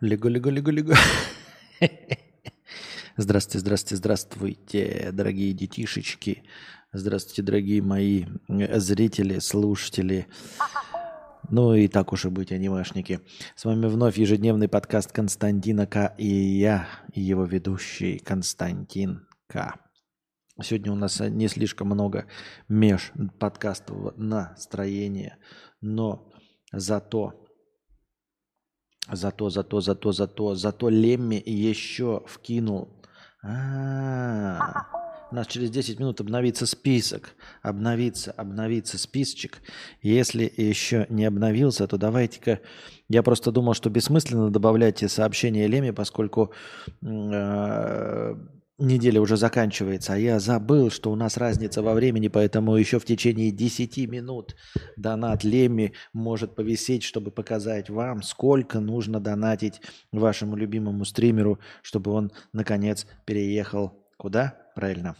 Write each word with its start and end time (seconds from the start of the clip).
Лего, 0.00 0.28
лего, 0.28 0.48
лего, 0.48 0.70
лего. 0.70 0.94
Здравствуйте, 3.18 3.58
здравствуйте, 3.58 3.96
здравствуйте, 3.96 5.10
дорогие 5.12 5.52
детишечки. 5.52 6.42
Здравствуйте, 6.90 7.42
дорогие 7.42 7.82
мои 7.82 8.24
зрители, 8.48 9.40
слушатели. 9.40 10.26
Ну 11.50 11.74
и 11.74 11.86
так 11.86 12.14
уж 12.14 12.24
и 12.24 12.30
быть, 12.30 12.50
анимешники. 12.50 13.20
С 13.56 13.66
вами 13.66 13.88
вновь 13.88 14.16
ежедневный 14.16 14.68
подкаст 14.68 15.12
Константина 15.12 15.86
К. 15.86 16.14
И 16.16 16.26
я, 16.26 16.88
его 17.12 17.44
ведущий 17.44 18.20
Константин 18.20 19.26
К. 19.48 19.74
Сегодня 20.62 20.92
у 20.92 20.96
нас 20.96 21.20
не 21.20 21.48
слишком 21.48 21.88
много 21.88 22.24
меж 22.68 23.12
подкастового 23.38 24.14
настроения, 24.16 25.36
но 25.82 26.32
зато 26.72 27.39
Зато, 29.12 29.50
зато, 29.50 29.80
зато, 29.80 30.12
зато, 30.12 30.56
зато 30.56 30.90
Лемми 30.90 31.42
еще 31.46 32.22
вкинул. 32.26 32.88
А, 33.42 34.86
у 35.30 35.34
нас 35.34 35.46
через 35.46 35.70
10 35.70 35.98
минут 35.98 36.20
обновится 36.20 36.66
список. 36.66 37.34
Обновится, 37.62 38.32
обновится 38.32 38.98
списочек. 38.98 39.62
Если 40.02 40.52
еще 40.56 41.06
не 41.08 41.24
обновился, 41.24 41.86
то 41.86 41.96
давайте-ка... 41.96 42.60
Я 43.08 43.22
просто 43.22 43.50
думал, 43.50 43.74
что 43.74 43.90
бессмысленно 43.90 44.50
добавлять 44.50 45.10
сообщения 45.10 45.66
Леми, 45.66 45.90
поскольку 45.90 46.52
э, 47.02 48.34
неделя 48.80 49.20
уже 49.20 49.36
заканчивается, 49.36 50.14
а 50.14 50.16
я 50.16 50.40
забыл, 50.40 50.90
что 50.90 51.10
у 51.12 51.16
нас 51.16 51.36
разница 51.36 51.82
во 51.82 51.94
времени, 51.94 52.28
поэтому 52.28 52.76
еще 52.76 52.98
в 52.98 53.04
течение 53.04 53.50
10 53.50 54.08
минут 54.08 54.56
донат 54.96 55.44
Леми 55.44 55.92
может 56.12 56.54
повисеть, 56.54 57.02
чтобы 57.02 57.30
показать 57.30 57.90
вам, 57.90 58.22
сколько 58.22 58.80
нужно 58.80 59.20
донатить 59.20 59.80
вашему 60.12 60.56
любимому 60.56 61.04
стримеру, 61.04 61.58
чтобы 61.82 62.12
он, 62.12 62.32
наконец, 62.52 63.06
переехал 63.24 63.92
куда? 64.16 64.56
Правильно. 64.74 65.16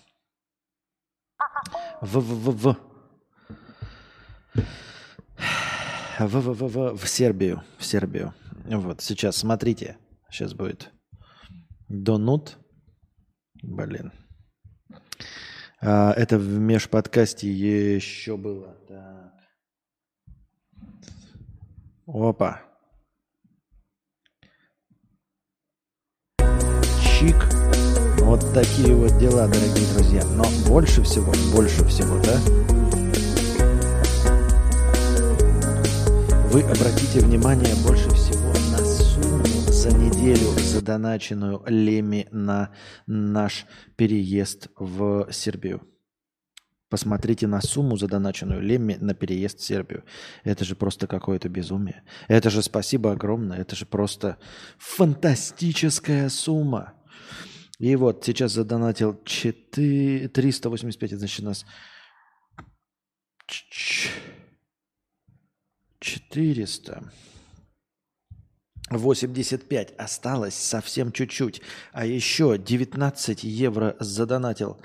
В, 2.01 2.19
в, 2.19 2.51
в, 2.51 2.57
в. 2.57 2.77
В, 6.19 6.27
в, 6.27 6.53
в, 6.53 6.69
в, 6.69 6.97
в 6.99 7.09
Сербию. 7.09 7.63
В 7.79 7.85
Сербию. 7.85 8.35
Вот, 8.67 9.01
сейчас 9.01 9.37
смотрите. 9.37 9.97
Сейчас 10.31 10.53
будет 10.55 10.93
донут. 11.89 12.60
Блин. 13.63 14.13
А, 15.83 16.13
это 16.13 16.39
в 16.39 16.47
межподкасте 16.59 17.51
еще 17.51 18.37
было. 18.37 18.77
Так. 18.89 19.33
Опа. 22.07 22.63
Чик. 27.03 27.37
Вот 28.21 28.53
такие 28.53 28.95
вот 28.95 29.19
дела, 29.19 29.47
дорогие 29.47 29.95
друзья. 29.95 30.25
Но 30.25 30.45
больше 30.69 31.03
всего, 31.03 31.33
больше 31.55 31.85
всего, 31.87 32.19
да? 32.23 32.39
Вы 36.51 36.63
обратите 36.63 37.21
внимание 37.21 37.75
больше 37.87 38.10
за 39.81 39.97
неделю 39.97 40.51
задоначенную 40.59 41.63
Леми 41.67 42.29
на 42.31 42.71
наш 43.07 43.65
переезд 43.97 44.69
в 44.77 45.33
Сербию. 45.33 45.81
Посмотрите 46.91 47.47
на 47.47 47.63
сумму, 47.63 47.97
задоначенную 47.97 48.61
Лемми 48.61 48.99
на 49.01 49.15
переезд 49.15 49.59
в 49.59 49.65
Сербию. 49.65 50.05
Это 50.45 50.67
же 50.67 50.77
просто 50.77 51.07
какое-то 51.07 51.49
безумие. 51.49 52.03
Это 52.29 52.51
же 52.51 52.61
спасибо 52.63 53.13
огромное. 53.13 53.57
Это 53.57 53.75
же 53.75 53.87
просто 53.87 54.37
фантастическая 54.77 56.29
сумма. 56.29 56.93
И 57.79 57.97
вот 57.97 58.23
сейчас 58.23 58.53
задонатил 58.53 59.19
4... 59.25 60.29
385, 60.29 61.13
значит, 61.13 61.41
у 61.41 61.45
нас 61.47 61.65
400. 66.01 67.11
85 68.91 69.95
осталось 69.97 70.55
совсем 70.55 71.13
чуть-чуть. 71.13 71.63
А 71.93 72.05
еще 72.05 72.59
19 72.59 73.45
евро 73.45 73.97
задонатил 74.01 74.83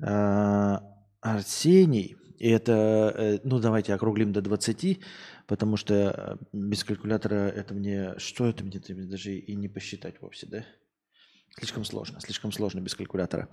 э, 0.00 0.76
Арсений. 1.20 2.16
И 2.38 2.48
это, 2.48 3.12
э, 3.16 3.38
ну 3.44 3.58
давайте 3.58 3.94
округлим 3.94 4.32
до 4.32 4.42
20, 4.42 5.00
потому 5.46 5.76
что 5.76 5.94
э, 5.94 6.36
без 6.52 6.84
калькулятора 6.84 7.48
это 7.48 7.74
мне, 7.74 8.14
что 8.18 8.46
это 8.46 8.62
мне, 8.64 8.78
это 8.78 8.94
мне 8.94 9.06
даже 9.06 9.34
и 9.34 9.54
не 9.54 9.68
посчитать 9.68 10.20
вовсе, 10.20 10.46
да? 10.46 10.64
Слишком 11.58 11.84
сложно, 11.84 12.18
слишком 12.20 12.52
сложно 12.52 12.80
без 12.80 12.94
калькулятора. 12.94 13.48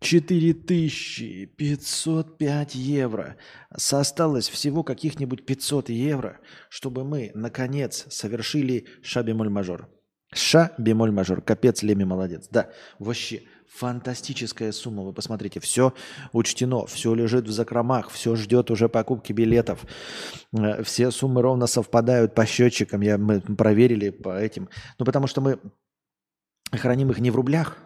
4505 0.00 2.74
евро. 2.74 3.36
Осталось 3.70 4.48
всего 4.48 4.82
каких-нибудь 4.82 5.46
500 5.46 5.90
евро, 5.90 6.40
чтобы 6.68 7.04
мы, 7.04 7.30
наконец, 7.34 8.06
совершили 8.08 8.88
ша-бемоль-мажор. 9.02 9.88
Ша-бемоль-мажор. 10.32 11.42
Капец, 11.42 11.82
Леми 11.82 12.04
молодец. 12.04 12.48
Да, 12.50 12.70
вообще 12.98 13.42
фантастическая 13.68 14.72
сумма. 14.72 15.02
Вы 15.02 15.12
посмотрите, 15.12 15.60
все 15.60 15.92
учтено, 16.32 16.86
все 16.86 17.14
лежит 17.14 17.46
в 17.46 17.52
закромах, 17.52 18.10
все 18.10 18.36
ждет 18.36 18.70
уже 18.70 18.88
покупки 18.88 19.32
билетов. 19.32 19.84
Э, 20.52 20.82
все 20.82 21.10
суммы 21.10 21.42
ровно 21.42 21.66
совпадают 21.66 22.34
по 22.34 22.46
счетчикам. 22.46 23.02
Я, 23.02 23.18
мы 23.18 23.40
проверили 23.40 24.10
по 24.10 24.38
этим. 24.38 24.68
Ну, 24.98 25.04
потому 25.04 25.26
что 25.26 25.40
мы 25.40 25.58
храним 26.72 27.10
их 27.10 27.18
не 27.18 27.30
в 27.30 27.36
рублях, 27.36 27.76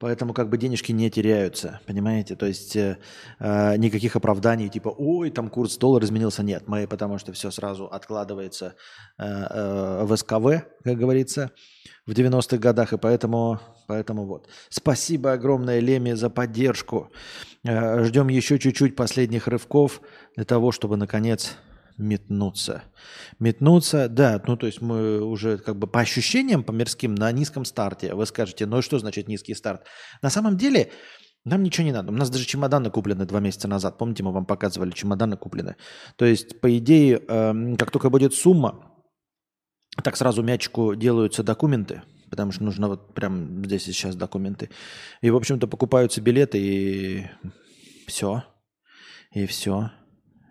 Поэтому 0.00 0.32
как 0.32 0.48
бы 0.48 0.56
денежки 0.56 0.92
не 0.92 1.10
теряются, 1.10 1.80
понимаете? 1.86 2.34
То 2.34 2.46
есть 2.46 2.74
э, 2.74 2.96
э, 3.38 3.76
никаких 3.76 4.16
оправданий 4.16 4.70
типа 4.70 4.88
«Ой, 4.88 5.30
там 5.30 5.50
курс 5.50 5.76
доллара 5.76 6.04
изменился». 6.06 6.42
Нет, 6.42 6.62
мы, 6.66 6.86
потому 6.86 7.18
что 7.18 7.32
все 7.32 7.50
сразу 7.50 7.84
откладывается 7.84 8.76
э, 9.18 9.24
э, 9.24 10.04
в 10.04 10.16
СКВ, 10.16 10.64
как 10.84 10.96
говорится, 10.96 11.50
в 12.06 12.12
90-х 12.12 12.56
годах. 12.56 12.94
И 12.94 12.96
поэтому, 12.96 13.60
поэтому 13.86 14.24
вот. 14.24 14.48
Спасибо 14.70 15.32
огромное 15.32 15.80
Леме 15.80 16.16
за 16.16 16.30
поддержку. 16.30 17.12
Э, 17.62 18.02
ждем 18.04 18.28
еще 18.28 18.58
чуть-чуть 18.58 18.96
последних 18.96 19.48
рывков 19.48 20.00
для 20.34 20.46
того, 20.46 20.72
чтобы 20.72 20.96
наконец 20.96 21.58
метнуться. 22.00 22.82
Метнуться, 23.38 24.08
да, 24.08 24.42
ну 24.46 24.56
то 24.56 24.66
есть 24.66 24.80
мы 24.80 25.22
уже 25.22 25.58
как 25.58 25.76
бы 25.76 25.86
по 25.86 26.00
ощущениям, 26.00 26.64
по 26.64 26.72
мирским, 26.72 27.14
на 27.14 27.30
низком 27.30 27.64
старте. 27.64 28.14
Вы 28.14 28.26
скажете, 28.26 28.66
ну 28.66 28.78
и 28.78 28.82
что 28.82 28.98
значит 28.98 29.28
низкий 29.28 29.54
старт? 29.54 29.86
На 30.22 30.30
самом 30.30 30.56
деле 30.56 30.90
нам 31.44 31.62
ничего 31.62 31.84
не 31.86 31.92
надо. 31.92 32.12
У 32.12 32.14
нас 32.14 32.28
даже 32.28 32.44
чемоданы 32.44 32.90
куплены 32.90 33.24
два 33.24 33.40
месяца 33.40 33.66
назад. 33.66 33.96
Помните, 33.96 34.22
мы 34.22 34.32
вам 34.32 34.44
показывали, 34.44 34.90
чемоданы 34.90 35.36
куплены. 35.36 35.76
То 36.16 36.26
есть, 36.26 36.60
по 36.60 36.76
идее, 36.76 37.22
э, 37.26 37.76
как 37.76 37.90
только 37.90 38.10
будет 38.10 38.34
сумма, 38.34 38.90
так 40.02 40.16
сразу 40.16 40.42
мячику 40.42 40.94
делаются 40.94 41.42
документы, 41.42 42.02
потому 42.30 42.52
что 42.52 42.64
нужно 42.64 42.88
вот 42.88 43.14
прям 43.14 43.64
здесь 43.64 43.88
и 43.88 43.92
сейчас 43.92 44.16
документы. 44.16 44.70
И, 45.22 45.30
в 45.30 45.36
общем-то, 45.36 45.66
покупаются 45.66 46.20
билеты, 46.20 46.58
и 46.58 47.26
все. 48.06 48.44
И 49.32 49.46
все. 49.46 49.90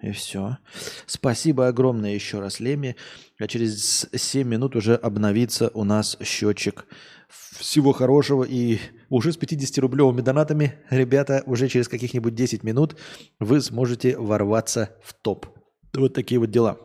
И 0.01 0.11
все. 0.11 0.57
Спасибо 1.05 1.67
огромное 1.67 2.13
еще 2.13 2.39
раз, 2.39 2.59
Леми. 2.59 2.95
А 3.37 3.47
через 3.47 4.07
7 4.13 4.47
минут 4.47 4.75
уже 4.75 4.95
обновится 4.95 5.69
у 5.73 5.83
нас 5.83 6.17
счетчик. 6.23 6.85
Всего 7.29 7.91
хорошего. 7.91 8.43
И 8.43 8.79
уже 9.09 9.33
с 9.33 9.37
50-рублевыми 9.37 10.21
донатами, 10.21 10.75
ребята, 10.89 11.43
уже 11.45 11.67
через 11.67 11.87
каких-нибудь 11.87 12.33
10 12.33 12.63
минут 12.63 12.95
вы 13.39 13.61
сможете 13.61 14.17
ворваться 14.17 14.95
в 15.03 15.13
топ. 15.13 15.47
Вот 15.93 16.13
такие 16.13 16.39
вот 16.39 16.49
дела. 16.49 16.77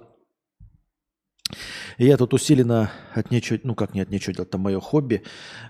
Я 1.98 2.16
тут 2.16 2.34
усиленно 2.34 2.90
от 3.12 3.30
нечего, 3.30 3.58
ну 3.62 3.74
как 3.74 3.94
не 3.94 4.00
от 4.00 4.10
нечего 4.10 4.34
делать, 4.34 4.48
это 4.48 4.58
мое 4.58 4.80
хобби, 4.80 5.22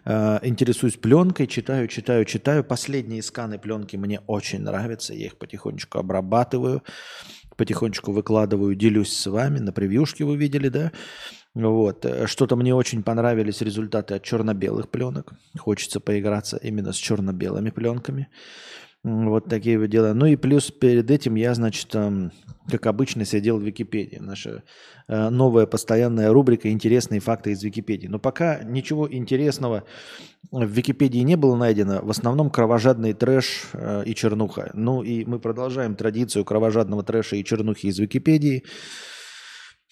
э, 0.04 0.38
интересуюсь 0.42 0.96
пленкой, 0.96 1.46
читаю, 1.46 1.88
читаю, 1.88 2.24
читаю. 2.24 2.64
Последние 2.64 3.22
сканы 3.22 3.58
пленки 3.58 3.96
мне 3.96 4.20
очень 4.26 4.60
нравятся, 4.60 5.14
я 5.14 5.26
их 5.26 5.36
потихонечку 5.36 5.98
обрабатываю, 5.98 6.82
потихонечку 7.56 8.12
выкладываю, 8.12 8.74
делюсь 8.74 9.12
с 9.12 9.26
вами. 9.26 9.58
На 9.58 9.72
превьюшке 9.72 10.24
вы 10.24 10.36
видели, 10.36 10.68
да? 10.68 10.92
Вот. 11.54 12.04
Что-то 12.26 12.56
мне 12.56 12.74
очень 12.74 13.02
понравились 13.02 13.60
результаты 13.60 14.14
от 14.14 14.24
черно-белых 14.24 14.88
пленок. 14.88 15.34
Хочется 15.56 16.00
поиграться 16.00 16.56
именно 16.56 16.92
с 16.92 16.96
черно-белыми 16.96 17.70
пленками. 17.70 18.28
Вот 19.04 19.50
такие 19.50 19.78
вот 19.78 19.88
дела. 19.90 20.14
Ну 20.14 20.24
и 20.24 20.36
плюс 20.36 20.70
перед 20.70 21.10
этим 21.10 21.34
я, 21.34 21.52
значит, 21.52 21.94
как 22.66 22.86
обычно, 22.86 23.26
сидел 23.26 23.58
в 23.58 23.62
Википедии. 23.62 24.16
Наша 24.16 24.62
э, 25.08 25.28
новая 25.28 25.66
постоянная 25.66 26.32
рубрика 26.32 26.70
«Интересные 26.70 27.20
факты 27.20 27.50
из 27.50 27.62
Википедии». 27.62 28.06
Но 28.06 28.18
пока 28.18 28.62
ничего 28.64 29.06
интересного 29.12 29.84
в 30.50 30.64
Википедии 30.64 31.18
не 31.18 31.36
было 31.36 31.54
найдено. 31.54 32.00
В 32.02 32.08
основном 32.08 32.48
кровожадный 32.48 33.12
трэш 33.12 33.66
э, 33.74 34.04
и 34.06 34.14
чернуха. 34.14 34.70
Ну 34.72 35.02
и 35.02 35.26
мы 35.26 35.38
продолжаем 35.38 35.96
традицию 35.96 36.46
кровожадного 36.46 37.02
трэша 37.02 37.36
и 37.36 37.44
чернухи 37.44 37.88
из 37.88 37.98
Википедии. 37.98 38.64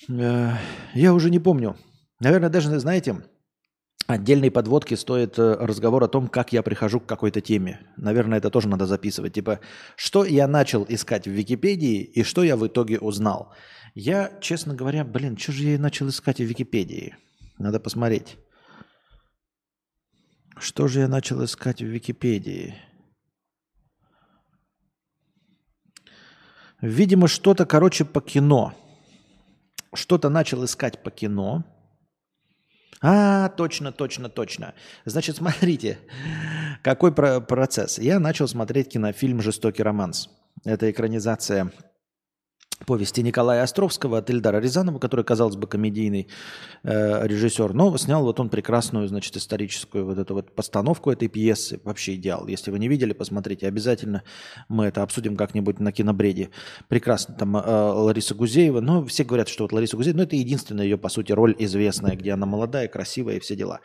Э, 0.08 0.52
я 0.94 1.12
уже 1.12 1.28
не 1.28 1.38
помню. 1.38 1.76
Наверное, 2.18 2.48
даже, 2.48 2.78
знаете, 2.78 3.16
отдельной 4.06 4.50
подводки 4.50 4.94
стоит 4.94 5.38
э, 5.38 5.56
разговор 5.60 6.02
о 6.04 6.08
том, 6.08 6.28
как 6.28 6.52
я 6.52 6.62
прихожу 6.62 7.00
к 7.00 7.06
какой-то 7.06 7.40
теме. 7.40 7.80
Наверное, 7.96 8.38
это 8.38 8.50
тоже 8.50 8.68
надо 8.68 8.86
записывать. 8.86 9.34
Типа, 9.34 9.60
что 9.96 10.24
я 10.24 10.46
начал 10.48 10.84
искать 10.88 11.26
в 11.26 11.30
Википедии 11.30 12.02
и 12.02 12.22
что 12.22 12.42
я 12.42 12.56
в 12.56 12.66
итоге 12.66 12.98
узнал. 12.98 13.54
Я, 13.94 14.38
честно 14.40 14.74
говоря, 14.74 15.04
блин, 15.04 15.36
что 15.36 15.52
же 15.52 15.64
я 15.64 15.78
начал 15.78 16.08
искать 16.08 16.38
в 16.38 16.44
Википедии? 16.44 17.16
Надо 17.58 17.78
посмотреть. 17.80 18.38
Что 20.58 20.88
же 20.88 21.00
я 21.00 21.08
начал 21.08 21.44
искать 21.44 21.80
в 21.80 21.86
Википедии? 21.86 22.74
Видимо, 26.80 27.28
что-то, 27.28 27.64
короче, 27.64 28.04
по 28.04 28.20
кино. 28.20 28.74
Что-то 29.94 30.28
начал 30.30 30.64
искать 30.64 31.02
по 31.02 31.10
кино. 31.10 31.64
А, 33.02 33.48
точно, 33.48 33.90
точно, 33.92 34.28
точно. 34.28 34.74
Значит, 35.04 35.36
смотрите, 35.36 35.98
какой 36.82 37.12
про- 37.12 37.40
процесс. 37.40 37.98
Я 37.98 38.20
начал 38.20 38.46
смотреть 38.46 38.90
кинофильм 38.90 39.42
«Жестокий 39.42 39.82
романс». 39.82 40.28
Это 40.64 40.88
экранизация 40.90 41.72
повести 42.86 43.22
Николая 43.22 43.62
Островского 43.62 44.18
от 44.18 44.30
Ильдара 44.30 44.58
Рязанова, 44.58 44.98
который, 44.98 45.24
казалось 45.24 45.56
бы, 45.56 45.66
комедийный 45.66 46.28
э, 46.82 47.26
режиссер, 47.26 47.72
но 47.72 47.96
снял 47.96 48.22
вот 48.22 48.40
он 48.40 48.48
прекрасную, 48.48 49.08
значит, 49.08 49.36
историческую 49.36 50.04
вот 50.04 50.18
эту 50.18 50.34
вот 50.34 50.54
постановку 50.54 51.10
этой 51.10 51.28
пьесы. 51.28 51.80
Вообще 51.84 52.14
идеал. 52.14 52.46
Если 52.46 52.70
вы 52.70 52.78
не 52.78 52.88
видели, 52.88 53.12
посмотрите. 53.12 53.66
Обязательно 53.66 54.22
мы 54.68 54.86
это 54.86 55.02
обсудим 55.02 55.36
как-нибудь 55.36 55.80
на 55.80 55.92
кинобреде. 55.92 56.50
Прекрасно. 56.88 57.34
Там 57.34 57.56
э, 57.56 57.60
Лариса 57.60 58.34
Гузеева. 58.34 58.80
Ну, 58.80 59.04
все 59.06 59.24
говорят, 59.24 59.48
что 59.48 59.64
вот 59.64 59.72
Лариса 59.72 59.96
Гузеева, 59.96 60.18
ну, 60.18 60.22
это 60.24 60.36
единственная 60.36 60.84
ее, 60.84 60.98
по 60.98 61.08
сути, 61.08 61.32
роль 61.32 61.54
известная, 61.58 62.16
где 62.16 62.32
она 62.32 62.46
молодая, 62.46 62.88
красивая 62.88 63.36
и 63.36 63.40
все 63.40 63.56
дела. 63.56 63.80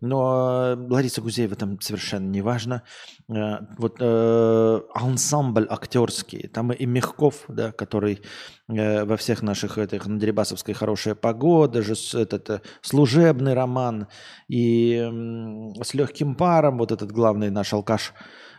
Но 0.00 0.76
э, 0.76 0.86
Лариса 0.90 1.20
Гузеева 1.20 1.56
там 1.56 1.80
совершенно 1.80 2.28
не 2.28 2.42
важно. 2.42 2.82
Э, 3.28 3.58
вот 3.78 3.96
э, 4.00 4.80
ансамбль 4.94 5.66
актерский. 5.68 6.48
Там 6.48 6.72
и 6.72 6.86
Мягков, 6.86 7.44
да, 7.48 7.72
который 7.72 8.20
Э, 8.68 9.04
во 9.04 9.16
всех 9.16 9.42
наших 9.42 9.78
этих 9.78 10.06
на 10.06 10.20
Дерибасовской 10.20 10.74
хорошая 10.74 11.14
погода, 11.14 11.80
же 11.80 11.94
этот 12.14 12.50
э, 12.50 12.60
служебный 12.82 13.54
роман 13.54 14.08
и 14.46 15.72
с 15.82 15.94
легким 15.94 16.34
паром, 16.34 16.76
вот 16.76 16.92
этот 16.92 17.10
главный 17.10 17.50
наш 17.50 17.72
алкаш, 17.72 18.12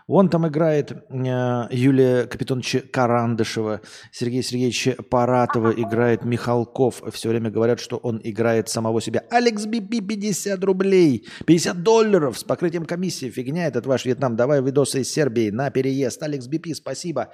он 0.08 0.30
там 0.30 0.48
играет 0.48 0.92
э, 0.92 1.68
Юлия 1.70 2.26
Капитоновича 2.26 2.80
Карандышева, 2.92 3.82
Сергей 4.12 4.42
Сергеевич 4.42 4.98
Паратова 5.12 5.70
играет 5.70 6.26
Михалков. 6.26 7.04
Все 7.14 7.30
время 7.30 7.52
говорят, 7.52 7.80
что 7.80 7.98
он 7.98 8.20
играет 8.24 8.68
самого 8.68 9.02
себя. 9.02 9.24
Алекс 9.30 9.68
Бипи 9.68 10.02
50 10.02 10.64
рублей, 10.64 11.28
50 11.46 11.84
долларов 11.84 12.40
с 12.40 12.44
покрытием 12.44 12.86
комиссии. 12.86 13.30
Фигня 13.30 13.68
этот 13.68 13.86
ваш 13.86 14.06
Вьетнам. 14.06 14.36
Давай 14.36 14.60
видосы 14.64 15.02
из 15.02 15.14
Сербии 15.14 15.52
на 15.52 15.70
переезд. 15.70 16.24
Алекс 16.24 16.48
Бипи, 16.48 16.74
спасибо 16.74 17.30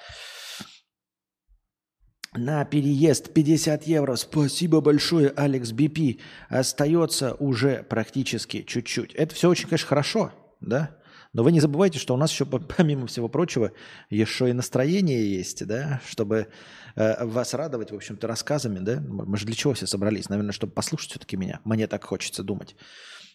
на 2.37 2.65
переезд 2.65 3.33
50 3.33 3.83
евро. 3.87 4.15
Спасибо 4.15 4.81
большое, 4.81 5.29
Алекс 5.29 5.71
Бипи. 5.71 6.19
Остается 6.49 7.35
уже 7.35 7.83
практически 7.83 8.63
чуть-чуть. 8.63 9.13
Это 9.13 9.33
все 9.35 9.49
очень, 9.49 9.67
конечно, 9.67 9.87
хорошо, 9.87 10.31
да? 10.61 10.97
Но 11.33 11.43
вы 11.43 11.51
не 11.51 11.59
забывайте, 11.59 11.99
что 11.99 12.13
у 12.13 12.17
нас 12.17 12.31
еще, 12.31 12.45
помимо 12.77 13.07
всего 13.07 13.27
прочего, 13.27 13.71
еще 14.09 14.49
и 14.49 14.53
настроение 14.53 15.29
есть, 15.29 15.65
да, 15.65 16.01
чтобы 16.05 16.47
э, 16.95 17.25
вас 17.25 17.53
радовать, 17.53 17.91
в 17.91 17.95
общем-то, 17.95 18.27
рассказами, 18.27 18.79
да. 18.79 19.01
Мы 19.01 19.37
же 19.37 19.45
для 19.45 19.55
чего 19.55 19.73
все 19.73 19.87
собрались? 19.87 20.29
Наверное, 20.29 20.53
чтобы 20.53 20.73
послушать 20.73 21.11
все-таки 21.11 21.37
меня. 21.37 21.59
Мне 21.65 21.87
так 21.87 22.03
хочется 22.03 22.43
думать. 22.43 22.75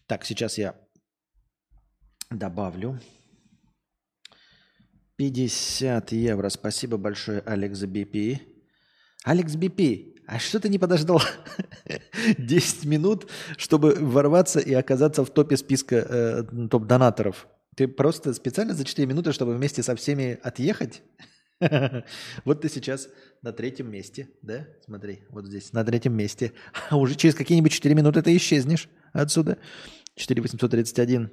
Так, 0.06 0.25
сейчас 0.25 0.58
я 0.58 0.76
добавлю. 2.31 3.00
50 5.17 6.12
евро. 6.12 6.49
Спасибо 6.49 6.97
большое, 6.97 7.41
Алекс 7.41 7.81
Бипи. 7.82 8.50
Алекс 9.25 9.55
Бипи, 9.55 10.17
а 10.26 10.38
что 10.38 10.61
ты 10.61 10.69
не 10.69 10.78
подождал 10.78 11.20
10 12.38 12.84
минут, 12.84 13.28
чтобы 13.56 13.94
ворваться 13.94 14.61
и 14.61 14.72
оказаться 14.72 15.25
в 15.25 15.31
топе 15.31 15.56
списка 15.56 15.96
э, 15.96 16.44
топ-донаторов? 16.70 17.49
Ты 17.76 17.88
просто 17.88 18.32
специально 18.32 18.75
за 18.75 18.84
4 18.84 19.06
минуты, 19.06 19.32
чтобы 19.32 19.55
вместе 19.55 19.82
со 19.82 19.94
всеми 19.96 20.38
отъехать? 20.43 21.02
вот 22.44 22.62
ты 22.62 22.69
сейчас 22.69 23.08
на 23.43 23.52
третьем 23.52 23.90
месте, 23.90 24.31
да? 24.40 24.67
Смотри, 24.84 25.23
вот 25.28 25.46
здесь, 25.46 25.73
на 25.73 25.84
третьем 25.84 26.14
месте. 26.14 26.52
А 26.90 26.96
уже 26.96 27.14
через 27.14 27.34
какие-нибудь 27.34 27.73
4 27.73 27.94
минуты 27.94 28.23
ты 28.23 28.37
исчезнешь 28.37 28.88
отсюда. 29.12 29.58
4831. 30.16 31.31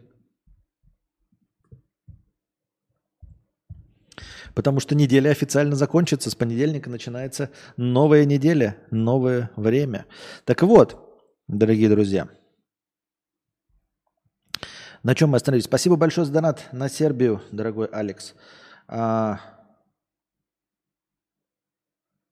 Потому 4.57 4.79
что 4.79 4.95
неделя 4.95 5.29
официально 5.29 5.75
закончится. 5.75 6.31
С 6.31 6.35
понедельника 6.35 6.89
начинается 6.89 7.51
новая 7.77 8.25
неделя, 8.25 8.75
новое 8.89 9.51
время. 9.55 10.07
Так 10.45 10.63
вот, 10.63 10.97
дорогие 11.47 11.89
друзья, 11.89 12.27
на 15.03 15.13
чем 15.13 15.29
мы 15.29 15.35
остановились? 15.35 15.65
Спасибо 15.65 15.95
большое 15.95 16.25
за 16.25 16.33
донат 16.33 16.69
на 16.71 16.89
Сербию, 16.89 17.43
дорогой 17.51 17.85
Алекс. 17.85 18.33
А... 18.87 19.41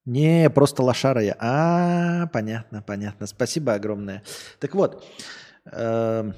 Не, 0.04 0.50
просто 0.50 0.82
лошара 0.82 1.22
я. 1.22 1.36
А, 1.38 2.26
понятно, 2.32 2.82
понятно. 2.82 3.28
Спасибо 3.28 3.74
огромное. 3.74 4.24
Так 4.58 4.74
вот, 4.74 5.06
э, 5.70 6.32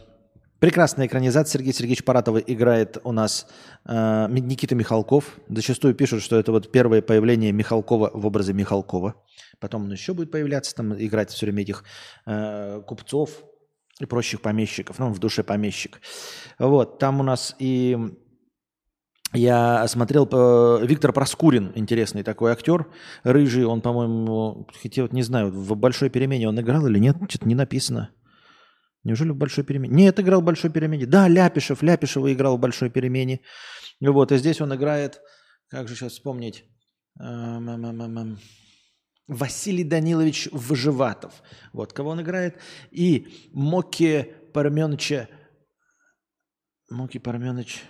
Прекрасная 0.60 1.06
экранизация. 1.06 1.58
Сергей 1.58 1.72
Сергеевич 1.72 2.05
Паратова 2.05 2.38
играет 2.38 2.99
у 3.05 3.12
нас 3.12 3.46
э, 3.84 4.26
Никита 4.28 4.75
Михалков. 4.75 5.38
Зачастую 5.49 5.94
пишут, 5.94 6.20
что 6.22 6.37
это 6.37 6.50
вот 6.50 6.72
первое 6.72 7.00
появление 7.00 7.52
Михалкова 7.52 8.10
в 8.12 8.26
образе 8.26 8.52
Михалкова. 8.55 9.14
Потом 9.60 9.84
он 9.84 9.93
еще 9.93 10.14
будет 10.14 10.32
появляться, 10.32 10.75
там 10.75 10.94
играть 11.00 11.31
все 11.31 11.46
время 11.46 11.62
этих 11.62 11.84
э, 12.26 12.81
купцов 12.87 13.44
и 14.00 14.06
прочих 14.06 14.40
помещиков. 14.40 14.99
Ну, 14.99 15.12
в 15.12 15.20
душе 15.20 15.44
помещик. 15.44 16.00
Вот, 16.58 16.99
там 16.99 17.20
у 17.20 17.22
нас 17.22 17.54
и... 17.61 17.96
Я 19.34 19.87
смотрел 19.87 20.26
э, 20.33 20.87
Виктор 20.87 21.12
Проскурин, 21.12 21.71
интересный 21.76 22.23
такой 22.25 22.50
актер, 22.50 22.87
рыжий, 23.23 23.64
он, 23.64 23.83
по-моему, 23.83 24.66
хотя 24.83 25.02
вот 25.02 25.12
не 25.12 25.23
знаю, 25.23 25.52
в 25.52 25.76
большой 25.76 26.09
перемене 26.09 26.49
он 26.49 26.59
играл 26.59 26.87
или 26.87 26.99
нет, 26.99 27.16
что-то 27.28 27.47
не 27.47 27.54
написано. 27.54 28.11
Неужели 29.09 29.31
в 29.31 29.37
большой 29.37 29.65
перемене? 29.65 29.95
Нет, 29.95 30.21
играл 30.21 30.43
в 30.43 30.45
большой 30.45 30.71
перемене. 30.71 31.07
Да, 31.07 31.29
Ляпишев, 31.29 31.83
Ляпишева 31.83 32.31
играл 32.31 32.59
в 32.59 32.61
большой 32.61 32.91
перемене. 32.91 33.41
Вот, 34.00 34.33
и 34.33 34.37
здесь 34.37 34.61
он 34.61 34.75
играет, 34.75 35.23
как 35.69 35.88
же 35.88 35.97
сейчас 35.97 36.12
вспомнить, 36.12 36.65
эм, 37.19 38.38
Василий 39.27 39.85
Данилович 39.85 40.50
Выживатов. 40.53 41.43
Вот 41.73 41.95
кого 41.95 42.11
он 42.11 42.21
играет. 42.21 42.59
И 42.91 43.49
Моки 43.55 44.35
Парменовича, 44.53 45.31
Моки 46.91 47.19
Парменович 47.19 47.83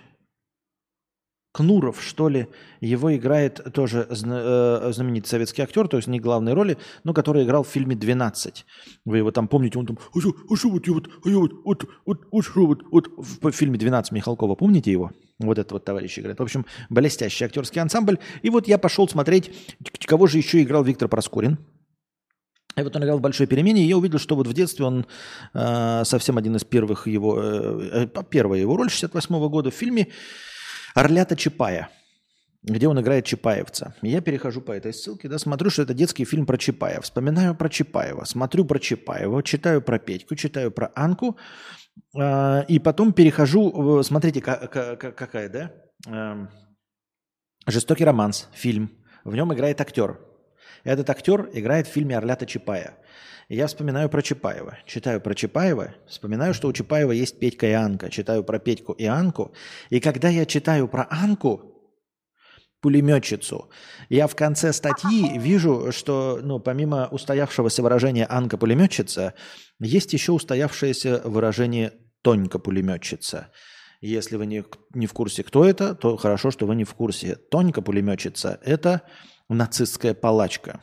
Кнуров, 1.51 2.01
что 2.01 2.29
ли, 2.29 2.47
его 2.79 3.15
играет 3.15 3.73
тоже 3.73 4.07
э, 4.09 4.91
знаменитый 4.93 5.29
советский 5.29 5.63
актер, 5.63 5.87
то 5.87 5.97
есть 5.97 6.07
не 6.07 6.19
главной 6.19 6.53
роли, 6.53 6.77
но 7.03 7.13
который 7.13 7.43
играл 7.43 7.63
в 7.63 7.67
фильме 7.67 7.95
«12». 7.95 8.65
Вы 9.05 9.17
его 9.17 9.31
там 9.31 9.47
помните, 9.47 9.79
он 9.79 9.87
там, 9.87 9.97
а 10.13 10.19
что, 10.19 10.29
а 10.29 10.67
вот, 10.67 10.87
я 10.87 10.93
вот, 10.93 11.09
а 11.25 11.29
я 11.29 11.37
вот, 11.37 11.51
вот, 11.65 11.85
вот, 12.05 12.19
вот, 12.31 12.45
что 12.45 12.65
вот, 12.67 12.83
вот, 12.91 13.07
в 13.17 13.51
фильме 13.51 13.79
«12» 13.79 14.05
Михалкова, 14.11 14.53
помните 14.55 14.91
его? 14.91 15.11
Вот 15.39 15.57
этот 15.57 15.71
вот 15.71 15.85
товарищ 15.85 16.19
играет. 16.19 16.37
В 16.37 16.43
общем, 16.43 16.65
блестящий 16.89 17.45
актерский 17.45 17.81
ансамбль. 17.81 18.19
И 18.43 18.49
вот 18.49 18.67
я 18.67 18.77
пошел 18.77 19.07
смотреть, 19.07 19.51
кого 20.05 20.27
же 20.27 20.37
еще 20.37 20.61
играл 20.61 20.83
Виктор 20.83 21.07
Проскурин. 21.07 21.57
И 22.77 22.81
вот 22.83 22.95
он 22.95 23.03
играл 23.03 23.17
в 23.17 23.21
большой 23.21 23.47
перемене, 23.47 23.83
и 23.83 23.87
я 23.87 23.97
увидел, 23.97 24.19
что 24.19 24.35
вот 24.35 24.47
в 24.47 24.53
детстве 24.53 24.85
он 24.85 25.05
э, 25.53 26.03
совсем 26.05 26.37
один 26.37 26.55
из 26.55 26.63
первых 26.63 27.07
его, 27.07 27.41
э, 27.41 28.07
э 28.15 28.23
первая 28.29 28.59
его 28.59 28.77
роль 28.77 28.89
68 28.89 29.35
-го 29.35 29.49
года 29.49 29.71
в 29.71 29.73
фильме 29.73 30.09
Орлята 30.93 31.35
Чапая, 31.35 31.89
где 32.63 32.87
он 32.87 32.99
играет 32.99 33.25
Чапаевца. 33.25 33.95
Я 34.01 34.21
перехожу 34.21 34.61
по 34.61 34.71
этой 34.71 34.93
ссылке, 34.93 35.27
да, 35.27 35.37
смотрю, 35.37 35.69
что 35.69 35.83
это 35.83 35.93
детский 35.93 36.25
фильм 36.25 36.45
про 36.45 36.57
Чапаева. 36.57 37.01
Вспоминаю 37.01 37.55
про 37.55 37.69
Чапаева, 37.69 38.25
смотрю 38.25 38.65
про 38.65 38.79
Чапаева, 38.79 39.43
читаю 39.43 39.81
про 39.81 39.99
Петьку, 39.99 40.35
читаю 40.35 40.71
про 40.71 40.91
Анку, 40.95 41.37
э, 42.17 42.65
и 42.67 42.79
потом 42.79 43.13
перехожу, 43.13 44.01
смотрите, 44.03 44.41
какая, 44.41 45.49
да, 45.49 45.71
э, 46.07 46.47
Жестокий 47.67 48.05
романс, 48.05 48.49
фильм. 48.53 48.89
В 49.23 49.35
нем 49.35 49.53
играет 49.53 49.79
актер. 49.79 50.19
Этот 50.89 51.07
актер 51.11 51.51
играет 51.53 51.85
в 51.85 51.91
фильме 51.91 52.17
Орлята 52.17 52.47
Чапая. 52.47 52.97
Я 53.47 53.67
вспоминаю 53.67 54.09
про 54.09 54.23
Чапаева. 54.23 54.79
Читаю 54.87 55.21
про 55.21 55.35
Чапаева, 55.35 55.93
вспоминаю, 56.07 56.55
что 56.55 56.67
у 56.67 56.73
Чапаева 56.73 57.11
есть 57.11 57.39
Петька 57.39 57.67
и 57.67 57.73
Анка. 57.73 58.09
Читаю 58.09 58.43
про 58.43 58.57
Петьку 58.57 58.93
и 58.93 59.05
Анку. 59.05 59.53
И 59.91 59.99
когда 59.99 60.29
я 60.29 60.47
читаю 60.47 60.87
про 60.87 61.07
Анку, 61.11 61.61
пулеметчицу. 62.81 63.69
Я 64.09 64.25
в 64.25 64.35
конце 64.35 64.73
статьи 64.73 65.37
вижу, 65.37 65.91
что 65.91 66.39
ну, 66.41 66.59
помимо 66.59 67.07
устоявшегося 67.11 67.83
выражения 67.83 68.25
«Анка 68.27 68.57
пулеметчица», 68.57 69.35
есть 69.79 70.13
еще 70.13 70.31
устоявшееся 70.31 71.21
выражение 71.23 71.93
«Тонька 72.23 72.57
пулеметчица». 72.57 73.51
Если 74.01 74.37
вы 74.37 74.47
не, 74.47 74.63
не 74.95 75.05
в 75.05 75.13
курсе, 75.13 75.43
кто 75.43 75.65
это, 75.65 75.93
то 75.93 76.17
хорошо, 76.17 76.49
что 76.49 76.65
вы 76.65 76.75
не 76.75 76.83
в 76.83 76.95
курсе. 76.95 77.35
Тонька 77.35 77.83
пулеметчица– 77.83 78.59
это 78.63 79.03
нацистская 79.49 80.13
палачка, 80.13 80.81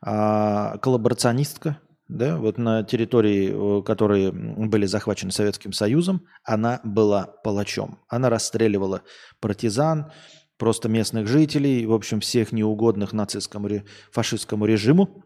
а, 0.00 0.78
коллаборационистка, 0.78 1.78
да, 2.08 2.36
вот 2.36 2.56
на 2.56 2.84
территории, 2.84 3.82
которые 3.82 4.30
были 4.32 4.86
захвачены 4.86 5.32
Советским 5.32 5.72
Союзом, 5.72 6.24
она 6.44 6.80
была 6.84 7.26
палачом. 7.26 7.98
Она 8.08 8.30
расстреливала 8.30 9.02
партизан, 9.40 10.12
просто 10.56 10.88
местных 10.88 11.26
жителей, 11.26 11.84
в 11.84 11.92
общем, 11.92 12.20
всех 12.20 12.52
неугодных 12.52 13.12
нацистскому, 13.12 13.68
фашистскому 14.12 14.66
режиму. 14.66 15.24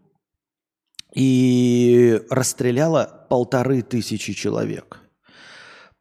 И 1.14 2.20
расстреляла 2.30 3.26
полторы 3.28 3.82
тысячи 3.82 4.32
человек. 4.32 5.00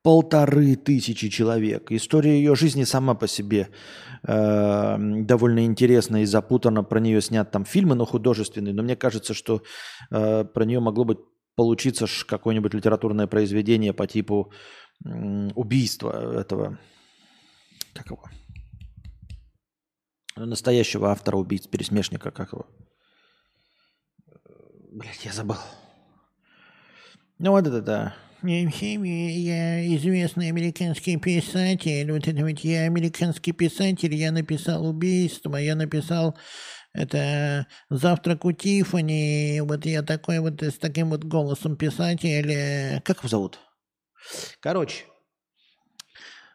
Полторы 0.01 0.75
тысячи 0.77 1.27
человек. 1.29 1.91
История 1.91 2.37
ее 2.37 2.55
жизни 2.55 2.85
сама 2.85 3.15
по 3.15 3.27
себе 3.27 3.67
э, 4.23 4.97
довольно 4.97 5.65
интересна 5.65 6.21
и 6.21 6.25
запутана. 6.25 6.83
Про 6.83 6.99
нее 6.99 7.21
снят 7.21 7.51
там 7.51 7.65
фильмы, 7.65 7.95
но 7.95 8.05
художественные. 8.05 8.73
Но 8.73 8.81
мне 8.81 8.95
кажется, 8.95 9.33
что 9.33 9.61
э, 10.09 10.45
про 10.45 10.65
нее 10.65 10.79
могло 10.79 11.03
быть 11.03 11.19
получиться 11.55 12.05
какое-нибудь 12.25 12.73
литературное 12.73 13.27
произведение 13.27 13.91
по 13.91 14.07
типу 14.07 14.53
э, 15.05 15.49
убийства 15.55 16.39
этого, 16.39 16.79
как 17.93 18.11
его, 18.11 18.23
настоящего 20.37 21.11
автора 21.11 21.35
убийц, 21.35 21.67
пересмешника, 21.67 22.31
как 22.31 22.53
его. 22.53 22.67
Блять, 24.93 25.25
я 25.25 25.33
забыл. 25.33 25.57
Ну 27.37 27.51
вот 27.51 27.67
это 27.67 27.81
да. 27.81 28.15
Я 28.41 29.95
известный 29.95 30.47
американский 30.47 31.17
писатель. 31.17 32.11
Вот 32.11 32.27
это 32.27 32.41
вот 32.41 32.59
я 32.59 32.83
американский 32.83 33.51
писатель. 33.51 34.15
Я 34.15 34.31
написал 34.31 34.85
убийство. 34.85 35.57
Я 35.57 35.75
написал 35.75 36.37
это 36.93 37.67
завтрак 37.89 38.45
у 38.45 38.53
Тифани. 38.53 39.59
Вот 39.61 39.85
я 39.85 40.03
такой 40.03 40.39
вот 40.39 40.61
с 40.63 40.77
таким 40.77 41.09
вот 41.09 41.25
голосом 41.25 41.75
писатель. 41.75 43.01
Как 43.01 43.17
его 43.17 43.27
зовут? 43.27 43.59
Короче, 44.61 45.03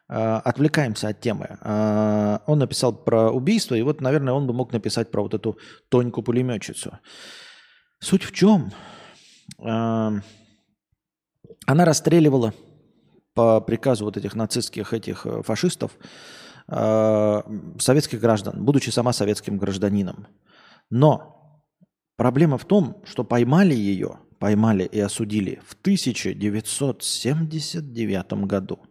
а, 0.09 0.41
отвлекаемся 0.41 1.09
от 1.09 1.21
темы. 1.21 1.59
А, 1.61 2.43
он 2.47 2.59
написал 2.61 2.95
про 2.95 3.31
убийство, 3.31 3.75
и 3.75 3.83
вот, 3.83 4.01
наверное, 4.01 4.33
он 4.35 4.47
бы 4.47 4.53
мог 4.55 4.73
написать 4.73 5.11
про 5.11 5.23
вот 5.23 5.35
эту 5.35 5.59
Тоньку 5.89 6.23
пулеметчицу. 6.23 6.99
Суть 8.01 8.25
в 8.25 8.33
чем? 8.33 8.73
Она 11.67 11.85
расстреливала 11.85 12.55
по 13.35 13.61
приказу 13.61 14.05
вот 14.05 14.17
этих 14.17 14.35
нацистских 14.35 14.93
этих 14.93 15.27
э, 15.27 15.43
фашистов 15.43 15.93
советских 16.67 18.21
граждан, 18.21 18.65
будучи 18.65 18.89
сама 18.89 19.13
советским 19.13 19.59
гражданином. 19.59 20.29
Но 20.89 21.63
проблема 22.17 22.57
в 22.57 22.65
том, 22.65 23.03
что 23.05 23.23
поймали 23.23 23.75
ее, 23.75 24.19
поймали 24.39 24.85
и 24.85 24.99
осудили 24.99 25.61
в 25.67 25.75
1979 25.75 28.33
году– 28.47 28.79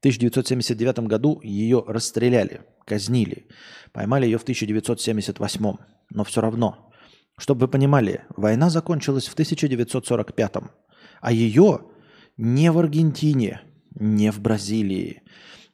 1979 0.00 1.00
году 1.00 1.40
ее 1.42 1.84
расстреляли, 1.86 2.62
казнили. 2.86 3.46
Поймали 3.92 4.24
ее 4.24 4.38
в 4.38 4.42
1978. 4.42 5.74
Но 6.10 6.24
все 6.24 6.40
равно, 6.40 6.90
чтобы 7.36 7.66
вы 7.66 7.68
понимали, 7.68 8.24
война 8.34 8.70
закончилась 8.70 9.26
в 9.26 9.34
1945. 9.34 10.52
А 11.20 11.32
ее 11.32 11.82
не 12.36 12.70
в 12.70 12.78
Аргентине, 12.78 13.62
не 13.94 14.30
в 14.32 14.40
Бразилии, 14.40 15.22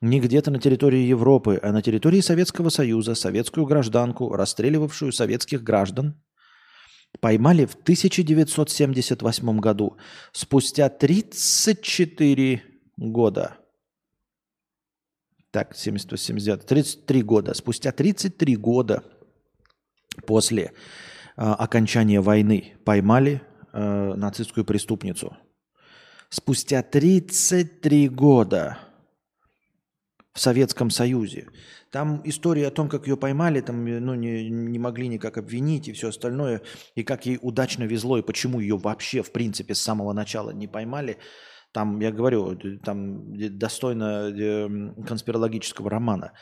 не 0.00 0.21
где-то 0.21 0.50
на 0.50 0.59
территории 0.59 1.00
Европы, 1.00 1.59
а 1.62 1.73
на 1.73 1.83
территории 1.83 2.21
Советского 2.21 2.69
Союза 2.69 3.15
советскую 3.15 3.67
гражданку, 3.67 4.35
расстреливавшую 4.35 5.12
советских 5.12 5.62
граждан, 5.62 6.21
поймали 7.21 7.65
в 7.65 7.75
1978 7.75 9.61
году, 9.61 9.97
спустя 10.33 10.88
34 10.88 12.62
года– 12.97 13.59
так, 15.57 15.75
78, 15.75 16.59
33 16.59 17.23
года. 17.23 17.55
Спустя 17.55 17.91
33 17.91 18.57
года 18.57 19.03
после 20.26 20.65
э, 20.65 20.71
окончания 21.37 22.21
войны 22.21 22.75
поймали 22.85 23.41
э, 23.76 24.14
нацистскую 24.14 24.64
преступницу. 24.64 25.37
Спустя 26.28 26.83
33 26.83 28.09
года 28.09 28.78
в 30.33 30.40
Советском 30.40 30.90
Союзе. 30.90 31.47
Там 31.90 32.21
история 32.25 32.66
о 32.66 32.71
том, 32.71 32.88
как 32.88 33.06
ее 33.06 33.16
поймали, 33.16 33.61
там 33.61 33.85
ну, 33.85 34.14
не, 34.14 34.50
не 34.50 34.78
могли 34.78 35.09
никак 35.09 35.38
обвинить 35.38 35.88
и 35.88 35.92
все 35.92 36.09
остальное, 36.09 36.62
и 36.95 37.04
как 37.04 37.26
ей 37.26 37.38
удачно 37.40 37.85
везло, 37.85 38.18
и 38.18 38.23
почему 38.23 38.61
ее 38.61 38.76
вообще, 38.76 39.23
в 39.23 39.33
принципе, 39.33 39.75
с 39.75 39.80
самого 39.80 40.12
начала 40.12 40.50
не 40.50 40.66
поймали– 40.66 41.18
там, 41.76 42.00
я 42.00 42.11
говорю, 42.11 42.56
там 42.85 43.35
достойно 43.59 44.33
конспирологического 45.06 45.90
романа. 45.90 46.33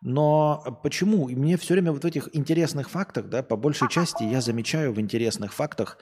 Но 0.00 0.80
почему? 0.82 1.28
И 1.28 1.34
мне 1.34 1.58
все 1.58 1.74
время 1.74 1.92
вот 1.92 2.04
в 2.04 2.06
этих 2.06 2.34
интересных 2.34 2.88
фактах, 2.88 3.28
да, 3.28 3.42
по 3.42 3.56
большей 3.56 3.90
части 3.90 4.22
я 4.22 4.40
замечаю 4.40 4.94
в 4.94 4.98
интересных 4.98 5.52
фактах 5.52 5.98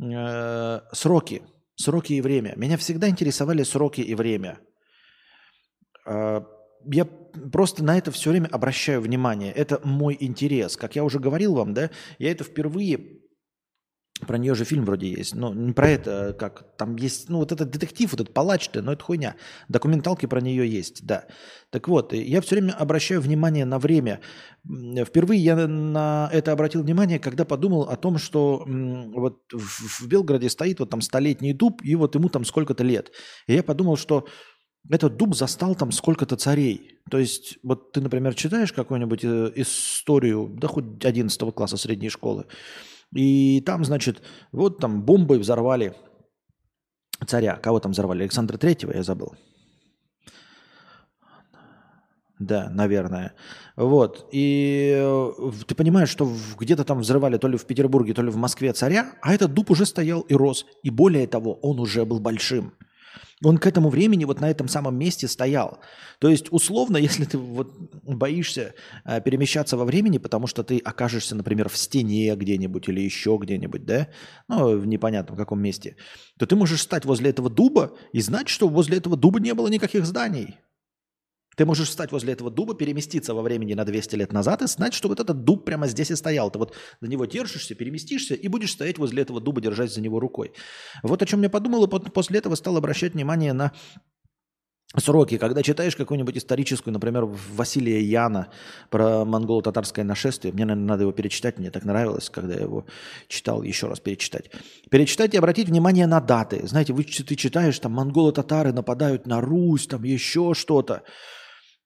э, 0.00 0.80
сроки, 0.92 1.42
сроки 1.76 2.14
и 2.14 2.20
время. 2.20 2.54
Меня 2.56 2.76
всегда 2.76 3.08
интересовали 3.08 3.62
сроки 3.62 4.00
и 4.00 4.14
время. 4.14 4.60
Э, 6.06 6.42
я 6.84 7.04
просто 7.04 7.84
на 7.84 7.96
это 7.96 8.10
все 8.10 8.30
время 8.30 8.48
обращаю 8.48 9.00
внимание. 9.00 9.52
Это 9.52 9.80
мой 9.84 10.16
интерес. 10.18 10.76
Как 10.76 10.96
я 10.96 11.04
уже 11.04 11.18
говорил 11.18 11.54
вам, 11.54 11.74
да, 11.74 11.90
я 12.18 12.30
это 12.30 12.44
впервые 12.44 13.21
про 14.26 14.38
нее 14.38 14.54
же 14.54 14.64
фильм 14.64 14.84
вроде 14.84 15.08
есть. 15.10 15.34
Но 15.34 15.52
не 15.52 15.72
про 15.72 15.88
это, 15.88 16.34
как 16.38 16.76
там 16.76 16.96
есть, 16.96 17.28
ну 17.28 17.38
вот 17.38 17.52
этот 17.52 17.70
детектив, 17.70 18.10
вот 18.10 18.20
этот 18.20 18.34
палач-то, 18.34 18.82
но 18.82 18.92
это 18.92 19.04
хуйня. 19.04 19.36
Документалки 19.68 20.26
про 20.26 20.40
нее 20.40 20.68
есть, 20.68 21.04
да. 21.06 21.26
Так 21.70 21.88
вот, 21.88 22.12
я 22.12 22.40
все 22.40 22.56
время 22.56 22.72
обращаю 22.72 23.20
внимание 23.20 23.64
на 23.64 23.78
время. 23.78 24.20
Впервые 24.64 25.40
я 25.40 25.56
на 25.66 26.28
это 26.32 26.52
обратил 26.52 26.82
внимание, 26.82 27.18
когда 27.18 27.44
подумал 27.44 27.82
о 27.82 27.96
том, 27.96 28.18
что 28.18 28.64
вот 28.66 29.42
в 29.52 30.06
Белгороде 30.06 30.48
стоит 30.50 30.80
вот 30.80 30.90
там 30.90 31.00
столетний 31.00 31.52
дуб, 31.52 31.82
и 31.82 31.94
вот 31.94 32.14
ему 32.14 32.28
там 32.28 32.44
сколько-то 32.44 32.84
лет. 32.84 33.10
И 33.46 33.54
я 33.54 33.62
подумал, 33.62 33.96
что 33.96 34.26
этот 34.90 35.16
дуб 35.16 35.34
застал 35.34 35.74
там 35.74 35.92
сколько-то 35.92 36.36
царей. 36.36 36.98
То 37.10 37.18
есть, 37.18 37.58
вот 37.62 37.92
ты, 37.92 38.00
например, 38.00 38.34
читаешь 38.34 38.72
какую-нибудь 38.72 39.24
э, 39.24 39.52
историю, 39.56 40.50
да 40.58 40.68
хоть 40.68 41.04
11 41.04 41.54
класса 41.54 41.76
средней 41.76 42.08
школы, 42.08 42.46
и 43.14 43.62
там, 43.64 43.84
значит, 43.84 44.22
вот 44.52 44.78
там 44.78 45.02
бомбой 45.02 45.38
взорвали 45.38 45.94
царя. 47.26 47.56
Кого 47.56 47.80
там 47.80 47.92
взорвали? 47.92 48.22
Александра 48.22 48.56
Третьего, 48.56 48.92
я 48.92 49.02
забыл. 49.02 49.34
Да, 52.38 52.70
наверное. 52.70 53.34
Вот. 53.76 54.28
И 54.32 54.92
э, 54.96 55.32
ты 55.66 55.74
понимаешь, 55.76 56.08
что 56.08 56.28
где-то 56.58 56.84
там 56.84 56.98
взрывали 56.98 57.38
то 57.38 57.46
ли 57.46 57.56
в 57.56 57.66
Петербурге, 57.66 58.14
то 58.14 58.22
ли 58.22 58.30
в 58.30 58.36
Москве 58.36 58.72
царя, 58.72 59.12
а 59.22 59.32
этот 59.32 59.54
дуб 59.54 59.70
уже 59.70 59.86
стоял 59.86 60.22
и 60.22 60.34
рос. 60.34 60.66
И 60.82 60.90
более 60.90 61.28
того, 61.28 61.54
он 61.62 61.78
уже 61.78 62.04
был 62.04 62.18
большим. 62.18 62.72
Он 63.44 63.58
к 63.58 63.66
этому 63.66 63.88
времени 63.88 64.24
вот 64.24 64.40
на 64.40 64.50
этом 64.50 64.68
самом 64.68 64.96
месте 64.96 65.28
стоял. 65.28 65.80
То 66.18 66.28
есть, 66.28 66.46
условно, 66.50 66.96
если 67.08 67.24
ты 67.24 67.38
вот 67.38 67.72
боишься 68.04 68.74
э, 69.04 69.20
перемещаться 69.20 69.76
во 69.76 69.84
времени, 69.84 70.18
потому 70.18 70.46
что 70.46 70.62
ты 70.62 70.78
окажешься, 70.78 71.34
например, 71.34 71.68
в 71.68 71.76
стене 71.76 72.34
где-нибудь 72.36 72.88
или 72.88 73.00
еще 73.00 73.38
где-нибудь, 73.40 73.84
да, 73.84 74.08
ну, 74.48 74.78
в 74.78 74.86
непонятном 74.86 75.36
каком 75.36 75.60
месте, 75.60 75.96
то 76.38 76.46
ты 76.46 76.56
можешь 76.56 76.82
стать 76.82 77.04
возле 77.04 77.30
этого 77.30 77.50
дуба 77.50 77.96
и 78.12 78.20
знать, 78.20 78.48
что 78.48 78.68
возле 78.68 78.98
этого 78.98 79.16
дуба 79.16 79.40
не 79.40 79.54
было 79.54 79.68
никаких 79.68 80.06
зданий. 80.06 80.58
Ты 81.56 81.66
можешь 81.66 81.88
встать 81.88 82.12
возле 82.12 82.32
этого 82.32 82.50
дуба, 82.50 82.74
переместиться 82.74 83.34
во 83.34 83.42
времени 83.42 83.74
на 83.74 83.84
200 83.84 84.16
лет 84.16 84.32
назад 84.32 84.62
и 84.62 84.66
знать, 84.66 84.94
что 84.94 85.08
вот 85.08 85.20
этот 85.20 85.44
дуб 85.44 85.64
прямо 85.64 85.86
здесь 85.86 86.10
и 86.10 86.16
стоял. 86.16 86.50
Ты 86.50 86.58
вот 86.58 86.74
на 87.00 87.06
него 87.06 87.24
держишься, 87.26 87.74
переместишься 87.74 88.34
и 88.34 88.48
будешь 88.48 88.72
стоять 88.72 88.98
возле 88.98 89.22
этого 89.22 89.40
дуба, 89.40 89.60
держась 89.60 89.94
за 89.94 90.00
него 90.00 90.20
рукой. 90.20 90.52
Вот 91.02 91.22
о 91.22 91.26
чем 91.26 91.42
я 91.42 91.50
подумал, 91.50 91.84
и 91.84 92.10
после 92.10 92.38
этого 92.38 92.54
стал 92.54 92.76
обращать 92.76 93.14
внимание 93.14 93.52
на 93.52 93.72
сроки, 94.96 95.38
когда 95.38 95.62
читаешь 95.62 95.96
какую-нибудь 95.96 96.36
историческую, 96.36 96.92
например, 96.92 97.24
Василия 97.24 98.02
Яна 98.02 98.48
про 98.90 99.24
монголо-татарское 99.24 100.04
нашествие, 100.04 100.52
мне, 100.52 100.64
наверное, 100.64 100.88
надо 100.88 101.02
его 101.02 101.12
перечитать, 101.12 101.58
мне 101.58 101.70
так 101.70 101.84
нравилось, 101.84 102.30
когда 102.30 102.54
я 102.54 102.60
его 102.60 102.86
читал, 103.28 103.62
еще 103.62 103.88
раз 103.88 104.00
перечитать. 104.00 104.50
Перечитать 104.90 105.34
и 105.34 105.38
обратить 105.38 105.68
внимание 105.68 106.06
на 106.06 106.20
даты. 106.20 106.66
Знаете, 106.66 106.92
вы, 106.92 107.04
ты 107.04 107.36
читаешь, 107.36 107.78
там, 107.78 107.92
монголо-татары 107.92 108.72
нападают 108.72 109.26
на 109.26 109.40
Русь, 109.40 109.86
там, 109.86 110.02
еще 110.02 110.52
что-то. 110.54 111.02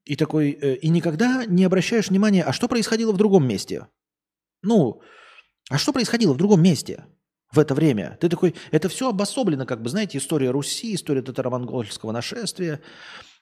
И 0.06 0.16
такой, 0.16 0.52
э, 0.52 0.76
и 0.76 0.88
никогда 0.88 1.44
не 1.44 1.64
обращаешь 1.64 2.08
внимания, 2.08 2.42
а 2.42 2.52
что 2.52 2.68
происходило 2.68 3.12
в 3.12 3.18
другом 3.18 3.46
месте? 3.46 3.88
Ну, 4.62 5.02
а 5.68 5.76
что 5.76 5.92
происходило 5.92 6.32
в 6.32 6.38
другом 6.38 6.62
месте? 6.62 7.04
в 7.52 7.58
это 7.58 7.75
время. 7.75 8.18
Ты 8.20 8.28
такой, 8.28 8.54
это 8.70 8.88
все 8.88 9.08
обособлено, 9.08 9.66
как 9.66 9.82
бы, 9.82 9.88
знаете, 9.88 10.18
история 10.18 10.50
Руси, 10.50 10.94
история 10.94 11.22
татаро-монгольского 11.22 12.12
нашествия. 12.12 12.80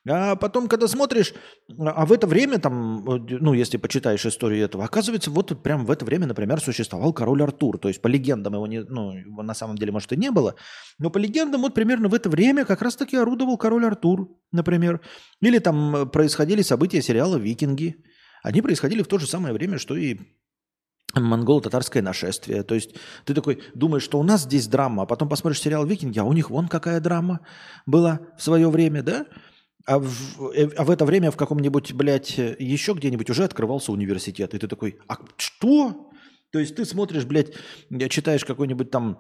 А 0.07 0.37
потом, 0.37 0.69
когда 0.69 0.87
смотришь, 0.87 1.33
а 1.79 2.05
в 2.05 2.13
это 2.13 2.27
время, 2.27 2.59
там, 2.59 3.05
ну, 3.05 3.55
если 3.55 3.79
почитаешь 3.79 4.27
историю 4.27 4.65
этого, 4.65 4.85
оказывается, 4.85 5.31
вот 5.31 5.63
прям 5.63 5.87
в 5.87 5.91
это 5.91 6.05
время, 6.05 6.27
например, 6.27 6.61
существовал 6.61 7.15
король 7.15 7.43
Артур. 7.43 7.79
То 7.79 7.89
есть, 7.89 8.03
по 8.03 8.09
легендам 8.09 8.55
его, 8.55 8.67
не, 8.67 8.83
ну, 8.83 9.13
его 9.13 9.43
на 9.43 9.55
самом 9.55 9.77
деле, 9.77 9.93
может, 9.93 10.13
и 10.13 10.17
не 10.17 10.31
было, 10.31 10.57
но 10.99 11.09
по 11.09 11.17
легендам 11.17 11.63
вот 11.63 11.75
примерно 11.75 12.09
в 12.09 12.15
это 12.15 12.29
время 12.29 12.67
как 12.67 12.83
раз-таки 12.83 13.17
орудовал 13.17 13.57
король 13.57 13.87
Артур, 13.87 14.29
например. 14.53 15.01
Или 15.41 15.59
там 15.59 16.11
происходили 16.11 16.61
события 16.61 17.01
сериала 17.01 17.37
«Викинги». 17.37 17.97
Они 18.43 18.61
происходили 18.61 19.03
в 19.03 19.09
то 19.09 19.19
же 19.19 19.27
самое 19.27 19.55
время, 19.55 19.79
что 19.79 19.97
и 19.97 20.19
монголо-татарское 21.15 22.03
нашествие. 22.03 22.63
То 22.63 22.75
есть 22.75 22.95
ты 23.25 23.33
такой 23.33 23.63
думаешь, 23.75 24.03
что 24.03 24.19
у 24.19 24.23
нас 24.23 24.43
здесь 24.43 24.67
драма, 24.67 25.05
а 25.05 25.07
потом 25.07 25.31
посмотришь 25.31 25.63
сериал 25.63 25.87
«Викинги», 25.87 26.19
а 26.19 26.25
у 26.25 26.33
них 26.35 26.51
вон 26.51 26.69
какая 26.69 27.01
драма 27.01 27.41
была 27.87 28.21
в 28.37 28.43
свое 28.43 28.69
время, 28.69 29.03
да? 29.03 29.27
А 29.87 29.99
в, 29.99 30.51
э, 30.55 30.71
а 30.77 30.85
в 30.85 30.91
это 30.91 31.05
время 31.05 31.31
в 31.31 31.37
каком-нибудь, 31.37 31.93
блядь, 31.93 32.39
еще 32.39 32.93
где-нибудь 32.95 33.31
уже 33.31 33.45
открывался 33.45 33.93
университет. 33.93 34.55
И 34.55 34.59
ты 34.59 34.67
такой, 34.67 34.99
а 35.09 35.19
что? 35.37 36.11
То 36.51 36.59
есть 36.59 36.77
ты 36.77 36.85
смотришь, 36.85 37.25
блядь, 37.25 37.53
читаешь 38.11 38.45
какой-нибудь 38.45 38.91
там 38.91 39.19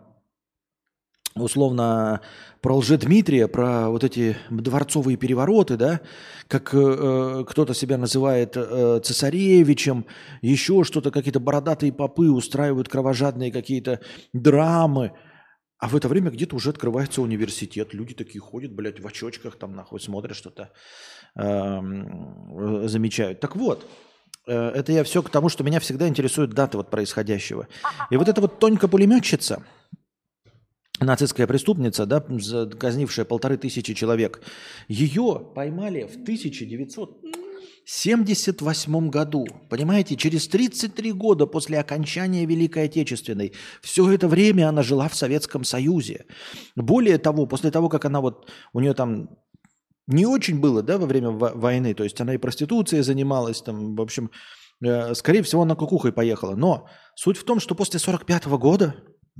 условно 1.36 2.20
про 2.60 2.76
Лжедмитрия, 2.76 3.48
про 3.48 3.90
вот 3.90 4.04
эти 4.04 4.36
дворцовые 4.50 5.16
перевороты, 5.16 5.76
да, 5.76 6.00
как 6.48 6.72
э, 6.74 6.78
э, 6.78 7.44
кто-то 7.48 7.74
себя 7.74 7.98
называет 7.98 8.56
э, 8.56 9.00
цесаревичем, 9.02 10.06
еще 10.42 10.84
что-то, 10.84 11.10
какие-то 11.10 11.40
бородатые 11.40 11.92
попы 11.92 12.30
устраивают 12.30 12.88
кровожадные 12.88 13.50
какие-то 13.50 14.00
драмы, 14.32 15.12
а 15.84 15.86
в 15.86 15.94
это 15.94 16.08
время 16.08 16.30
где-то 16.30 16.56
уже 16.56 16.70
открывается 16.70 17.20
университет, 17.20 17.92
люди 17.92 18.14
такие 18.14 18.40
ходят, 18.40 18.72
блядь, 18.72 19.00
в 19.00 19.06
очочках 19.06 19.56
там 19.56 19.76
нахуй 19.76 20.00
смотрят 20.00 20.34
что-то, 20.34 20.72
э, 21.36 22.88
замечают. 22.88 23.40
Так 23.40 23.54
вот, 23.54 23.86
э, 24.46 24.54
это 24.54 24.92
я 24.92 25.04
все 25.04 25.22
к 25.22 25.28
тому, 25.28 25.50
что 25.50 25.62
меня 25.62 25.80
всегда 25.80 26.08
интересуют 26.08 26.52
даты 26.54 26.78
вот 26.78 26.90
происходящего. 26.90 27.68
И 28.10 28.16
вот 28.16 28.30
эта 28.30 28.40
вот 28.40 28.58
Тонька-пулеметчица– 28.60 29.62
нацистская 31.00 31.46
преступница, 31.46 32.06
да, 32.06 32.20
казнившая 32.20 33.24
полторы 33.24 33.56
тысячи 33.56 33.94
человек, 33.94 34.40
ее 34.88 35.40
поймали 35.54 36.04
в 36.04 36.24
1978 37.84 39.10
году. 39.10 39.46
Понимаете, 39.68 40.16
через 40.16 40.48
33 40.48 41.12
года 41.12 41.46
после 41.46 41.78
окончания 41.78 42.46
Великой 42.46 42.84
Отечественной. 42.84 43.52
Все 43.82 44.10
это 44.10 44.26
время 44.26 44.70
она 44.70 44.82
жила 44.82 45.08
в 45.08 45.14
Советском 45.14 45.64
Союзе. 45.64 46.24
Более 46.76 47.18
того, 47.18 47.46
после 47.46 47.70
того, 47.70 47.90
как 47.90 48.06
она 48.06 48.22
вот, 48.22 48.50
у 48.72 48.80
нее 48.80 48.94
там 48.94 49.28
не 50.06 50.24
очень 50.24 50.60
было, 50.60 50.82
да, 50.82 50.96
во 50.96 51.06
время 51.06 51.30
войны, 51.30 51.94
то 51.94 52.04
есть 52.04 52.18
она 52.20 52.34
и 52.34 52.38
проституцией 52.38 53.02
занималась, 53.02 53.60
там, 53.60 53.96
в 53.96 54.00
общем, 54.00 54.30
э, 54.82 55.14
скорее 55.14 55.42
всего, 55.42 55.62
она 55.62 55.74
кукухой 55.74 56.12
поехала. 56.12 56.56
Но 56.56 56.88
суть 57.14 57.36
в 57.36 57.44
том, 57.44 57.60
что 57.60 57.74
после 57.74 58.00
45 58.00 58.46
года 58.46 58.94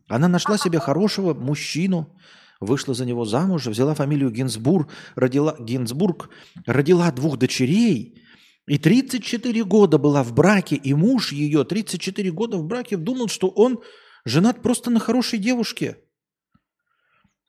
она 0.06 0.28
нашла 0.28 0.58
себе 0.58 0.80
хорошего 0.80 1.32
мужчину, 1.32 2.14
вышла 2.60 2.92
за 2.92 3.06
него 3.06 3.24
замуж, 3.24 3.66
взяла 3.66 3.94
фамилию 3.94 4.30
Гинзбург, 4.30 4.90
родила, 5.16 5.56
Гинзбург, 5.58 6.28
родила 6.66 7.10
двух 7.10 7.38
дочерей, 7.38 8.20
и 8.66 8.78
34 8.78 9.64
года 9.64 9.98
была 9.98 10.22
в 10.22 10.32
браке, 10.32 10.76
и 10.76 10.94
муж 10.94 11.32
ее 11.32 11.64
34 11.64 12.30
года 12.32 12.56
в 12.56 12.64
браке 12.64 12.96
думал, 12.96 13.28
что 13.28 13.48
он 13.48 13.80
женат 14.24 14.62
просто 14.62 14.90
на 14.90 15.00
хорошей 15.00 15.38
девушке. 15.38 15.98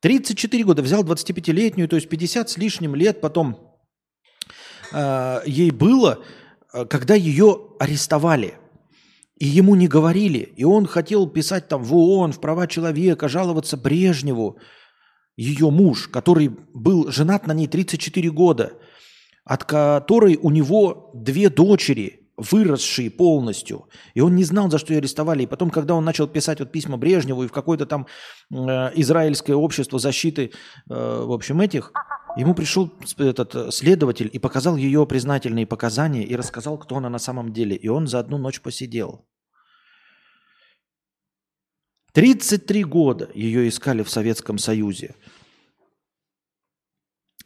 34 0.01 0.63
года 0.63 0.81
взял 0.81 1.03
25-летнюю, 1.03 1.87
то 1.87 1.95
есть 1.95 2.09
50 2.09 2.49
с 2.49 2.57
лишним 2.57 2.95
лет 2.95 3.21
потом 3.21 3.77
э, 4.91 5.41
ей 5.45 5.71
было, 5.71 6.23
э, 6.73 6.85
когда 6.85 7.15
ее 7.15 7.69
арестовали– 7.79 8.59
и 9.37 9.45
ему 9.45 9.75
не 9.75 9.87
говорили. 9.87 10.53
И 10.55 10.63
он 10.63 10.85
хотел 10.85 11.27
писать 11.27 11.67
там 11.67 11.83
в 11.83 11.95
ООН, 11.95 12.33
в 12.33 12.41
права 12.41 12.67
человека, 12.67 13.27
жаловаться 13.27 13.77
Брежневу, 13.77 14.57
ее 15.35 15.69
муж, 15.69 16.07
который 16.07 16.49
был 16.73 17.11
женат 17.11 17.45
на 17.45 17.53
ней 17.53 17.67
34 17.67 18.29
года, 18.31 18.73
от 19.45 19.63
которой 19.63 20.37
у 20.41 20.49
него 20.49 21.11
две 21.13 21.49
дочери, 21.49 22.25
выросшие 22.37 23.09
полностью. 23.09 23.87
И 24.13 24.21
он 24.21 24.35
не 24.35 24.43
знал, 24.43 24.69
за 24.69 24.77
что 24.77 24.93
ее 24.93 24.99
арестовали. 24.99 25.43
И 25.43 25.47
потом, 25.47 25.69
когда 25.69 25.93
он 25.93 26.03
начал 26.03 26.27
писать 26.27 26.59
вот 26.59 26.71
письма 26.71 26.97
Брежневу 26.97 27.43
и 27.43 27.47
в 27.47 27.51
какое-то 27.51 27.85
там 27.85 28.07
э, 28.51 28.55
израильское 28.95 29.55
общество 29.55 29.99
защиты, 29.99 30.51
э, 30.89 31.23
в 31.25 31.31
общем, 31.31 31.61
этих, 31.61 31.93
ему 32.35 32.53
пришел 32.53 32.91
этот 33.17 33.55
э, 33.55 33.71
следователь 33.71 34.29
и 34.33 34.39
показал 34.39 34.75
ее 34.75 35.05
признательные 35.05 35.65
показания 35.65 36.23
и 36.23 36.35
рассказал, 36.35 36.77
кто 36.77 36.97
она 36.97 37.09
на 37.09 37.19
самом 37.19 37.53
деле. 37.53 37.75
И 37.75 37.87
он 37.87 38.07
за 38.07 38.19
одну 38.19 38.37
ночь 38.37 38.59
посидел. 38.59 39.25
33 42.13 42.83
года 42.85 43.29
ее 43.33 43.67
искали 43.67 44.01
в 44.01 44.09
Советском 44.09 44.57
Союзе. 44.57 45.15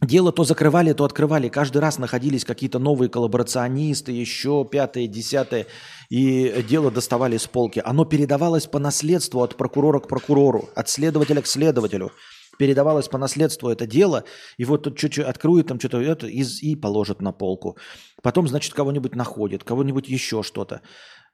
Дело 0.02 0.32
то 0.32 0.46
закрывали, 0.46 0.94
то 0.94 1.04
открывали. 1.04 1.50
Каждый 1.50 1.80
раз 1.80 1.98
находились 1.98 2.46
какие-то 2.46 2.80
новые 2.80 3.10
коллаборационисты, 3.10 4.14
еще 4.14 4.66
пятое, 4.70 5.08
десятое. 5.08 5.68
И 6.10 6.64
дело 6.70 6.90
доставали 6.90 7.36
с 7.36 7.48
полки. 7.48 7.82
Оно 7.84 8.06
передавалось 8.06 8.66
по 8.66 8.80
наследству 8.80 9.42
от 9.42 9.58
прокурора 9.58 10.00
к 10.00 10.08
прокурору, 10.08 10.70
от 10.74 10.88
следователя 10.88 11.42
к 11.42 11.48
следователю. 11.48 12.12
Передавалось 12.58 13.10
по 13.10 13.18
наследству 13.18 13.70
это 13.70 13.86
дело. 13.86 14.24
И 14.58 14.64
вот 14.64 14.84
тут 14.84 14.98
чуть-чуть 14.98 15.26
откроет 15.26 15.68
там 15.68 15.80
что-то 15.80 16.00
это, 16.00 16.28
и, 16.28 16.44
и 16.62 16.76
положит 16.78 17.22
на 17.22 17.34
полку. 17.34 17.78
Потом, 18.24 18.48
значит, 18.48 18.74
кого-нибудь 18.74 19.16
находит, 19.16 19.66
кого-нибудь 19.66 20.08
еще 20.08 20.44
что-то. 20.44 20.82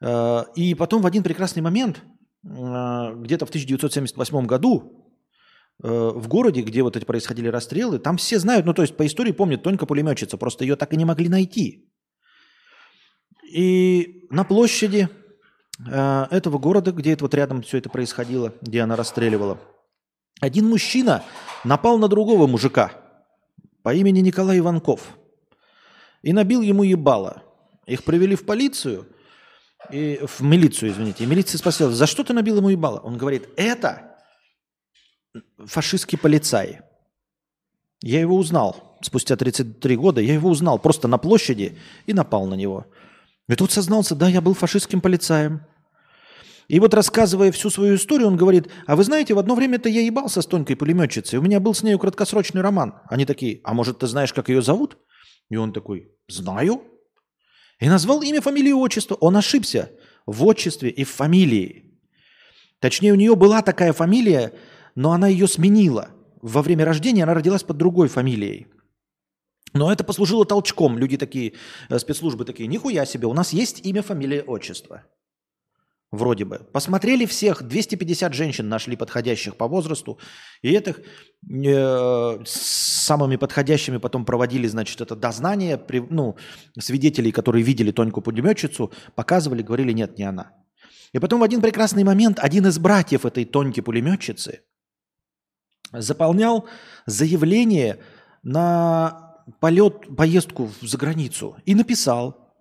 Э, 0.02 0.44
и 0.56 0.74
потом 0.74 1.04
в 1.04 1.06
один 1.06 1.24
прекрасный 1.24 1.62
момент, 1.62 1.98
э, 2.44 3.14
где-то 3.16 3.46
в 3.46 3.50
1978 3.50 4.46
году, 4.46 5.05
в 5.80 6.28
городе, 6.28 6.62
где 6.62 6.84
вот 6.84 6.96
эти 6.96 7.06
происходили 7.06 7.48
расстрелы, 7.48 8.00
там 8.00 8.18
все 8.18 8.40
знают, 8.40 8.66
ну 8.66 8.74
то 8.74 8.82
есть 8.82 8.96
по 8.96 9.06
истории 9.06 9.32
помнят 9.32 9.64
Тонька 9.64 9.86
пулеметчица, 9.86 10.38
просто 10.38 10.64
ее 10.64 10.76
так 10.76 10.94
и 10.94 10.98
не 10.98 11.06
могли 11.06 11.30
найти. 11.30 11.90
И 13.52 14.26
на 14.30 14.44
площади 14.44 15.10
э, 15.86 16.28
этого 16.32 16.58
города, 16.58 16.92
где 16.92 17.14
это 17.14 17.26
вот 17.26 17.34
рядом 17.34 17.62
все 17.62 17.78
это 17.78 17.90
происходило, 17.90 18.54
где 18.62 18.82
она 18.82 18.96
расстреливала, 18.96 19.60
один 20.42 20.68
мужчина 20.68 21.24
напал 21.64 21.98
на 21.98 22.08
другого 22.08 22.48
мужика 22.48 22.92
по 23.84 23.94
имени 23.94 24.20
Николай 24.20 24.60
Иванков 24.60 25.18
и 26.22 26.34
набил 26.34 26.62
ему 26.62 26.84
ебало. 26.84 27.44
Их 27.86 28.04
привели 28.04 28.36
в 28.36 28.46
полицию, 28.46 29.08
и, 29.92 30.20
в 30.26 30.42
милицию, 30.42 30.92
извините. 30.92 31.24
И 31.24 31.28
милиция 31.28 31.60
спросила, 31.60 31.92
за 31.92 32.08
что 32.08 32.24
ты 32.24 32.34
набил 32.34 32.58
ему 32.58 32.70
ебало? 32.70 33.00
Он 33.00 33.18
говорит, 33.18 33.48
это 33.56 34.15
фашистский 35.66 36.18
полицай. 36.18 36.82
Я 38.02 38.20
его 38.20 38.36
узнал. 38.36 38.98
Спустя 39.02 39.36
33 39.36 39.96
года 39.96 40.22
я 40.22 40.34
его 40.34 40.50
узнал 40.50 40.80
просто 40.80 41.08
на 41.08 41.18
площади 41.18 41.78
и 42.06 42.14
напал 42.14 42.48
на 42.48 42.56
него. 42.56 42.86
И 43.48 43.56
тут 43.56 43.72
сознался, 43.72 44.16
да, 44.16 44.28
я 44.28 44.42
был 44.42 44.54
фашистским 44.54 45.02
полицаем. 45.02 45.62
И 46.68 46.80
вот 46.80 46.94
рассказывая 46.96 47.52
всю 47.52 47.70
свою 47.70 47.96
историю, 47.96 48.28
он 48.28 48.38
говорит, 48.38 48.70
а 48.88 48.96
вы 48.96 49.04
знаете, 49.04 49.36
в 49.36 49.40
одно 49.40 49.54
время-то 49.54 49.88
я 49.88 50.02
ебался 50.02 50.42
с 50.42 50.48
тонкой 50.48 50.76
пулеметчицей, 50.76 51.38
у 51.38 51.42
меня 51.44 51.60
был 51.60 51.76
с 51.76 51.84
нею 51.84 52.00
краткосрочный 52.00 52.62
роман. 52.62 52.96
Они 53.08 53.26
такие, 53.26 53.62
а 53.64 53.74
может 53.74 54.00
ты 54.00 54.08
знаешь, 54.08 54.34
как 54.34 54.50
ее 54.50 54.64
зовут? 54.64 54.98
И 55.50 55.56
он 55.58 55.74
такой, 55.74 56.12
знаю. 56.28 56.82
И 57.80 57.88
назвал 57.88 58.22
имя, 58.24 58.42
фамилию, 58.42 58.80
отчество. 58.80 59.16
Он 59.16 59.38
ошибся 59.38 59.92
в 60.26 60.44
отчестве 60.46 60.90
и 60.90 61.04
в 61.04 61.10
фамилии. 61.10 62.00
Точнее, 62.80 63.14
у 63.14 63.16
нее 63.16 63.36
была 63.36 63.62
такая 63.62 63.94
фамилия, 63.94 64.54
но 64.96 65.12
она 65.12 65.28
ее 65.28 65.48
сменила. 65.48 66.10
Во 66.42 66.62
время 66.62 66.86
рождения 66.86 67.24
она 67.24 67.34
родилась 67.34 67.64
под 67.64 67.78
другой 67.78 68.08
фамилией. 68.08 68.68
Но 69.74 69.92
это 69.92 70.04
послужило 70.04 70.46
толчком. 70.46 70.98
Люди 70.98 71.18
такие, 71.18 71.54
э, 71.90 72.00
спецслужбы 72.00 72.46
такие, 72.46 72.68
нихуя 72.68 73.06
себе, 73.06 73.28
у 73.28 73.34
нас 73.34 73.52
есть 73.52 73.86
имя, 73.86 74.02
фамилия, 74.02 74.42
отчество. 74.42 75.04
вроде 76.12 76.46
бы. 76.46 76.60
Посмотрели 76.72 77.26
всех, 77.26 77.64
250 77.64 78.34
женщин 78.34 78.70
нашли 78.70 78.96
подходящих 78.96 79.58
по 79.58 79.68
возрасту, 79.68 80.18
и 80.62 80.72
этих 80.72 81.00
э, 81.00 82.44
с 82.46 83.06
самыми 83.06 83.36
подходящими 83.36 83.98
потом 83.98 84.24
проводили, 84.24 84.68
значит, 84.68 85.02
это 85.02 85.16
дознание, 85.18 85.78
при, 85.78 86.00
ну, 86.00 86.38
свидетелей, 86.80 87.32
которые 87.32 87.64
видели 87.64 87.92
тонкую 87.92 88.24
пулеметчицу, 88.24 88.94
показывали, 89.16 89.62
говорили, 89.62 89.92
нет, 89.92 90.18
не 90.18 90.24
она. 90.24 90.54
И 91.12 91.20
потом 91.20 91.42
в 91.42 91.44
один 91.44 91.60
прекрасный 91.60 92.06
момент 92.06 92.40
один 92.40 92.66
из 92.68 92.80
братьев 92.80 93.26
этой 93.26 93.44
тонкой 93.44 93.82
пулеметчицы 93.82 94.62
заполнял 96.02 96.68
заявление 97.06 98.00
на 98.44 99.36
полет, 99.60 100.16
поездку 100.16 100.72
за 100.82 100.98
границу 100.98 101.58
и 101.66 101.76
написал, 101.76 102.54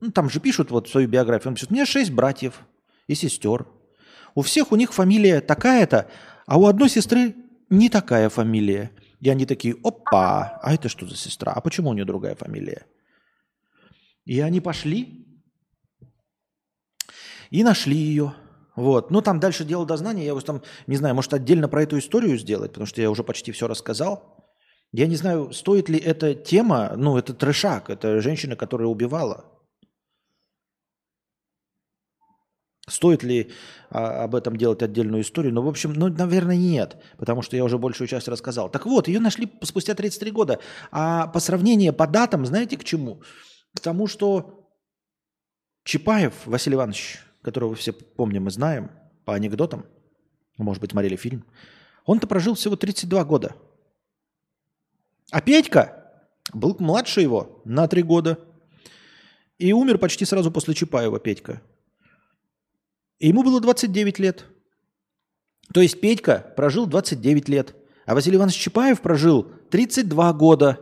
ну, 0.00 0.10
там 0.10 0.28
же 0.28 0.40
пишут 0.40 0.70
вот 0.70 0.88
свою 0.88 1.08
биографию, 1.08 1.48
он 1.48 1.54
пишет, 1.54 1.70
у 1.70 1.74
меня 1.74 1.86
шесть 1.86 2.10
братьев, 2.10 2.62
и 3.06 3.14
сестер. 3.14 3.66
У 4.34 4.42
всех 4.42 4.72
у 4.72 4.76
них 4.76 4.92
фамилия 4.92 5.40
такая-то, 5.40 6.10
а 6.46 6.58
у 6.58 6.66
одной 6.66 6.88
сестры 6.88 7.34
не 7.70 7.88
такая 7.88 8.28
фамилия. 8.28 8.90
И 9.20 9.30
они 9.30 9.46
такие, 9.46 9.76
опа, 9.82 10.60
а 10.62 10.74
это 10.74 10.88
что 10.88 11.06
за 11.06 11.16
сестра? 11.16 11.52
А 11.52 11.60
почему 11.60 11.90
у 11.90 11.94
нее 11.94 12.04
другая 12.04 12.34
фамилия? 12.34 12.86
И 14.24 14.40
они 14.40 14.60
пошли 14.60 15.26
и 17.50 17.64
нашли 17.64 17.96
ее. 17.96 18.34
Вот. 18.76 19.10
Ну, 19.10 19.22
там 19.22 19.40
дальше 19.40 19.64
дело 19.64 19.86
дознания. 19.86 20.26
Я 20.26 20.34
вот 20.34 20.44
там, 20.44 20.62
не 20.86 20.96
знаю, 20.96 21.14
может, 21.14 21.32
отдельно 21.32 21.68
про 21.68 21.82
эту 21.82 21.98
историю 21.98 22.38
сделать, 22.38 22.72
потому 22.72 22.86
что 22.86 23.00
я 23.00 23.10
уже 23.10 23.24
почти 23.24 23.50
все 23.50 23.66
рассказал. 23.66 24.36
Я 24.92 25.06
не 25.06 25.16
знаю, 25.16 25.52
стоит 25.52 25.88
ли 25.88 25.98
эта 25.98 26.34
тема, 26.34 26.92
ну, 26.96 27.16
это 27.16 27.34
трешак, 27.34 27.90
это 27.90 28.20
женщина, 28.20 28.54
которая 28.54 28.88
убивала. 28.88 29.44
Стоит 32.88 33.24
ли 33.24 33.50
а, 33.90 34.24
об 34.24 34.36
этом 34.36 34.56
делать 34.56 34.80
отдельную 34.80 35.22
историю? 35.22 35.52
Ну, 35.52 35.62
в 35.62 35.68
общем, 35.68 35.92
ну, 35.92 36.08
наверное, 36.08 36.56
нет, 36.56 37.02
потому 37.18 37.42
что 37.42 37.56
я 37.56 37.64
уже 37.64 37.78
большую 37.78 38.06
часть 38.06 38.28
рассказал. 38.28 38.70
Так 38.70 38.86
вот, 38.86 39.08
ее 39.08 39.18
нашли 39.18 39.50
спустя 39.62 39.94
33 39.94 40.30
года. 40.30 40.60
А 40.92 41.26
по 41.26 41.40
сравнению 41.40 41.92
по 41.92 42.06
датам, 42.06 42.46
знаете 42.46 42.76
к 42.76 42.84
чему? 42.84 43.22
К 43.74 43.80
тому, 43.80 44.06
что 44.06 44.70
Чапаев 45.82 46.34
Василий 46.46 46.76
Иванович, 46.76 47.25
которого 47.46 47.76
все 47.76 47.92
помним 47.92 48.48
и 48.48 48.50
знаем 48.50 48.90
по 49.24 49.34
анекдотам, 49.34 49.86
может 50.58 50.80
быть, 50.80 50.90
смотрели 50.90 51.16
фильм, 51.16 51.44
он-то 52.04 52.26
прожил 52.26 52.54
всего 52.54 52.76
32 52.76 53.24
года. 53.24 53.54
А 55.30 55.40
Петька 55.40 56.12
был 56.52 56.76
младше 56.78 57.20
его 57.20 57.62
на 57.64 57.86
3 57.86 58.02
года. 58.02 58.38
И 59.58 59.72
умер 59.72 59.98
почти 59.98 60.24
сразу 60.24 60.50
после 60.50 60.74
Чапаева 60.74 61.18
Петька. 61.18 61.62
И 63.18 63.28
ему 63.28 63.42
было 63.42 63.60
29 63.60 64.18
лет. 64.18 64.44
То 65.72 65.80
есть 65.80 66.00
Петька 66.00 66.52
прожил 66.56 66.86
29 66.86 67.48
лет, 67.48 67.74
а 68.06 68.14
Василий 68.14 68.36
Иванович 68.36 68.56
Чапаев 68.56 69.00
прожил 69.00 69.44
32 69.70 70.32
года. 70.32 70.80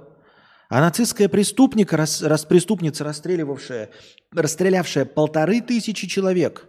А 0.68 0.80
нацистская 0.80 1.28
преступника, 1.28 1.96
рас, 1.96 2.22
рас, 2.22 2.44
преступница, 2.44 3.04
расстреливавшая, 3.04 3.90
расстрелявшая 4.32 5.04
полторы 5.04 5.60
тысячи 5.60 6.06
человек, 6.06 6.68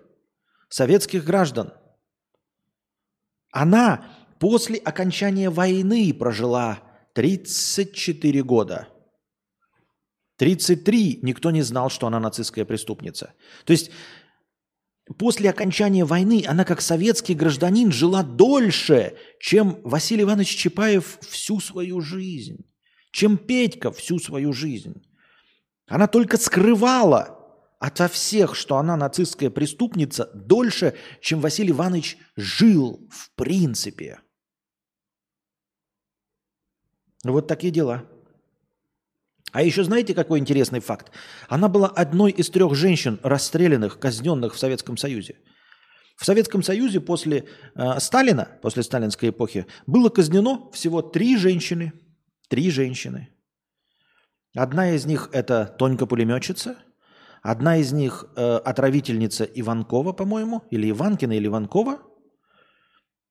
советских 0.70 1.24
граждан, 1.24 1.74
она 3.52 4.06
после 4.40 4.78
окончания 4.78 5.50
войны 5.50 6.14
прожила 6.14 6.82
34 7.14 8.44
года. 8.44 8.90
33 10.38 11.20
никто 11.22 11.52
не 11.52 11.62
знал, 11.62 11.90
что 11.90 12.08
она 12.08 12.20
нацистская 12.20 12.66
преступница. 12.66 13.34
То 13.64 13.72
есть 13.72 13.92
после 15.18 15.50
окончания 15.50 16.04
войны 16.04 16.44
она 16.46 16.66
как 16.66 16.82
советский 16.82 17.34
гражданин 17.34 17.92
жила 17.94 18.24
дольше, 18.24 19.16
чем 19.40 19.80
Василий 19.84 20.24
Иванович 20.24 20.56
Чапаев 20.58 21.18
всю 21.22 21.62
свою 21.62 22.02
жизнь, 22.02 22.66
чем 23.16 23.38
Петька 23.38 23.94
всю 23.94 24.20
свою 24.20 24.52
жизнь. 24.52 25.02
Она 25.88 26.06
только 26.06 26.36
скрывала 26.36 27.40
ото 27.80 28.10
всех, 28.10 28.56
что 28.56 28.76
она 28.76 28.98
нацистская 28.98 29.50
преступница, 29.50 30.30
дольше, 30.34 30.96
чем 31.22 31.40
Василий 31.40 31.72
Иванович 31.72 32.18
жил 32.36 33.08
в 33.10 33.32
принципе. 33.36 34.20
Вот 37.24 37.48
такие 37.48 37.72
дела. 37.72 38.04
А 39.54 39.64
еще 39.64 39.86
знаете, 39.86 40.14
какой 40.14 40.40
интересный 40.40 40.82
факт? 40.82 41.10
Она 41.48 41.70
была 41.70 41.88
одной 41.88 42.32
из 42.32 42.50
трех 42.50 42.76
женщин, 42.76 43.22
расстрелянных, 43.24 43.98
казненных 43.98 44.56
в 44.56 44.60
Советском 44.60 44.98
Союзе. 44.98 45.38
В 46.18 46.26
Советском 46.26 46.62
Союзе 46.64 47.00
после 47.00 47.48
э, 47.76 48.00
Сталина, 48.00 48.50
после 48.62 48.84
сталинской 48.84 49.30
эпохи, 49.30 49.68
было 49.88 50.10
казнено 50.10 50.70
всего 50.72 51.02
три 51.02 51.38
женщины. 51.38 51.94
Три 52.48 52.72
женщины. 52.72 53.30
Одна 54.56 54.92
из 54.92 55.06
них 55.06 55.30
это 55.34 55.76
Тонька-пулеметчица, 55.78 56.78
одна 57.42 57.78
из 57.78 57.92
них 57.92 58.26
э, 58.36 58.56
отравительница 58.58 59.44
Иванкова, 59.44 60.14
по-моему, 60.14 60.64
или 60.72 60.90
Иванкина, 60.92 61.34
или 61.34 61.48
Иванкова, 61.48 62.00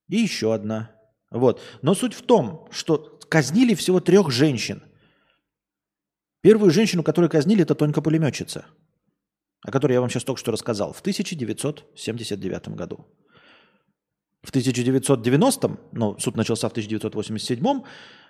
и 0.09 0.17
еще 0.17 0.53
одна. 0.53 0.91
Вот. 1.31 1.61
Но 1.83 1.95
суть 1.95 2.15
в 2.15 2.23
том, 2.23 2.69
что 2.71 3.19
казнили 3.29 3.75
всего 3.75 4.01
трех 4.01 4.31
женщин– 4.31 4.83
Первую 6.45 6.71
женщину, 6.71 7.03
которую 7.03 7.31
казнили, 7.31 7.63
это 7.63 7.75
Тонька-пулеметчица, 7.75 8.67
о 9.63 9.71
которой 9.71 9.95
я 9.95 10.03
вам 10.03 10.11
сейчас 10.11 10.25
только 10.25 10.39
что 10.39 10.53
рассказал, 10.53 10.93
в 10.93 11.01
1979 11.01 12.69
году. 12.69 13.07
В 14.43 14.51
1990, 14.51 15.79
ну, 15.93 16.19
суд 16.19 16.37
начался 16.37 16.69
в 16.69 16.73
1987, 16.73 17.83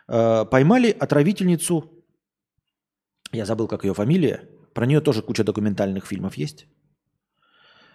э, 0.08 0.44
поймали 0.44 0.90
отравительницу, 0.90 1.90
я 3.32 3.44
забыл, 3.44 3.68
как 3.68 3.84
ее 3.84 3.94
фамилия, 3.94 4.48
про 4.74 4.86
нее 4.86 5.00
тоже 5.00 5.22
куча 5.22 5.44
документальных 5.44 6.06
фильмов 6.06 6.36
есть. 6.36 6.66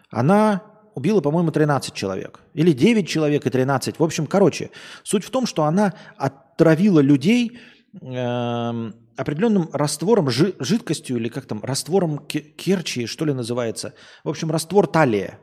Она 0.10 0.64
убила, 0.96 1.22
по-моему, 1.22 1.52
13 1.52 1.94
человек. 1.94 2.42
Или 2.54 2.74
9 2.74 3.08
человек 3.08 3.46
и 3.46 3.50
13. 3.50 4.00
В 4.00 4.04
общем, 4.04 4.28
короче, 4.28 4.72
суть 5.04 5.24
в 5.24 5.30
том, 5.30 5.46
что 5.46 5.64
она 5.64 5.94
отравила 6.18 7.00
людей, 7.00 7.60
э, 8.02 8.92
определенным 9.18 9.70
раствором, 9.74 10.30
жи, 10.30 10.56
жидкостью 10.60 11.18
или 11.18 11.30
как 11.30 11.46
там, 11.46 11.64
раствором 11.64 12.26
керчи, 12.28 13.06
что 13.06 13.26
ли 13.26 13.34
называется. 13.34 13.94
В 14.24 14.30
общем, 14.30 14.52
раствор 14.52 14.88
талия. 14.88 15.40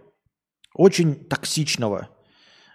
Очень 0.75 1.15
токсичного 1.15 2.09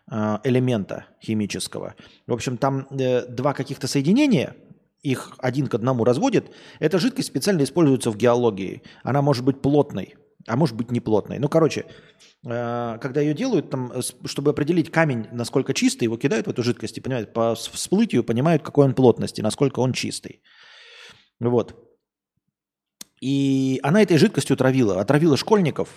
элемента 0.09 1.05
химического. 1.21 1.95
В 2.27 2.33
общем, 2.33 2.57
там 2.57 2.87
э, 2.91 3.25
два 3.27 3.53
каких-то 3.53 3.87
соединения, 3.87 4.55
их 5.01 5.33
один 5.39 5.67
к 5.67 5.73
одному 5.73 6.03
разводит. 6.03 6.51
Эта 6.79 6.99
жидкость 6.99 7.29
специально 7.29 7.63
используется 7.63 8.11
в 8.11 8.17
геологии. 8.17 8.83
Она 9.03 9.21
может 9.21 9.43
быть 9.43 9.61
плотной, 9.61 10.15
а 10.47 10.55
может 10.55 10.75
быть 10.75 10.91
неплотной. 10.91 11.39
Ну, 11.39 11.49
короче, 11.49 11.85
э, 12.45 12.97
когда 13.01 13.21
ее 13.21 13.33
делают, 13.33 13.69
там, 13.69 13.93
чтобы 14.25 14.51
определить 14.51 14.91
камень, 14.91 15.27
насколько 15.31 15.73
чистый, 15.73 16.05
его 16.05 16.17
кидают 16.17 16.47
в 16.47 16.49
эту 16.49 16.63
жидкость 16.63 16.97
и 16.97 17.01
понимают, 17.01 17.33
по 17.33 17.55
всплытию 17.55 18.23
понимают, 18.23 18.63
какой 18.63 18.85
он 18.85 18.93
плотности, 18.93 19.41
насколько 19.41 19.79
он 19.79 19.93
чистый. 19.93 20.41
Вот. 21.39 21.75
И 23.21 23.79
она 23.83 24.01
этой 24.01 24.17
жидкостью 24.17 24.57
травила. 24.57 24.99
Отравила 24.99 25.37
школьников. 25.37 25.89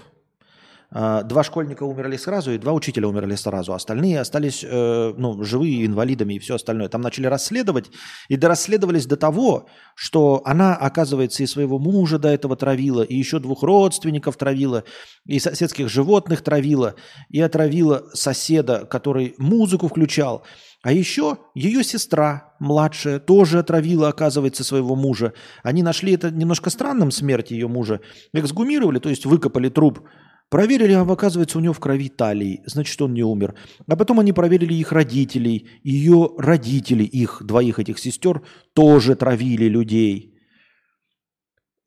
А, 0.96 1.24
два 1.24 1.42
школьника 1.42 1.82
умерли 1.82 2.16
сразу, 2.16 2.52
и 2.52 2.58
два 2.58 2.72
учителя 2.72 3.08
умерли 3.08 3.34
сразу. 3.34 3.74
Остальные 3.74 4.20
остались 4.20 4.64
э, 4.64 5.14
ну, 5.16 5.42
живые, 5.42 5.84
инвалидами 5.86 6.34
и 6.34 6.38
все 6.38 6.54
остальное. 6.54 6.88
Там 6.88 7.00
начали 7.00 7.26
расследовать, 7.26 7.90
и 8.28 8.36
дорасследовались 8.36 9.06
до 9.06 9.16
того, 9.16 9.66
что 9.96 10.40
она, 10.44 10.76
оказывается, 10.76 11.42
и 11.42 11.46
своего 11.46 11.80
мужа 11.80 12.20
до 12.20 12.28
этого 12.28 12.54
травила, 12.54 13.02
и 13.02 13.16
еще 13.16 13.40
двух 13.40 13.64
родственников 13.64 14.36
травила, 14.36 14.84
и 15.26 15.40
соседских 15.40 15.88
животных 15.88 16.42
травила, 16.42 16.94
и 17.28 17.40
отравила 17.40 18.04
соседа, 18.12 18.86
который 18.86 19.34
музыку 19.36 19.88
включал. 19.88 20.44
А 20.84 20.92
еще 20.92 21.38
ее 21.54 21.82
сестра 21.82 22.54
младшая 22.60 23.18
тоже 23.18 23.58
отравила, 23.58 24.08
оказывается, 24.08 24.62
своего 24.62 24.94
мужа. 24.94 25.32
Они 25.64 25.82
нашли 25.82 26.12
это 26.12 26.30
немножко 26.30 26.70
странным, 26.70 27.10
смерть 27.10 27.50
ее 27.50 27.66
мужа. 27.66 28.00
Эксгумировали, 28.32 29.00
то 29.00 29.08
есть 29.08 29.26
выкопали 29.26 29.70
труп. 29.70 30.06
Проверили, 30.54 30.92
а 30.92 31.02
оказывается, 31.02 31.58
у 31.58 31.60
него 31.60 31.74
в 31.74 31.80
крови 31.80 32.08
талии. 32.08 32.62
Значит, 32.64 33.02
он 33.02 33.12
не 33.12 33.24
умер. 33.24 33.56
А 33.88 33.96
потом 33.96 34.20
они 34.20 34.32
проверили 34.32 34.72
их 34.74 34.92
родителей. 34.92 35.68
Ее 35.82 36.30
родители, 36.38 37.02
их 37.02 37.42
двоих 37.44 37.80
этих 37.80 37.98
сестер, 37.98 38.40
тоже 38.72 39.16
травили 39.16 39.64
людей. 39.64 40.38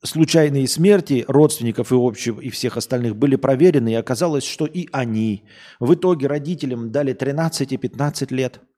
Случайные 0.04 0.68
смерти 0.68 1.24
родственников 1.28 1.92
и 1.92 1.96
общего 1.96 2.42
и 2.42 2.50
всех 2.50 2.76
остальных 2.76 3.16
были 3.16 3.36
проверены, 3.36 3.92
и 3.92 3.94
оказалось, 3.94 4.44
что 4.44 4.66
и 4.66 4.86
они. 4.92 5.44
В 5.80 5.94
итоге 5.94 6.26
родителям 6.26 6.92
дали 6.92 7.14
13 7.14 7.72
и 7.72 7.78
15 7.78 8.30
лет– 8.32 8.60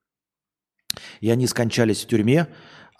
и 1.19 1.29
они 1.29 1.47
скончались 1.47 2.03
в 2.03 2.07
тюрьме, 2.07 2.47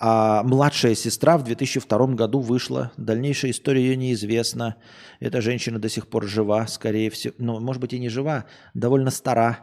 А 0.03 0.41
младшая 0.41 0.95
сестра 0.95 1.37
в 1.37 1.43
2002 1.43 2.07
году 2.07 2.39
вышла. 2.39 2.91
Дальнейшая 2.97 3.51
история 3.51 3.83
ее 3.83 3.95
неизвестна. 3.95 4.77
Эта 5.19 5.41
женщина 5.41 5.77
до 5.77 5.89
сих 5.89 6.07
пор 6.07 6.25
жива, 6.25 6.65
скорее 6.65 7.11
всего. 7.11 7.35
Ну, 7.37 7.59
может 7.59 7.79
быть, 7.79 7.93
и 7.93 7.99
не 7.99 8.09
жива, 8.09 8.45
довольно 8.73 9.11
стара. 9.11 9.59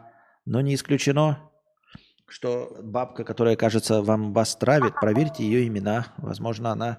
Но 0.47 0.61
не 0.61 0.77
исключено, 0.77 1.41
что 2.29 2.77
бабка, 2.81 3.25
которая, 3.25 3.57
кажется, 3.57 4.01
вам 4.01 4.33
вас 4.33 4.55
травит, 4.55 4.95
проверьте 5.01 5.43
ее 5.43 5.67
имена. 5.67 6.07
Возможно, 6.19 6.71
она 6.71 6.99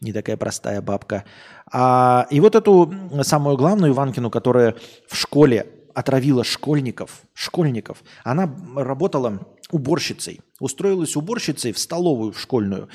не 0.00 0.12
такая 0.12 0.36
простая 0.36 0.80
бабка. 0.80 1.24
А, 1.72 2.28
и 2.30 2.38
вот 2.38 2.54
эту 2.54 2.94
самую 3.22 3.56
главную 3.56 3.92
Иванкину, 3.92 4.30
которая 4.30 4.76
в 5.08 5.16
школе 5.16 5.66
отравила 5.94 6.44
школьников, 6.44 7.22
школьников, 7.34 8.04
она 8.22 8.48
работала 8.76 9.48
уборщицей, 9.70 10.40
устроилась 10.60 11.16
уборщицей 11.16 11.72
в 11.72 11.78
столовую 11.78 12.32
в 12.32 12.40
школьную. 12.40 12.88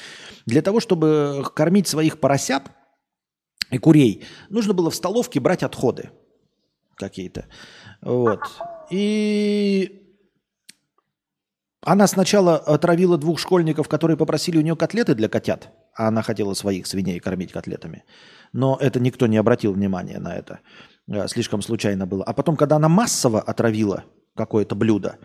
Для 0.46 0.62
того, 0.62 0.80
чтобы 0.80 1.44
кормить 1.56 1.88
своих 1.88 2.20
поросят 2.20 2.64
и 3.72 3.78
курей, 3.78 4.24
нужно 4.50 4.74
было 4.74 4.90
в 4.90 4.96
столовке 4.96 5.40
брать 5.40 5.64
отходы 5.64 6.10
какие-то. 6.96 7.46
Вот. 8.02 8.40
И 8.90 10.04
она 11.82 12.08
сначала 12.08 12.58
отравила 12.58 13.18
двух 13.18 13.40
школьников, 13.40 13.88
которые 13.90 14.18
попросили 14.18 14.58
у 14.58 14.62
нее 14.62 14.76
котлеты 14.76 15.16
для 15.16 15.28
котят, 15.28 15.70
а 15.96 16.08
она 16.08 16.22
хотела 16.22 16.54
своих 16.54 16.88
свиней 16.88 17.20
кормить 17.20 17.52
котлетами. 17.52 18.04
Но 18.54 18.78
это 18.80 19.00
никто 19.00 19.28
не 19.28 19.38
обратил 19.38 19.74
внимания 19.74 20.20
на 20.20 20.36
это. 20.36 20.60
Э, 21.08 21.28
слишком 21.28 21.62
случайно 21.62 22.06
было. 22.06 22.24
А 22.24 22.34
потом, 22.34 22.56
когда 22.56 22.78
она 22.78 22.88
массово 22.88 23.42
отравила 23.42 24.06
какое-то 24.36 24.76
блюдо, 24.76 25.18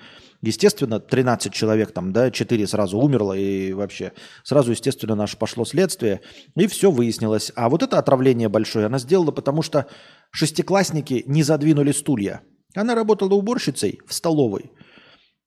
естественно, 0.42 1.00
13 1.00 1.52
человек 1.52 1.92
там, 1.92 2.12
да, 2.12 2.30
4 2.30 2.66
сразу 2.66 2.98
умерло, 2.98 3.32
и 3.32 3.72
вообще 3.72 4.12
сразу, 4.44 4.70
естественно, 4.70 5.14
наше 5.14 5.36
пошло 5.36 5.64
следствие, 5.64 6.20
и 6.56 6.66
все 6.66 6.90
выяснилось. 6.90 7.52
А 7.56 7.68
вот 7.68 7.82
это 7.82 7.98
отравление 7.98 8.48
большое 8.48 8.86
она 8.86 8.98
сделала, 8.98 9.30
потому 9.30 9.62
что 9.62 9.86
шестиклассники 10.30 11.24
не 11.26 11.42
задвинули 11.42 11.92
стулья. 11.92 12.42
Она 12.74 12.94
работала 12.94 13.34
уборщицей 13.34 14.00
в 14.06 14.12
столовой– 14.14 14.70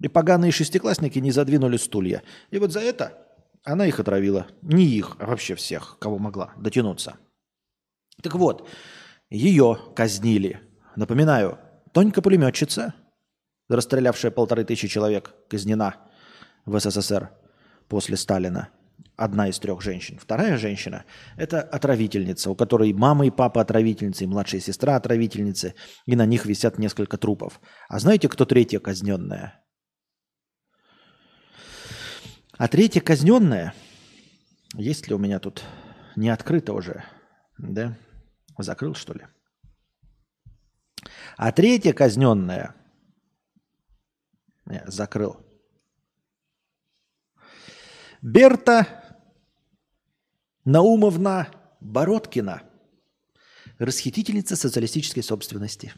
и 0.02 0.08
поганые 0.08 0.52
шестиклассники 0.52 1.20
не 1.20 1.32
задвинули 1.32 1.78
стулья. 1.78 2.24
И 2.50 2.58
вот 2.58 2.72
за 2.72 2.80
это 2.80 3.28
она 3.64 3.86
их 3.86 4.00
отравила. 4.00 4.48
Не 4.62 4.86
их, 4.86 5.16
а 5.20 5.28
вообще 5.28 5.56
всех, 5.56 5.98
кого 6.00 6.18
могла 6.18 6.54
дотянуться. 6.58 7.18
Так 8.24 8.36
вот, 8.36 8.68
ее 9.30 9.78
казнили. 9.96 10.60
Напоминаю, 10.96 11.60
Тонька-пулеметчица, 11.94 12.94
расстрелявшая 13.76 14.32
полторы 14.32 14.64
тысячи 14.64 14.88
человек, 14.88 15.34
казнена 15.50 15.96
в 16.66 16.80
СССР 16.80 17.32
после 17.88 18.18
Сталина. 18.18 18.70
Одна 19.18 19.50
из 19.50 19.60
трех 19.60 19.82
женщин. 19.82 20.18
Вторая 20.20 20.58
женщина– 20.58 21.06
это 21.38 21.62
отравительница, 21.62 22.50
у 22.50 22.56
которой 22.56 22.94
мама 22.94 23.26
и 23.26 23.30
папа 23.30 23.62
отравительницы, 23.62 24.24
и 24.24 24.28
младшая 24.28 24.62
сестра 24.62 24.96
отравительницы, 24.96 25.76
и 26.06 26.16
на 26.16 26.26
них 26.26 26.46
висят 26.46 26.80
несколько 26.80 27.18
трупов. 27.18 27.62
А 27.88 28.00
знаете, 28.00 28.30
кто 28.30 28.46
третья 28.46 28.80
казненная? 28.80 29.64
А 32.58 32.68
третья 32.68 33.02
казненная, 33.02 33.74
есть 34.76 35.08
ли 35.08 35.16
у 35.16 35.18
меня 35.18 35.40
тут 35.40 35.64
не 36.16 36.30
открыто 36.30 36.74
уже, 36.74 37.04
да? 37.58 37.98
Закрыл, 38.58 38.96
что 38.96 39.14
ли? 39.14 39.26
А 41.38 41.52
третья 41.52 41.94
казненная, 41.94 42.76
не, 44.66 44.84
закрыл. 44.88 45.38
Берта 48.22 49.20
Наумовна 50.64 51.52
Бородкина, 51.80 52.64
расхитительница 53.80 54.56
социалистической 54.56 55.24
собственности. 55.24 55.94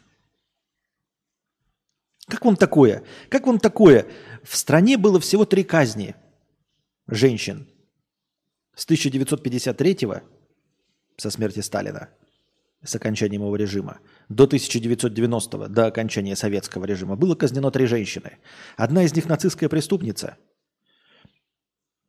Как 2.26 2.44
вам 2.44 2.56
такое? 2.56 3.04
Как 3.28 3.46
вам 3.46 3.58
такое? 3.58 4.10
В 4.42 4.56
стране 4.56 4.96
было 4.96 5.20
всего 5.20 5.44
три 5.44 5.64
казни– 5.64 6.16
женщин 7.06 7.68
с 8.74 8.84
1953 8.84 9.98
со 11.16 11.30
смерти 11.30 11.60
Сталина, 11.60 12.10
с 12.84 12.94
окончанием 12.94 13.42
его 13.42 13.56
режима, 13.56 13.98
до 14.28 14.44
1990 14.44 15.68
до 15.68 15.86
окончания 15.86 16.36
советского 16.36 16.84
режима 16.84 17.16
было 17.16 17.34
казнено 17.34 17.70
три 17.70 17.86
женщины. 17.86 18.38
Одна 18.76 19.04
из 19.04 19.14
них 19.14 19.26
нацистская 19.26 19.68
преступница, 19.68 20.36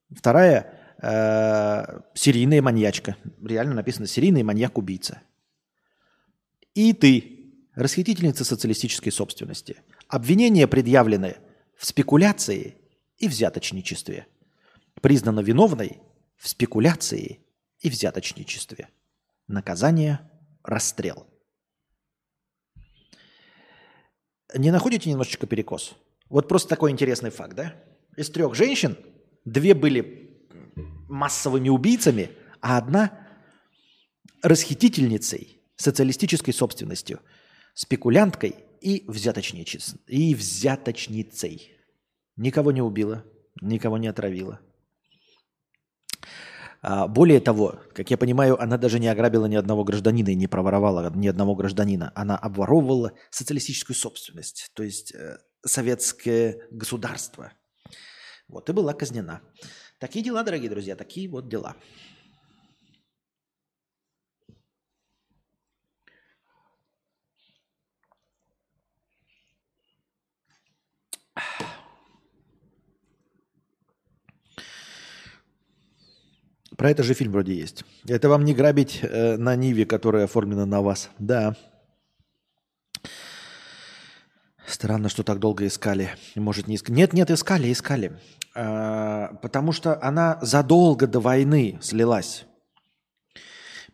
вторая 0.10 0.74
э, 1.02 2.02
серийная 2.14 2.62
маньячка. 2.62 3.16
Реально 3.44 3.76
написано 3.76 4.08
серийный 4.08 4.44
маньяк-убийца. 4.44 5.22
И 6.74 6.94
ты, 6.94 7.54
расхитительница 7.76 8.44
социалистической 8.44 9.12
собственности. 9.12 9.78
Обвинения 10.08 10.68
предъявлены 10.68 11.38
в 11.78 11.86
спекуляции 11.86 12.76
и 13.18 13.28
взяточничестве– 13.28 14.28
признана 15.02 15.42
виновной 15.42 16.00
в 16.38 16.48
спекуляции 16.48 17.40
и 17.80 17.90
взяточничестве. 17.90 18.90
Наказание– 19.48 20.20
расстрел. 20.66 21.28
Не 24.54 24.72
находите 24.72 25.10
немножечко 25.10 25.48
перекос? 25.48 25.96
Вот 26.30 26.48
просто 26.48 26.70
такой 26.70 26.92
интересный 26.92 27.30
факт, 27.30 27.56
да? 27.56 27.76
Из 28.16 28.30
трех 28.30 28.56
женщин 28.56 28.98
две 29.44 29.74
были 29.74 30.48
массовыми 31.08 31.70
убийцами, 31.70 32.32
а 32.62 32.78
одна 32.78 33.28
расхитительницей 34.42 35.62
социалистической 35.76 36.54
собственностью, 36.54 37.20
спекулянткой 37.74 38.56
и, 38.82 39.04
взяточницей. 39.08 40.00
и 40.08 40.34
взяточницей. 40.36 41.72
Никого 42.38 42.72
не 42.72 42.82
убила, 42.82 43.26
никого 43.62 43.98
не 43.98 44.08
отравила. 44.08 44.62
А, 46.88 47.08
более 47.08 47.40
того, 47.40 47.80
как 47.96 48.12
я 48.12 48.18
понимаю, 48.18 48.62
она 48.62 48.78
даже 48.78 49.00
не 49.00 49.08
ограбила 49.08 49.48
ни 49.48 49.56
одного 49.56 49.84
гражданина 49.84 50.30
и 50.30 50.36
не 50.36 50.46
проворовала 50.46 51.12
ни 51.16 51.28
одного 51.28 51.56
гражданина. 51.56 52.12
Она 52.14 52.38
обворовывала 52.38 53.14
социалистическую 53.32 53.96
собственность, 53.96 54.70
то 54.76 54.84
есть 54.84 55.16
э, 55.16 55.40
советское 55.66 56.60
государство. 56.70 57.54
Вот 58.48 58.70
и 58.70 58.74
была 58.74 58.94
казнена. 58.94 59.42
Такие 60.00 60.24
дела, 60.24 60.44
дорогие 60.44 60.70
друзья, 60.70 60.96
такие 60.96 61.28
вот 61.28 61.50
дела. 61.50 61.76
Про 76.78 76.92
это 76.92 77.04
же 77.04 77.14
фильм 77.14 77.32
вроде 77.32 77.54
есть. 77.54 77.86
Это 78.08 78.28
вам 78.30 78.44
не 78.44 78.54
грабить 78.54 79.00
э, 79.02 79.38
на 79.38 79.56
Ниве, 79.56 79.86
которая 79.86 80.26
оформлена 80.26 80.66
на 80.66 80.82
вас. 80.82 81.10
Да. 81.20 81.56
Странно, 84.68 85.10
что 85.10 85.24
так 85.24 85.40
долго 85.40 85.68
искали. 85.68 86.10
Может, 86.36 86.68
не 86.68 86.76
искали. 86.76 86.96
Нет, 86.96 87.14
нет, 87.14 87.32
искали, 87.32 87.72
искали. 87.72 88.20
А, 88.56 89.36
потому 89.42 89.72
что 89.72 90.02
она 90.02 90.40
задолго 90.42 91.08
до 91.08 91.20
войны 91.20 91.78
слилась. 91.82 92.46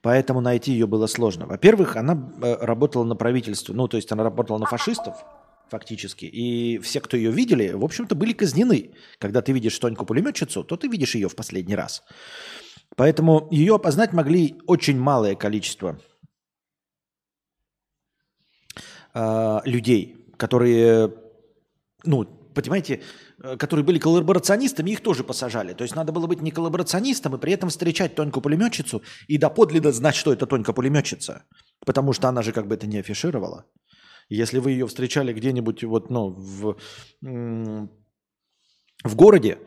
Поэтому 0.01 0.41
найти 0.41 0.71
ее 0.71 0.87
было 0.87 1.07
сложно. 1.07 1.45
Во-первых, 1.45 1.97
она 1.97 2.33
э, 2.41 2.55
работала 2.61 3.03
на 3.03 3.15
правительство, 3.15 3.73
ну, 3.73 3.87
то 3.87 3.97
есть 3.97 4.11
она 4.11 4.23
работала 4.23 4.57
на 4.57 4.65
фашистов, 4.65 5.17
фактически. 5.69 6.25
И 6.25 6.79
все, 6.79 6.99
кто 7.01 7.17
ее 7.17 7.31
видели, 7.31 7.71
в 7.73 7.83
общем-то, 7.83 8.15
были 8.15 8.33
казнены. 8.33 8.91
Когда 9.19 9.41
ты 9.41 9.51
видишь 9.51 9.77
Тоньку-пулеметчицу, 9.77 10.63
то 10.63 10.77
ты 10.77 10.87
видишь 10.87 11.15
ее 11.15 11.29
в 11.29 11.35
последний 11.35 11.75
раз. 11.75 12.03
Поэтому 12.95 13.47
ее 13.51 13.75
опознать 13.75 14.13
могли 14.13 14.55
очень 14.67 14.99
малое 14.99 15.35
количество 15.35 15.99
э, 19.13 19.59
людей, 19.65 20.27
которые, 20.37 21.13
ну, 22.03 22.25
понимаете, 22.53 23.01
э, 23.43 23.57
которые 23.57 23.85
были 23.85 23.99
коллаборационистами, 23.99 24.91
их 24.91 25.01
тоже 25.01 25.23
посажали. 25.23 25.73
То 25.73 25.83
есть 25.83 25.95
надо 25.95 26.11
было 26.11 26.27
быть 26.27 26.41
не 26.41 26.51
коллаборационистом 26.51 27.35
и 27.35 27.39
при 27.39 27.53
этом 27.53 27.69
встречать 27.69 28.15
Тоньку-пулеметчицу 28.15 29.01
и 29.27 29.37
доподлинно 29.37 29.91
знать, 29.91 30.15
что 30.15 30.33
это 30.33 30.45
Тонька-пулеметчица. 30.45 31.43
Потому 31.85 32.13
что 32.13 32.27
она 32.27 32.41
же 32.41 32.51
как 32.51 32.67
бы 32.67 32.75
это 32.75 32.87
не 32.87 32.99
афишировала. 32.99 33.65
Если 34.29 34.59
вы 34.59 34.71
ее 34.71 34.85
встречали 34.85 35.33
где-нибудь 35.33 35.83
вот, 35.83 36.09
ну, 36.09 36.29
в, 36.29 36.77
в 39.03 39.15
городе, 39.15 39.57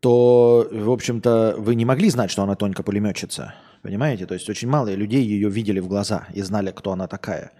то, 0.00 0.68
в 0.70 0.90
общем-то, 0.90 1.56
вы 1.58 1.74
не 1.74 1.84
могли 1.84 2.10
знать, 2.10 2.30
что 2.30 2.42
она 2.42 2.54
тонко 2.54 2.82
пулеметчица. 2.82 3.54
Понимаете? 3.82 4.26
То 4.26 4.34
есть 4.34 4.48
очень 4.48 4.68
мало 4.68 4.94
людей 4.94 5.22
ее 5.22 5.48
видели 5.48 5.80
в 5.80 5.88
глаза 5.88 6.26
и 6.34 6.42
знали, 6.42 6.70
кто 6.70 6.92
она 6.92 7.06
такая. 7.06 7.52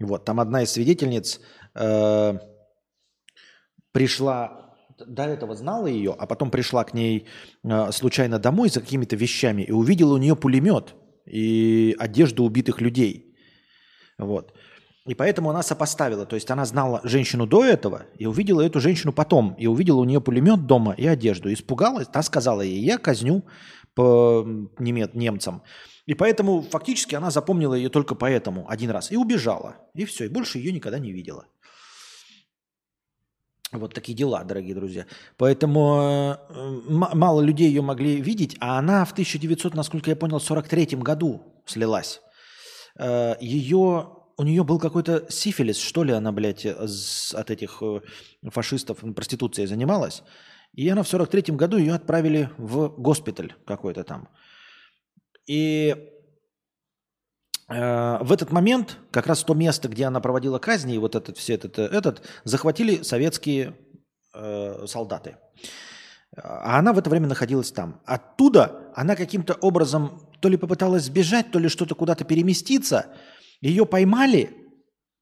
Вот, 0.00 0.24
там 0.24 0.38
одна 0.38 0.62
из 0.62 0.70
свидетельниц 0.70 1.40
э, 1.74 2.38
пришла 3.92 4.76
до 5.06 5.24
этого 5.24 5.54
знала 5.54 5.86
ее, 5.86 6.14
а 6.18 6.26
потом 6.26 6.50
пришла 6.50 6.84
к 6.84 6.94
ней 6.94 7.26
э, 7.64 7.92
случайно 7.92 8.38
домой 8.38 8.68
за 8.68 8.80
какими-то 8.80 9.16
вещами 9.16 9.62
и 9.62 9.72
увидела 9.72 10.14
у 10.14 10.18
нее 10.18 10.36
пулемет 10.36 10.94
и 11.26 11.96
одежду 11.98 12.44
убитых 12.44 12.80
людей. 12.80 13.36
Вот. 14.18 14.54
И 15.08 15.14
поэтому 15.14 15.48
она 15.48 15.62
сопоставила. 15.62 16.26
То 16.26 16.36
есть 16.36 16.50
она 16.50 16.66
знала 16.66 17.00
женщину 17.02 17.46
до 17.46 17.64
этого 17.64 18.02
и 18.18 18.26
увидела 18.26 18.60
эту 18.60 18.78
женщину 18.78 19.10
потом. 19.10 19.54
И 19.54 19.66
увидела 19.66 20.00
у 20.00 20.04
нее 20.04 20.20
пулемет 20.20 20.66
дома 20.66 20.92
и 20.92 21.06
одежду. 21.06 21.50
Испугалась. 21.50 22.08
Та 22.08 22.22
сказала 22.22 22.60
ей, 22.60 22.80
я 22.84 22.98
казню 22.98 23.42
по 23.94 24.46
немец, 24.78 25.10
немцам. 25.14 25.62
И 26.04 26.12
поэтому 26.12 26.60
фактически 26.60 27.14
она 27.14 27.30
запомнила 27.30 27.72
ее 27.72 27.88
только 27.88 28.14
поэтому 28.14 28.66
один 28.68 28.90
раз. 28.90 29.10
И 29.10 29.16
убежала. 29.16 29.76
И 29.94 30.04
все. 30.04 30.26
И 30.26 30.28
больше 30.28 30.58
ее 30.58 30.72
никогда 30.72 30.98
не 30.98 31.10
видела. 31.10 31.46
Вот 33.72 33.94
такие 33.94 34.16
дела, 34.16 34.44
дорогие 34.44 34.74
друзья. 34.74 35.06
Поэтому 35.38 36.36
э, 36.50 36.60
мало 36.90 37.40
людей 37.40 37.68
ее 37.68 37.80
могли 37.80 38.20
видеть, 38.20 38.56
а 38.60 38.78
она 38.78 39.06
в 39.06 39.12
1900, 39.12 39.74
насколько 39.74 40.10
я 40.10 40.16
понял, 40.16 40.38
43 40.38 40.96
году 40.96 41.62
слилась. 41.64 42.20
Э, 42.98 43.36
ее, 43.40 44.17
у 44.38 44.44
нее 44.44 44.64
был 44.64 44.78
какой-то 44.78 45.26
сифилис, 45.28 45.78
что 45.78 46.04
ли, 46.04 46.12
она, 46.12 46.32
блядь, 46.32 46.64
от 46.64 47.50
этих 47.50 47.82
э, 47.82 48.00
фашистов 48.50 48.98
проституцией 49.14 49.66
занималась. 49.66 50.22
И 50.72 50.88
она 50.88 51.02
в 51.02 51.08
43 51.08 51.54
году 51.54 51.76
ее 51.76 51.94
отправили 51.94 52.50
в 52.56 52.88
госпиталь 52.88 53.54
какой-то 53.66 54.04
там. 54.04 54.28
И 55.46 55.94
Э, 57.68 58.18
в 58.22 58.32
этот 58.32 58.50
момент 58.50 58.98
как 59.10 59.26
раз 59.26 59.44
то 59.44 59.54
место, 59.54 59.88
где 59.88 60.06
она 60.06 60.20
проводила 60.20 60.58
казни, 60.58 60.94
и 60.94 60.98
вот 60.98 61.14
этот 61.14 61.36
все 61.36 61.54
этот, 61.54 61.78
этот 61.78 62.22
захватили 62.44 63.02
советские 63.02 63.76
э, 64.34 64.86
солдаты. 64.86 65.36
А 66.36 66.78
она 66.78 66.92
в 66.92 66.98
это 66.98 67.10
время 67.10 67.26
находилась 67.26 67.72
там. 67.72 68.00
Оттуда 68.04 68.90
она 68.94 69.16
каким-то 69.16 69.54
образом 69.54 70.20
то 70.40 70.48
ли 70.48 70.56
попыталась 70.56 71.04
сбежать, 71.04 71.50
то 71.50 71.58
ли 71.58 71.68
что-то 71.68 71.94
куда-то 71.94 72.24
переместиться. 72.24 73.06
Ее 73.60 73.86
поймали 73.86 74.54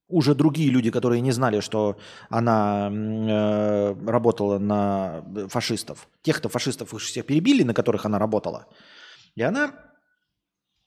уже 0.08 0.34
другие 0.34 0.70
люди, 0.70 0.90
которые 0.90 1.20
не 1.20 1.32
знали, 1.32 1.60
что 1.60 1.98
она 2.28 2.90
э, 2.90 3.94
работала 4.06 4.58
на 4.58 5.24
фашистов. 5.48 6.08
Тех-то 6.22 6.48
фашистов 6.48 6.92
всех 7.02 7.26
перебили, 7.26 7.62
на 7.62 7.74
которых 7.74 8.06
она 8.06 8.18
работала. 8.18 8.66
И 9.34 9.42
она 9.42 9.72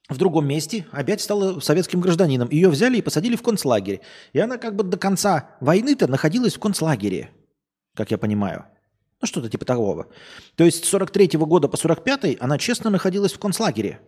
в 0.07 0.17
другом 0.17 0.47
месте 0.47 0.87
опять 0.91 1.21
стала 1.21 1.59
советским 1.59 2.01
гражданином. 2.01 2.49
Ее 2.49 2.69
взяли 2.69 2.97
и 2.97 3.01
посадили 3.01 3.35
в 3.35 3.43
концлагерь. 3.43 4.01
И 4.33 4.39
она 4.39 4.57
как 4.57 4.75
бы 4.75 4.83
до 4.83 4.97
конца 4.97 5.51
войны-то 5.59 6.07
находилась 6.07 6.55
в 6.55 6.59
концлагере, 6.59 7.31
как 7.95 8.11
я 8.11 8.17
понимаю. 8.17 8.65
Ну, 9.21 9.27
что-то 9.27 9.49
типа 9.49 9.65
такого. 9.65 10.07
То 10.55 10.63
есть 10.63 10.85
с 10.85 10.89
43 10.89 11.27
-го 11.37 11.45
года 11.45 11.67
по 11.67 11.77
45 11.77 12.37
она 12.39 12.57
честно 12.57 12.89
находилась 12.89 13.33
в 13.33 13.39
концлагере. 13.39 13.99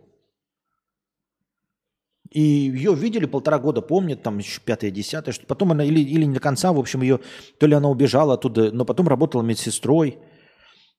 И 2.32 2.40
ее 2.40 2.94
видели 2.94 3.26
полтора 3.26 3.58
года, 3.58 3.82
помнят, 3.82 4.22
там 4.22 4.38
еще 4.38 4.60
пятое, 4.64 4.90
десятое, 4.90 5.34
что 5.34 5.46
потом 5.46 5.72
она 5.72 5.84
или, 5.84 6.00
или 6.00 6.24
не 6.24 6.34
до 6.34 6.40
конца, 6.40 6.72
в 6.72 6.78
общем, 6.78 7.02
ее, 7.02 7.20
то 7.58 7.66
ли 7.66 7.74
она 7.74 7.90
убежала 7.90 8.34
оттуда, 8.34 8.72
но 8.72 8.86
потом 8.86 9.06
работала 9.06 9.42
медсестрой. 9.42 10.18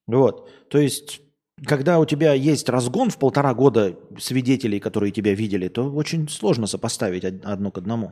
Вот. 0.05 0.49
То 0.69 0.77
есть 0.77 1.21
когда 1.65 1.99
у 1.99 2.05
тебя 2.05 2.33
есть 2.33 2.69
разгон 2.69 3.09
в 3.09 3.17
полтора 3.17 3.53
года 3.53 3.97
свидетелей, 4.19 4.79
которые 4.79 5.11
тебя 5.11 5.33
видели, 5.33 5.69
то 5.69 5.89
очень 5.89 6.27
сложно 6.27 6.67
сопоставить 6.67 7.23
одно 7.23 7.71
к 7.71 7.77
одному. 7.77 8.11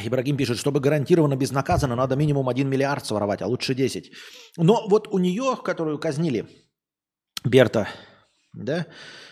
Ибрагим 0.00 0.36
пишет, 0.36 0.58
чтобы 0.58 0.80
гарантированно 0.80 1.34
безнаказанно, 1.34 1.96
надо 1.96 2.14
минимум 2.14 2.48
1 2.48 2.68
миллиард 2.68 3.04
своровать, 3.04 3.42
а 3.42 3.46
лучше 3.46 3.74
10. 3.74 4.12
Но 4.56 4.86
вот 4.88 5.08
у 5.08 5.18
нее, 5.18 5.56
которую 5.62 5.98
казнили, 5.98 6.46
Берта, 7.44 7.88
да, 8.52 8.86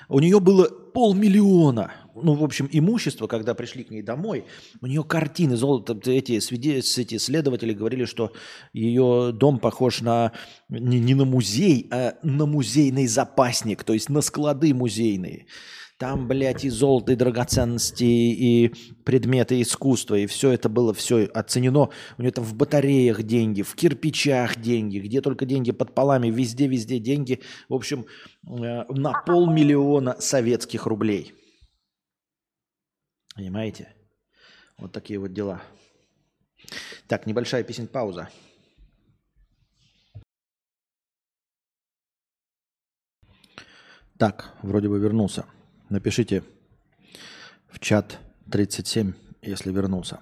у 0.08 0.20
нее 0.20 0.40
было 0.40 0.68
полмиллиона, 0.68 1.92
ну, 2.14 2.34
в 2.34 2.44
общем, 2.44 2.68
имущество, 2.72 3.26
когда 3.26 3.54
пришли 3.54 3.84
к 3.84 3.90
ней 3.90 4.02
домой, 4.02 4.46
у 4.80 4.86
нее 4.86 5.04
картины, 5.04 5.56
золото, 5.56 5.98
эти, 6.10 6.32
эти 6.32 7.18
следователи 7.18 7.74
говорили, 7.74 8.06
что 8.06 8.32
ее 8.72 9.32
дом 9.32 9.58
похож 9.58 10.00
на 10.00 10.32
не, 10.68 10.98
не 10.98 11.14
на 11.14 11.24
музей, 11.24 11.88
а 11.90 12.14
на 12.22 12.46
музейный 12.46 13.06
запасник, 13.06 13.84
то 13.84 13.92
есть 13.92 14.08
на 14.08 14.22
склады 14.22 14.72
музейные. 14.72 15.46
Там, 15.98 16.28
блядь, 16.28 16.64
и 16.64 16.68
золото, 16.68 17.12
и 17.12 17.16
драгоценности, 17.16 18.04
и 18.04 18.68
предметы 19.04 19.62
искусства, 19.62 20.16
и 20.16 20.26
все 20.26 20.50
это 20.50 20.68
было 20.68 20.92
все 20.92 21.24
оценено. 21.24 21.88
У 22.18 22.22
нее 22.22 22.32
там 22.32 22.44
в 22.44 22.54
батареях 22.54 23.22
деньги, 23.22 23.62
в 23.62 23.74
кирпичах 23.74 24.61
деньги, 24.61 24.98
где 24.98 25.22
только 25.22 25.46
деньги 25.46 25.72
под 25.72 25.94
полами, 25.94 26.28
везде-везде 26.28 26.98
деньги. 26.98 27.40
В 27.70 27.74
общем, 27.74 28.04
э, 28.46 28.85
на 28.92 29.22
полмиллиона 29.22 30.20
советских 30.20 30.85
рублей. 30.85 31.32
Понимаете? 33.35 33.94
Вот 34.76 34.92
такие 34.92 35.18
вот 35.18 35.32
дела. 35.32 35.62
Так, 37.09 37.26
небольшая 37.26 37.62
песень 37.62 37.87
пауза. 37.87 38.28
Так, 44.18 44.54
вроде 44.62 44.90
бы 44.90 44.98
вернулся. 44.98 45.46
Напишите 45.88 46.42
в 47.68 47.79
чат 47.79 48.18
37, 48.51 49.12
если 49.42 49.72
вернулся. 49.72 50.20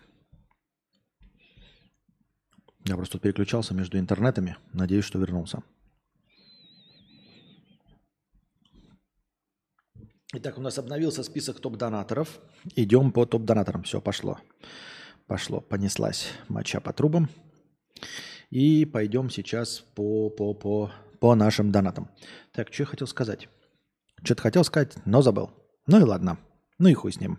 Я 2.87 2.97
просто 2.97 3.19
переключался 3.19 3.73
между 3.73 3.99
интернетами. 3.99 4.59
Надеюсь, 4.75 5.07
что 5.07 5.19
вернулся. 5.19 5.63
Итак, 10.35 10.59
у 10.59 10.61
нас 10.61 10.79
обновился 10.79 11.23
список 11.23 11.61
топ-донаторов. 11.61 12.41
Идем 12.77 13.11
по 13.11 13.25
топ-донаторам. 13.25 13.85
Все, 13.85 14.03
пошло. 14.03 14.39
Пошло, 15.27 15.63
понеслась 15.63 16.33
моча 16.49 16.81
по 16.81 16.93
трубам. 16.93 17.31
И 18.51 18.85
пойдем 18.85 19.31
сейчас 19.31 19.79
по, 19.95 20.29
по, 20.29 20.53
по, 20.53 20.93
по 21.21 21.35
нашим 21.35 21.73
донатам. 21.73 22.11
Так, 22.53 22.71
что 22.73 22.83
я 22.83 22.87
хотел 22.87 23.07
сказать? 23.07 23.49
Что-то 24.25 24.43
хотел 24.43 24.65
сказать, 24.65 24.97
но 25.05 25.21
забыл. 25.21 25.51
Ну 25.87 26.01
и 26.01 26.03
ладно. 26.03 26.39
Ну 26.79 26.89
и 26.89 26.95
хуй 26.95 27.13
с 27.13 27.21
ним. 27.21 27.39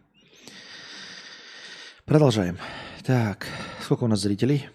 Продолжаем. 2.05 2.59
Так, 3.03 3.47
сколько 3.81 4.03
у 4.03 4.07
нас 4.07 4.19
зрителей? 4.19 4.69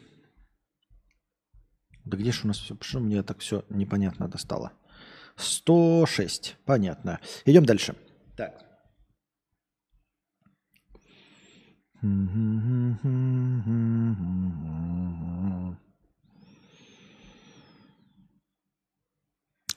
Да 2.04 2.16
где 2.16 2.32
же 2.32 2.40
у 2.44 2.48
нас 2.48 2.58
все? 2.58 2.74
Почему 2.74 3.04
мне 3.04 3.22
так 3.22 3.38
все 3.38 3.64
непонятно 3.68 4.26
достало? 4.26 4.72
106. 5.36 6.56
Понятно. 6.64 7.20
Идем 7.44 7.64
дальше. 7.64 7.94
Так. 8.36 8.64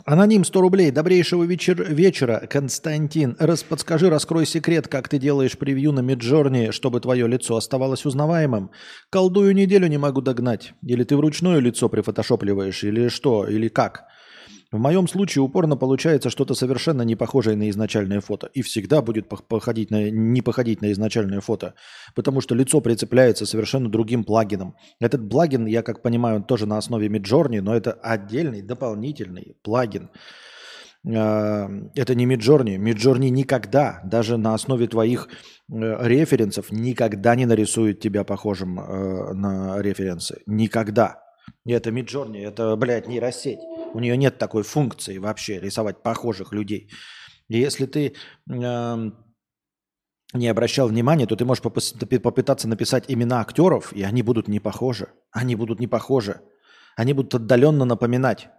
Аноним 0.05 0.43
100 0.43 0.59
рублей. 0.61 0.91
Добрейшего 0.91 1.45
вечер, 1.45 1.81
вечера, 1.81 2.45
Константин. 2.49 3.37
Раз 3.39 3.63
подскажи, 3.63 4.09
раскрой 4.09 4.45
секрет, 4.45 4.89
как 4.89 5.07
ты 5.07 5.17
делаешь 5.17 5.57
превью 5.57 5.93
на 5.93 6.01
Миджорни, 6.01 6.71
чтобы 6.71 6.99
твое 6.99 7.25
лицо 7.25 7.55
оставалось 7.55 8.05
узнаваемым. 8.05 8.71
Колдую 9.09 9.55
неделю 9.55 9.87
не 9.87 9.97
могу 9.97 10.19
догнать. 10.19 10.73
Или 10.85 11.05
ты 11.05 11.15
вручную 11.15 11.61
лицо 11.61 11.87
прифотошопливаешь, 11.87 12.83
или 12.83 13.07
что, 13.07 13.47
или 13.47 13.69
как? 13.69 14.03
В 14.73 14.79
моем 14.79 15.07
случае 15.07 15.43
упорно 15.43 15.77
получается 15.77 16.31
что-то 16.31 16.55
совершенно 16.55 17.03
не 17.03 17.15
похожее 17.15 17.55
на 17.55 17.69
изначальное 17.69 18.21
фото. 18.21 18.49
И 18.55 18.63
всегда 18.63 19.03
будет 19.03 19.29
походить 19.29 19.91
на, 19.91 20.09
не 20.09 20.41
походить 20.41 20.81
на 20.81 20.91
изначальное 20.91 21.41
фото. 21.41 21.75
Потому 22.15 22.41
что 22.41 22.55
лицо 22.55 22.81
прицепляется 22.81 23.45
совершенно 23.45 23.87
другим 23.87 24.23
плагином. 24.23 24.75
Этот 24.99 25.29
плагин, 25.29 25.67
я 25.67 25.83
как 25.83 26.01
понимаю, 26.01 26.41
тоже 26.41 26.65
на 26.65 26.79
основе 26.79 27.07
Midjourney, 27.07 27.61
но 27.61 27.75
это 27.75 27.91
отдельный 27.91 28.63
дополнительный 28.63 29.55
плагин. 29.61 30.09
А, 31.07 31.69
это 31.93 32.15
не 32.15 32.25
Midjourney. 32.25 32.77
Midjourney 32.77 33.29
никогда, 33.29 34.01
даже 34.03 34.37
на 34.37 34.55
основе 34.55 34.87
твоих 34.87 35.27
э, 35.71 36.07
референсов, 36.07 36.71
никогда 36.71 37.35
не 37.35 37.45
нарисует 37.45 37.99
тебя 37.99 38.23
похожим 38.23 38.79
э, 38.79 39.33
на 39.33 39.79
референсы. 39.83 40.41
Никогда. 40.47 41.22
Это 41.65 41.91
Midjourney, 41.91 42.45
это, 42.45 42.75
блядь, 42.75 43.07
нейросеть. 43.07 43.59
У 43.93 43.99
нее 43.99 44.17
нет 44.17 44.37
такой 44.37 44.63
функции 44.63 45.17
вообще 45.17 45.59
рисовать 45.59 46.03
похожих 46.03 46.51
людей. 46.51 46.89
И 47.47 47.57
если 47.57 47.85
ты 47.85 48.15
э, 48.49 49.11
не 50.33 50.47
обращал 50.47 50.87
внимания, 50.87 51.25
то 51.25 51.35
ты 51.35 51.45
можешь 51.45 51.63
попытаться 51.63 52.67
написать 52.67 53.05
имена 53.07 53.39
актеров, 53.39 53.93
и 53.93 54.03
они 54.03 54.23
будут 54.23 54.47
не 54.47 54.59
похожи. 54.59 55.07
Они 55.31 55.55
будут 55.55 55.79
не 55.79 55.87
похожи. 55.87 56.41
Они 56.97 57.13
будут 57.13 57.35
отдаленно 57.35 57.85
напоминать. 57.85 58.49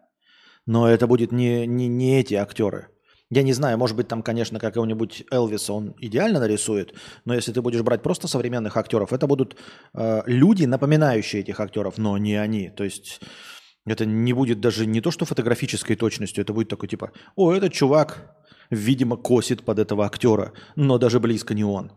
Но 0.67 0.89
это 0.89 1.07
будет 1.07 1.31
не, 1.31 1.67
не, 1.67 1.89
не 1.89 2.21
эти 2.21 2.35
актеры. 2.35 2.89
Я 3.35 3.43
не 3.43 3.53
знаю, 3.53 3.77
может 3.79 3.97
быть, 3.97 4.07
там, 4.07 4.23
конечно, 4.23 4.61
какого-нибудь 4.61 5.25
Элвиса 5.33 5.73
он 5.73 5.97
идеально 5.99 6.39
нарисует, 6.39 6.95
но 7.25 7.35
если 7.35 7.53
ты 7.53 7.63
будешь 7.63 7.83
брать 7.83 8.01
просто 8.01 8.29
современных 8.29 8.77
актеров, 8.77 9.13
это 9.13 9.27
будут 9.27 9.57
э, 9.93 10.23
люди, 10.27 10.67
напоминающие 10.67 11.43
этих 11.43 11.59
актеров, 11.59 11.99
но 11.99 12.17
не 12.17 12.37
они. 12.37 12.71
То 12.71 12.85
есть 12.85 13.21
это 13.87 14.07
не 14.07 14.33
будет 14.33 14.61
даже 14.61 14.87
не 14.87 15.01
то, 15.01 15.11
что 15.11 15.25
фотографической 15.25 15.97
точностью, 15.97 16.43
это 16.43 16.53
будет 16.53 16.69
такой 16.69 16.89
типа, 16.89 17.11
о, 17.35 17.53
этот 17.53 17.73
чувак, 17.73 18.37
видимо, 18.71 19.17
косит 19.17 19.65
под 19.65 19.81
этого 19.81 20.07
актера, 20.07 20.53
но 20.77 20.99
даже 20.99 21.19
близко 21.19 21.55
не 21.55 21.65
он. 21.65 21.91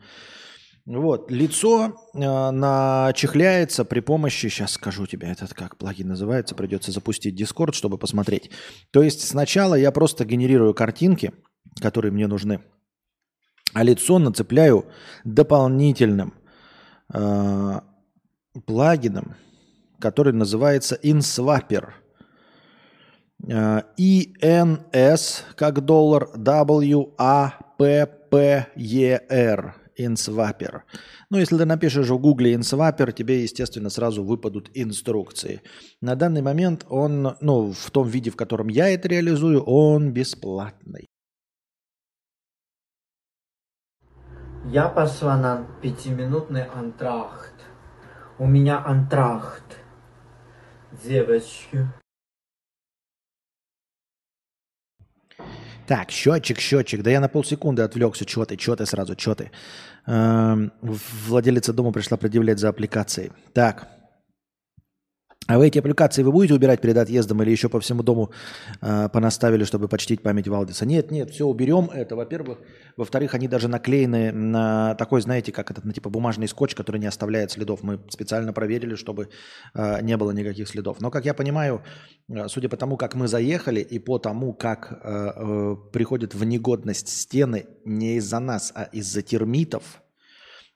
Вот, 0.87 1.29
лицо 1.29 1.99
э, 2.13 2.51
начехляется 2.51 3.83
при 3.83 3.99
помощи, 3.99 4.47
сейчас 4.47 4.71
скажу 4.71 5.05
тебе, 5.05 5.27
этот 5.27 5.53
как 5.53 5.75
плагин 5.75 6.07
называется, 6.07 6.55
придется 6.55 6.93
запустить 6.93 7.37
Discord, 7.37 7.73
чтобы 7.73 7.97
посмотреть. 7.97 8.51
То 8.91 9.03
есть 9.03 9.27
сначала 9.27 9.75
я 9.75 9.91
просто 9.91 10.23
генерирую 10.23 10.73
картинки, 10.73 11.33
которые 11.81 12.13
мне 12.13 12.25
нужны, 12.27 12.61
а 13.73 13.83
лицо 13.83 14.17
нацепляю 14.17 14.85
дополнительным 15.25 16.33
э, 17.13 17.81
плагином, 18.65 19.35
который 19.99 20.31
называется 20.31 20.97
InSwapper. 21.03 21.89
Э, 23.45 23.81
INS 23.97 25.43
как 25.57 25.83
доллар, 25.83 26.29
W 26.33 27.13
A 27.17 27.59
P 27.77 28.07
P 28.31 28.67
E 28.77 29.19
R 29.29 29.86
InSwapper. 29.99 30.81
Ну, 31.29 31.37
если 31.37 31.57
ты 31.57 31.65
напишешь 31.65 32.09
в 32.09 32.17
гугле 32.19 32.53
InSwapper, 32.53 33.11
тебе, 33.11 33.43
естественно, 33.43 33.89
сразу 33.89 34.23
выпадут 34.23 34.69
инструкции. 34.73 35.61
На 36.01 36.15
данный 36.15 36.41
момент 36.41 36.85
он, 36.89 37.35
ну, 37.41 37.71
в 37.71 37.91
том 37.91 38.07
виде, 38.07 38.29
в 38.29 38.35
котором 38.35 38.67
я 38.67 38.89
это 38.89 39.07
реализую, 39.07 39.63
он 39.63 40.11
бесплатный. 40.11 41.07
Я 44.65 44.89
пошла 44.89 45.37
на 45.37 45.65
пятиминутный 45.81 46.65
антрахт. 46.65 47.53
У 48.37 48.45
меня 48.45 48.83
антрахт. 48.85 49.77
Девочки. 51.03 51.87
Так, 55.87 56.11
счетчик, 56.11 56.59
счетчик. 56.59 57.01
Да 57.01 57.09
я 57.09 57.19
на 57.19 57.29
полсекунды 57.29 57.81
отвлекся. 57.81 58.25
Чего 58.25 58.45
ты, 58.45 58.57
чего 58.57 58.75
ты 58.75 58.85
сразу, 58.85 59.15
чего 59.15 59.35
ты? 59.35 59.51
Эм, 60.05 60.71
владелица 60.81 61.73
дома 61.73 61.91
пришла 61.91 62.17
предъявлять 62.17 62.59
за 62.59 62.69
аппликацией. 62.69 63.31
Так. 63.53 63.87
А 65.47 65.57
вы 65.57 65.67
эти 65.67 65.79
аппликации 65.79 66.23
вы 66.23 66.33
будете 66.33 66.53
убирать 66.53 66.81
перед 66.81 66.97
отъездом 66.97 67.41
или 67.41 67.51
еще 67.51 67.69
по 67.69 67.79
всему 67.79 68.03
дому 68.03 68.31
э, 68.81 69.07
понаставили, 69.07 69.63
чтобы 69.63 69.87
почтить 69.87 70.21
память 70.21 70.47
Валдиса? 70.49 70.85
Нет, 70.85 71.09
нет, 71.09 71.29
все 71.31 71.45
уберем 71.45 71.89
это, 71.93 72.17
во-первых. 72.17 72.59
Во-вторых, 72.97 73.33
они 73.33 73.47
даже 73.47 73.69
наклеены 73.69 74.33
на 74.33 74.95
такой, 74.95 75.21
знаете, 75.21 75.53
как 75.53 75.71
этот, 75.71 75.85
на 75.85 75.93
типа 75.93 76.09
бумажный 76.09 76.49
скотч, 76.49 76.75
который 76.75 76.99
не 76.99 77.07
оставляет 77.07 77.51
следов. 77.51 77.81
Мы 77.81 77.99
специально 78.09 78.51
проверили, 78.51 78.95
чтобы 78.95 79.29
э, 79.73 80.01
не 80.01 80.17
было 80.17 80.31
никаких 80.31 80.67
следов. 80.67 80.99
Но, 80.99 81.11
как 81.11 81.23
я 81.25 81.33
понимаю, 81.33 81.81
э, 82.27 82.49
судя 82.49 82.67
по 82.67 82.75
тому, 82.75 82.97
как 82.97 83.15
мы 83.15 83.29
заехали 83.29 83.79
и 83.79 83.99
по 83.99 84.19
тому, 84.19 84.53
как 84.53 84.91
э, 84.91 85.31
э, 85.33 85.75
приходят 85.93 86.35
в 86.35 86.43
негодность 86.43 87.07
стены 87.07 87.67
не 87.85 88.17
из-за 88.17 88.39
нас, 88.39 88.73
а 88.75 88.83
из-за 88.91 89.21
термитов– 89.21 90.01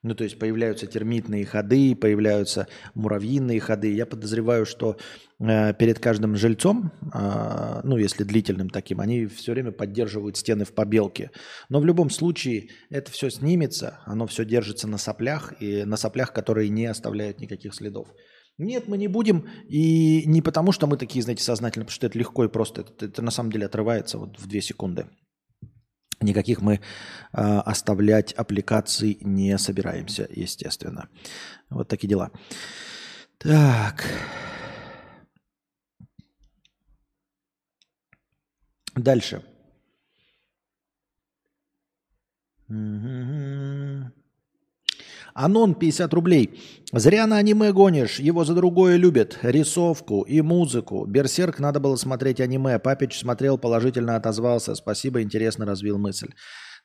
ну, 0.04 0.16
то 0.16 0.24
есть 0.24 0.40
появляются 0.40 0.88
термитные 0.88 1.46
ходы, 1.46 1.96
появляются 1.96 2.68
муравьиные 2.96 3.60
ходы. 3.60 3.94
Я 3.94 4.06
подозреваю, 4.08 4.66
что 4.66 4.98
э, 5.40 5.74
перед 5.76 6.00
каждым 6.00 6.36
жильцом, 6.36 6.92
э, 7.14 7.82
ну, 7.84 7.98
если 7.98 8.24
длительным 8.24 8.70
таким, 8.70 9.00
они 9.00 9.28
все 9.28 9.52
время 9.52 9.72
поддерживают 9.72 10.38
стены 10.38 10.66
в 10.66 10.74
побелке. 10.74 11.30
Но 11.70 11.80
в 11.80 11.86
любом 11.86 12.10
случае 12.10 12.70
это 12.90 13.12
все 13.12 13.30
снимется, 13.30 14.00
оно 14.06 14.26
все 14.26 14.44
держится 14.44 14.88
на 14.88 14.98
соплях, 14.98 15.54
и 15.62 15.84
на 15.84 15.98
соплях, 15.98 16.34
которые 16.34 16.70
не 16.70 16.88
оставляют 16.88 17.40
никаких 17.40 17.76
следов. 17.76 18.08
Нет, 18.58 18.88
мы 18.88 18.98
не 18.98 19.08
будем, 19.08 19.48
и 19.70 20.24
не 20.26 20.42
потому, 20.42 20.72
что 20.72 20.88
мы 20.88 20.98
такие, 20.98 21.24
знаете, 21.24 21.44
сознательные, 21.44 21.86
потому 21.86 21.96
что 21.96 22.08
это 22.08 22.18
легко 22.18 22.44
и 22.44 22.48
просто, 22.48 22.82
это, 22.82 23.06
это 23.06 23.22
на 23.22 23.32
самом 23.32 23.52
деле 23.52 23.68
отрывается 23.68 24.18
вот 24.18 24.40
в 24.40 24.48
две 24.48 24.62
секунды. 24.62 25.08
Никаких 26.22 26.62
мы 26.62 26.76
э, 26.76 26.80
оставлять 27.34 28.34
аппликаций 28.34 29.18
не 29.22 29.58
собираемся, 29.58 30.28
естественно. 30.30 31.10
Вот 31.70 31.88
такие 31.88 32.08
дела. 32.08 32.32
Так. 33.38 34.06
Дальше. 38.96 39.42
Анон 45.34 45.76
50 45.76 46.14
рублей. 46.14 46.60
Зря 46.94 47.28
на 47.28 47.38
аниме 47.38 47.72
гонишь, 47.72 48.20
его 48.20 48.44
за 48.44 48.54
другое 48.54 48.98
любят. 48.98 49.40
Рисовку 49.42 50.22
и 50.22 50.42
музыку. 50.42 51.06
Берсерк 51.06 51.60
надо 51.60 51.80
было 51.80 51.96
смотреть 51.96 52.42
аниме. 52.42 52.80
Папич 52.80 53.20
смотрел, 53.20 53.58
положительно 53.58 54.16
отозвался. 54.16 54.76
Спасибо, 54.76 55.22
интересно 55.22 55.66
развил 55.66 55.98
мысль. 55.98 56.30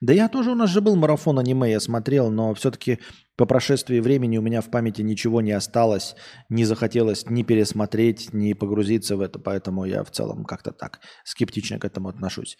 Да 0.00 0.12
я 0.12 0.28
тоже, 0.28 0.50
у 0.50 0.54
нас 0.54 0.68
же 0.70 0.82
был 0.82 0.94
марафон 0.94 1.38
аниме, 1.38 1.70
я 1.70 1.80
смотрел, 1.80 2.30
но 2.30 2.52
все-таки 2.52 2.98
по 3.36 3.46
прошествии 3.46 3.98
времени 4.00 4.36
у 4.36 4.42
меня 4.42 4.60
в 4.60 4.70
памяти 4.70 5.00
ничего 5.00 5.40
не 5.40 5.52
осталось, 5.52 6.16
не 6.50 6.66
захотелось 6.66 7.24
ни 7.30 7.42
пересмотреть, 7.42 8.34
ни 8.34 8.52
погрузиться 8.52 9.16
в 9.16 9.22
это, 9.22 9.38
поэтому 9.38 9.86
я 9.86 10.04
в 10.04 10.10
целом 10.10 10.44
как-то 10.44 10.72
так 10.72 11.00
скептично 11.24 11.78
к 11.78 11.86
этому 11.86 12.08
отношусь. 12.10 12.58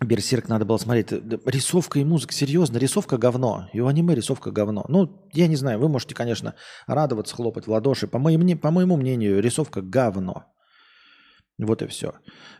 Э, 0.00 0.04
Берсерк 0.04 0.48
надо 0.48 0.64
было 0.64 0.78
смотреть. 0.78 1.12
Рисовка 1.46 1.98
и 1.98 2.04
музыка, 2.04 2.32
серьезно, 2.32 2.78
рисовка 2.78 3.18
говно. 3.18 3.68
И 3.72 3.80
у 3.80 3.86
аниме 3.86 4.14
рисовка 4.14 4.50
говно. 4.50 4.84
Ну, 4.88 5.28
я 5.32 5.46
не 5.46 5.56
знаю, 5.56 5.78
вы 5.78 5.88
можете, 5.88 6.14
конечно, 6.14 6.54
радоваться, 6.86 7.34
хлопать 7.34 7.66
в 7.66 7.70
ладоши. 7.70 8.06
По, 8.06 8.18
моим, 8.18 8.58
по 8.58 8.70
моему 8.70 8.96
мнению, 8.96 9.40
рисовка 9.40 9.82
говно. 9.82 10.44
Вот 11.58 11.82
и 11.82 11.86
все. 11.86 12.14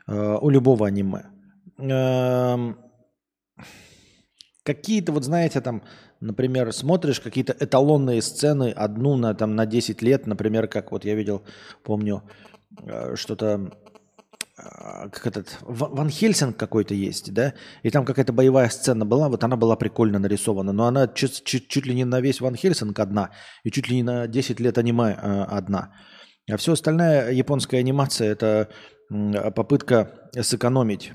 Uh, 0.08 0.38
у 0.40 0.50
любого 0.50 0.86
аниме. 0.86 1.26
Uh, 1.78 2.74
какие-то, 4.64 5.12
вот 5.12 5.24
знаете, 5.24 5.60
там, 5.60 5.84
например, 6.20 6.72
смотришь 6.72 7.20
какие-то 7.20 7.54
эталонные 7.58 8.20
сцены 8.22 8.72
одну 8.72 9.16
на, 9.16 9.34
там, 9.34 9.54
на 9.54 9.66
10 9.66 10.02
лет, 10.02 10.26
например, 10.26 10.66
как 10.66 10.90
вот 10.90 11.04
я 11.04 11.14
видел, 11.14 11.44
помню, 11.84 12.24
uh, 12.80 13.14
что-то 13.14 13.70
как 15.12 15.26
этот, 15.26 15.58
Ван 15.62 16.10
Хельсинг 16.10 16.56
какой-то 16.56 16.94
есть, 16.94 17.32
да, 17.32 17.54
и 17.82 17.90
там 17.90 18.04
какая-то 18.04 18.32
боевая 18.32 18.68
сцена 18.68 19.06
была, 19.06 19.28
вот 19.28 19.44
она 19.44 19.56
была 19.56 19.76
прикольно 19.76 20.18
нарисована, 20.18 20.72
но 20.72 20.86
она 20.86 21.06
чуть, 21.08 21.44
чуть, 21.44 21.68
чуть 21.68 21.86
ли 21.86 21.94
не 21.94 22.04
на 22.04 22.20
весь 22.20 22.40
Ван 22.40 22.56
Хельсинг 22.56 22.98
одна, 22.98 23.30
и 23.64 23.70
чуть 23.70 23.88
ли 23.88 23.96
не 23.96 24.02
на 24.02 24.26
10 24.26 24.60
лет 24.60 24.78
аниме 24.78 25.16
э, 25.16 25.42
одна. 25.42 25.92
А 26.50 26.56
все 26.56 26.72
остальная 26.72 27.30
японская 27.32 27.80
анимация– 27.80 28.32
это 28.32 28.68
попытка 29.54 30.30
сэкономить 30.40 31.12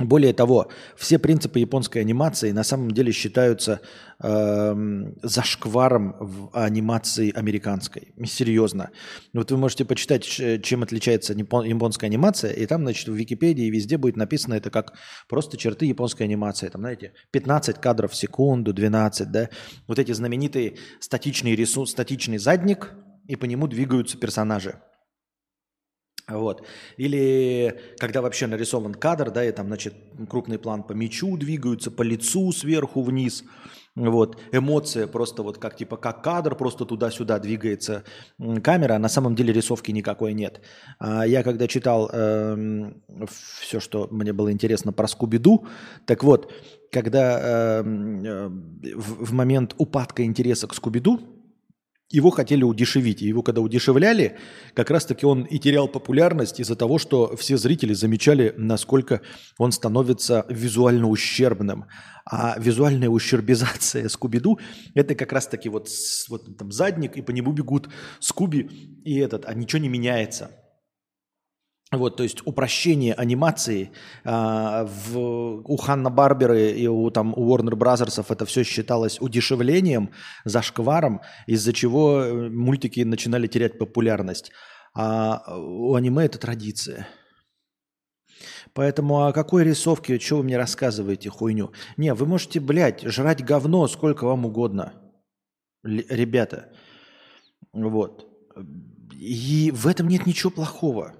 более 0.00 0.32
того, 0.32 0.72
все 0.96 1.20
принципы 1.20 1.60
японской 1.60 1.98
анимации 1.98 2.50
на 2.50 2.64
самом 2.64 2.90
деле 2.90 3.12
считаются 3.12 3.80
э, 4.20 4.74
зашкваром 5.22 6.16
в 6.18 6.50
анимации 6.52 7.30
американской. 7.30 8.12
Серьезно. 8.26 8.90
Вот 9.32 9.52
вы 9.52 9.56
можете 9.56 9.84
почитать, 9.84 10.24
чем 10.24 10.82
отличается 10.82 11.32
японская 11.32 12.10
анимация, 12.10 12.50
и 12.50 12.66
там, 12.66 12.82
значит, 12.82 13.06
в 13.06 13.14
Википедии 13.14 13.70
везде 13.70 13.96
будет 13.96 14.16
написано 14.16 14.54
это 14.54 14.68
как 14.68 14.94
просто 15.28 15.56
черты 15.56 15.86
японской 15.86 16.24
анимации. 16.24 16.68
Там, 16.68 16.80
знаете, 16.80 17.12
15 17.30 17.80
кадров 17.80 18.10
в 18.10 18.16
секунду, 18.16 18.72
12, 18.72 19.30
да. 19.30 19.48
Вот 19.86 20.00
эти 20.00 20.10
знаменитые 20.10 20.74
статичные 20.98 21.54
рисунки, 21.54 21.90
статичный 21.90 22.38
задник, 22.38 22.94
и 23.28 23.36
по 23.36 23.44
нему 23.44 23.68
двигаются 23.68 24.18
персонажи. 24.18 24.80
Вот. 26.28 26.66
Или 26.96 27.78
когда 27.98 28.22
вообще 28.22 28.46
нарисован 28.46 28.94
кадр, 28.94 29.30
да, 29.30 29.44
и 29.44 29.52
там, 29.52 29.66
значит, 29.66 29.94
крупный 30.28 30.58
план 30.58 30.82
по 30.82 30.92
мячу 30.92 31.36
двигаются, 31.36 31.90
по 31.90 32.02
лицу 32.02 32.50
сверху 32.52 33.02
вниз. 33.02 33.44
Вот. 33.96 34.40
Эмоция 34.50 35.06
просто 35.06 35.42
вот 35.42 35.58
как 35.58 35.76
типа 35.76 35.96
как 35.96 36.24
кадр, 36.24 36.56
просто 36.56 36.84
туда-сюда 36.84 37.38
двигается 37.38 38.02
камера, 38.62 38.94
а 38.94 38.98
на 38.98 39.08
самом 39.08 39.36
деле 39.36 39.52
рисовки 39.52 39.92
никакой 39.92 40.34
нет. 40.34 40.60
А 40.98 41.24
я 41.26 41.42
когда 41.44 41.68
читал 41.68 42.10
э, 42.12 42.52
эм, 42.52 43.02
все, 43.60 43.78
что 43.78 44.08
мне 44.10 44.32
было 44.32 44.50
интересно 44.50 44.92
про 44.92 45.06
Скуби-Ду, 45.06 45.66
так 46.06 46.24
вот, 46.24 46.52
когда 46.90 47.80
эм, 47.80 48.24
э, 48.24 48.48
в, 48.48 49.26
в 49.26 49.32
момент 49.32 49.74
упадка 49.78 50.24
интереса 50.24 50.66
к 50.66 50.74
Скуби-Ду, 50.74 51.20
его 52.14 52.30
хотели 52.30 52.62
удешевить. 52.62 53.22
И 53.22 53.26
его 53.26 53.42
когда 53.42 53.60
удешевляли, 53.60 54.38
как 54.74 54.90
раз-таки 54.90 55.26
он 55.26 55.42
и 55.42 55.58
терял 55.58 55.88
популярность 55.88 56.60
из-за 56.60 56.76
того, 56.76 56.98
что 56.98 57.36
все 57.36 57.56
зрители 57.56 57.92
замечали, 57.92 58.54
насколько 58.56 59.20
он 59.58 59.72
становится 59.72 60.46
визуально 60.48 61.08
ущербным. 61.08 61.86
А 62.24 62.56
визуальная 62.58 63.08
ущербизация 63.08 64.08
Скуби-Ду– 64.08 64.58
это 64.94 65.14
как 65.14 65.32
раз-таки 65.32 65.68
вот, 65.68 65.88
вот 66.28 66.56
там 66.56 66.72
задник, 66.72 67.16
и 67.16 67.22
по 67.22 67.32
нему 67.32 67.52
бегут 67.52 67.90
Скуби 68.20 68.60
и 69.04 69.18
этот, 69.18 69.44
а 69.46 69.54
ничего 69.54 69.82
не 69.82 69.88
меняется. 69.88 70.50
Вот, 71.96 72.16
то 72.16 72.22
есть 72.22 72.42
упрощение 72.46 73.14
анимации 73.14 73.90
а, 74.24 74.84
в, 74.84 75.62
у 75.64 75.76
Ханна 75.76 76.10
Барберы 76.10 76.72
и 76.72 76.86
у, 76.86 77.10
там, 77.10 77.34
у 77.36 77.54
Warner 77.54 77.76
Бразерсов 77.76 78.30
это 78.30 78.44
все 78.46 78.64
считалось 78.64 79.20
удешевлением, 79.20 80.10
зашкваром, 80.44 81.20
из-за 81.46 81.72
чего 81.72 82.20
э, 82.20 82.48
мультики 82.50 83.00
начинали 83.00 83.46
терять 83.46 83.78
популярность. 83.78 84.50
А 84.94 85.56
у 85.58 85.94
аниме 85.94 86.24
это 86.24 86.38
традиция. 86.38 87.08
Поэтому 88.72 89.26
о 89.26 89.32
какой 89.32 89.64
рисовке, 89.64 90.18
что 90.18 90.38
вы 90.38 90.44
мне 90.44 90.56
рассказываете 90.56 91.30
хуйню? 91.30 91.72
Не, 91.96 92.14
вы 92.14 92.26
можете, 92.26 92.60
блядь, 92.60 93.02
жрать 93.02 93.44
говно 93.44 93.86
сколько 93.88 94.24
вам 94.24 94.46
угодно. 94.46 94.94
Л- 95.84 96.02
ребята. 96.08 96.72
Вот. 97.72 98.26
И 99.12 99.72
в 99.74 99.86
этом 99.86 100.08
нет 100.08 100.26
ничего 100.26 100.50
плохого. 100.50 101.14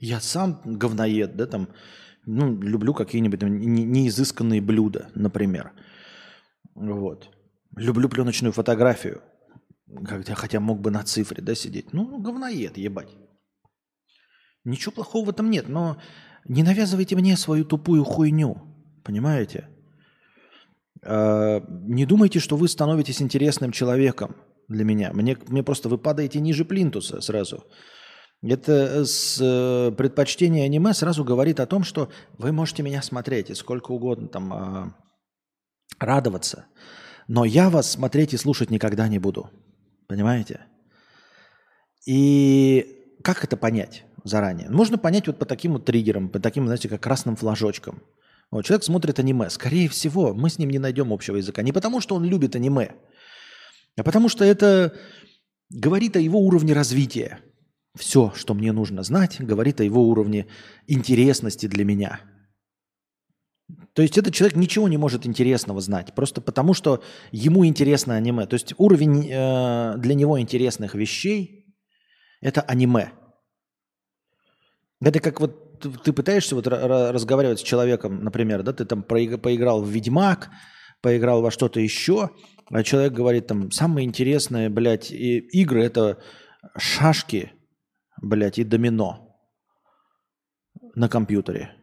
Я 0.00 0.20
сам 0.20 0.60
говноед, 0.64 1.36
да, 1.36 1.46
там, 1.46 1.68
ну, 2.24 2.58
люблю 2.60 2.94
какие-нибудь 2.94 3.42
неизысканные 3.42 4.62
блюда, 4.62 5.10
например. 5.14 5.72
Вот. 6.74 7.28
Люблю 7.76 8.08
пленочную 8.08 8.52
фотографию, 8.52 9.20
хотя, 10.04 10.34
хотя 10.34 10.58
мог 10.58 10.80
бы 10.80 10.90
на 10.90 11.02
цифре, 11.04 11.42
да, 11.42 11.54
сидеть. 11.54 11.92
Ну, 11.92 12.18
говноед, 12.18 12.78
ебать. 12.78 13.14
Ничего 14.64 14.92
плохого 14.92 15.26
в 15.26 15.30
этом 15.30 15.50
нет, 15.50 15.68
но 15.68 15.98
не 16.48 16.62
навязывайте 16.62 17.14
мне 17.16 17.36
свою 17.36 17.64
тупую 17.64 18.04
хуйню, 18.04 18.56
понимаете? 19.04 19.68
А, 21.04 21.62
не 21.68 22.06
думайте, 22.06 22.40
что 22.40 22.56
вы 22.56 22.68
становитесь 22.68 23.20
интересным 23.20 23.70
человеком 23.70 24.36
для 24.68 24.84
меня. 24.84 25.12
Мне, 25.12 25.36
мне 25.48 25.62
просто 25.62 25.88
вы 25.90 25.98
падаете 25.98 26.40
ниже 26.40 26.64
плинтуса 26.64 27.20
сразу. 27.20 27.64
Это 28.42 28.72
э, 28.72 29.04
с 29.04 29.38
э, 29.40 29.92
предпочтение 29.92 30.64
аниме 30.64 30.94
сразу 30.94 31.24
говорит 31.24 31.60
о 31.60 31.66
том, 31.66 31.84
что 31.84 32.10
вы 32.38 32.52
можете 32.52 32.82
меня 32.82 33.02
смотреть 33.02 33.50
и 33.50 33.54
сколько 33.54 33.92
угодно 33.92 34.28
там 34.28 34.52
э, 34.52 34.92
радоваться, 35.98 36.64
но 37.28 37.44
я 37.44 37.68
вас 37.68 37.90
смотреть 37.90 38.32
и 38.32 38.38
слушать 38.38 38.70
никогда 38.70 39.08
не 39.08 39.18
буду. 39.18 39.50
Понимаете? 40.08 40.60
И 42.06 43.18
как 43.22 43.44
это 43.44 43.56
понять 43.58 44.04
заранее? 44.24 44.70
Можно 44.70 44.96
понять 44.96 45.26
вот 45.26 45.38
по 45.38 45.44
таким 45.44 45.72
вот 45.74 45.84
триггерам, 45.84 46.30
по 46.30 46.40
таким, 46.40 46.64
знаете, 46.64 46.88
как 46.88 47.02
красным 47.02 47.36
флажочкам. 47.36 48.02
Вот 48.50 48.64
человек 48.64 48.84
смотрит 48.84 49.18
аниме. 49.18 49.50
Скорее 49.50 49.88
всего, 49.88 50.34
мы 50.34 50.48
с 50.48 50.58
ним 50.58 50.70
не 50.70 50.78
найдем 50.78 51.12
общего 51.12 51.36
языка. 51.36 51.62
Не 51.62 51.72
потому, 51.72 52.00
что 52.00 52.16
он 52.16 52.24
любит 52.24 52.56
аниме, 52.56 52.94
а 53.96 54.02
потому 54.02 54.28
что 54.28 54.44
это 54.44 54.96
говорит 55.68 56.16
о 56.16 56.20
его 56.20 56.40
уровне 56.40 56.72
развития. 56.72 57.40
Все, 57.96 58.32
что 58.36 58.54
мне 58.54 58.72
нужно 58.72 59.02
знать, 59.02 59.40
говорит 59.40 59.80
о 59.80 59.84
его 59.84 60.02
уровне 60.04 60.46
интересности 60.86 61.66
для 61.66 61.84
меня. 61.84 62.20
То 63.94 64.02
есть 64.02 64.16
этот 64.16 64.32
человек 64.32 64.56
ничего 64.56 64.88
не 64.88 64.96
может 64.96 65.26
интересного 65.26 65.80
знать, 65.80 66.14
просто 66.14 66.40
потому 66.40 66.74
что 66.74 67.02
ему 67.32 67.66
интересно 67.66 68.14
аниме. 68.14 68.46
То 68.46 68.54
есть 68.54 68.74
уровень 68.78 69.28
э, 69.28 69.94
для 69.98 70.14
него 70.14 70.40
интересных 70.40 70.94
вещей– 70.94 71.74
это 72.40 72.62
аниме. 72.62 73.12
Это 75.00 75.18
как 75.18 75.40
вот 75.40 75.80
ты 76.04 76.12
пытаешься 76.12 76.54
вот 76.54 76.66
разговаривать 76.66 77.60
с 77.60 77.62
человеком, 77.62 78.22
например, 78.22 78.62
да, 78.62 78.72
ты 78.72 78.84
там 78.84 79.02
поиграл 79.02 79.82
в 79.82 79.88
Ведьмак, 79.88 80.50
поиграл 81.00 81.42
во 81.42 81.50
что-то 81.50 81.80
еще, 81.80 82.30
а 82.70 82.82
человек 82.82 83.14
говорит 83.14 83.46
там, 83.46 83.70
самые 83.70 84.04
интересные, 84.06 84.68
блядь, 84.68 85.10
игры– 85.10 85.82
это 85.84 86.18
шашки– 86.76 87.52
блядь, 88.20 88.58
и 88.58 88.64
домино 88.64 89.36
на 90.94 91.08
компьютере. 91.08 91.76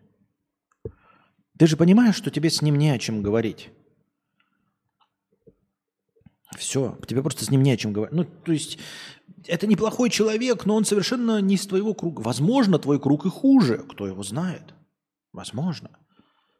Ты 1.57 1.67
же 1.67 1.77
понимаешь, 1.77 2.15
что 2.15 2.29
тебе 2.29 2.49
с 2.49 2.61
ним 2.61 2.77
не 2.77 2.91
о 2.91 2.99
чем 2.99 3.23
говорить. 3.23 3.71
Все, 6.55 6.97
тебе 7.07 7.21
просто 7.21 7.45
с 7.45 7.51
ним 7.51 7.61
не 7.63 7.71
о 7.71 7.77
чем 7.77 7.93
говорить. 7.93 8.15
Ну, 8.15 8.23
то 8.23 8.51
есть, 8.51 8.79
это 9.45 9.67
неплохой 9.67 10.09
человек, 10.09 10.65
но 10.65 10.75
он 10.75 10.85
совершенно 10.85 11.41
не 11.41 11.55
из 11.55 11.67
твоего 11.67 11.93
круга. 11.93 12.21
Возможно, 12.21 12.79
твой 12.79 12.99
круг 12.99 13.25
и 13.25 13.29
хуже, 13.29 13.79
кто 13.89 14.07
его 14.07 14.23
знает. 14.23 14.73
Возможно. 15.33 15.89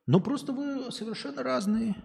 Но 0.06 0.20
просто 0.20 0.54
вы 0.54 0.92
совершенно 0.92 1.44
разные. 1.44 1.96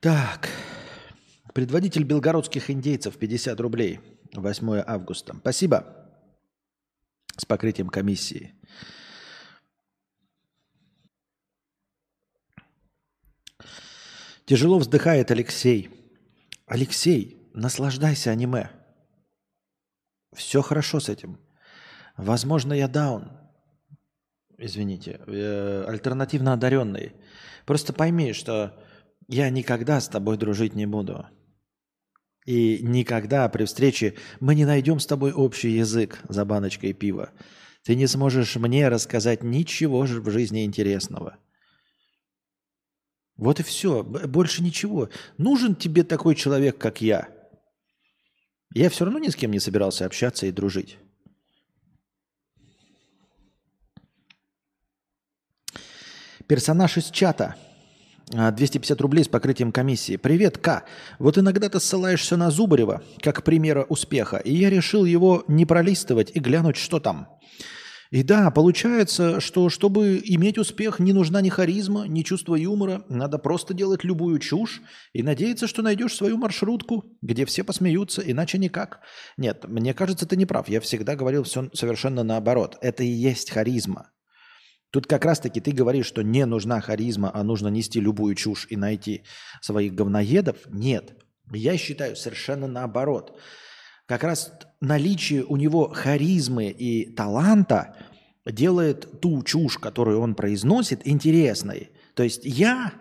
Так. 0.00 0.48
Предводитель 1.52 2.04
белгородских 2.04 2.70
индейцев 2.70 3.18
50 3.18 3.60
рублей. 3.60 4.00
8 4.32 4.82
августа. 4.86 5.36
Спасибо. 5.36 6.08
С 7.36 7.44
покрытием 7.44 7.88
комиссии. 7.88 8.54
Тяжело 14.46 14.78
вздыхает 14.78 15.30
Алексей. 15.30 15.90
Алексей, 16.66 17.50
наслаждайся 17.52 18.30
аниме. 18.30 18.70
Все 20.32 20.62
хорошо 20.62 21.00
с 21.00 21.10
этим. 21.10 21.38
Возможно, 22.16 22.72
я 22.72 22.88
даун. 22.88 23.32
Извините. 24.56 25.20
Э, 25.26 25.84
альтернативно 25.86 26.54
одаренный. 26.54 27.12
Просто 27.66 27.92
пойми, 27.92 28.32
что 28.32 28.82
я 29.30 29.48
никогда 29.48 30.00
с 30.00 30.08
тобой 30.08 30.36
дружить 30.36 30.74
не 30.74 30.86
буду. 30.86 31.24
И 32.46 32.80
никогда 32.82 33.48
при 33.48 33.64
встрече 33.64 34.16
мы 34.40 34.56
не 34.56 34.64
найдем 34.64 34.98
с 34.98 35.06
тобой 35.06 35.32
общий 35.32 35.70
язык 35.70 36.18
за 36.28 36.44
баночкой 36.44 36.94
пива. 36.94 37.30
Ты 37.84 37.94
не 37.94 38.08
сможешь 38.08 38.56
мне 38.56 38.88
рассказать 38.88 39.44
ничего 39.44 40.04
же 40.06 40.20
в 40.20 40.28
жизни 40.30 40.64
интересного. 40.64 41.38
Вот 43.36 43.60
и 43.60 43.62
все. 43.62 44.02
Больше 44.02 44.64
ничего. 44.64 45.10
Нужен 45.38 45.76
тебе 45.76 46.02
такой 46.02 46.34
человек, 46.34 46.76
как 46.76 47.00
я. 47.00 47.28
Я 48.74 48.90
все 48.90 49.04
равно 49.04 49.20
ни 49.20 49.28
с 49.28 49.36
кем 49.36 49.52
не 49.52 49.60
собирался 49.60 50.06
общаться 50.06 50.46
и 50.46 50.50
дружить. 50.50 50.98
Персонаж 56.48 56.96
из 56.96 57.10
чата– 57.10 57.54
250 58.30 58.98
а, 58.98 59.02
рублей 59.02 59.24
с 59.24 59.28
покрытием 59.28 59.72
комиссии. 59.72 60.16
Привет, 60.16 60.58
К. 60.58 60.84
Вот 61.18 61.38
иногда 61.38 61.68
ты 61.68 61.80
ссылаешься 61.80 62.36
на 62.36 62.50
Зубарева 62.50 63.02
как 63.20 63.42
примера 63.42 63.84
успеха, 63.88 64.36
и 64.38 64.54
я 64.54 64.70
решил 64.70 65.04
его 65.04 65.44
не 65.48 65.66
пролистывать 65.66 66.30
и 66.34 66.40
глянуть, 66.40 66.76
что 66.76 67.00
там. 67.00 67.28
И 68.10 68.24
да, 68.24 68.50
получается, 68.50 69.38
что 69.38 69.68
чтобы 69.68 70.20
иметь 70.24 70.58
успех, 70.58 70.98
не 70.98 71.12
нужна 71.12 71.40
ни 71.40 71.48
харизма, 71.48 72.06
ни 72.08 72.22
чувство 72.22 72.56
юмора. 72.56 73.04
Надо 73.08 73.38
просто 73.38 73.72
делать 73.72 74.02
любую 74.02 74.40
чушь 74.40 74.82
и 75.12 75.22
надеяться, 75.22 75.68
что 75.68 75.82
найдешь 75.82 76.16
свою 76.16 76.36
маршрутку, 76.36 77.04
где 77.22 77.44
все 77.44 77.62
посмеются, 77.62 78.20
иначе 78.20 78.58
никак. 78.58 79.00
Нет, 79.36 79.64
мне 79.68 79.94
кажется, 79.94 80.26
ты 80.26 80.36
не 80.36 80.44
прав. 80.44 80.68
Я 80.68 80.80
всегда 80.80 81.14
говорил 81.14 81.44
все 81.44 81.70
совершенно 81.72 82.24
наоборот. 82.24 82.76
Это 82.80 83.04
и 83.04 83.08
есть 83.08 83.50
харизма. 83.50 84.10
Тут 84.90 85.06
как 85.06 85.24
раз-таки 85.24 85.60
ты 85.60 85.72
говоришь, 85.72 86.06
что 86.06 86.22
не 86.22 86.44
нужна 86.46 86.80
харизма, 86.80 87.30
а 87.32 87.44
нужно 87.44 87.68
нести 87.68 88.00
любую 88.00 88.34
чушь 88.34 88.66
и 88.70 88.76
найти 88.76 89.22
своих 89.60 89.94
говноедов. 89.94 90.56
Нет. 90.68 91.14
Я 91.52 91.76
считаю 91.76 92.16
совершенно 92.16 92.66
наоборот. 92.66 93.38
Как 94.06 94.24
раз 94.24 94.52
наличие 94.80 95.44
у 95.44 95.56
него 95.56 95.88
харизмы 95.88 96.66
и 96.66 97.14
таланта 97.14 97.96
делает 98.44 99.20
ту 99.20 99.42
чушь, 99.44 99.78
которую 99.78 100.20
он 100.20 100.34
произносит, 100.34 101.06
интересной. 101.06 101.90
То 102.14 102.24
есть 102.24 102.40
я, 102.44 102.92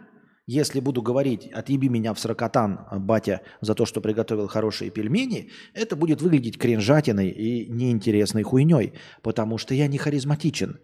если 0.51 0.79
буду 0.79 1.01
говорить 1.01 1.47
«отъеби 1.51 1.89
меня 1.89 2.13
в 2.13 2.19
сракотан, 2.19 2.79
батя, 2.91 3.41
за 3.61 3.75
то, 3.75 3.85
что 3.85 4.01
приготовил 4.01 4.47
хорошие 4.47 4.91
пельмени», 4.91 5.51
это 5.73 5.95
будет 5.95 6.21
выглядеть 6.21 6.57
кринжатиной 6.57 7.29
и 7.29 7.69
неинтересной 7.69 8.43
хуйней, 8.43 8.93
потому 9.21 9.57
что 9.57 9.73
я 9.73 9.87
не 9.87 9.97
харизматичен 9.97 10.79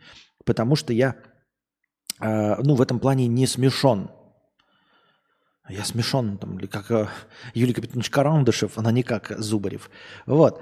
потому 0.45 0.75
что 0.75 0.93
я, 0.93 1.15
э, 2.21 2.55
ну, 2.63 2.75
в 2.75 2.81
этом 2.81 2.99
плане 2.99 3.27
не 3.27 3.47
смешон. 3.47 4.11
Я 5.67 5.83
смешон, 5.83 6.37
там, 6.37 6.59
или 6.59 6.67
как 6.67 6.91
э, 6.91 7.07
Юлий 7.55 7.73
Капитанович 7.73 8.09
Карандышев, 8.11 8.77
она 8.77 8.91
не 8.91 9.03
как 9.03 9.33
Зубарев. 9.37 9.89
Вот. 10.25 10.61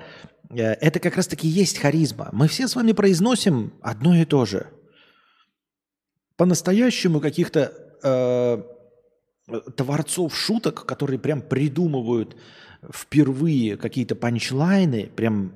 Э, 0.49 0.74
это 0.74 0.99
как 0.99 1.18
раз-таки 1.18 1.47
есть 1.47 1.78
харизма. 1.78 2.30
Мы 2.32 2.47
все 2.47 2.68
с 2.68 2.76
вами 2.76 2.93
произносим 2.93 3.74
одно 3.82 4.16
и 4.16 4.26
то 4.26 4.45
же. 4.45 4.68
По-настоящему 6.38 7.20
каких-то 7.20 7.74
э, 8.01 8.64
творцов 9.76 10.36
шуток, 10.36 10.86
которые 10.86 11.20
прям 11.20 11.41
придумывают 11.41 12.36
впервые 12.94 13.78
какие-то 13.78 14.16
панчлайны, 14.16 15.12
прям 15.16 15.54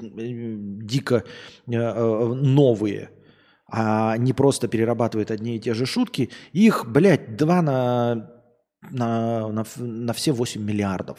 э, 0.00 0.06
дико 0.08 1.24
э, 1.66 1.72
новые– 1.72 3.10
а 3.68 4.16
не 4.16 4.32
просто 4.32 4.68
перерабатывает 4.68 5.30
одни 5.30 5.56
и 5.56 5.60
те 5.60 5.74
же 5.74 5.86
шутки. 5.86 6.30
Их, 6.52 6.86
блядь, 6.86 7.36
два 7.36 7.62
на, 7.62 8.30
на, 8.90 9.48
на, 9.48 9.64
на 9.76 10.12
все 10.12 10.32
8 10.32 10.62
миллиардов. 10.62 11.18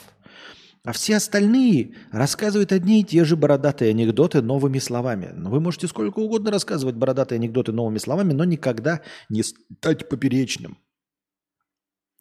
А 0.86 0.94
все 0.94 1.18
остальные 1.18 1.96
рассказывают 2.14 2.72
одни 2.72 3.02
и 3.02 3.04
те 3.04 3.26
же 3.26 3.36
бородатые 3.36 3.90
анекдоты 3.90 4.42
новыми 4.42 4.80
словами. 4.80 5.32
Но 5.36 5.50
вы 5.50 5.60
можете 5.60 5.88
сколько 5.88 6.20
угодно 6.20 6.50
рассказывать 6.50 6.96
бородатые 6.96 7.38
анекдоты 7.38 7.74
новыми 7.74 7.98
словами, 7.98 8.32
но 8.32 8.46
никогда 8.46 9.02
не 9.28 9.44
стать 9.44 10.08
поперечным. 10.08 10.78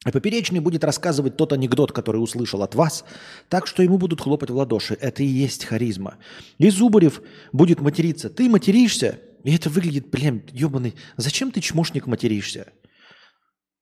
А 0.06 0.12
поперечный 0.12 0.60
будет 0.60 0.84
рассказывать 0.84 1.36
тот 1.36 1.52
анекдот, 1.52 1.90
который 1.90 2.18
услышал 2.18 2.62
от 2.62 2.76
вас, 2.76 3.04
так 3.48 3.66
что 3.66 3.82
ему 3.82 3.98
будут 3.98 4.20
хлопать 4.20 4.50
в 4.50 4.56
ладоши. 4.56 4.96
Это 5.00 5.24
и 5.24 5.26
есть 5.26 5.64
харизма. 5.64 6.18
И 6.58 6.70
Зубарев 6.70 7.20
будет 7.52 7.80
материться. 7.80 8.30
Ты 8.30 8.48
материшься, 8.48 9.18
и 9.42 9.52
это 9.52 9.68
выглядит, 9.68 10.08
блин, 10.08 10.44
ебаный. 10.52 10.94
Зачем 11.16 11.50
ты, 11.50 11.60
чмошник, 11.60 12.06
материшься? 12.06 12.68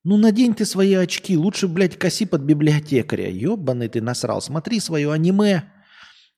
Ну, 0.02 0.16
надень 0.16 0.54
ты 0.54 0.64
свои 0.64 0.94
очки. 0.94 1.36
Лучше, 1.36 1.68
блядь, 1.68 1.98
коси 1.98 2.24
под 2.24 2.40
библиотекаря. 2.40 3.28
Ебаный 3.28 3.88
ты 3.88 4.00
насрал. 4.00 4.40
Смотри 4.40 4.80
свое 4.80 5.12
аниме. 5.12 5.64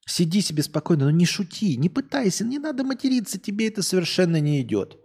Сиди 0.04 0.40
себе 0.40 0.64
спокойно, 0.64 1.04
но 1.04 1.10
не 1.12 1.26
шути, 1.26 1.76
не 1.76 1.88
пытайся, 1.88 2.44
не 2.44 2.58
надо 2.58 2.82
материться, 2.82 3.38
тебе 3.38 3.68
это 3.68 3.82
совершенно 3.82 4.40
не 4.40 4.62
идет. 4.62 4.98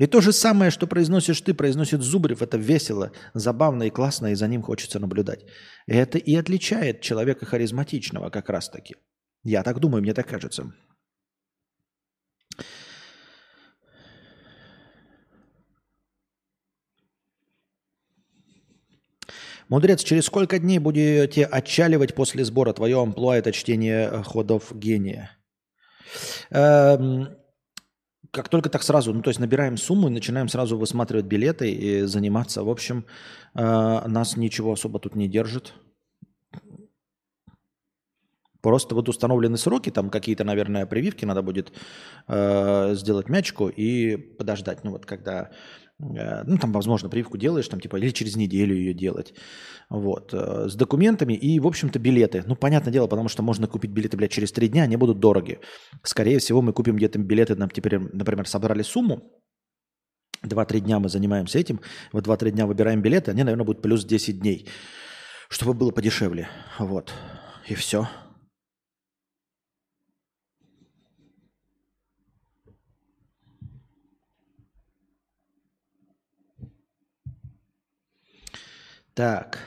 И 0.00 0.06
то 0.06 0.22
же 0.22 0.32
самое, 0.32 0.70
что 0.70 0.86
произносишь 0.86 1.42
ты, 1.42 1.52
произносит 1.52 2.00
Зубрев, 2.00 2.40
это 2.40 2.56
весело, 2.56 3.12
забавно 3.34 3.82
и 3.82 3.90
классно, 3.90 4.28
и 4.28 4.34
за 4.34 4.48
ним 4.48 4.62
хочется 4.62 4.98
наблюдать. 4.98 5.44
Это 5.86 6.16
и 6.16 6.34
отличает 6.36 7.02
человека 7.02 7.44
харизматичного 7.44 8.30
как 8.30 8.48
раз-таки. 8.48 8.96
Я 9.44 9.62
так 9.62 9.78
думаю, 9.78 10.02
мне 10.02 10.14
так 10.14 10.26
кажется. 10.26 10.72
Мудрец, 19.68 20.02
через 20.02 20.24
сколько 20.24 20.58
дней 20.58 20.78
будете 20.78 21.44
отчаливать 21.44 22.14
после 22.14 22.44
сбора? 22.46 22.72
Твое 22.72 22.98
амплуа– 23.02 23.36
это 23.36 23.52
чтение 23.52 24.22
ходов 24.22 24.72
гения. 24.74 25.36
Эм, 26.50 27.39
как 28.30 28.48
только 28.48 28.68
так 28.68 28.82
сразу, 28.82 29.12
ну 29.12 29.22
то 29.22 29.30
есть 29.30 29.40
набираем 29.40 29.76
сумму 29.76 30.08
и 30.08 30.12
начинаем 30.12 30.48
сразу 30.48 30.76
высматривать 30.76 31.26
билеты 31.26 31.70
и 31.70 32.02
заниматься. 32.02 32.62
В 32.62 32.70
общем, 32.70 33.04
э, 33.54 33.60
нас 34.06 34.36
ничего 34.36 34.72
особо 34.72 34.98
тут 35.00 35.16
не 35.16 35.28
держит. 35.28 35.74
Просто 38.60 38.94
вот 38.94 39.08
установлены 39.08 39.56
сроки, 39.56 39.90
там 39.90 40.10
какие-то, 40.10 40.44
наверное, 40.44 40.84
прививки 40.86 41.24
надо 41.24 41.42
будет 41.42 41.72
э, 42.28 42.94
сделать 42.94 43.28
мячку 43.28 43.68
и 43.68 44.16
подождать. 44.16 44.84
Ну 44.84 44.90
вот 44.90 45.06
когда 45.06 45.50
ну, 46.46 46.58
там, 46.58 46.72
возможно, 46.72 47.08
прививку 47.08 47.38
делаешь, 47.38 47.68
там, 47.68 47.80
типа, 47.80 47.96
или 47.96 48.10
через 48.10 48.36
неделю 48.36 48.74
ее 48.74 48.94
делать, 48.94 49.34
вот, 49.88 50.32
э, 50.32 50.68
с 50.68 50.74
документами 50.74 51.34
и, 51.34 51.60
в 51.60 51.66
общем-то, 51.66 51.98
билеты. 51.98 52.42
Ну, 52.46 52.56
понятное 52.56 52.92
дело, 52.92 53.06
потому 53.06 53.28
что 53.28 53.42
можно 53.42 53.66
купить 53.66 53.90
билеты, 53.90 54.16
блядь, 54.16 54.30
через 54.30 54.52
три 54.52 54.68
дня, 54.68 54.84
они 54.84 54.96
будут 54.96 55.20
дороги. 55.20 55.60
Скорее 56.02 56.38
всего, 56.38 56.62
мы 56.62 56.72
купим 56.72 56.96
где-то 56.96 57.18
билеты, 57.18 57.56
нам 57.56 57.70
теперь, 57.70 57.98
например, 57.98 58.46
собрали 58.48 58.82
сумму, 58.82 59.22
Два-три 60.42 60.80
дня 60.80 60.98
мы 60.98 61.10
занимаемся 61.10 61.58
этим, 61.58 61.80
вот 62.12 62.24
два-три 62.24 62.50
дня 62.50 62.66
выбираем 62.66 63.02
билеты, 63.02 63.30
они, 63.30 63.42
наверное, 63.42 63.66
будут 63.66 63.82
плюс 63.82 64.06
10 64.06 64.40
дней, 64.40 64.66
чтобы 65.50 65.74
было 65.74 65.90
подешевле, 65.90 66.48
вот, 66.78 67.12
и 67.68 67.74
все. 67.74 68.08
Так. 79.14 79.58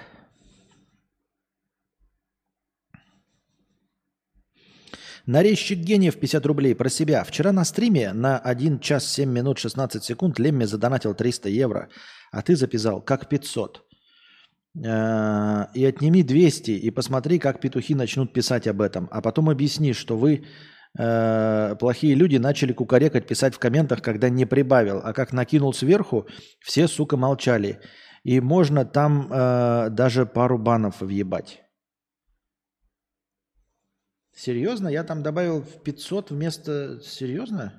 Нарезчик 5.26 5.80
гениев 5.80 6.20
50 6.20 6.46
рублей 6.46 6.76
про 6.76 6.90
себя. 6.90 7.24
Вчера 7.24 7.52
на 7.52 7.64
стриме 7.64 8.14
на 8.14 8.38
1 8.38 8.80
час 8.80 9.06
7 9.06 9.30
минут 9.30 9.58
16 9.58 10.04
секунд 10.04 10.40
Лемме 10.40 10.68
задонатил 10.68 11.14
300 11.14 11.50
евро, 11.50 11.90
а 12.32 12.42
ты 12.42 12.56
записал 12.56 13.02
как 13.02 13.30
500. 13.30 13.84
Э, 14.86 15.68
и 15.76 15.86
отними 15.86 16.24
200 16.24 16.72
и 16.72 16.92
посмотри, 16.92 17.40
как 17.40 17.62
петухи 17.62 17.96
начнут 17.96 18.34
писать 18.34 18.68
об 18.68 18.82
этом. 18.82 19.08
А 19.12 19.22
потом 19.22 19.50
объясни, 19.50 19.94
что 19.94 20.18
вы, 20.18 20.44
э, 20.98 21.76
плохие 21.80 22.16
люди, 22.16 22.38
начали 22.38 22.74
кукарекать, 22.74 23.28
писать 23.28 23.56
в 23.56 23.60
комментах, 23.60 24.02
когда 24.02 24.30
не 24.30 24.46
прибавил. 24.46 25.00
А 25.04 25.14
как 25.14 25.32
накинул 25.32 25.74
сверху, 25.74 26.28
все, 26.60 26.88
сука, 26.88 27.16
молчали. 27.16 27.80
И 28.24 28.40
можно 28.40 28.86
там 28.86 29.32
э, 29.32 29.90
даже 29.90 30.26
пару 30.26 30.58
банов 30.58 31.02
въебать. 31.02 31.62
Серьезно? 34.34 34.88
Я 34.88 35.04
там 35.04 35.22
добавил 35.24 35.62
в 35.62 35.84
500 35.84 36.32
вместо... 36.32 37.02
Серьезно? 37.02 37.74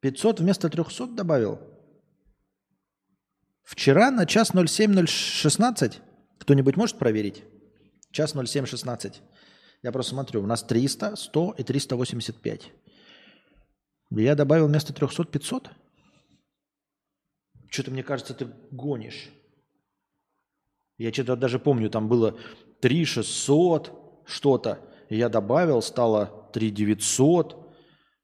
500 0.00 0.40
вместо 0.40 0.68
300 0.70 1.08
добавил? 1.08 1.60
Вчера 3.62 4.10
на 4.10 4.26
час 4.26 4.52
07.016? 4.52 6.00
Кто-нибудь 6.38 6.76
может 6.76 6.98
проверить? 6.98 7.44
Час 8.10 8.34
07.16. 8.34 9.20
Я 9.82 9.92
просто 9.92 10.10
смотрю, 10.12 10.42
у 10.42 10.46
нас 10.46 10.62
300, 10.62 11.16
100 11.16 11.54
и 11.58 11.62
385. 11.62 12.72
Я 14.10 14.34
добавил 14.34 14.66
вместо 14.66 14.94
300 14.94 15.24
500? 15.24 15.70
Что-то 17.74 17.90
мне 17.90 18.04
кажется, 18.04 18.34
ты 18.34 18.46
гонишь. 18.70 19.30
Я 20.96 21.12
что-то 21.12 21.34
даже 21.34 21.58
помню, 21.58 21.90
там 21.90 22.06
было 22.08 22.38
3 22.80 23.04
600 23.04 24.22
что-то. 24.26 24.78
Я 25.10 25.28
добавил, 25.28 25.82
стало 25.82 26.48
3 26.52 26.70
900. 26.70 27.74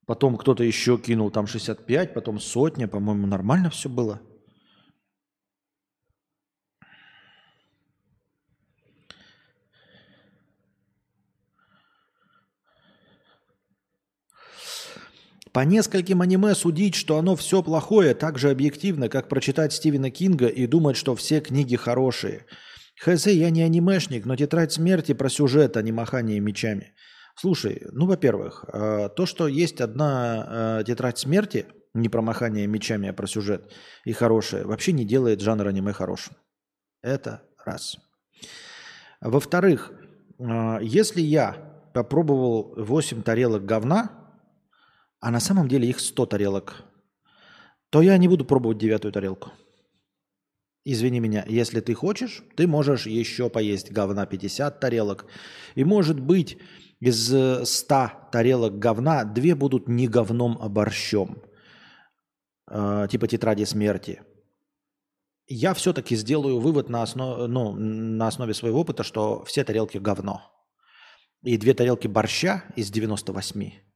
Потом 0.06 0.36
кто-то 0.36 0.62
еще 0.62 0.98
кинул 0.98 1.32
там 1.32 1.48
65, 1.48 2.14
потом 2.14 2.38
сотня. 2.38 2.86
По-моему, 2.86 3.26
нормально 3.26 3.70
все 3.70 3.88
было. 3.88 4.20
По 15.52 15.60
нескольким 15.60 16.22
аниме 16.22 16.54
судить, 16.54 16.94
что 16.94 17.18
оно 17.18 17.34
все 17.34 17.62
плохое, 17.62 18.14
так 18.14 18.38
же 18.38 18.50
объективно, 18.50 19.08
как 19.08 19.28
прочитать 19.28 19.72
Стивена 19.72 20.10
Кинга 20.10 20.46
и 20.46 20.66
думать, 20.66 20.96
что 20.96 21.16
все 21.16 21.40
книги 21.40 21.74
хорошие. 21.74 22.46
Хз, 23.00 23.26
я 23.26 23.50
не 23.50 23.62
анимешник, 23.62 24.26
но 24.26 24.36
тетрадь 24.36 24.72
смерти 24.72 25.12
про 25.12 25.28
сюжет, 25.28 25.76
а 25.76 25.82
не 25.82 25.90
махание 25.90 26.38
мечами. 26.38 26.92
Слушай, 27.34 27.82
ну, 27.90 28.06
во-первых, 28.06 28.64
э, 28.72 29.08
то, 29.16 29.26
что 29.26 29.48
есть 29.48 29.80
одна 29.80 30.80
э, 30.80 30.84
тетрадь 30.84 31.18
смерти, 31.18 31.66
не 31.94 32.08
про 32.08 32.22
махание 32.22 32.66
мечами, 32.66 33.08
а 33.08 33.12
про 33.12 33.26
сюжет, 33.26 33.72
и 34.04 34.12
хорошая, 34.12 34.64
вообще 34.64 34.92
не 34.92 35.04
делает 35.04 35.40
жанр 35.40 35.66
аниме 35.66 35.92
хорошим. 35.92 36.34
Это 37.02 37.42
раз. 37.64 37.96
Во-вторых, 39.20 39.92
э, 40.38 40.78
если 40.82 41.22
я 41.22 41.56
попробовал 41.92 42.74
8 42.76 43.22
тарелок 43.22 43.64
говна, 43.64 44.19
а 45.20 45.30
на 45.30 45.40
самом 45.40 45.68
деле 45.68 45.88
их 45.88 46.00
100 46.00 46.26
тарелок, 46.26 46.84
то 47.90 48.02
я 48.02 48.16
не 48.18 48.28
буду 48.28 48.44
пробовать 48.44 48.78
девятую 48.78 49.12
тарелку. 49.12 49.52
Извини 50.84 51.20
меня, 51.20 51.44
если 51.46 51.80
ты 51.80 51.94
хочешь, 51.94 52.42
ты 52.56 52.66
можешь 52.66 53.06
еще 53.06 53.50
поесть 53.50 53.92
говна 53.92 54.24
50 54.24 54.80
тарелок. 54.80 55.26
И 55.74 55.84
может 55.84 56.18
быть 56.18 56.58
из 57.00 57.26
100 57.26 58.10
тарелок 58.32 58.78
говна 58.78 59.24
две 59.24 59.54
будут 59.54 59.88
не 59.88 60.08
говном, 60.08 60.58
а 60.60 60.68
борщом. 60.68 61.42
Э, 62.70 63.06
типа 63.10 63.26
тетради 63.28 63.64
смерти. 63.64 64.22
Я 65.46 65.74
все-таки 65.74 66.16
сделаю 66.16 66.60
вывод 66.60 66.88
на, 66.88 67.02
основ, 67.02 67.46
ну, 67.48 67.72
на 67.72 68.28
основе 68.28 68.54
своего 68.54 68.80
опыта, 68.80 69.02
что 69.02 69.44
все 69.44 69.64
тарелки 69.64 69.98
говно. 69.98 70.40
И 71.42 71.58
две 71.58 71.74
тарелки 71.74 72.06
борща 72.06 72.64
из 72.76 72.90
98 72.90 73.89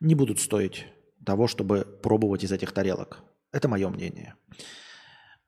не 0.00 0.14
будут 0.14 0.40
стоить 0.40 0.86
того, 1.24 1.46
чтобы 1.46 1.84
пробовать 2.02 2.44
из 2.44 2.52
этих 2.52 2.72
тарелок. 2.72 3.22
Это 3.52 3.68
мое 3.68 3.88
мнение. 3.88 4.34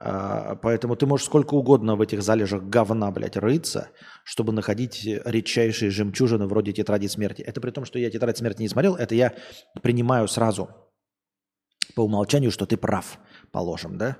А, 0.02 0.56
поэтому 0.56 0.96
ты 0.96 1.06
можешь 1.06 1.26
сколько 1.26 1.54
угодно 1.54 1.94
в 1.94 2.00
этих 2.00 2.22
залежах 2.22 2.62
говна, 2.62 3.10
блядь, 3.10 3.36
рыться, 3.36 3.90
чтобы 4.24 4.52
находить 4.52 5.04
редчайшие 5.04 5.90
жемчужины 5.90 6.46
вроде 6.46 6.72
тетради 6.72 7.06
смерти. 7.06 7.42
Это 7.42 7.60
при 7.60 7.70
том, 7.70 7.84
что 7.84 7.98
я 7.98 8.10
тетрадь 8.10 8.38
смерти 8.38 8.62
не 8.62 8.68
смотрел, 8.68 8.96
это 8.96 9.14
я 9.14 9.34
принимаю 9.82 10.26
сразу 10.26 10.70
по 11.94 12.02
умолчанию, 12.02 12.50
что 12.50 12.64
ты 12.64 12.76
прав, 12.76 13.18
положим, 13.52 13.98
да? 13.98 14.16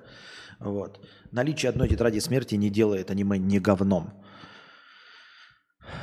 Вот. 0.58 1.00
Наличие 1.32 1.70
одной 1.70 1.88
тетради 1.88 2.20
смерти 2.20 2.56
не 2.56 2.68
делает 2.68 3.10
аниме 3.10 3.38
не 3.38 3.58
говном. 3.58 4.22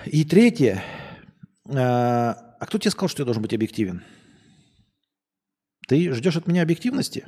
И 0.06 0.26
третье. 0.26 0.84
А, 1.70 2.56
а 2.60 2.66
кто 2.66 2.80
тебе 2.80 2.90
сказал, 2.90 3.10
что 3.10 3.22
я 3.22 3.26
должен 3.26 3.44
быть 3.44 3.54
объективен? 3.54 4.04
Ты 5.88 6.14
ждешь 6.14 6.36
от 6.36 6.48
меня 6.48 6.64
объективности? 6.64 7.28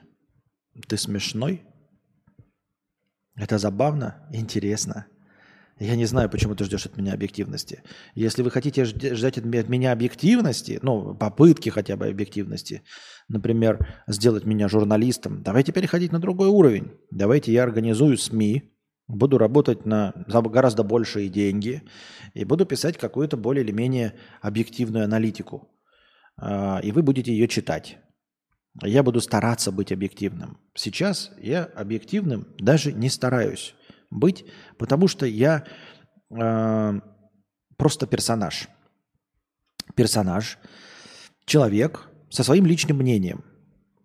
Ты 0.87 0.97
смешной? 0.97 1.63
Это 3.35 3.57
забавно, 3.57 4.27
интересно. 4.33 5.07
Я 5.79 5.95
не 5.95 6.05
знаю, 6.05 6.29
почему 6.29 6.55
ты 6.55 6.65
ждешь 6.65 6.85
от 6.85 6.97
меня 6.97 7.13
объективности. 7.13 7.83
Если 8.13 8.41
вы 8.43 8.51
хотите 8.51 8.83
ждать 8.83 9.37
от 9.37 9.45
меня 9.45 9.93
объективности, 9.93 10.77
ну, 10.81 11.15
попытки 11.15 11.69
хотя 11.69 11.95
бы 11.95 12.07
объективности, 12.07 12.83
например, 13.29 14.03
сделать 14.05 14.43
меня 14.43 14.67
журналистом, 14.67 15.41
давайте 15.41 15.71
переходить 15.71 16.11
на 16.11 16.19
другой 16.19 16.49
уровень. 16.49 16.91
Давайте 17.11 17.53
я 17.53 17.63
организую 17.63 18.17
СМИ, 18.17 18.73
буду 19.07 19.37
работать 19.37 19.85
на 19.85 20.13
за 20.27 20.41
гораздо 20.41 20.83
большие 20.83 21.29
деньги 21.29 21.83
и 22.33 22.43
буду 22.43 22.65
писать 22.65 22.97
какую-то 22.97 23.37
более 23.37 23.63
или 23.63 23.71
менее 23.71 24.15
объективную 24.41 25.05
аналитику. 25.05 25.69
А, 26.35 26.81
и 26.83 26.91
вы 26.91 27.03
будете 27.03 27.31
ее 27.31 27.47
читать. 27.47 27.99
Я 28.83 29.03
буду 29.03 29.19
стараться 29.19 29.71
быть 29.71 29.91
объективным. 29.91 30.57
Сейчас 30.73 31.31
я 31.41 31.65
объективным 31.65 32.47
даже 32.59 32.93
не 32.93 33.09
стараюсь 33.09 33.75
быть, 34.09 34.45
потому 34.77 35.07
что 35.07 35.25
я 35.25 35.65
э, 36.29 36.99
просто 37.77 38.07
персонаж. 38.07 38.67
Персонаж, 39.95 40.57
человек 41.45 42.09
со 42.29 42.43
своим 42.43 42.65
личным 42.65 42.97
мнением. 42.97 43.43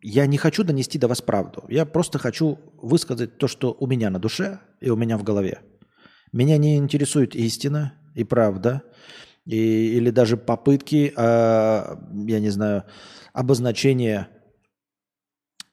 Я 0.03 0.27
не 0.27 0.37
хочу 0.37 0.65
донести 0.65 0.99
до 0.99 1.09
вас 1.09 1.23
правду. 1.23 1.65
Я 1.69 1.87
просто 1.87 2.19
хочу 2.19 2.59
высказать 2.77 3.39
то, 3.39 3.49
что 3.49 3.75
у 3.79 3.87
меня 3.87 4.11
на 4.11 4.19
душе 4.19 4.61
и 4.81 4.91
у 4.91 4.97
меня 4.97 5.17
в 5.17 5.23
голове. 5.23 5.61
Меня 6.33 6.59
не 6.59 6.77
интересует 6.77 7.35
истина 7.35 7.95
и 8.15 8.25
правда, 8.25 8.83
и, 9.47 9.97
или 9.97 10.11
даже 10.11 10.37
попытки, 10.37 11.12
э, 11.15 11.97
я 12.27 12.41
не 12.41 12.51
знаю, 12.51 12.85
обозначения 13.33 14.29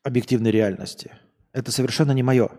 объективной 0.04 0.52
реальности. 0.52 1.12
Это 1.54 1.72
совершенно 1.72 2.12
не 2.12 2.24
мое. 2.24 2.50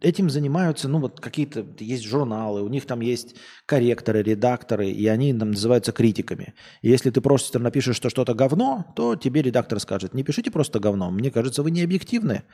Этим 0.00 0.30
занимаются, 0.30 0.88
ну 0.88 1.00
вот 1.00 1.20
какие-то, 1.20 1.66
есть 1.78 2.04
журналы, 2.04 2.62
у 2.62 2.68
них 2.68 2.86
там 2.86 3.00
есть 3.00 3.34
корректоры, 3.66 4.22
редакторы, 4.22 4.90
и 4.90 5.06
они 5.06 5.34
там 5.34 5.50
называются 5.50 5.90
критиками. 5.90 6.54
И 6.82 6.88
если 6.88 7.10
ты 7.10 7.20
просто 7.20 7.58
напишешь, 7.58 7.96
что 7.96 8.08
что-то 8.08 8.34
говно, 8.34 8.86
то 8.94 9.16
тебе 9.16 9.42
редактор 9.42 9.80
скажет, 9.80 10.14
не 10.14 10.22
пишите 10.22 10.50
просто 10.50 10.78
говно, 10.78 11.10
мне 11.10 11.30
кажется, 11.30 11.62
вы 11.62 11.70
не 11.72 11.82
объективны. 11.82 12.44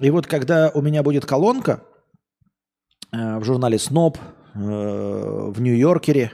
И 0.00 0.10
вот 0.10 0.26
когда 0.26 0.70
у 0.70 0.80
меня 0.80 1.02
будет 1.02 1.26
колонка 1.26 1.84
э, 3.12 3.38
в 3.38 3.44
журнале 3.44 3.78
«Сноб», 3.78 4.16
э, 4.16 4.58
в 4.58 5.60
«Нью-Йоркере», 5.60 6.32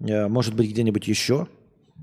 э, 0.00 0.28
может 0.28 0.54
быть, 0.54 0.70
где-нибудь 0.70 1.06
еще, 1.08 1.46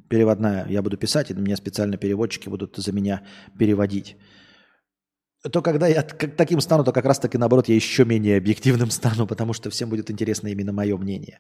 переводная, 0.10 0.68
я 0.68 0.82
буду 0.82 0.98
писать, 0.98 1.32
и 1.32 1.34
меня 1.34 1.58
специально 1.58 1.98
переводчики 1.98 2.50
будут 2.50 2.78
за 2.78 2.92
меня 2.92 3.24
переводить– 3.58 4.18
то 5.52 5.62
когда 5.62 5.88
я 5.88 6.04
таким 6.04 6.62
стану, 6.62 6.84
то 6.84 6.92
как 6.92 7.06
раз 7.06 7.20
таки 7.20 7.38
наоборот 7.38 7.68
я 7.68 7.76
еще 7.76 8.06
менее 8.06 8.38
объективным 8.38 8.90
стану, 8.92 9.28
потому 9.28 9.54
что 9.54 9.70
всем 9.70 9.90
будет 9.90 10.10
интересно 10.10 10.48
именно 10.48 10.72
мое 10.72 10.98
мнение. 10.98 11.40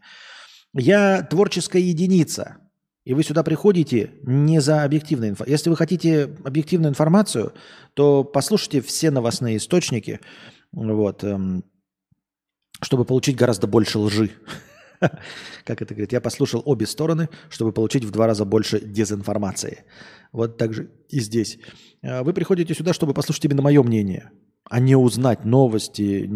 Я 0.74 1.22
творческая 1.22 1.82
единица, 1.82 2.58
и 3.06 3.14
вы 3.14 3.24
сюда 3.24 3.43
приходите 3.43 4.12
не 4.24 4.60
за 4.60 4.84
объективной 4.84 5.30
информацией. 5.30 5.54
Если 5.54 5.70
вы 5.70 5.78
хотите 5.78 6.24
объективную 6.43 6.89
информацию, 6.89 7.54
то 7.93 8.24
послушайте 8.24 8.82
все 8.82 9.12
новостные 9.12 9.58
источники, 9.58 10.20
вот, 10.72 11.24
эм, 11.24 11.64
чтобы 12.82 13.06
получить 13.06 13.36
гораздо 13.36 13.68
больше 13.68 13.99
лжи. 13.99 14.32
Как 15.66 15.82
это 15.82 15.93
говорит? 15.93 16.12
Я 16.12 16.22
послушал 16.22 16.62
обе 16.66 16.86
стороны, 16.86 17.30
чтобы 17.49 17.72
получить 17.72 18.04
в 18.04 18.12
два 18.12 18.28
раза 18.28 18.45
больше 18.45 18.80
дезинформации. 18.80 19.84
Вот 20.32 20.58
так 20.58 20.74
же 20.74 20.89
и 21.10 21.20
здесь. 21.20 21.60
А, 22.01 22.24
вы 22.24 22.34
приходите 22.34 22.74
сюда, 22.74 22.93
чтобы 22.93 23.14
послушать 23.14 23.45
именно 23.45 23.62
мое 23.62 23.84
мнение, 23.84 24.32
а 24.70 24.80
не 24.80 24.95
узнать 24.95 25.45
новости, 25.45 26.30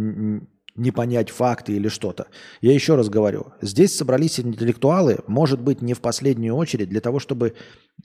не 0.76 0.91
понять 0.91 1.30
факты 1.30 1.74
или 1.74 1.88
что-то. 1.88 2.28
Я 2.61 2.74
еще 2.74 2.95
раз 2.95 3.09
говорю, 3.09 3.53
здесь 3.61 3.95
собрались 3.95 4.39
интеллектуалы, 4.39 5.20
может 5.28 5.59
быть, 5.59 5.82
не 5.82 5.93
в 5.93 6.01
последнюю 6.01 6.55
очередь, 6.55 6.89
для 6.89 7.01
того, 7.01 7.20
чтобы, 7.20 7.55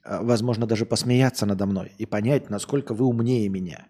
а, 0.05 0.23
возможно, 0.23 0.67
даже 0.67 0.87
посмеяться 0.87 1.47
надо 1.47 1.67
мной 1.67 1.93
и 1.99 2.07
понять, 2.07 2.51
насколько 2.51 2.95
вы 2.95 3.07
умнее 3.07 3.49
меня. 3.49 3.87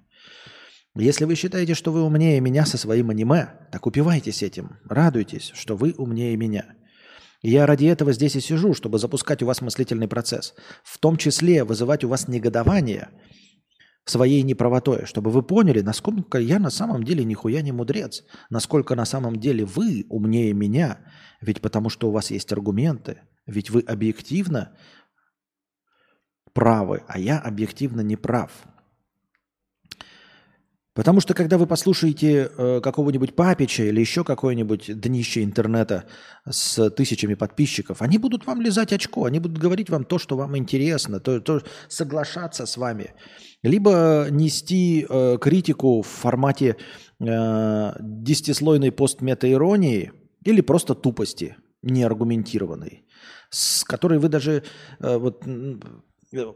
Если 0.94 1.24
вы 1.24 1.36
считаете, 1.36 1.74
что 1.74 1.90
вы 1.90 2.02
умнее 2.02 2.38
меня 2.40 2.66
со 2.66 2.76
своим 2.76 3.08
аниме, 3.08 3.48
так 3.70 3.86
упивайтесь 3.86 4.42
этим, 4.42 4.78
радуйтесь, 4.84 5.50
что 5.54 5.74
вы 5.74 5.94
умнее 5.96 6.36
меня. 6.36 6.66
Я 7.40 7.66
ради 7.66 7.86
этого 7.86 8.12
здесь 8.12 8.36
и 8.36 8.40
сижу, 8.40 8.74
чтобы 8.74 8.98
запускать 8.98 9.42
у 9.42 9.46
вас 9.46 9.62
мыслительный 9.62 10.06
процесс. 10.06 10.54
В 10.84 10.98
том 10.98 11.16
числе 11.16 11.64
вызывать 11.64 12.04
у 12.04 12.08
вас 12.08 12.28
негодование 12.28 13.08
своей 14.04 14.42
неправотой, 14.42 15.06
чтобы 15.06 15.30
вы 15.30 15.42
поняли, 15.42 15.80
насколько 15.80 16.38
я 16.38 16.58
на 16.58 16.70
самом 16.70 17.04
деле 17.04 17.24
нихуя 17.24 17.62
не 17.62 17.72
мудрец, 17.72 18.24
насколько 18.50 18.94
на 18.94 19.04
самом 19.04 19.40
деле 19.40 19.64
вы 19.64 20.04
умнее 20.10 20.52
меня, 20.52 20.98
ведь 21.40 21.60
потому 21.60 21.88
что 21.88 22.08
у 22.08 22.12
вас 22.12 22.30
есть 22.30 22.52
аргументы, 22.52 23.22
ведь 23.46 23.70
вы 23.70 23.80
объективно 23.80 24.76
правы, 26.52 27.02
а 27.08 27.18
я 27.18 27.38
объективно 27.38 28.02
не 28.02 28.16
прав. 28.16 28.50
Потому 30.94 31.20
что 31.20 31.32
когда 31.32 31.56
вы 31.56 31.66
послушаете 31.66 32.50
э, 32.54 32.80
какого-нибудь 32.82 33.34
папича 33.34 33.84
или 33.84 34.00
еще 34.00 34.24
какое-нибудь 34.24 35.00
днище 35.00 35.42
интернета 35.42 36.04
с 36.46 36.90
тысячами 36.90 37.32
подписчиков, 37.32 38.02
они 38.02 38.18
будут 38.18 38.46
вам 38.46 38.60
лизать 38.60 38.92
очко, 38.92 39.24
они 39.24 39.38
будут 39.38 39.56
говорить 39.56 39.88
вам 39.88 40.04
то, 40.04 40.18
что 40.18 40.36
вам 40.36 40.54
интересно, 40.58 41.18
то, 41.18 41.40
то 41.40 41.62
соглашаться 41.88 42.66
с 42.66 42.76
вами, 42.76 43.14
либо 43.62 44.26
нести 44.30 45.06
э, 45.08 45.38
критику 45.40 46.02
в 46.02 46.06
формате 46.06 46.76
э, 47.20 47.92
десятислойной 48.00 48.92
постметаиронии 48.92 50.12
или 50.44 50.60
просто 50.60 50.94
тупости 50.94 51.56
неаргументированной, 51.80 53.06
с 53.48 53.82
которой 53.84 54.18
вы 54.18 54.28
даже 54.28 54.62
э, 55.00 55.16
вот, 55.16 55.42
э, 55.46 56.52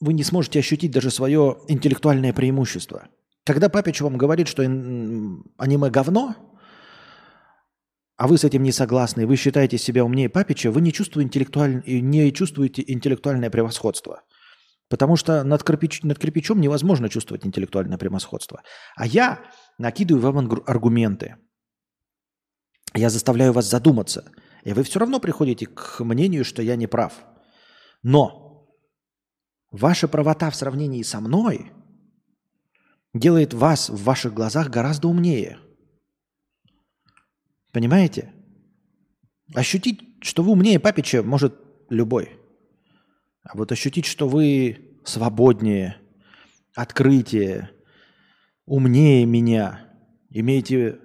вы 0.00 0.12
не 0.12 0.24
сможете 0.24 0.58
ощутить 0.58 0.90
даже 0.90 1.12
свое 1.12 1.58
интеллектуальное 1.68 2.32
преимущество– 2.32 3.06
когда 3.46 3.68
папич 3.68 4.00
вам 4.00 4.18
говорит, 4.18 4.48
что 4.48 4.62
аниме 4.64 5.88
говно, 5.88 6.34
а 8.16 8.26
вы 8.26 8.38
с 8.38 8.44
этим 8.44 8.62
не 8.64 8.72
согласны, 8.72 9.24
вы 9.24 9.36
считаете 9.36 9.78
себя 9.78 10.04
умнее 10.04 10.28
папича, 10.28 10.72
вы 10.72 10.80
не 10.80 10.92
чувствуете, 10.92 11.28
интеллектуаль... 11.28 11.82
не 11.86 12.32
чувствуете 12.32 12.82
интеллектуальное 12.86 13.50
превосходство. 13.50 14.22
Потому 14.88 15.16
что 15.16 15.44
над, 15.44 15.62
кирпич... 15.62 16.02
над 16.02 16.18
кирпичом 16.18 16.60
невозможно 16.60 17.08
чувствовать 17.08 17.46
интеллектуальное 17.46 17.98
превосходство. 17.98 18.62
А 18.96 19.06
я 19.06 19.44
накидываю 19.78 20.32
вам 20.32 20.62
аргументы. 20.66 21.36
Я 22.94 23.10
заставляю 23.10 23.52
вас 23.52 23.66
задуматься. 23.66 24.24
И 24.64 24.72
вы 24.72 24.82
все 24.82 24.98
равно 24.98 25.20
приходите 25.20 25.66
к 25.66 26.00
мнению, 26.00 26.44
что 26.44 26.62
я 26.62 26.74
не 26.74 26.88
прав. 26.88 27.12
Но 28.02 28.66
ваша 29.70 30.08
правота 30.08 30.50
в 30.50 30.56
сравнении 30.56 31.04
со 31.04 31.20
мной– 31.20 31.70
делает 33.18 33.54
вас 33.54 33.88
в 33.88 34.02
ваших 34.04 34.34
глазах 34.34 34.70
гораздо 34.70 35.08
умнее. 35.08 35.58
Понимаете? 37.72 38.32
Ощутить, 39.54 40.00
что 40.22 40.42
вы 40.42 40.52
умнее 40.52 40.80
папича, 40.80 41.22
может 41.22 41.54
любой. 41.88 42.32
А 43.42 43.56
вот 43.56 43.70
ощутить, 43.70 44.06
что 44.06 44.28
вы 44.28 44.98
свободнее, 45.04 45.98
открытие, 46.74 47.70
умнее 48.64 49.24
меня, 49.24 49.88
имеете 50.30 50.98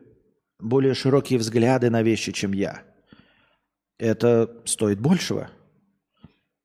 более 0.59 0.93
широкие 0.93 1.38
взгляды 1.39 1.89
на 1.89 2.01
вещи, 2.01 2.32
чем 2.32 2.53
я, 2.53 2.84
это 3.97 4.62
стоит 4.66 4.99
большего. 4.99 5.51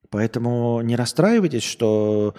Поэтому 0.09 0.81
не 0.81 0.95
расстраивайтесь, 0.95 1.63
что 1.63 2.33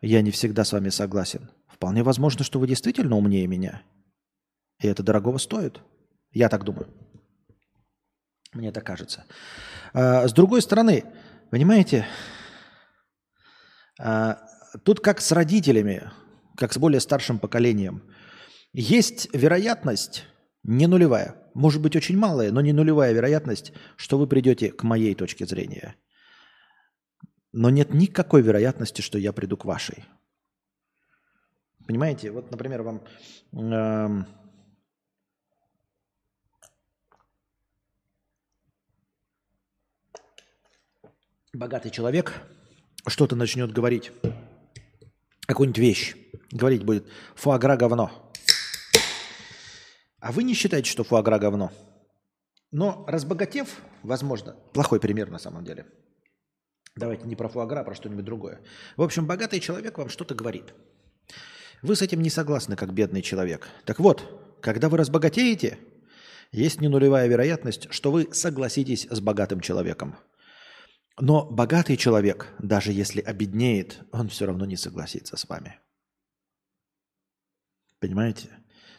я 0.00 0.22
не 0.22 0.30
всегда 0.30 0.64
с 0.64 0.72
вами 0.72 0.88
согласен. 0.88 1.50
Вполне 1.80 2.02
возможно, 2.02 2.44
что 2.44 2.58
вы 2.58 2.68
действительно 2.68 3.16
умнее 3.16 3.46
меня. 3.46 3.80
И 4.82 4.86
это 4.86 5.02
дорогого 5.02 5.38
стоит. 5.38 5.80
Я 6.30 6.50
так 6.50 6.62
думаю. 6.62 6.88
Мне 8.52 8.70
так 8.70 8.84
кажется. 8.84 9.24
А, 9.94 10.28
с 10.28 10.34
другой 10.34 10.60
стороны, 10.60 11.04
понимаете, 11.50 12.06
а, 13.98 14.42
тут 14.84 15.00
как 15.00 15.22
с 15.22 15.32
родителями, 15.32 16.10
как 16.54 16.74
с 16.74 16.76
более 16.76 17.00
старшим 17.00 17.38
поколением, 17.38 18.02
есть 18.74 19.30
вероятность 19.32 20.26
не 20.62 20.86
нулевая, 20.86 21.36
может 21.54 21.80
быть 21.80 21.96
очень 21.96 22.18
малая, 22.18 22.52
но 22.52 22.60
не 22.60 22.74
нулевая 22.74 23.14
вероятность, 23.14 23.72
что 23.96 24.18
вы 24.18 24.26
придете 24.26 24.70
к 24.70 24.82
моей 24.82 25.14
точке 25.14 25.46
зрения. 25.46 25.96
Но 27.52 27.70
нет 27.70 27.94
никакой 27.94 28.42
вероятности, 28.42 29.00
что 29.00 29.16
я 29.16 29.32
приду 29.32 29.56
к 29.56 29.64
вашей. 29.64 30.04
Понимаете, 31.86 32.30
вот, 32.30 32.50
например, 32.50 32.82
вам 32.82 33.02
э, 33.52 34.24
богатый 41.52 41.90
человек 41.90 42.42
что-то 43.06 43.36
начнет 43.36 43.72
говорить 43.72 44.12
какую-нибудь 45.46 45.78
вещь. 45.78 46.16
Говорить 46.52 46.84
будет 46.84 47.06
фуагра 47.34 47.76
говно. 47.76 48.30
А 50.20 50.32
вы 50.32 50.42
не 50.42 50.54
считаете, 50.54 50.90
что 50.90 51.04
фуагра 51.04 51.38
говно? 51.38 51.72
Но 52.70 53.04
разбогатев, 53.08 53.80
возможно, 54.02 54.54
плохой 54.72 55.00
пример 55.00 55.30
на 55.30 55.38
самом 55.38 55.64
деле. 55.64 55.86
Давайте 56.94 57.26
не 57.26 57.36
про 57.36 57.48
фуагра, 57.48 57.80
а 57.80 57.84
про 57.84 57.94
что-нибудь 57.94 58.24
другое. 58.24 58.60
В 58.96 59.02
общем, 59.02 59.26
богатый 59.26 59.60
человек 59.60 59.98
вам 59.98 60.08
что-то 60.08 60.34
говорит. 60.34 60.74
Вы 61.82 61.96
с 61.96 62.02
этим 62.02 62.20
не 62.20 62.30
согласны, 62.30 62.76
как 62.76 62.92
бедный 62.92 63.22
человек. 63.22 63.68
Так 63.84 64.00
вот, 64.00 64.58
когда 64.60 64.88
вы 64.88 64.98
разбогатеете, 64.98 65.78
есть 66.52 66.80
не 66.80 66.88
нулевая 66.88 67.28
вероятность, 67.28 67.88
что 67.90 68.10
вы 68.10 68.28
согласитесь 68.32 69.06
с 69.10 69.20
богатым 69.20 69.60
человеком. 69.60 70.16
Но 71.18 71.44
богатый 71.44 71.96
человек, 71.96 72.48
даже 72.58 72.92
если 72.92 73.20
обеднеет, 73.20 74.00
он 74.10 74.28
все 74.28 74.46
равно 74.46 74.64
не 74.64 74.76
согласится 74.76 75.36
с 75.36 75.48
вами. 75.48 75.78
Понимаете? 77.98 78.48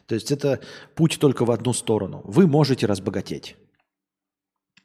То 0.05 0.15
есть 0.15 0.31
это 0.31 0.61
путь 0.95 1.19
только 1.19 1.45
в 1.45 1.51
одну 1.51 1.73
сторону. 1.73 2.21
Вы 2.25 2.47
можете 2.47 2.85
разбогатеть. 2.85 3.55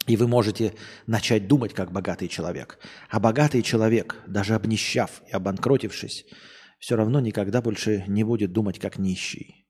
И 0.06 0.16
вы 0.16 0.28
можете 0.28 0.74
начать 1.06 1.48
думать 1.48 1.74
как 1.74 1.92
богатый 1.92 2.28
человек. 2.28 2.78
А 3.10 3.20
богатый 3.20 3.62
человек, 3.62 4.16
даже 4.26 4.54
обнищав 4.54 5.22
и 5.28 5.32
обанкротившись, 5.32 6.24
все 6.78 6.96
равно 6.96 7.20
никогда 7.20 7.62
больше 7.62 8.04
не 8.06 8.24
будет 8.24 8.52
думать 8.52 8.78
как 8.78 8.98
нищий. 8.98 9.66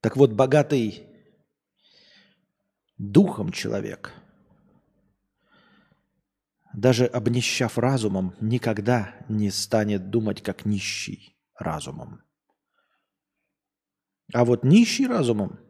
Так 0.00 0.16
вот, 0.16 0.32
богатый 0.32 1.06
духом 2.98 3.52
человек, 3.52 4.12
даже 6.74 7.06
обнищав 7.06 7.78
разумом, 7.78 8.34
никогда 8.40 9.14
не 9.28 9.50
станет 9.50 10.10
думать 10.10 10.42
как 10.42 10.64
нищий 10.64 11.36
разумом. 11.54 12.22
А 14.32 14.44
вот 14.44 14.64
нищий 14.64 15.06
разумом 15.06 15.60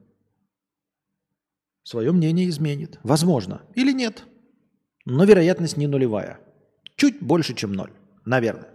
свое 1.82 2.12
мнение 2.12 2.48
изменит. 2.48 3.00
Возможно. 3.02 3.62
Или 3.74 3.92
нет. 3.92 4.24
Но 5.04 5.24
вероятность 5.24 5.76
не 5.76 5.88
нулевая. 5.88 6.40
Чуть 6.96 7.20
больше, 7.20 7.54
чем 7.54 7.72
ноль. 7.72 7.92
Наверное. 8.24 8.71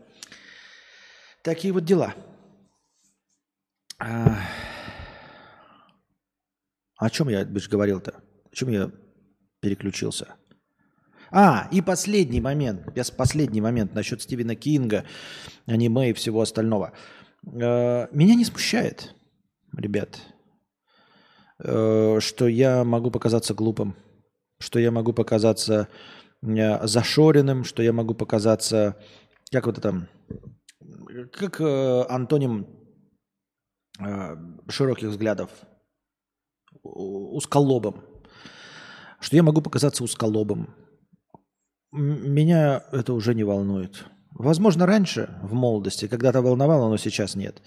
Такие 1.48 1.74
вот 1.74 1.86
дела. 1.86 2.14
А... 4.00 4.36
О 6.98 7.10
чем 7.10 7.30
я, 7.30 7.46
бишь, 7.46 7.70
говорил-то? 7.70 8.22
О 8.52 8.54
чем 8.54 8.68
я 8.68 8.92
переключился? 9.62 10.36
А, 11.32 11.70
и 11.72 11.82
последний 11.82 12.42
момент, 12.42 12.94
последний 13.16 13.62
момент 13.62 13.94
насчет 13.96 14.22
Стивена 14.22 14.56
Кинга, 14.56 15.06
аниме 15.68 16.10
и 16.10 16.14
всего 16.14 16.42
остального. 16.42 16.92
Э, 17.46 18.08
меня 18.12 18.36
не 18.36 18.44
смущает, 18.44 19.16
ребят, 19.72 20.20
э, 21.60 22.20
что 22.20 22.48
я 22.50 22.84
могу 22.84 23.10
показаться 23.10 23.54
глупым, 23.54 23.96
что 24.60 24.80
я 24.80 24.92
могу 24.92 25.14
показаться 25.14 25.88
э, 26.42 26.88
зашоренным, 26.88 27.64
что 27.64 27.84
я 27.84 27.94
могу 27.94 28.16
показаться, 28.16 28.98
как 29.50 29.68
вот 29.68 29.78
это, 29.78 30.10
как 31.26 31.62
антоним 31.62 32.68
широких 34.70 35.10
взглядов, 35.10 35.50
узколобым, 36.84 38.04
что 39.20 39.36
я 39.36 39.44
могу 39.44 39.62
показаться 39.62 40.04
узколобым, 40.04 40.76
меня 41.92 42.84
это 42.92 43.14
уже 43.14 43.34
не 43.34 43.44
волнует. 43.44 44.06
Возможно, 44.32 44.86
раньше, 44.86 45.40
в 45.42 45.54
молодости, 45.54 46.08
когда-то 46.08 46.42
волновало, 46.42 46.90
но 46.90 46.98
сейчас 46.98 47.36
нет. 47.36 47.64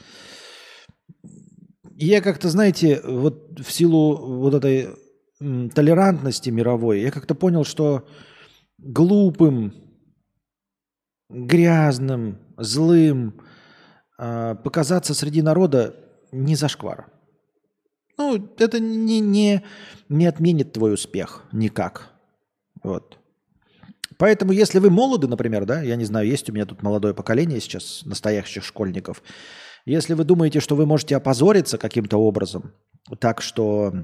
Я 1.96 2.20
как-то, 2.20 2.48
знаете, 2.48 3.00
вот 3.04 3.58
в 3.58 3.72
силу 3.72 4.38
вот 4.38 4.54
этой 4.54 4.94
толерантности 5.38 6.50
мировой, 6.50 7.00
я 7.00 7.10
как-то 7.10 7.34
понял, 7.34 7.64
что 7.64 8.06
глупым, 8.78 9.74
грязным, 11.28 12.38
злым 12.60 13.40
э, 14.18 14.54
показаться 14.62 15.14
среди 15.14 15.42
народа 15.42 15.96
не 16.32 16.54
зашквар. 16.54 17.06
Ну, 18.18 18.50
это 18.58 18.78
не, 18.80 19.20
не, 19.20 19.64
не 20.08 20.26
отменит 20.26 20.72
твой 20.72 20.94
успех 20.94 21.44
никак. 21.52 22.10
Вот. 22.82 23.18
Поэтому, 24.18 24.52
если 24.52 24.78
вы 24.78 24.90
молоды, 24.90 25.26
например, 25.26 25.64
да, 25.64 25.80
я 25.80 25.96
не 25.96 26.04
знаю, 26.04 26.26
есть 26.26 26.50
у 26.50 26.52
меня 26.52 26.66
тут 26.66 26.82
молодое 26.82 27.14
поколение 27.14 27.60
сейчас, 27.60 28.02
настоящих 28.04 28.64
школьников, 28.64 29.22
если 29.86 30.12
вы 30.12 30.24
думаете, 30.24 30.60
что 30.60 30.76
вы 30.76 30.84
можете 30.84 31.16
опозориться 31.16 31.78
каким-то 31.78 32.18
образом, 32.18 32.74
так 33.18 33.40
что 33.40 33.94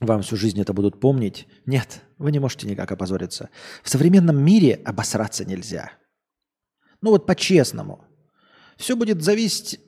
вам 0.00 0.22
всю 0.22 0.36
жизнь 0.36 0.60
это 0.60 0.72
будут 0.72 1.00
помнить, 1.00 1.48
нет, 1.66 2.02
вы 2.18 2.30
не 2.30 2.38
можете 2.38 2.68
никак 2.68 2.92
опозориться. 2.92 3.50
В 3.82 3.90
современном 3.90 4.40
мире 4.40 4.80
обосраться 4.84 5.44
нельзя. 5.44 5.90
Ну 7.00 7.10
вот 7.10 7.26
по-честному. 7.26 8.04
Все 8.76 8.96
будет 8.96 9.22
зависеть 9.22 9.80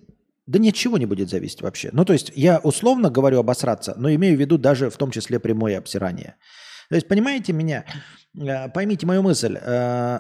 да 0.51 0.59
ничего 0.59 0.99
не 0.99 1.07
будет 1.07 1.31
зависеть 1.31 1.63
вообще. 1.63 1.91
Ну, 1.93 2.05
то 2.05 2.13
есть 2.13 2.33
я 2.35 2.59
условно 2.59 3.09
говорю 3.09 3.39
обосраться, 3.39 3.95
но 3.97 4.13
имею 4.13 4.37
в 4.37 4.41
виду 4.41 4.59
даже 4.59 4.91
в 4.91 4.97
том 4.97 5.13
числе 5.13 5.39
прямое 5.39 5.79
обсирание. 5.79 6.35
То 6.89 6.97
есть, 6.97 7.07
понимаете 7.07 7.53
меня, 7.53 7.85
э, 8.37 8.69
поймите 8.71 9.07
мою 9.07 9.23
мысль. 9.23 9.57
Э, 9.61 10.19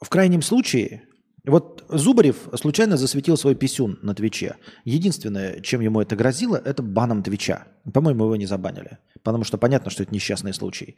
в 0.00 0.08
крайнем 0.08 0.42
случае, 0.42 1.02
вот 1.44 1.84
Зубарев 1.88 2.36
случайно 2.54 2.96
засветил 2.96 3.36
свой 3.36 3.56
писюн 3.56 3.98
на 4.00 4.14
Твиче. 4.14 4.56
Единственное, 4.84 5.60
чем 5.60 5.80
ему 5.80 6.00
это 6.00 6.14
грозило, 6.14 6.56
это 6.56 6.84
баном 6.84 7.24
Твича. 7.24 7.66
По-моему, 7.92 8.26
его 8.26 8.36
не 8.36 8.46
забанили. 8.46 8.98
Потому 9.24 9.42
что 9.42 9.58
понятно, 9.58 9.90
что 9.90 10.04
это 10.04 10.14
несчастный 10.14 10.54
случай. 10.54 10.96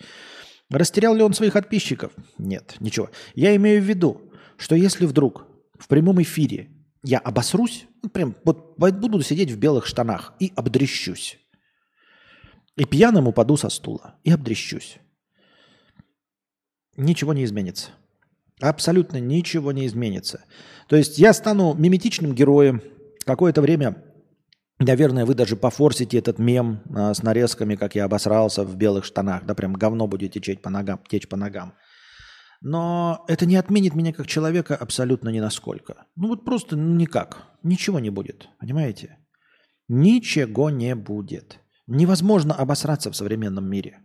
Растерял 0.69 1.15
ли 1.15 1.23
он 1.23 1.33
своих 1.33 1.55
подписчиков? 1.55 2.13
Нет, 2.39 2.77
ничего. 2.81 3.09
Я 3.35 3.57
имею 3.57 3.81
в 3.81 3.85
виду, 3.85 4.21
что 4.59 4.75
если 4.75 5.07
вдруг 5.07 5.47
в 5.79 5.89
прямом 5.89 6.23
эфире 6.23 6.71
я 7.03 7.19
обосрусь, 7.19 7.87
ну, 8.03 8.09
прям 8.09 8.35
вот 8.45 8.79
буду 8.79 9.23
сидеть 9.23 9.51
в 9.51 9.59
белых 9.59 9.87
штанах 9.87 10.35
и 10.41 10.53
обдрещусь. 10.57 11.39
И 12.77 12.85
пьяным 12.85 13.29
упаду 13.29 13.57
со 13.57 13.69
стула 13.69 14.17
и 14.25 14.31
обдрещусь 14.31 14.99
ничего 16.97 17.33
не 17.33 17.45
изменится. 17.45 17.91
Абсолютно 18.61 19.19
ничего 19.19 19.73
не 19.73 19.87
изменится. 19.87 20.45
То 20.89 20.97
есть 20.97 21.19
я 21.19 21.33
стану 21.33 21.75
миметичным 21.75 22.35
героем. 22.35 22.83
Какое-то 23.25 23.61
время, 23.61 24.03
наверное, 24.79 25.27
вы 25.27 25.35
даже 25.35 25.57
пофорсите 25.57 26.19
этот 26.19 26.39
мем 26.39 26.81
а, 26.95 27.13
с 27.13 27.23
нарезками, 27.23 27.77
как 27.77 27.95
я 27.95 28.05
обосрался 28.05 28.65
в 28.65 28.77
белых 28.77 29.05
штанах. 29.05 29.45
Да 29.45 29.55
прям 29.55 29.75
говно 29.75 30.07
будет 30.07 30.33
течь 30.33 30.59
по 30.61 30.71
ногам, 30.71 31.01
течь 31.09 31.29
по 31.29 31.37
ногам. 31.37 31.75
Но 32.69 33.25
это 33.29 33.47
не 33.47 33.55
отменит 33.55 33.95
меня 33.95 34.13
как 34.13 34.27
человека 34.27 34.75
абсолютно 34.75 35.29
ни 35.29 35.39
насколько. 35.39 36.07
Ну 36.17 36.27
вот 36.27 36.45
просто 36.45 36.75
ну, 36.75 36.97
никак. 36.97 37.45
Ничего 37.63 38.01
не 38.01 38.11
будет. 38.11 38.49
Понимаете? 38.59 39.19
Ничего 39.87 40.69
не 40.71 40.97
будет. 40.97 41.61
Невозможно 41.87 42.55
обосраться 42.55 43.13
в 43.13 43.17
современном 43.17 43.71
мире. 43.71 44.01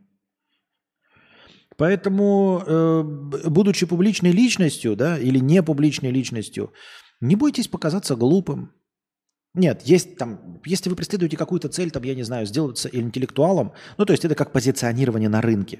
Поэтому, 1.75 2.61
э, 2.63 3.03
будучи 3.49 3.87
публичной 3.87 4.31
личностью, 4.31 4.95
да, 4.95 5.17
или 5.17 5.39
не 5.39 5.63
публичной 5.63 6.11
личностью, 6.11 6.71
не 7.19 7.35
бойтесь 7.35 7.67
показаться 7.67 8.15
глупым. 8.15 8.73
Нет, 9.55 9.81
есть 9.85 10.17
там, 10.17 10.61
если 10.65 10.91
вы 10.91 10.95
преследуете 10.95 11.35
какую-то 11.35 11.67
цель, 11.69 11.89
там, 11.89 12.03
я 12.03 12.13
не 12.13 12.23
знаю, 12.23 12.45
сделаться 12.45 12.89
интеллектуалом, 12.89 13.73
ну, 13.97 14.05
то 14.05 14.13
есть 14.13 14.23
это 14.23 14.35
как 14.35 14.51
позиционирование 14.51 15.29
на 15.29 15.41
рынке. 15.41 15.79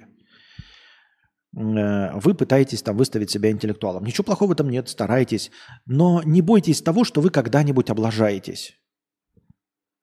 Э, 1.55 2.11
вы 2.19 2.33
пытаетесь 2.33 2.81
там 2.81 2.97
выставить 2.97 3.31
себя 3.31 3.51
интеллектуалом. 3.51 4.03
Ничего 4.03 4.23
плохого 4.23 4.53
этом 4.53 4.69
нет, 4.69 4.89
старайтесь. 4.89 5.51
Но 5.85 6.21
не 6.23 6.41
бойтесь 6.41 6.81
того, 6.81 7.03
что 7.03 7.21
вы 7.21 7.29
когда-нибудь 7.29 7.89
облажаетесь. 7.89 8.77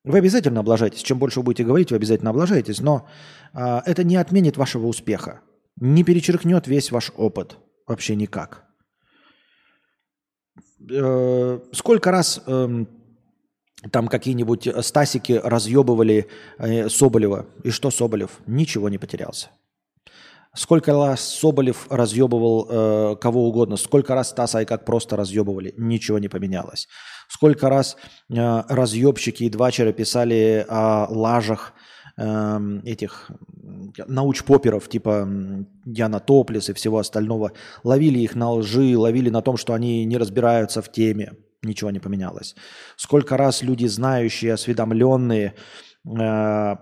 Вы 0.05 0.18
обязательно 0.18 0.61
облажаетесь. 0.61 1.03
Чем 1.03 1.18
больше 1.18 1.40
вы 1.40 1.44
будете 1.44 1.64
говорить, 1.64 1.90
вы 1.90 1.96
обязательно 1.96 2.30
облажаетесь. 2.30 2.80
Но 2.80 3.09
э, 3.53 3.80
это 3.84 4.05
не 4.05 4.16
отменит 4.16 4.57
вашего 4.57 4.86
успеха 4.86 5.40
не 5.80 6.05
перечеркнет 6.05 6.66
весь 6.66 6.90
ваш 6.90 7.12
опыт. 7.16 7.57
Вообще 7.86 8.16
никак. 8.16 8.64
Э, 10.90 11.61
сколько 11.72 12.11
раз 12.11 12.42
эм, 12.46 12.88
там 13.90 14.09
какие-нибудь 14.09 14.68
Стасики 14.84 15.40
разъебывали 15.42 16.28
э, 16.59 16.88
Соболева. 16.88 17.46
И 17.64 17.70
что 17.70 17.90
Соболев? 17.90 18.40
Ничего 18.46 18.88
не 18.88 18.99
потерялся. 18.99 19.51
Сколько 20.59 20.92
раз 20.92 21.20
Соболев 21.20 21.86
разъебывал 21.88 22.66
э, 22.68 23.16
кого 23.20 23.46
угодно, 23.48 23.76
сколько 23.76 24.16
раз 24.16 24.30
Стаса 24.30 24.62
и 24.62 24.64
как 24.64 24.84
просто 24.84 25.14
разъебывали, 25.14 25.72
ничего 25.76 26.18
не 26.18 26.26
поменялось. 26.26 26.88
Сколько 27.28 27.68
раз 27.68 27.96
э, 28.28 28.62
разъебщики 28.68 29.44
и 29.44 29.50
двачеры 29.50 29.92
писали 29.92 30.66
о 30.68 31.06
лажах 31.11 31.74
э, 32.16 32.80
этих 32.84 33.30
научпоперов 34.09 34.88
типа 34.88 35.28
Яна 35.84 36.18
Топлис 36.18 36.68
и 36.70 36.72
всего 36.72 36.98
остального. 36.98 37.52
Ловили 37.84 38.18
их 38.18 38.34
на 38.34 38.50
лжи, 38.50 38.98
ловили 38.98 39.30
на 39.30 39.42
том, 39.42 39.59
что 39.59 39.74
они 39.74 40.04
не 40.06 40.16
разбираются 40.16 40.82
в 40.82 40.90
теме. 40.90 41.34
Ничего 41.62 41.92
не 41.92 42.00
поменялось. 42.00 42.56
Сколько 42.96 43.36
раз 43.36 43.62
люди, 43.62 43.86
знающие, 43.86 44.54
осведомленные 44.54 45.54
э, 46.04 46.76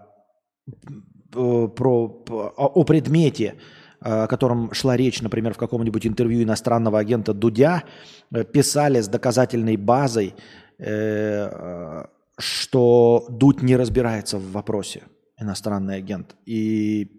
про, 1.69 2.25
о, 2.29 2.67
о 2.67 2.85
предмете, 2.85 3.55
о 4.01 4.27
котором 4.27 4.73
шла 4.73 4.97
речь, 4.97 5.23
например, 5.23 5.55
в 5.55 5.59
каком-нибудь 5.59 6.07
интервью 6.07 6.43
иностранного 6.43 6.99
агента 6.99 7.33
Дудя, 7.33 7.85
э, 8.31 8.45
писали 8.45 9.01
с 9.01 9.09
доказательной 9.09 9.77
базой, 9.77 10.35
э, 10.79 12.05
что 12.39 13.27
Дудь 13.29 13.63
не 13.63 13.77
разбирается 13.77 14.39
в 14.39 14.53
вопросе, 14.53 15.03
иностранный 15.41 15.97
агент. 15.97 16.37
И 16.47 17.11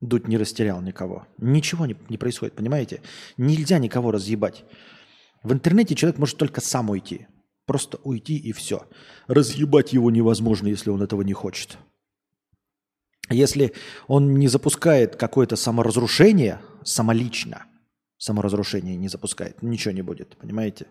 Дудь 0.00 0.28
не 0.28 0.38
растерял 0.38 0.80
никого. 0.80 1.26
Ничего 1.38 1.86
не, 1.86 1.96
не 2.08 2.18
происходит, 2.18 2.54
понимаете? 2.54 3.00
Нельзя 3.36 3.78
никого 3.78 4.10
разъебать. 4.10 4.64
В 5.42 5.52
интернете 5.52 5.94
человек 5.94 6.18
может 6.18 6.36
только 6.36 6.60
сам 6.60 6.90
уйти. 6.90 7.26
Просто 7.66 7.98
уйти 8.04 8.36
и 8.36 8.52
все. 8.52 8.82
Разъебать 9.26 9.92
его 9.92 10.10
невозможно, 10.10 10.68
если 10.68 10.90
он 10.90 11.02
этого 11.02 11.22
не 11.22 11.32
хочет. 11.32 11.78
Если 13.30 13.72
он 14.08 14.34
не 14.34 14.48
запускает 14.48 15.16
какое-то 15.16 15.56
саморазрушение 15.56 16.60
самолично, 16.84 17.64
саморазрушение 18.18 18.96
не 18.96 19.08
запускает, 19.08 19.62
ничего 19.62 19.92
не 19.92 20.02
будет, 20.02 20.36
понимаете? 20.36 20.86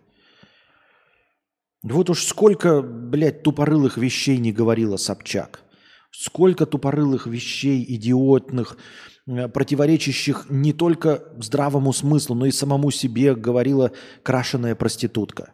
Вот 1.84 2.10
уж 2.10 2.24
сколько, 2.24 2.82
блядь, 2.82 3.44
тупорылых 3.44 3.98
вещей 3.98 4.38
не 4.38 4.52
говорила 4.52 4.98
Собчак. 4.98 5.62
Сколько 6.12 6.66
тупорылых 6.66 7.28
вещей, 7.28 7.86
идиотных, 7.88 8.78
противоречащих 9.26 10.48
не 10.50 10.74
только 10.74 11.24
здравому 11.38 11.94
смыслу, 11.94 12.36
но 12.36 12.46
и 12.48 12.52
самому 12.52 12.90
себе 12.90 13.36
говорила 13.36 13.92
крашеная 14.24 14.76
проститутка. 14.76 15.54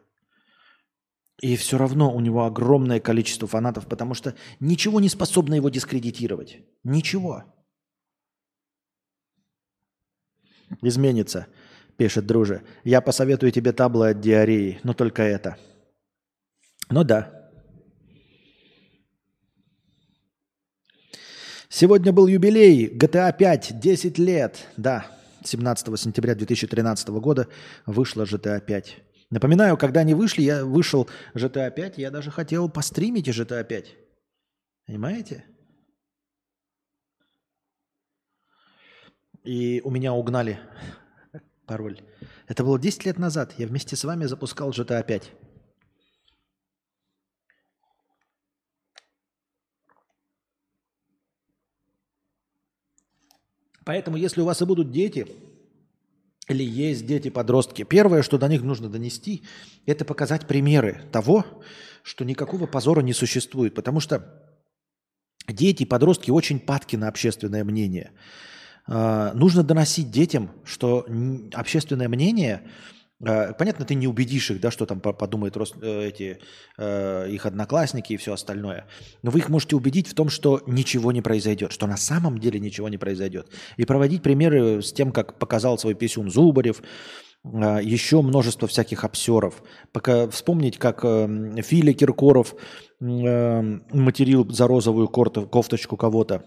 И 1.42 1.56
все 1.58 1.78
равно 1.78 2.14
у 2.14 2.20
него 2.22 2.46
огромное 2.46 3.00
количество 3.00 3.48
фанатов, 3.48 3.88
потому 3.88 4.14
что 4.14 4.36
ничего 4.60 5.00
не 5.00 5.10
способно 5.10 5.56
его 5.56 5.70
дискредитировать. 5.70 6.60
Ничего. 6.84 7.44
Изменится, 10.82 11.48
пишет 11.98 12.26
друже. 12.26 12.64
Я 12.84 13.02
посоветую 13.02 13.52
тебе 13.52 13.74
табло 13.74 14.06
от 14.06 14.22
диареи, 14.22 14.80
но 14.84 14.94
только 14.94 15.24
это– 15.24 15.58
ну 16.90 17.04
да. 17.04 17.32
Сегодня 21.68 22.14
был 22.14 22.28
юбилей 22.28 22.88
GTA 22.88 23.36
5, 23.36 23.80
10 23.80 24.18
лет. 24.20 24.68
Да, 24.78 25.08
17 25.44 26.00
сентября 26.00 26.36
2013 26.36 27.10
года 27.10 27.48
вышла 27.86 28.24
GTA 28.24 28.62
5. 28.62 28.98
Напоминаю, 29.32 29.78
когда 29.78 30.02
они 30.02 30.14
вышли, 30.14 30.44
я 30.44 30.64
вышел 30.64 31.10
GTA 31.34 31.72
5, 31.72 31.98
я 31.98 32.12
даже 32.12 32.32
хотел 32.32 32.70
постримить 32.70 33.28
GTA 33.28 33.64
5. 33.64 33.96
Понимаете? 34.86 35.46
И 39.44 39.82
у 39.84 39.90
меня 39.90 40.14
угнали 40.14 40.60
пароль. 41.66 42.02
Это 42.48 42.64
было 42.64 42.80
10 42.80 43.06
лет 43.06 43.18
назад. 43.18 43.54
Я 43.58 43.68
вместе 43.68 43.96
с 43.96 44.04
вами 44.04 44.26
запускал 44.26 44.70
GTA 44.70 45.04
5. 45.04 45.32
Поэтому, 53.86 54.18
если 54.18 54.42
у 54.42 54.46
вас 54.46 54.62
и 54.62 54.66
будут 54.66 54.92
дети, 54.92 55.28
или 56.48 56.64
есть 56.64 57.06
дети-подростки, 57.06 57.84
первое, 57.84 58.22
что 58.22 58.38
до 58.38 58.48
них 58.48 58.62
нужно 58.62 58.90
донести, 58.90 59.44
это 59.86 60.06
показать 60.06 60.48
примеры 60.48 61.02
того, 61.12 61.46
что 62.04 62.24
никакого 62.24 62.68
позора 62.68 63.02
не 63.02 63.14
существует. 63.14 63.74
Потому 63.74 64.00
что 64.00 64.44
дети, 65.48 65.86
подростки 65.86 66.30
очень 66.30 66.60
падки 66.60 66.96
на 66.96 67.08
общественное 67.08 67.64
мнение. 67.64 68.12
А, 68.88 69.34
нужно 69.34 69.64
доносить 69.64 70.12
детям, 70.12 70.52
что 70.64 71.08
общественное 71.54 72.08
мнение 72.08 72.70
понятно, 73.20 73.86
ты 73.86 73.96
не 73.96 74.08
убедишь 74.08 74.52
их, 74.52 74.60
да, 74.60 74.72
что 74.72 74.86
там 74.86 75.00
подумают 75.00 75.56
э, 75.82 76.08
эти, 76.08 76.40
э, 76.78 77.30
их 77.30 77.46
одноклассники 77.46 78.14
и 78.14 78.18
все 78.18 78.34
остальное. 78.34 78.88
Но 79.24 79.32
вы 79.32 79.40
их 79.40 79.50
можете 79.50 79.76
убедить 79.76 80.08
в 80.08 80.14
том, 80.14 80.30
что 80.30 80.62
ничего 80.68 81.12
не 81.12 81.22
произойдет, 81.22 81.72
что 81.72 81.88
на 81.88 81.98
самом 81.98 82.40
деле 82.40 82.60
ничего 82.60 82.90
не 82.90 82.98
произойдет. 82.98 83.50
И 83.78 83.86
проводить 83.86 84.22
примеры 84.22 84.82
с 84.82 84.92
тем, 84.92 85.12
как 85.12 85.40
показал 85.40 85.78
свой 85.78 85.94
писюн 85.94 86.30
Зубарев, 86.30 86.82
еще 87.44 88.24
множество 88.24 88.68
всяких 88.68 89.04
обсеров. 89.04 89.62
Пока 89.92 90.28
вспомнить, 90.28 90.80
как 90.80 91.02
Филя 91.02 91.94
Киркоров 91.94 92.56
материл 93.00 94.50
за 94.50 94.68
розовую 94.68 95.08
кофточку 95.08 95.96
кого-то, 95.96 96.44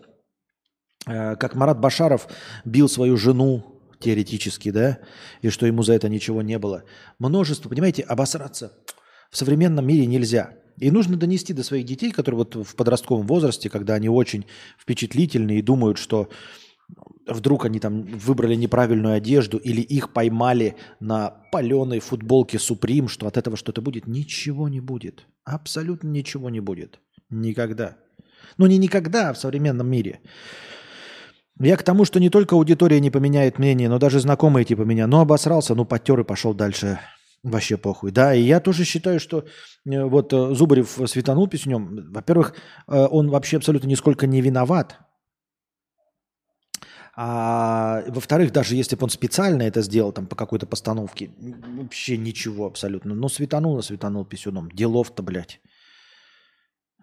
как 1.07 1.55
Марат 1.55 1.79
Башаров 1.79 2.27
бил 2.65 2.89
свою 2.89 3.17
жену 3.17 3.78
теоретически, 4.01 4.71
да, 4.71 4.99
и 5.43 5.49
что 5.49 5.67
ему 5.67 5.83
за 5.83 5.95
это 5.95 6.09
ничего 6.09 6.43
не 6.43 6.59
было. 6.59 6.85
Множество, 7.19 7.69
понимаете, 7.69 8.03
обосраться 8.03 8.73
в 9.31 9.37
современном 9.37 9.87
мире 9.87 10.07
нельзя. 10.07 10.55
И 10.79 10.91
нужно 10.91 11.17
донести 11.17 11.53
до 11.53 11.65
своих 11.65 11.87
детей, 11.87 12.13
которые 12.13 12.39
вот 12.39 12.55
в 12.55 12.77
подростковом 12.77 13.27
возрасте, 13.27 13.69
когда 13.69 13.95
они 13.95 14.09
очень 14.09 14.47
впечатлительны 14.79 15.59
и 15.59 15.63
думают, 15.63 15.99
что 15.99 16.29
вдруг 17.27 17.65
они 17.65 17.81
там 17.81 18.03
выбрали 18.03 18.55
неправильную 18.55 19.15
одежду 19.15 19.59
или 19.59 19.81
их 19.81 20.13
поймали 20.13 20.77
на 21.01 21.31
паленой 21.53 21.99
футболке 21.99 22.59
Supreme, 22.59 23.09
что 23.09 23.27
от 23.27 23.37
этого 23.37 23.57
что-то 23.57 23.83
будет. 23.83 24.07
Ничего 24.07 24.69
не 24.69 24.81
будет. 24.81 25.27
Абсолютно 25.45 26.09
ничего 26.09 26.49
не 26.49 26.61
будет. 26.61 27.01
Никогда. 27.29 27.97
Ну 28.57 28.67
не 28.67 28.79
никогда, 28.79 29.31
а 29.31 29.33
в 29.33 29.39
современном 29.39 29.91
мире. 29.91 30.21
Я 31.61 31.77
к 31.77 31.83
тому, 31.83 32.05
что 32.05 32.21
не 32.21 32.31
только 32.31 32.55
аудитория 32.55 33.01
не 33.01 33.11
поменяет 33.11 33.59
мнение, 33.59 33.89
но 33.89 33.99
даже 33.99 34.21
знакомые 34.21 34.65
типа 34.65 34.83
меня. 34.83 35.07
Ну, 35.07 35.21
обосрался, 35.21 35.75
ну, 35.75 35.85
подтер 35.85 36.21
и 36.21 36.25
пошел 36.25 36.55
дальше. 36.55 37.01
Вообще 37.43 37.77
похуй. 37.77 38.11
Да, 38.11 38.35
и 38.35 38.43
я 38.43 38.61
тоже 38.61 38.85
считаю, 38.85 39.21
что 39.21 39.39
э, 39.39 40.05
вот 40.05 40.33
э, 40.33 40.55
Зубарев 40.55 40.99
светанул 41.07 41.49
песнем. 41.49 42.13
Во-первых, 42.13 42.55
э, 42.89 43.07
он 43.11 43.31
вообще 43.31 43.57
абсолютно 43.57 43.89
нисколько 43.89 44.27
не 44.27 44.41
виноват. 44.41 44.99
А 47.17 48.05
во-вторых, 48.09 48.53
даже 48.53 48.77
если 48.77 48.97
бы 48.97 49.05
он 49.05 49.11
специально 49.11 49.63
это 49.63 49.83
сделал 49.83 50.13
там 50.13 50.27
по 50.27 50.37
какой-то 50.37 50.67
постановке, 50.67 51.31
вообще 51.39 52.17
ничего 52.17 52.67
абсолютно. 52.67 53.15
Ну, 53.15 53.29
светанул, 53.29 53.83
светанул 53.83 54.25
писюном. 54.25 54.71
Делов-то, 54.71 55.23
блядь. 55.23 55.61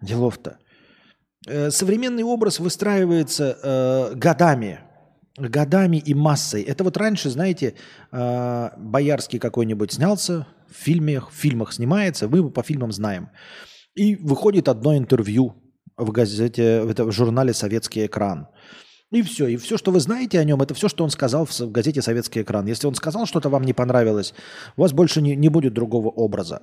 Делов-то. 0.00 0.58
Э, 1.46 1.70
современный 1.70 2.24
образ 2.24 2.58
выстраивается 2.58 3.56
э, 3.62 4.14
годами, 4.16 4.80
годами 5.38 5.98
и 5.98 6.12
массой. 6.12 6.62
Это 6.62 6.82
вот 6.82 6.96
раньше, 6.96 7.30
знаете, 7.30 7.74
э, 8.10 8.70
Боярский 8.76 9.38
какой-нибудь 9.38 9.92
снялся 9.92 10.46
в 10.68 10.74
фильмах, 10.74 11.30
в 11.30 11.34
фильмах 11.34 11.72
снимается, 11.72 12.28
мы 12.28 12.38
его 12.38 12.50
по 12.50 12.64
фильмам 12.64 12.90
знаем. 12.90 13.30
И 13.94 14.16
выходит 14.16 14.68
одно 14.68 14.96
интервью 14.96 15.54
в 15.96 16.10
газете, 16.10 16.82
в, 16.82 16.92
в 16.92 17.12
журнале 17.12 17.54
«Советский 17.54 18.06
экран». 18.06 18.48
И 19.12 19.22
все. 19.22 19.46
И 19.46 19.56
все, 19.56 19.78
что 19.78 19.92
вы 19.92 20.00
знаете 20.00 20.40
о 20.40 20.44
нем, 20.44 20.60
это 20.60 20.74
все, 20.74 20.88
что 20.88 21.04
он 21.04 21.10
сказал 21.10 21.46
в 21.46 21.70
газете 21.70 22.02
«Советский 22.02 22.42
экран». 22.42 22.66
Если 22.66 22.88
он 22.88 22.96
сказал 22.96 23.24
что-то 23.26 23.48
вам 23.50 23.62
не 23.62 23.72
понравилось, 23.72 24.34
у 24.76 24.82
вас 24.82 24.92
больше 24.92 25.22
не, 25.22 25.36
не 25.36 25.48
будет 25.48 25.74
другого 25.74 26.08
образа. 26.08 26.62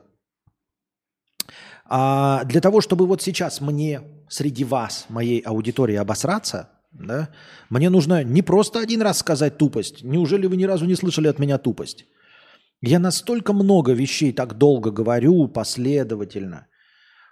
А 1.86 2.44
для 2.46 2.62
того, 2.62 2.82
чтобы 2.82 3.06
вот 3.06 3.22
сейчас 3.22 3.62
мне 3.62 4.02
среди 4.30 4.64
вас, 4.64 5.06
моей 5.10 5.40
аудитории, 5.40 5.96
обосраться, 5.96 6.70
да, 6.92 7.30
мне 7.70 7.90
нужно 7.90 8.24
не 8.24 8.42
просто 8.42 8.80
один 8.80 9.02
раз 9.02 9.20
сказать 9.20 9.58
тупость. 9.58 10.04
Неужели 10.04 10.48
вы 10.48 10.56
ни 10.56 10.64
разу 10.64 10.86
не 10.86 10.96
слышали 10.96 11.28
от 11.28 11.40
меня 11.40 11.58
тупость? 11.58 12.06
Я 12.82 13.00
настолько 13.00 13.54
много 13.54 13.94
вещей 13.94 14.34
так 14.34 14.58
долго 14.58 14.92
говорю, 14.92 15.48
последовательно, 15.48 16.68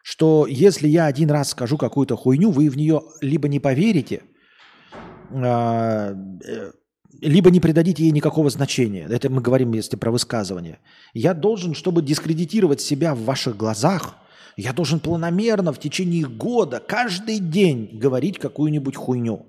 что 0.04 0.48
если 0.48 0.88
я 0.88 1.06
один 1.06 1.30
раз 1.30 1.50
скажу 1.50 1.78
какую-то 1.78 2.16
хуйню, 2.16 2.52
вы 2.52 2.70
в 2.70 2.78
нее 2.78 3.02
либо 3.22 3.48
не 3.48 3.60
поверите, 3.60 4.24
а, 5.32 6.14
э, 6.46 6.72
либо 7.22 7.52
не 7.52 7.60
придадите 7.60 8.04
ей 8.04 8.12
никакого 8.12 8.50
значения. 8.50 9.08
Это 9.10 9.30
мы 9.30 9.42
говорим, 9.42 9.74
если 9.74 9.96
про 9.96 10.12
высказывание. 10.12 10.80
Я 11.14 11.34
должен, 11.34 11.76
чтобы 11.76 12.02
дискредитировать 12.02 12.82
себя 12.82 13.14
в 13.14 13.24
ваших 13.24 13.58
глазах, 13.58 14.16
я 14.58 14.74
должен 14.74 15.00
планомерно 15.00 15.74
в 15.74 15.80
течение 15.80 16.26
года, 16.26 16.80
каждый 16.80 17.40
день 17.40 17.98
говорить 17.98 18.40
какую-нибудь 18.40 18.96
хуйню. 18.96 19.48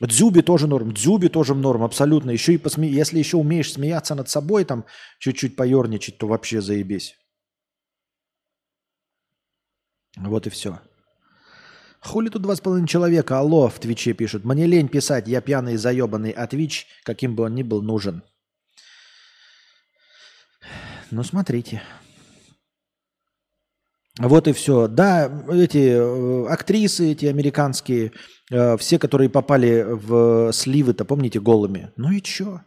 Дзюби 0.00 0.40
тоже 0.40 0.66
норм, 0.66 0.94
дзюби 0.94 1.28
тоже 1.28 1.54
норм, 1.54 1.82
абсолютно. 1.82 2.30
Еще 2.30 2.54
и 2.54 2.58
посме... 2.58 2.88
Если 2.88 3.18
еще 3.18 3.36
умеешь 3.36 3.72
смеяться 3.72 4.14
над 4.14 4.30
собой, 4.30 4.64
там 4.64 4.86
чуть-чуть 5.18 5.56
поерничать, 5.56 6.16
то 6.16 6.26
вообще 6.26 6.62
заебись. 6.62 7.16
Вот 10.16 10.46
и 10.46 10.50
все. 10.50 10.80
Хули 12.00 12.30
тут 12.30 12.42
два 12.42 12.56
с 12.56 12.60
половиной 12.60 12.88
человека? 12.88 13.38
Алло, 13.38 13.68
в 13.68 13.78
Твиче 13.78 14.14
пишут. 14.14 14.44
Мне 14.44 14.66
лень 14.66 14.88
писать, 14.88 15.28
я 15.28 15.42
пьяный 15.42 15.74
и 15.74 15.76
заебанный, 15.76 16.30
а 16.30 16.46
Твич, 16.46 16.86
каким 17.04 17.36
бы 17.36 17.44
он 17.44 17.54
ни 17.54 17.62
был, 17.62 17.82
нужен. 17.82 18.22
Ну, 21.10 21.22
смотрите. 21.22 21.82
Вот 24.20 24.48
и 24.48 24.52
все. 24.52 24.86
Да, 24.86 25.30
эти 25.50 25.92
э, 25.94 26.46
актрисы, 26.48 27.12
эти 27.12 27.24
американские, 27.24 28.12
э, 28.50 28.76
все, 28.76 28.98
которые 28.98 29.30
попали 29.30 29.86
в 29.88 30.52
сливы-то, 30.52 31.06
помните, 31.06 31.40
голыми. 31.40 31.90
Ну 31.96 32.10
и 32.12 32.20
чё? 32.20 32.60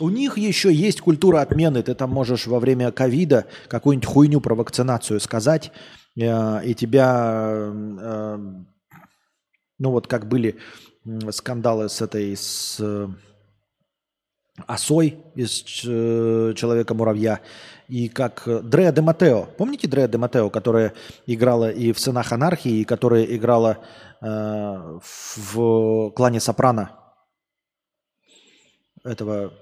У 0.00 0.10
них 0.10 0.38
еще 0.38 0.72
есть 0.72 1.00
культура 1.00 1.40
отмены. 1.40 1.82
Ты 1.82 1.94
там 1.94 2.10
можешь 2.10 2.46
во 2.46 2.60
время 2.60 2.92
ковида 2.92 3.46
какую-нибудь 3.68 4.08
хуйню 4.08 4.40
про 4.40 4.54
вакцинацию 4.54 5.18
сказать, 5.18 5.72
э, 6.16 6.64
и 6.64 6.74
тебя, 6.74 7.48
э, 7.52 8.38
ну 9.78 9.90
вот 9.90 10.06
как 10.06 10.28
были 10.28 10.56
скандалы 11.32 11.88
с 11.88 12.00
этой, 12.00 12.36
с 12.36 12.80
Осой 14.66 15.18
из 15.34 15.64
э, 15.84 16.52
Человека-муравья, 16.54 17.40
и 17.90 18.08
как 18.08 18.44
Дреа 18.46 18.92
де 18.92 19.00
Матео. 19.00 19.46
Помните 19.58 19.88
Дреа 19.88 20.08
де 20.08 20.18
Матео, 20.18 20.48
которая 20.50 20.92
играла 21.26 21.70
и 21.70 21.92
в 21.92 21.98
«Сынах 21.98 22.32
анархии», 22.32 22.80
и 22.80 22.84
которая 22.84 23.24
играла 23.24 23.78
э, 24.20 24.98
в 25.02 26.10
«Клане 26.10 26.40
Сопрано»? 26.40 26.90
Этого, 29.04 29.52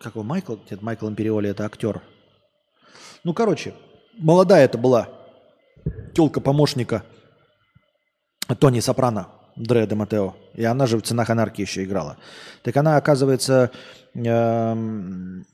как 0.00 0.14
его, 0.14 0.24
Майкл? 0.24 0.56
Нет, 0.70 0.82
Майкл 0.82 1.08
Империоли, 1.08 1.48
это 1.48 1.64
актер. 1.64 2.02
Ну, 3.24 3.32
короче, 3.32 3.74
молодая 4.18 4.64
это 4.64 4.76
была 4.76 5.08
телка 6.14 6.40
помощника 6.40 7.02
Тони 8.58 8.80
Сопрано. 8.80 9.28
Дре 9.56 9.86
де 9.86 9.94
Матео. 9.94 10.34
И 10.54 10.64
она 10.64 10.86
же 10.86 10.98
в 10.98 11.02
«Ценах 11.02 11.30
анархии» 11.30 11.62
еще 11.62 11.84
играла. 11.84 12.16
Так 12.62 12.76
она, 12.76 12.96
оказывается, 12.96 13.70
эм, 14.14 15.44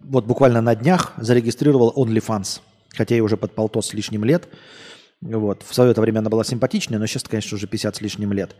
вот 0.00 0.26
буквально 0.26 0.60
на 0.60 0.74
днях 0.74 1.12
зарегистрировала 1.16 1.92
OnlyFans. 1.92 2.60
Хотя 2.96 3.14
ей 3.14 3.20
уже 3.20 3.36
под 3.36 3.54
полтос 3.54 3.88
с 3.88 3.94
лишним 3.94 4.24
лет. 4.24 4.48
Вот. 5.20 5.62
В 5.62 5.74
свое 5.74 5.92
время 5.92 6.20
она 6.20 6.30
была 6.30 6.44
симпатичная, 6.44 6.98
но 6.98 7.06
сейчас, 7.06 7.24
конечно, 7.24 7.56
уже 7.56 7.66
50 7.66 7.96
с 7.96 8.00
лишним 8.00 8.32
лет. 8.32 8.54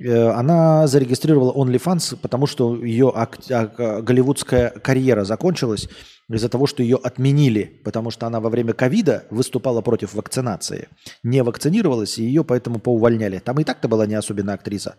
Э, 0.00 0.30
она 0.30 0.86
зарегистрировала 0.86 1.52
OnlyFans, 1.52 2.16
потому 2.20 2.46
что 2.46 2.76
ее 2.76 3.12
голливудская 3.48 4.70
карьера 4.70 5.24
закончилась 5.24 5.88
из-за 6.30 6.48
того, 6.48 6.66
что 6.66 6.82
ее 6.82 6.98
отменили, 7.02 7.80
потому 7.84 8.10
что 8.10 8.26
она 8.26 8.40
во 8.40 8.48
время 8.48 8.72
ковида 8.72 9.26
выступала 9.30 9.82
против 9.82 10.14
вакцинации. 10.14 10.88
Не 11.22 11.42
вакцинировалась, 11.42 12.18
и 12.18 12.24
ее 12.24 12.42
поэтому 12.44 12.78
поувольняли. 12.78 13.38
Там 13.38 13.60
и 13.60 13.64
так-то 13.64 13.88
была 13.88 14.06
не 14.06 14.14
особенно 14.14 14.54
актриса. 14.54 14.96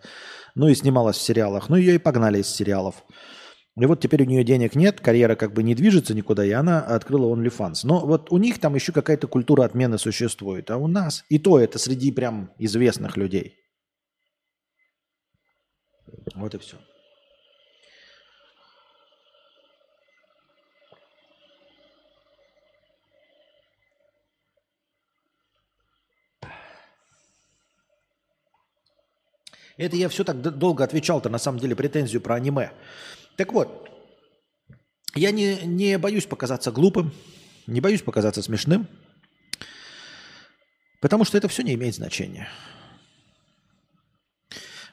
Ну 0.54 0.68
и 0.68 0.74
снималась 0.74 1.16
в 1.16 1.22
сериалах. 1.22 1.68
Ну 1.68 1.76
ее 1.76 1.96
и 1.96 1.98
погнали 1.98 2.40
из 2.40 2.48
сериалов. 2.48 3.04
И 3.76 3.86
вот 3.86 4.00
теперь 4.00 4.22
у 4.22 4.26
нее 4.26 4.44
денег 4.44 4.76
нет, 4.76 5.00
карьера 5.00 5.34
как 5.34 5.52
бы 5.52 5.64
не 5.64 5.74
движется 5.74 6.14
никуда, 6.14 6.44
и 6.44 6.50
она 6.52 6.80
открыла 6.80 7.34
OnlyFans. 7.34 7.80
Но 7.82 8.06
вот 8.06 8.30
у 8.30 8.38
них 8.38 8.60
там 8.60 8.76
еще 8.76 8.92
какая-то 8.92 9.26
культура 9.26 9.64
отмены 9.64 9.98
существует, 9.98 10.70
а 10.70 10.76
у 10.76 10.86
нас 10.86 11.24
и 11.28 11.40
то 11.40 11.58
это 11.58 11.78
среди 11.80 12.12
прям 12.12 12.52
известных 12.58 13.16
людей. 13.16 13.56
Вот 16.36 16.54
и 16.54 16.58
все. 16.58 16.76
Это 29.76 29.96
я 29.96 30.08
все 30.08 30.22
так 30.22 30.40
долго 30.40 30.84
отвечал-то, 30.84 31.28
на 31.28 31.38
самом 31.38 31.58
деле, 31.58 31.74
претензию 31.74 32.20
про 32.20 32.36
аниме. 32.36 32.70
Так 33.36 33.52
вот, 33.52 33.90
я 35.14 35.30
не, 35.30 35.56
не 35.64 35.98
боюсь 35.98 36.26
показаться 36.26 36.70
глупым, 36.70 37.12
не 37.66 37.80
боюсь 37.80 38.02
показаться 38.02 38.42
смешным, 38.42 38.86
потому 41.00 41.24
что 41.24 41.38
это 41.38 41.48
все 41.48 41.62
не 41.62 41.74
имеет 41.74 41.94
значения. 41.94 42.48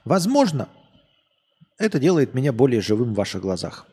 Возможно, 0.06 0.70
это 1.78 2.00
делает 2.00 2.34
меня 2.34 2.52
более 2.52 2.82
живым 2.82 3.14
в 3.14 3.18
ваших 3.18 3.42
глазах, 3.42 3.88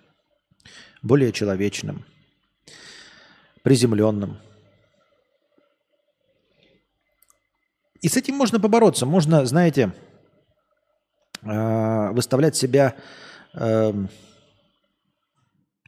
более 1.03 1.33
человечным, 1.33 2.07
приземленным. 3.63 4.39
И 8.01 8.09
с 8.09 8.17
этим 8.17 8.37
можно 8.37 8.61
побороться. 8.61 9.07
Можно, 9.07 9.45
знаете, 9.45 9.93
э, 11.43 12.11
выставлять 12.13 12.57
себя 12.57 12.95
эм, 13.55 14.09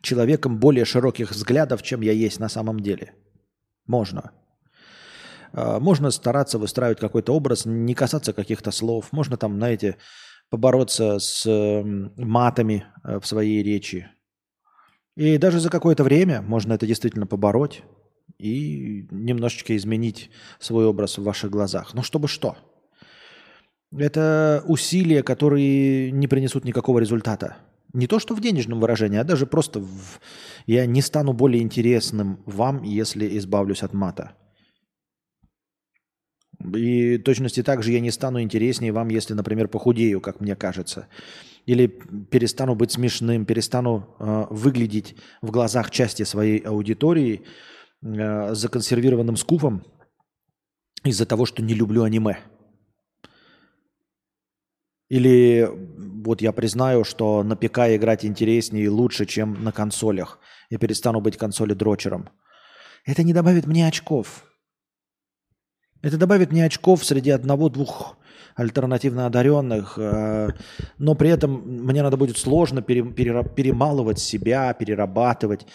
человеком 0.01 0.59
более 0.59 0.84
широких 0.84 1.30
взглядов, 1.30 1.82
чем 1.82 2.01
я 2.01 2.12
есть 2.12 2.40
на 2.40 2.48
самом 2.48 2.80
деле. 2.80 3.14
Можно. 3.86 4.32
Э, 5.53 5.78
можно 5.80 6.11
стараться 6.11 6.59
выстраивать 6.59 7.01
какой-то 7.01 7.34
образ, 7.34 7.66
не 7.66 7.94
касаться 7.94 8.32
каких-то 8.32 8.70
слов. 8.70 9.12
Можно 9.12 9.36
там, 9.36 9.57
знаете, 9.57 9.96
побороться 10.48 11.18
с 11.18 11.44
матами 12.16 12.86
э, 13.05 13.20
в 13.20 13.26
своей 13.26 13.62
речи. 13.62 14.09
И 15.16 15.38
даже 15.38 15.61
за 15.61 15.70
какое-то 15.70 16.05
время 16.05 16.42
можно 16.42 16.72
это 16.72 16.86
действительно 16.86 17.26
побороть 17.26 17.82
и 18.38 19.07
немножечко 19.11 19.76
изменить 19.76 20.30
свой 20.59 20.86
образ 20.86 21.18
в 21.18 21.22
ваших 21.22 21.51
глазах. 21.51 21.94
Ну, 21.94 22.03
чтобы 22.03 22.28
что? 22.28 22.57
Это 23.96 24.62
усилия, 24.66 25.22
которые 25.22 26.12
не 26.12 26.28
принесут 26.28 26.64
никакого 26.64 27.01
результата. 27.01 27.57
Не 27.93 28.07
то, 28.07 28.18
что 28.18 28.34
в 28.34 28.41
денежном 28.41 28.80
выражении, 28.80 29.18
а 29.18 29.24
даже 29.24 29.47
просто 29.47 29.80
в... 29.80 30.20
я 30.66 30.86
не 30.86 31.03
стану 31.03 31.32
более 31.32 31.62
интересным 31.62 32.41
вам, 32.47 32.82
если 32.82 33.36
избавлюсь 33.38 33.82
от 33.82 33.95
мата. 33.95 34.36
И 36.74 37.18
точности 37.18 37.62
так 37.62 37.82
же 37.82 37.93
я 37.93 38.01
не 38.01 38.11
стану 38.11 38.41
интереснее 38.41 38.93
вам, 38.93 39.09
если, 39.09 39.34
например, 39.34 39.68
похудею, 39.68 40.20
как 40.20 40.41
мне 40.41 40.55
кажется. 40.55 41.09
Или 41.66 41.86
перестану 41.86 42.74
быть 42.74 42.93
смешным, 42.93 43.47
перестану 43.47 44.14
э, 44.18 44.47
выглядеть 44.51 45.16
в 45.41 45.51
глазах 45.51 45.91
части 45.91 46.22
своей 46.24 46.59
аудитории 46.59 47.43
э, 48.03 48.55
законсервированным 48.55 49.36
скуфом 49.36 49.84
из-за 51.03 51.26
того, 51.26 51.47
что 51.47 51.62
не 51.62 51.74
люблю 51.74 52.03
аниме. 52.03 52.38
Или 55.11 55.68
вот 56.24 56.40
я 56.40 56.52
признаю, 56.52 57.04
что 57.04 57.42
на 57.42 57.56
ПК 57.56 57.80
играть 57.88 58.24
интереснее 58.24 58.84
и 58.84 58.88
лучше, 58.88 59.26
чем 59.26 59.62
на 59.62 59.72
консолях. 59.72 60.38
Я 60.70 60.78
перестану 60.78 61.20
быть 61.20 61.36
консоли 61.36 61.74
дрочером. 61.74 62.30
Это 63.04 63.22
не 63.22 63.32
добавит 63.32 63.66
мне 63.66 63.86
очков. 63.88 64.44
Это 66.00 66.16
добавит 66.16 66.52
мне 66.52 66.64
очков 66.64 67.04
среди 67.04 67.30
одного-двух 67.30 68.16
альтернативно 68.54 69.26
одаренных, 69.26 69.98
э, 69.98 70.50
но 70.98 71.14
при 71.14 71.30
этом 71.30 71.62
мне 71.84 72.02
надо 72.02 72.16
будет 72.16 72.36
сложно 72.36 72.82
перемалывать 72.82 74.18
себя, 74.18 74.72
перерабатывать, 74.74 75.66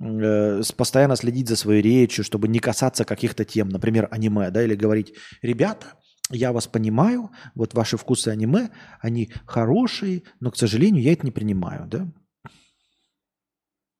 э, 0.00 0.62
постоянно 0.76 1.16
следить 1.16 1.48
за 1.48 1.56
своей 1.56 1.82
речью, 1.82 2.24
чтобы 2.24 2.48
не 2.48 2.58
касаться 2.58 3.04
каких-то 3.04 3.44
тем, 3.44 3.68
например, 3.68 4.08
аниме, 4.10 4.50
да, 4.50 4.62
или 4.62 4.74
говорить, 4.74 5.14
ребята, 5.42 5.86
я 6.30 6.52
вас 6.52 6.66
понимаю, 6.66 7.30
вот 7.54 7.74
ваши 7.74 7.96
вкусы 7.96 8.28
аниме, 8.28 8.70
они 9.00 9.30
хорошие, 9.46 10.22
но, 10.40 10.50
к 10.50 10.56
сожалению, 10.56 11.02
я 11.02 11.12
это 11.12 11.24
не 11.24 11.32
принимаю, 11.32 11.86
да? 11.86 12.12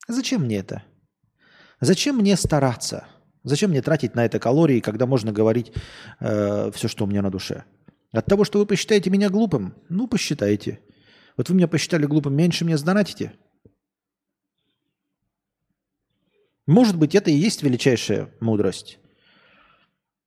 Зачем 0.08 0.42
мне 0.42 0.56
это? 0.56 0.82
Зачем 1.80 2.16
мне 2.16 2.36
стараться? 2.36 3.06
Зачем 3.42 3.70
мне 3.70 3.80
тратить 3.80 4.14
на 4.14 4.24
это 4.24 4.38
калории, 4.38 4.80
когда 4.80 5.06
можно 5.06 5.32
говорить 5.32 5.72
э, 6.20 6.70
все, 6.72 6.88
что 6.88 7.04
у 7.04 7.06
меня 7.06 7.22
на 7.22 7.30
душе? 7.30 7.64
От 8.12 8.26
того, 8.26 8.44
что 8.44 8.58
вы 8.58 8.66
посчитаете 8.66 9.08
меня 9.08 9.30
глупым? 9.30 9.74
Ну, 9.88 10.08
посчитайте. 10.08 10.80
Вот 11.36 11.48
вы 11.48 11.54
меня 11.54 11.68
посчитали 11.68 12.06
глупым, 12.06 12.34
меньше 12.34 12.64
мне 12.64 12.76
сдонатите? 12.76 13.32
Может 16.66 16.96
быть, 16.96 17.14
это 17.14 17.30
и 17.30 17.34
есть 17.34 17.62
величайшая 17.62 18.32
мудрость. 18.40 18.99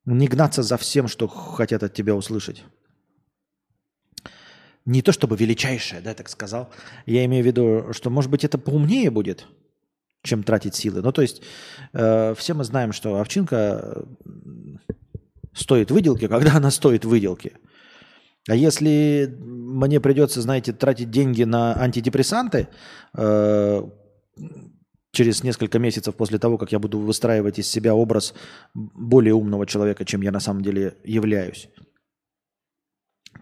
Не 0.06 0.28
гнаться 0.28 0.64
за 0.64 0.78
всем, 0.78 1.08
что 1.08 1.28
хотят 1.28 1.84
от 1.84 1.94
тебя 1.94 2.16
услышать. 2.16 2.64
Не 4.86 5.02
то 5.02 5.14
чтобы 5.14 5.38
величайшее, 5.38 6.02
да, 6.02 6.14
так 6.14 6.28
сказал. 6.28 6.70
Я 7.06 7.24
имею 7.26 7.44
в 7.44 7.48
виду, 7.48 7.94
что, 7.94 8.10
может 8.10 8.30
быть, 8.30 8.44
это 8.44 8.58
поумнее 8.58 9.10
будет– 9.10 9.48
чем 10.24 10.44
тратить 10.44 10.76
силы. 10.76 11.02
Ну, 11.02 11.12
то 11.12 11.22
есть 11.22 11.42
э, 11.92 12.34
все 12.36 12.54
мы 12.54 12.64
знаем, 12.64 12.94
что 12.94 13.20
овчинка 13.20 14.06
стоит 15.54 15.92
выделки, 15.92 16.28
когда 16.28 16.56
она 16.56 16.72
стоит 16.72 17.06
выделки. 17.06 17.54
А 18.48 18.56
если 18.56 19.38
мне 19.40 20.00
придется, 20.00 20.42
знаете, 20.42 20.74
тратить 20.74 21.12
деньги 21.12 21.44
на 21.44 21.80
антидепрессанты, 21.80 22.70
э, 23.16 23.84
через 25.14 25.44
несколько 25.44 25.78
месяцев 25.78 26.16
после 26.16 26.40
того, 26.40 26.58
как 26.58 26.72
я 26.72 26.80
буду 26.80 27.00
выстраивать 27.00 27.60
из 27.60 27.70
себя 27.70 27.94
образ 27.94 28.34
более 28.74 29.36
умного 29.36 29.66
человека, 29.68 30.06
чем 30.06 30.22
я 30.22 30.32
на 30.32 30.40
самом 30.40 30.64
деле 30.64 30.98
являюсь, 31.04 31.70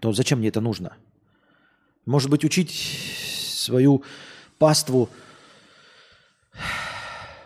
то 0.00 0.12
зачем 0.12 0.38
мне 0.38 0.48
это 0.48 0.60
нужно? 0.60 0.96
Может 2.04 2.30
быть, 2.30 2.44
учить 2.44 2.70
свою 2.70 4.04
паству 4.58 5.08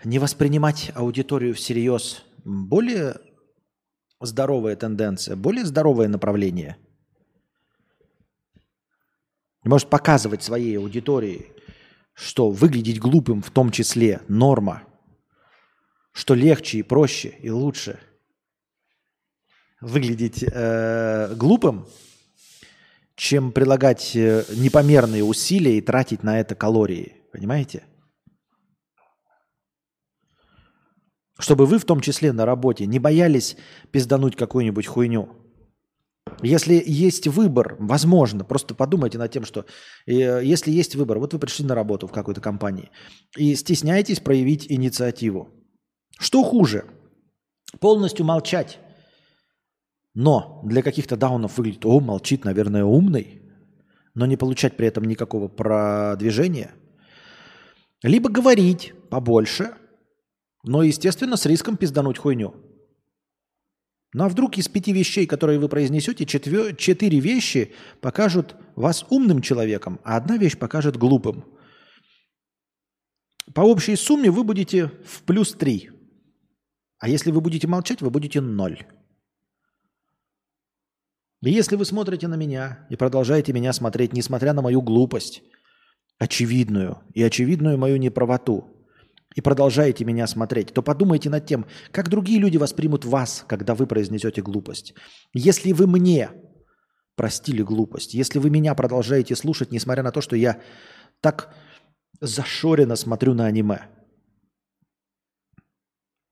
не 0.02 0.18
воспринимать 0.18 0.90
аудиторию 0.94 1.54
всерьез 1.54 2.24
более 2.44 3.20
здоровая 4.20 4.74
тенденция, 4.74 5.36
более 5.36 5.64
здоровое 5.64 6.08
направление. 6.08 6.76
Может 9.62 9.88
показывать 9.88 10.42
своей 10.42 10.78
аудитории, 10.78 11.55
что 12.16 12.50
выглядеть 12.50 12.98
глупым 12.98 13.42
в 13.42 13.50
том 13.50 13.70
числе 13.70 14.22
норма, 14.26 14.82
что 16.12 16.34
легче 16.34 16.78
и 16.78 16.82
проще 16.82 17.28
и 17.40 17.50
лучше 17.50 18.00
выглядеть 19.82 20.42
э, 20.42 21.34
глупым, 21.34 21.86
чем 23.16 23.52
прилагать 23.52 24.16
э, 24.16 24.44
непомерные 24.56 25.22
усилия 25.22 25.76
и 25.76 25.82
тратить 25.82 26.22
на 26.22 26.40
это 26.40 26.54
калории. 26.54 27.16
Понимаете? 27.32 27.84
Чтобы 31.38 31.66
вы 31.66 31.78
в 31.78 31.84
том 31.84 32.00
числе 32.00 32.32
на 32.32 32.46
работе 32.46 32.86
не 32.86 32.98
боялись 32.98 33.58
пиздануть 33.90 34.36
какую-нибудь 34.36 34.86
хуйню. 34.86 35.36
Если 36.42 36.82
есть 36.86 37.26
выбор, 37.28 37.76
возможно, 37.78 38.44
просто 38.44 38.74
подумайте 38.74 39.18
над 39.18 39.30
тем, 39.32 39.44
что 39.44 39.64
э, 40.06 40.42
если 40.44 40.70
есть 40.70 40.94
выбор, 40.94 41.18
вот 41.18 41.32
вы 41.32 41.38
пришли 41.38 41.64
на 41.64 41.74
работу 41.74 42.06
в 42.06 42.12
какой-то 42.12 42.40
компании 42.40 42.90
и 43.36 43.54
стесняетесь 43.54 44.20
проявить 44.20 44.70
инициативу. 44.70 45.48
Что 46.18 46.42
хуже? 46.42 46.84
Полностью 47.80 48.24
молчать. 48.24 48.78
Но 50.14 50.62
для 50.64 50.82
каких-то 50.82 51.16
даунов 51.16 51.58
выглядит, 51.58 51.84
о, 51.84 52.00
молчит, 52.00 52.44
наверное, 52.44 52.84
умный, 52.84 53.42
но 54.14 54.26
не 54.26 54.36
получать 54.36 54.76
при 54.76 54.86
этом 54.86 55.04
никакого 55.04 55.48
продвижения. 55.48 56.72
Либо 58.02 58.30
говорить 58.30 58.92
побольше– 59.10 59.74
но, 60.66 60.82
естественно, 60.82 61.36
с 61.36 61.46
риском 61.46 61.76
пиздануть 61.76 62.18
хуйню. 62.18 62.54
Ну 64.12 64.24
а 64.24 64.28
вдруг 64.28 64.56
из 64.56 64.68
пяти 64.68 64.92
вещей, 64.92 65.26
которые 65.26 65.58
вы 65.58 65.68
произнесете, 65.68 66.24
четвер... 66.24 66.74
четыре 66.76 67.20
вещи 67.20 67.74
покажут 68.00 68.56
вас 68.74 69.04
умным 69.10 69.42
человеком, 69.42 70.00
а 70.04 70.16
одна 70.16 70.36
вещь 70.36 70.56
покажет 70.56 70.96
глупым. 70.96 71.44
По 73.54 73.60
общей 73.60 73.96
сумме 73.96 74.30
вы 74.30 74.44
будете 74.44 74.88
в 75.04 75.22
плюс 75.22 75.52
три. 75.52 75.90
А 76.98 77.08
если 77.08 77.30
вы 77.30 77.40
будете 77.40 77.66
молчать, 77.66 78.00
вы 78.00 78.10
будете 78.10 78.40
ноль. 78.40 78.86
Если 81.42 81.76
вы 81.76 81.84
смотрите 81.84 82.26
на 82.26 82.34
меня 82.34 82.86
и 82.90 82.96
продолжаете 82.96 83.52
меня 83.52 83.72
смотреть, 83.72 84.12
несмотря 84.12 84.52
на 84.52 84.62
мою 84.62 84.82
глупость, 84.82 85.42
очевидную 86.18 87.02
и 87.12 87.22
очевидную 87.22 87.78
мою 87.78 87.98
неправоту, 87.98 88.75
и 89.36 89.42
продолжаете 89.42 90.04
меня 90.04 90.26
смотреть, 90.26 90.72
то 90.72 90.82
подумайте 90.82 91.28
над 91.28 91.46
тем, 91.46 91.66
как 91.92 92.08
другие 92.08 92.40
люди 92.40 92.56
воспримут 92.56 93.04
вас, 93.04 93.44
когда 93.46 93.74
вы 93.74 93.86
произнесете 93.86 94.40
глупость. 94.40 94.94
Если 95.34 95.72
вы 95.72 95.86
мне 95.86 96.30
простили 97.16 97.62
глупость, 97.62 98.14
если 98.14 98.38
вы 98.38 98.48
меня 98.48 98.74
продолжаете 98.74 99.36
слушать, 99.36 99.70
несмотря 99.70 100.02
на 100.02 100.10
то, 100.10 100.22
что 100.22 100.36
я 100.36 100.62
так 101.20 101.54
зашоренно 102.18 102.96
смотрю 102.96 103.34
на 103.34 103.44
аниме, 103.44 103.88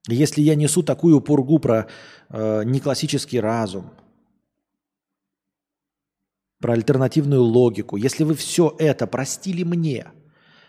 если 0.09 0.40
я 0.40 0.55
несу 0.55 0.82
такую 0.82 1.20
пургу 1.20 1.59
про 1.59 1.89
э, 2.31 2.62
неклассический 2.64 3.39
разум, 3.39 3.90
про 6.59 6.72
альтернативную 6.72 7.43
логику, 7.43 7.97
если 7.97 8.24
вы 8.24 8.35
все 8.35 8.74
это 8.78 9.06
простили 9.06 9.62
мне, 9.62 10.10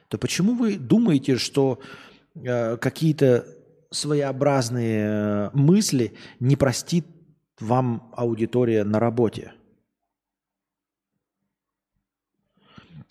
то 0.09 0.17
почему 0.17 0.55
вы 0.55 0.77
думаете, 0.77 1.37
что 1.37 1.79
Э, 2.35 2.77
какие-то 2.77 3.45
своеобразные 3.91 5.05
э, 5.07 5.49
мысли 5.53 6.13
не 6.39 6.55
простит 6.55 7.05
вам 7.59 8.11
аудитория 8.15 8.83
на 8.83 8.99
работе? 8.99 9.53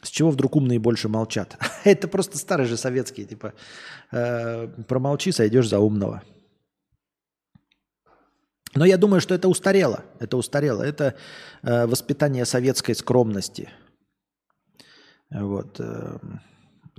С 0.03 0.09
чего 0.09 0.31
вдруг 0.31 0.57
умные 0.57 0.79
больше 0.79 1.09
молчат? 1.09 1.57
Это 1.85 2.07
просто 2.09 2.37
старые 2.37 2.67
же 2.67 2.77
советские, 2.77 3.27
типа, 3.27 3.55
э, 4.13 4.69
промолчи, 4.87 5.33
сойдешь 5.33 5.69
за 5.69 5.79
умного. 5.79 6.23
Но 8.75 8.85
я 8.85 8.99
думаю, 8.99 9.21
что 9.21 9.37
это 9.37 9.49
устарело. 9.49 10.03
Это 10.19 10.37
устарело. 10.37 10.83
Это 10.83 11.15
воспитание 11.63 12.45
советской 12.45 12.97
скромности. 12.97 13.71
Вот. 15.31 15.79
Э, 15.79 16.19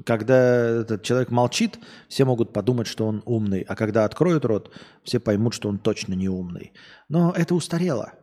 когда 0.04 0.82
этот 0.82 1.04
человек 1.04 1.32
молчит, 1.32 1.80
все 2.10 2.26
могут 2.26 2.52
подумать, 2.52 2.88
что 2.88 3.08
он 3.08 3.22
умный, 3.26 3.62
а 3.62 3.76
когда 3.76 4.04
откроет 4.04 4.44
рот, 4.44 4.72
все 5.04 5.20
поймут, 5.20 5.54
что 5.54 5.70
он 5.70 5.80
точно 5.80 6.14
не 6.14 6.28
умный. 6.28 6.74
Но 7.08 7.32
это 7.32 7.56
устарело. 7.56 8.14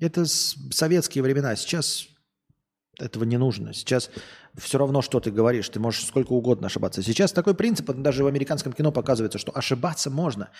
Это 0.00 0.24
советские 0.24 1.22
времена. 1.22 1.54
Сейчас 1.56 2.06
этого 2.98 3.24
не 3.24 3.36
нужно. 3.36 3.74
Сейчас 3.74 4.10
все 4.56 4.78
равно, 4.78 5.02
что 5.02 5.20
ты 5.20 5.30
говоришь. 5.30 5.68
Ты 5.68 5.80
можешь 5.80 6.06
сколько 6.06 6.32
угодно 6.32 6.68
ошибаться. 6.68 7.02
Сейчас 7.02 7.32
такой 7.32 7.54
принцип, 7.54 7.90
даже 7.90 8.24
в 8.24 8.26
американском 8.26 8.72
кино 8.72 8.90
показывается, 8.90 9.38
что 9.38 9.56
ошибаться 9.56 10.10
можно. 10.10 10.50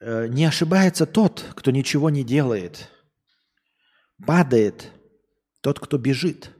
Э, 0.00 0.26
не 0.28 0.44
ошибается 0.44 1.06
тот, 1.06 1.44
кто 1.54 1.70
ничего 1.70 2.10
не 2.10 2.24
делает. 2.24 2.90
Падает 4.26 4.90
тот, 5.62 5.80
кто 5.80 5.96
бежит. 5.96 6.50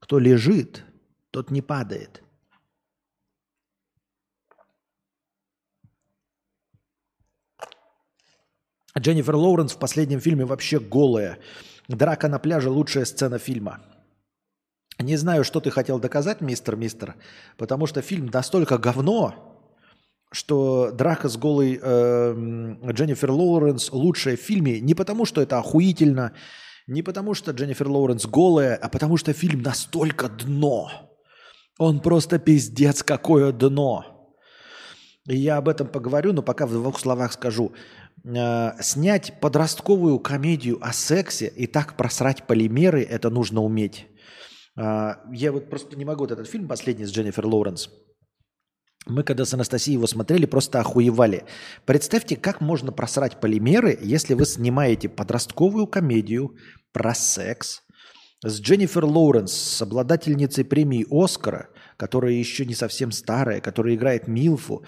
Кто 0.00 0.18
лежит, 0.18 0.84
тот 1.34 1.50
не 1.50 1.62
падает. 1.62 2.22
Дженнифер 8.96 9.34
Лоуренс 9.34 9.72
в 9.72 9.78
последнем 9.78 10.20
фильме 10.20 10.44
вообще 10.44 10.78
голая. 10.78 11.40
Драка 11.88 12.28
на 12.28 12.38
пляже– 12.38 12.70
лучшая 12.70 13.04
сцена 13.04 13.38
фильма. 13.38 13.80
Не 15.00 15.16
знаю, 15.16 15.42
что 15.42 15.58
ты 15.58 15.72
хотел 15.72 15.98
доказать, 15.98 16.40
мистер 16.40 16.76
Мистер, 16.76 17.16
потому 17.56 17.86
что 17.86 18.00
фильм 18.00 18.26
настолько 18.32 18.78
говно, 18.78 19.34
что 20.30 20.92
драка 20.92 21.28
с 21.28 21.36
голой 21.36 21.80
э, 21.82 22.34
Дженнифер 22.92 23.32
Лоуренс 23.32 23.90
лучшая 23.90 24.36
в 24.36 24.40
фильме 24.40 24.78
не 24.78 24.94
потому, 24.94 25.24
что 25.24 25.42
это 25.42 25.58
охуительно, 25.58 26.32
не 26.86 27.02
потому, 27.02 27.34
что 27.34 27.50
Дженнифер 27.50 27.88
Лоуренс 27.88 28.24
голая, 28.24 28.76
а 28.76 28.88
потому 28.88 29.16
что 29.16 29.32
фильм 29.32 29.62
настолько 29.62 30.28
дно. 30.28 31.10
Он 31.78 32.00
просто 32.00 32.38
пиздец, 32.38 33.02
какое 33.02 33.52
дно. 33.52 34.04
И 35.26 35.36
я 35.36 35.56
об 35.56 35.68
этом 35.68 35.88
поговорю, 35.88 36.32
но 36.32 36.42
пока 36.42 36.66
в 36.66 36.72
двух 36.72 37.00
словах 37.00 37.32
скажу. 37.32 37.72
Э, 38.24 38.72
снять 38.80 39.40
подростковую 39.40 40.18
комедию 40.18 40.78
о 40.80 40.92
сексе 40.92 41.46
и 41.46 41.66
так 41.66 41.96
просрать 41.96 42.46
полимеры, 42.46 43.02
это 43.02 43.30
нужно 43.30 43.62
уметь. 43.62 44.06
Э, 44.76 45.14
я 45.32 45.50
вот 45.50 45.70
просто 45.70 45.96
не 45.96 46.04
могу 46.04 46.20
вот 46.20 46.30
этот 46.30 46.48
фильм 46.48 46.68
последний 46.68 47.06
с 47.06 47.10
Дженнифер 47.10 47.46
Лоуренс. 47.46 47.88
Мы 49.06 49.22
когда 49.22 49.44
с 49.44 49.52
Анастасией 49.52 49.96
его 49.96 50.06
смотрели, 50.06 50.46
просто 50.46 50.80
охуевали. 50.80 51.44
Представьте, 51.84 52.36
как 52.36 52.60
можно 52.60 52.90
просрать 52.92 53.38
полимеры, 53.40 53.98
если 54.00 54.34
вы 54.34 54.46
снимаете 54.46 55.08
подростковую 55.08 55.86
комедию 55.86 56.56
про 56.92 57.14
секс, 57.14 57.82
с 58.44 58.60
Дженнифер 58.60 59.04
Лоуренс, 59.04 59.52
с 59.52 59.82
обладательницей 59.82 60.64
премии 60.64 61.06
Оскара, 61.10 61.70
которая 61.96 62.32
еще 62.32 62.66
не 62.66 62.74
совсем 62.74 63.10
старая, 63.10 63.60
которая 63.60 63.94
играет 63.94 64.28
Милфу. 64.28 64.84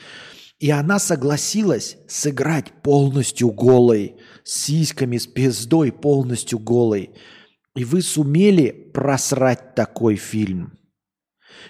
И 0.58 0.70
она 0.70 0.98
согласилась 0.98 1.96
сыграть 2.08 2.72
полностью 2.82 3.50
голой, 3.50 4.16
с 4.44 4.64
сиськами, 4.64 5.18
с 5.18 5.26
пиздой 5.26 5.92
полностью 5.92 6.58
голой. 6.58 7.10
И 7.74 7.84
вы 7.84 8.02
сумели 8.02 8.70
просрать 8.94 9.74
такой 9.74 10.16
фильм. 10.16 10.78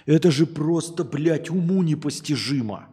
Это 0.05 0.31
же 0.31 0.45
просто, 0.45 1.03
блядь, 1.03 1.49
уму 1.49 1.83
непостижимо. 1.83 2.89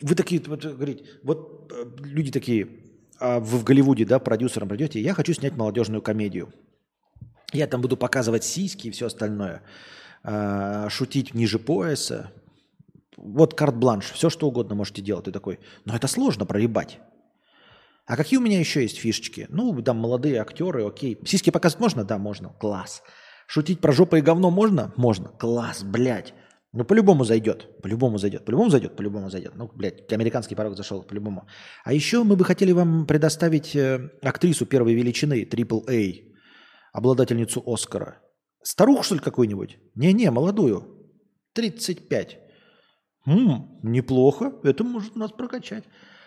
Вы 0.00 0.14
такие, 0.14 0.42
вот, 0.46 0.64
говорите, 0.64 1.04
вот 1.22 1.72
э, 1.72 1.84
люди 1.98 2.32
такие, 2.32 2.81
а 3.22 3.38
вы 3.38 3.58
в 3.58 3.64
Голливуде, 3.64 4.04
да, 4.04 4.18
продюсером 4.18 4.68
придете, 4.68 5.00
я 5.00 5.14
хочу 5.14 5.32
снять 5.32 5.56
молодежную 5.56 6.02
комедию. 6.02 6.52
Я 7.52 7.68
там 7.68 7.80
буду 7.80 7.96
показывать 7.96 8.42
сиськи 8.42 8.88
и 8.88 8.90
все 8.90 9.06
остальное, 9.06 9.62
а, 10.24 10.88
шутить 10.90 11.32
ниже 11.32 11.58
пояса. 11.60 12.32
Вот 13.16 13.54
карт-бланш, 13.54 14.10
все 14.10 14.28
что 14.28 14.48
угодно 14.48 14.74
можете 14.74 15.02
делать. 15.02 15.26
Ты 15.26 15.32
такой, 15.32 15.60
но 15.84 15.94
это 15.94 16.08
сложно 16.08 16.46
проебать. 16.46 16.98
А 18.06 18.16
какие 18.16 18.38
у 18.38 18.42
меня 18.42 18.58
еще 18.58 18.82
есть 18.82 18.98
фишечки? 18.98 19.46
Ну, 19.48 19.80
там 19.82 19.98
молодые 19.98 20.40
актеры, 20.40 20.84
окей. 20.84 21.16
Сиськи 21.24 21.50
показывать 21.50 21.80
можно? 21.80 22.04
Да, 22.04 22.18
можно. 22.18 22.48
Класс. 22.48 23.02
Шутить 23.46 23.80
про 23.80 23.92
жопу 23.92 24.16
и 24.16 24.20
говно 24.20 24.50
можно? 24.50 24.92
Можно. 24.96 25.28
Класс, 25.28 25.84
блядь. 25.84 26.34
Ну, 26.74 26.84
по-любому 26.84 27.24
зайдет. 27.24 27.68
По-любому 27.82 28.18
зайдет. 28.18 28.44
По-любому 28.44 28.70
зайдет. 28.70 28.96
По-любому 28.96 29.30
зайдет. 29.30 29.54
Ну, 29.56 29.70
блядь, 29.74 30.10
американский 30.12 30.54
порог 30.54 30.74
зашел. 30.74 31.02
По-любому. 31.02 31.46
А 31.84 31.92
еще 31.92 32.24
мы 32.24 32.34
бы 32.36 32.44
хотели 32.44 32.72
вам 32.72 33.06
предоставить 33.06 33.76
э, 33.76 34.10
актрису 34.22 34.64
первой 34.64 34.94
величины, 34.94 35.44
AAA, 35.44 36.32
обладательницу 36.92 37.62
Оскара. 37.66 38.22
Старуху, 38.62 39.02
что 39.02 39.16
ли, 39.16 39.20
какую-нибудь? 39.20 39.78
Не-не, 39.94 40.30
молодую. 40.30 41.10
35. 41.52 42.38
М-м, 43.26 43.78
неплохо. 43.82 44.52
Это 44.62 44.82
может 44.82 45.14
нас 45.14 45.30
прокачать. 45.32 45.84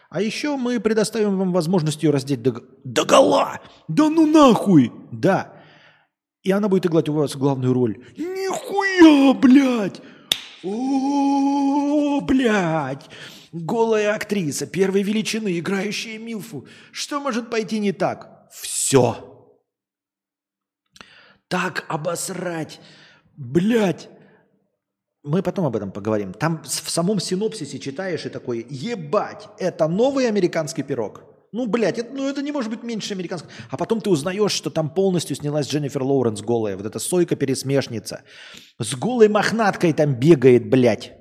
А 0.09 0.21
еще 0.21 0.57
мы 0.57 0.79
предоставим 0.79 1.39
вам 1.39 1.53
возможность 1.53 2.03
ее 2.03 2.11
раздеть 2.11 2.43
до, 2.43 2.61
до 2.83 3.03
гола. 3.05 3.59
Да 3.87 4.09
ну 4.09 4.27
нахуй! 4.27 4.91
Да. 5.11 5.53
И 6.43 6.51
она 6.51 6.69
будет 6.69 6.85
играть 6.85 7.09
у 7.09 7.13
вас 7.13 7.35
главную 7.35 7.73
роль. 7.73 7.97
Нихуя, 8.15 9.33
блядь! 9.33 10.01
О, 10.65 12.21
блядь! 12.21 13.05
Голая 13.51 14.15
актриса 14.15 14.65
первой 14.65 15.03
величины, 15.03 15.59
играющая 15.59 16.17
Милфу. 16.17 16.67
Что 16.91 17.21
может 17.21 17.49
пойти 17.49 17.79
не 17.79 17.93
так? 17.93 18.49
Все. 18.51 19.61
Так 21.47 21.85
обосрать. 21.87 22.81
Блядь. 23.37 24.09
Мы 25.23 25.41
потом 25.41 25.65
об 25.65 25.75
этом 25.75 25.91
поговорим. 25.91 26.33
Там 26.33 26.63
в 26.63 26.89
самом 26.89 27.19
синопсисе 27.19 27.79
читаешь 27.79 28.25
и 28.25 28.29
такой, 28.29 28.65
ебать, 28.69 29.47
это 29.57 29.87
новый 29.87 30.27
американский 30.27 30.83
пирог. 30.83 31.23
Ну, 31.55 31.67
блядь, 31.67 31.97
это, 31.97 32.13
ну 32.13 32.27
это 32.27 32.41
не 32.41 32.51
может 32.51 32.69
быть 32.69 32.83
меньше 32.83 33.13
американского. 33.13 33.49
А 33.69 33.77
потом 33.77 34.01
ты 34.01 34.09
узнаешь, 34.09 34.51
что 34.51 34.69
там 34.69 34.93
полностью 34.93 35.37
снялась 35.37 35.69
Дженнифер 35.69 36.03
Лоуренс 36.03 36.41
голая. 36.41 36.75
Вот 36.75 36.85
эта 36.85 36.99
сойка-пересмешница. 36.99 38.23
С 38.77 38.93
голой 38.93 39.29
мохнаткой 39.29 39.93
там 39.93 40.15
бегает, 40.15 40.69
блядь. 40.69 41.13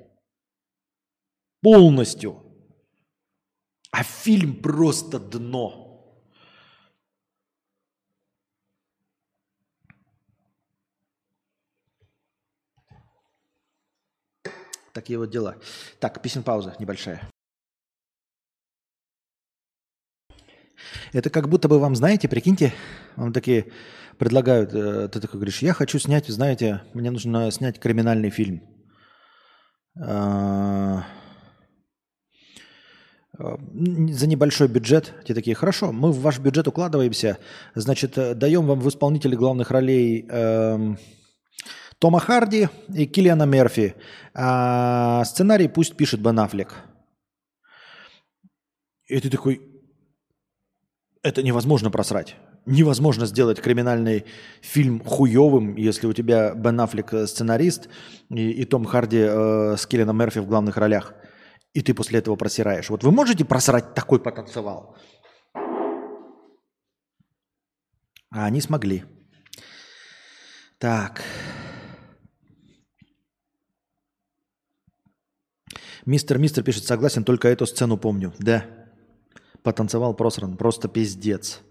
Полностью. 1.61 2.43
А 3.91 4.03
фильм 4.03 4.61
просто 4.61 5.19
дно. 5.19 6.27
Такие 14.91 15.17
вот 15.17 15.29
дела. 15.29 15.55
Так, 16.01 16.21
песен 16.21 16.43
пауза 16.43 16.75
небольшая. 16.77 17.21
Это 21.13 21.29
как 21.29 21.49
будто 21.49 21.67
бы 21.67 21.79
вам, 21.79 21.95
знаете, 21.95 22.27
прикиньте, 22.27 22.73
вам 23.15 23.33
такие 23.33 23.71
предлагают, 24.17 24.73
э, 24.73 25.09
ты 25.11 25.19
такой 25.19 25.39
говоришь, 25.39 25.61
я 25.61 25.73
хочу 25.73 25.99
снять, 25.99 26.27
знаете, 26.27 26.81
мне 26.93 27.11
нужно 27.11 27.51
снять 27.51 27.79
криминальный 27.79 28.29
фильм. 28.29 28.61
А, 30.01 31.05
а, 33.37 33.57
за 34.09 34.27
небольшой 34.27 34.67
бюджет. 34.67 35.13
Те 35.25 35.33
такие, 35.33 35.55
хорошо, 35.55 35.91
мы 35.91 36.11
в 36.11 36.19
ваш 36.19 36.39
бюджет 36.39 36.67
укладываемся, 36.67 37.37
значит, 37.75 38.17
э, 38.17 38.33
даем 38.33 38.65
вам 38.65 38.79
в 38.79 38.89
исполнители 38.89 39.35
главных 39.35 39.71
ролей 39.71 40.25
эм, 40.29 40.97
Тома 41.99 42.19
Харди 42.19 42.69
и 42.93 43.05
Киллиана 43.05 43.43
Мерфи. 43.43 43.95
А 44.33 45.23
сценарий 45.25 45.67
пусть 45.67 45.95
пишет 45.95 46.19
Бен 46.19 46.39
Аффлек. 46.39 46.75
И 49.07 49.19
ты 49.19 49.29
такой, 49.29 49.61
это 51.25 51.41
невозможно 51.41 51.89
просрать. 51.89 52.35
Невозможно 52.67 53.25
сделать 53.25 53.59
криминальный 53.59 54.25
фильм 54.61 54.99
хуевым, 55.03 55.75
если 55.75 56.05
у 56.07 56.13
тебя 56.13 56.53
Бен 56.53 56.79
Аффлек 56.79 57.13
э, 57.13 57.25
сценарист 57.25 57.89
и, 58.29 58.51
и 58.51 58.65
Том 58.65 58.85
Харди 58.85 59.25
э, 59.27 59.75
с 59.75 59.87
Киллианом 59.87 60.17
Мерфи 60.17 60.39
в 60.39 60.45
главных 60.45 60.77
ролях. 60.77 61.15
И 61.73 61.81
ты 61.81 61.95
после 61.95 62.19
этого 62.19 62.35
просираешь. 62.35 62.89
Вот 62.89 63.03
вы 63.03 63.11
можете 63.11 63.43
просрать 63.43 63.95
такой 63.95 64.21
потенциал? 64.21 64.95
А 68.31 68.45
они 68.45 68.61
смогли. 68.61 69.03
Так. 70.77 71.23
Мистер 76.05 76.37
Мистер 76.37 76.63
пишет, 76.63 76.83
согласен, 76.83 77.23
только 77.23 77.47
эту 77.47 77.65
сцену 77.65 77.97
помню. 77.97 78.31
Да. 78.37 78.84
Потанцевал 79.65 80.13
просран. 80.13 80.57
Просто 80.57 80.87
пиздец. 80.87 81.61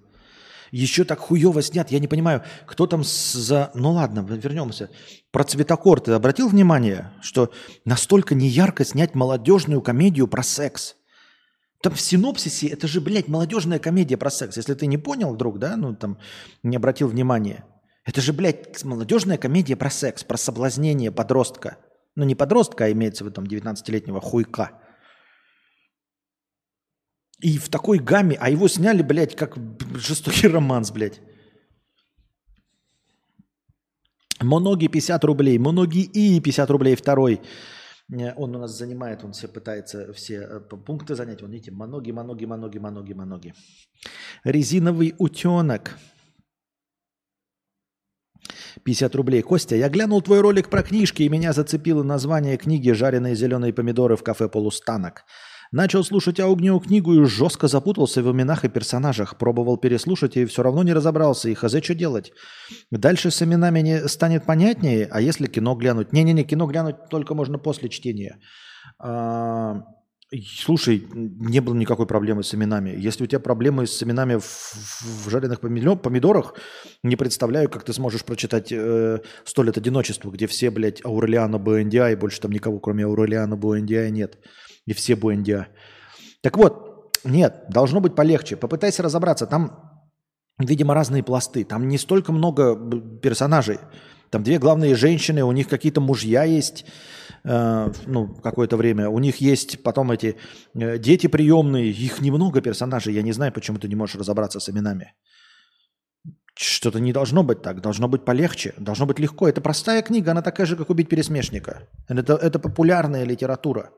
Еще 0.72 1.04
так 1.04 1.20
хуево 1.20 1.62
снят. 1.62 1.88
Я 1.92 2.00
не 2.00 2.08
понимаю, 2.08 2.42
кто 2.66 2.88
там 2.88 3.04
за... 3.04 3.70
Ну 3.74 3.92
ладно, 3.92 4.26
вернемся. 4.28 4.90
Про 5.30 5.44
цветокор 5.44 6.00
ты 6.00 6.10
обратил 6.10 6.48
внимание, 6.48 7.12
что 7.22 7.52
настолько 7.84 8.34
неярко 8.34 8.84
снять 8.84 9.14
молодежную 9.14 9.80
комедию 9.80 10.26
про 10.26 10.42
секс? 10.42 10.96
Там 11.80 11.94
в 11.94 12.00
синопсисе, 12.00 12.66
это 12.66 12.88
же, 12.88 13.00
блядь, 13.00 13.28
молодежная 13.28 13.78
комедия 13.78 14.16
про 14.16 14.30
секс. 14.30 14.56
Если 14.56 14.74
ты 14.74 14.86
не 14.86 14.98
понял 14.98 15.32
вдруг, 15.32 15.60
да, 15.60 15.76
ну 15.76 15.94
там 15.94 16.18
не 16.64 16.76
обратил 16.76 17.06
внимания. 17.06 17.64
Это 18.04 18.20
же, 18.20 18.32
блядь, 18.32 18.82
молодежная 18.82 19.38
комедия 19.38 19.76
про 19.76 19.90
секс, 19.90 20.24
про 20.24 20.36
соблазнение 20.36 21.12
подростка. 21.12 21.76
Ну, 22.16 22.24
не 22.24 22.34
подростка, 22.34 22.86
а 22.86 22.90
имеется 22.90 23.22
в 23.22 23.28
виду 23.28 23.42
19-летнего 23.42 24.20
хуйка. 24.20 24.80
И 27.44 27.58
в 27.58 27.68
такой 27.68 27.98
гамме, 27.98 28.36
а 28.40 28.48
его 28.50 28.68
сняли, 28.68 29.02
блядь, 29.02 29.36
как 29.36 29.58
жестокий 29.94 30.48
романс, 30.48 30.90
блядь. 30.90 31.20
Моноги 34.40 34.88
50 34.88 35.24
рублей, 35.24 35.58
Моноги 35.58 36.02
и 36.14 36.40
50 36.40 36.70
рублей 36.70 36.96
второй. 36.96 37.40
Э, 38.12 38.32
он 38.36 38.56
у 38.56 38.58
нас 38.58 38.78
занимает, 38.78 39.24
он 39.24 39.32
все 39.32 39.48
пытается 39.48 40.12
все 40.14 40.34
э, 40.34 40.60
пункты 40.86 41.14
занять. 41.14 41.42
Вон, 41.42 41.50
видите, 41.50 41.70
моноги, 41.70 42.12
моноги, 42.12 42.46
моноги, 42.46 42.78
моноги, 42.78 43.14
моноги. 43.14 43.54
Резиновый 44.44 45.14
утенок. 45.18 45.98
50 48.84 49.14
рублей. 49.14 49.42
Костя, 49.42 49.76
я 49.76 49.88
глянул 49.88 50.22
твой 50.22 50.40
ролик 50.40 50.70
про 50.70 50.82
книжки, 50.82 51.22
и 51.22 51.28
меня 51.28 51.52
зацепило 51.52 52.02
название 52.02 52.56
книги 52.56 52.90
«Жареные 52.92 53.34
зеленые 53.34 53.72
помидоры 53.72 54.16
в 54.16 54.22
кафе 54.22 54.48
«Полустанок». 54.48 55.24
Начал 55.74 56.04
слушать 56.04 56.38
аудиокнигу 56.38 57.14
и 57.14 57.24
жестко 57.24 57.66
запутался 57.66 58.22
в 58.22 58.30
именах 58.30 58.64
и 58.64 58.68
персонажах. 58.68 59.36
Пробовал 59.38 59.76
переслушать 59.76 60.36
и 60.36 60.44
все 60.44 60.62
равно 60.62 60.84
не 60.84 60.92
разобрался. 60.92 61.48
И 61.48 61.54
хз, 61.54 61.74
что 61.82 61.94
делать? 61.94 62.32
Дальше 62.92 63.32
с 63.32 63.42
именами 63.42 63.80
не 63.80 64.08
станет 64.08 64.46
понятнее, 64.46 65.08
а 65.10 65.20
если 65.20 65.48
кино 65.48 65.74
глянуть? 65.74 66.12
Не-не-не, 66.12 66.44
кино 66.44 66.66
глянуть 66.66 67.08
только 67.10 67.34
можно 67.34 67.58
после 67.58 67.88
чтения. 67.88 68.38
А, 69.00 69.82
Слушай, 70.42 71.06
не 71.12 71.60
было 71.60 71.74
никакой 71.74 72.06
проблемы 72.06 72.42
с 72.42 72.54
именами. 72.54 72.94
Если 72.96 73.24
у 73.24 73.26
тебя 73.26 73.40
проблемы 73.40 73.86
с 73.86 74.02
именами 74.02 74.36
в, 74.36 74.44
в 75.24 75.30
жареных 75.30 75.60
помидорах, 75.60 76.54
не 77.02 77.16
представляю, 77.16 77.68
как 77.68 77.84
ты 77.84 77.92
сможешь 77.92 78.24
прочитать 78.24 78.72
э, 78.72 79.18
«Сто 79.44 79.62
лет 79.62 79.76
одиночества», 79.76 80.30
где 80.30 80.46
все, 80.46 80.70
блядь, 80.70 81.04
Аурелиана 81.04 81.58
Буэндиа, 81.58 82.10
и 82.10 82.16
больше 82.16 82.40
там 82.40 82.52
никого, 82.52 82.78
кроме 82.80 83.04
Аурелиана 83.04 83.56
Буэндиа, 83.56 84.10
нет. 84.10 84.38
И 84.86 84.92
все 84.92 85.16
Буэндиа. 85.16 85.66
Так 86.42 86.56
вот, 86.56 87.16
нет, 87.24 87.64
должно 87.70 88.00
быть 88.00 88.14
полегче. 88.14 88.56
Попытайся 88.56 89.02
разобраться. 89.02 89.46
Там, 89.46 89.70
видимо, 90.58 90.94
разные 90.94 91.22
пласты. 91.22 91.64
Там 91.64 91.88
не 91.88 91.98
столько 91.98 92.32
много 92.32 92.76
персонажей. 93.20 93.78
Там 94.30 94.42
две 94.42 94.58
главные 94.58 94.94
женщины, 94.96 95.44
у 95.44 95.52
них 95.52 95.68
какие-то 95.68 96.00
мужья 96.00 96.44
есть, 96.44 96.84
э, 97.44 97.92
ну, 98.06 98.34
какое-то 98.42 98.76
время. 98.76 99.08
У 99.08 99.20
них 99.20 99.40
есть 99.40 99.82
потом 99.82 100.10
эти 100.10 100.36
э, 100.74 100.98
дети 100.98 101.28
приемные, 101.28 101.90
их 101.90 102.20
немного 102.20 102.60
персонажей. 102.60 103.14
Я 103.14 103.22
не 103.22 103.32
знаю, 103.32 103.52
почему 103.52 103.78
ты 103.78 103.88
не 103.88 103.94
можешь 103.94 104.16
разобраться 104.16 104.58
с 104.58 104.68
именами. 104.68 105.14
Что-то 106.56 106.98
не 106.98 107.12
должно 107.12 107.44
быть 107.44 107.62
так, 107.62 107.80
должно 107.80 108.08
быть 108.08 108.24
полегче, 108.24 108.74
должно 108.76 109.06
быть 109.06 109.20
легко. 109.20 109.48
Это 109.48 109.60
простая 109.60 110.02
книга, 110.02 110.32
она 110.32 110.42
такая 110.42 110.66
же, 110.66 110.76
как 110.76 110.90
«Убить 110.90 111.08
пересмешника». 111.08 111.88
Это, 112.08 112.34
это 112.34 112.58
популярная 112.58 113.24
литература. 113.24 113.90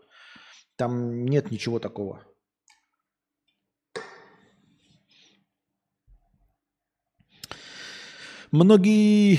Там 0.77 1.24
нет 1.24 1.51
ничего 1.51 1.78
такого. 1.78 2.23
Многие 8.53 9.39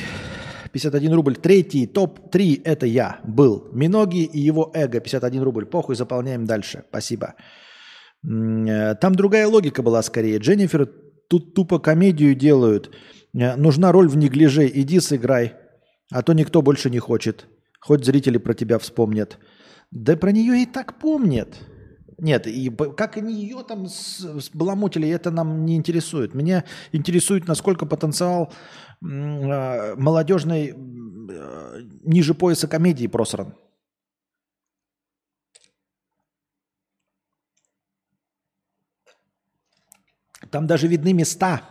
51 0.72 1.14
рубль. 1.14 1.35
Третий, 1.35 1.88
топ-3, 1.88 2.61
это 2.64 2.85
я 2.85 3.19
был. 3.23 3.69
Миноги 3.73 4.23
и 4.23 4.39
его 4.39 4.72
эго, 4.73 4.99
51 4.99 5.43
рубль. 5.43 5.65
Похуй, 5.65 5.95
заполняем 5.95 6.45
дальше. 6.45 6.84
Спасибо. 6.89 7.35
Э, 8.23 8.95
там 8.95 9.15
другая 9.15 9.47
логика 9.47 9.81
была 9.81 10.03
скорее. 10.03 10.38
Дженнифер 10.39 10.88
тут 11.30 11.53
тупо 11.53 11.80
комедию 11.80 12.35
делают. 12.35 12.91
Э, 13.34 13.55
нужна 13.55 13.91
роль 13.91 14.07
в 14.07 14.18
неглиже, 14.18 14.68
иди 14.68 14.99
сыграй. 14.99 15.53
А 16.11 16.22
то 16.22 16.34
никто 16.34 16.61
больше 16.61 16.89
не 16.89 16.99
хочет. 16.99 17.47
Хоть 17.80 18.05
зрители 18.05 18.38
про 18.38 18.53
тебя 18.53 18.77
вспомнят. 18.77 19.39
Да 19.91 20.18
про 20.18 20.31
нее 20.31 20.64
и 20.64 20.65
так 20.65 20.99
помнят. 20.99 21.57
Нет, 22.18 22.47
и 22.47 22.69
как 22.69 23.18
они 23.18 23.34
ее 23.34 23.64
там 23.64 23.85
сбаламутили, 23.88 25.07
это 25.07 25.30
нам 25.30 25.65
не 25.65 25.76
интересует. 25.76 26.34
Меня 26.34 26.65
интересует, 26.91 27.47
насколько 27.47 27.85
потенциал 27.85 28.51
э, 29.01 29.05
а, 29.05 29.95
молодежной 29.95 30.69
э, 30.69 30.73
а, 30.76 31.77
ниже 32.03 32.34
пояса 32.34 32.68
комедии 32.68 33.05
просран. 33.05 33.53
Там 40.49 40.65
даже 40.65 40.88
видны 40.88 41.14
места, 41.14 41.61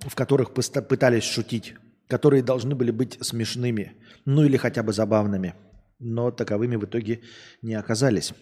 в 0.00 0.16
которых 0.16 0.52
пытались 0.52 1.24
шутить, 1.24 1.74
которые 2.08 2.42
должны 2.42 2.74
были 2.74 2.90
быть 2.90 3.18
смешными, 3.24 3.92
ну 4.24 4.42
или 4.42 4.56
хотя 4.56 4.82
бы 4.82 4.92
забавными 4.92 5.54
но 6.02 6.30
таковыми 6.30 6.76
в 6.76 6.84
итоге 6.84 7.22
не 7.62 7.74
оказались. 7.74 8.34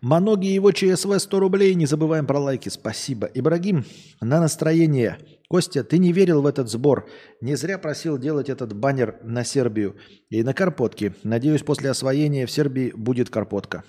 Маноги 0.00 0.46
его 0.46 0.72
ЧСВ 0.72 1.18
100 1.18 1.40
рублей. 1.40 1.74
Не 1.74 1.86
забываем 1.86 2.26
про 2.26 2.38
лайки. 2.38 2.70
Спасибо. 2.70 3.30
Ибрагим, 3.34 3.84
на 4.20 4.40
настроение. 4.40 5.18
Костя, 5.48 5.84
ты 5.84 5.98
не 5.98 6.12
верил 6.12 6.40
в 6.42 6.46
этот 6.46 6.70
сбор. 6.70 7.08
Не 7.40 7.54
зря 7.54 7.78
просил 7.78 8.16
делать 8.16 8.48
этот 8.48 8.74
баннер 8.74 9.18
на 9.22 9.44
Сербию 9.44 9.96
и 10.30 10.42
на 10.42 10.54
Карпотки. 10.54 11.14
Надеюсь, 11.22 11.62
после 11.62 11.90
освоения 11.90 12.46
в 12.46 12.50
Сербии 12.50 12.92
будет 12.94 13.28
Карпотка. 13.28 13.84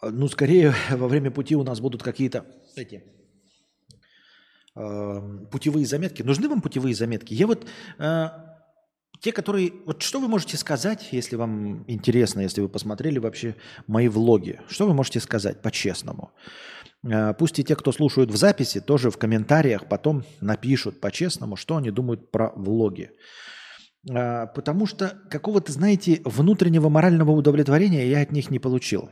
Ну, 0.00 0.28
скорее, 0.28 0.74
во 0.90 1.08
время 1.08 1.30
пути 1.30 1.56
у 1.56 1.64
нас 1.64 1.80
будут 1.80 2.02
какие-то 2.02 2.46
эти 2.76 3.02
э, 4.76 5.46
путевые 5.50 5.84
заметки. 5.84 6.22
Нужны 6.22 6.48
вам 6.48 6.62
путевые 6.62 6.94
заметки? 6.94 7.34
Я 7.34 7.46
вот 7.46 7.66
э, 7.98 8.28
те, 9.20 9.32
которые... 9.32 9.72
Вот 9.84 10.02
что 10.02 10.20
вы 10.20 10.28
можете 10.28 10.56
сказать, 10.56 11.08
если 11.12 11.36
вам 11.36 11.84
интересно, 11.88 12.40
если 12.40 12.60
вы 12.60 12.68
посмотрели 12.68 13.18
вообще 13.18 13.56
мои 13.86 14.08
влоги? 14.08 14.60
Что 14.68 14.86
вы 14.86 14.94
можете 14.94 15.20
сказать 15.20 15.60
по-честному? 15.62 16.32
А, 17.04 17.32
пусть 17.32 17.58
и 17.58 17.64
те, 17.64 17.76
кто 17.76 17.92
слушают 17.92 18.30
в 18.30 18.36
записи, 18.36 18.80
тоже 18.80 19.10
в 19.10 19.18
комментариях 19.18 19.88
потом 19.88 20.24
напишут 20.40 21.00
по-честному, 21.00 21.56
что 21.56 21.76
они 21.76 21.90
думают 21.90 22.30
про 22.30 22.52
влоги. 22.54 23.10
А, 24.10 24.46
потому 24.46 24.86
что 24.86 25.18
какого-то, 25.30 25.72
знаете, 25.72 26.20
внутреннего 26.24 26.88
морального 26.88 27.32
удовлетворения 27.32 28.08
я 28.08 28.20
от 28.20 28.32
них 28.32 28.50
не 28.50 28.58
получил. 28.58 29.10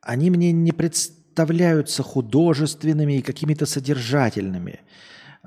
Они 0.00 0.30
мне 0.30 0.52
не 0.52 0.72
представляются 0.72 2.02
художественными 2.02 3.18
и 3.18 3.22
какими-то 3.22 3.66
содержательными. 3.66 4.80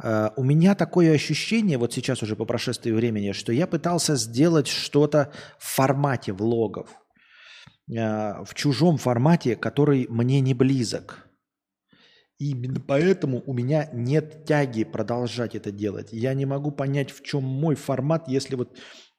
Uh, 0.01 0.31
у 0.38 0.43
меня 0.43 0.76
такое 0.76 1.13
ощущение, 1.13 1.77
вот 1.77 1.91
сейчас 1.91 2.23
уже 2.23 2.38
по 2.38 2.45
прошествии 2.45 2.91
времени, 2.91 3.34
что 3.34 3.51
я 3.51 3.67
пытался 3.67 4.15
сделать 4.15 4.67
что-то 4.67 5.34
в 5.57 5.76
формате 5.76 6.31
влогов, 6.31 6.89
uh, 7.91 8.45
в 8.45 8.53
чужом 8.53 8.97
формате, 8.97 9.57
который 9.57 10.07
мне 10.09 10.39
не 10.39 10.53
близок. 10.53 11.27
И 12.38 12.51
именно 12.51 12.80
поэтому 12.80 13.43
у 13.45 13.53
меня 13.53 13.89
нет 13.91 14.45
тяги 14.45 14.85
продолжать 14.85 15.55
это 15.55 15.71
делать. 15.71 16.07
Я 16.13 16.34
не 16.34 16.45
могу 16.45 16.71
понять, 16.71 17.11
в 17.11 17.21
чем 17.21 17.43
мой 17.43 17.76
формат, 17.76 18.30
если 18.30 18.55
вот 18.55 18.77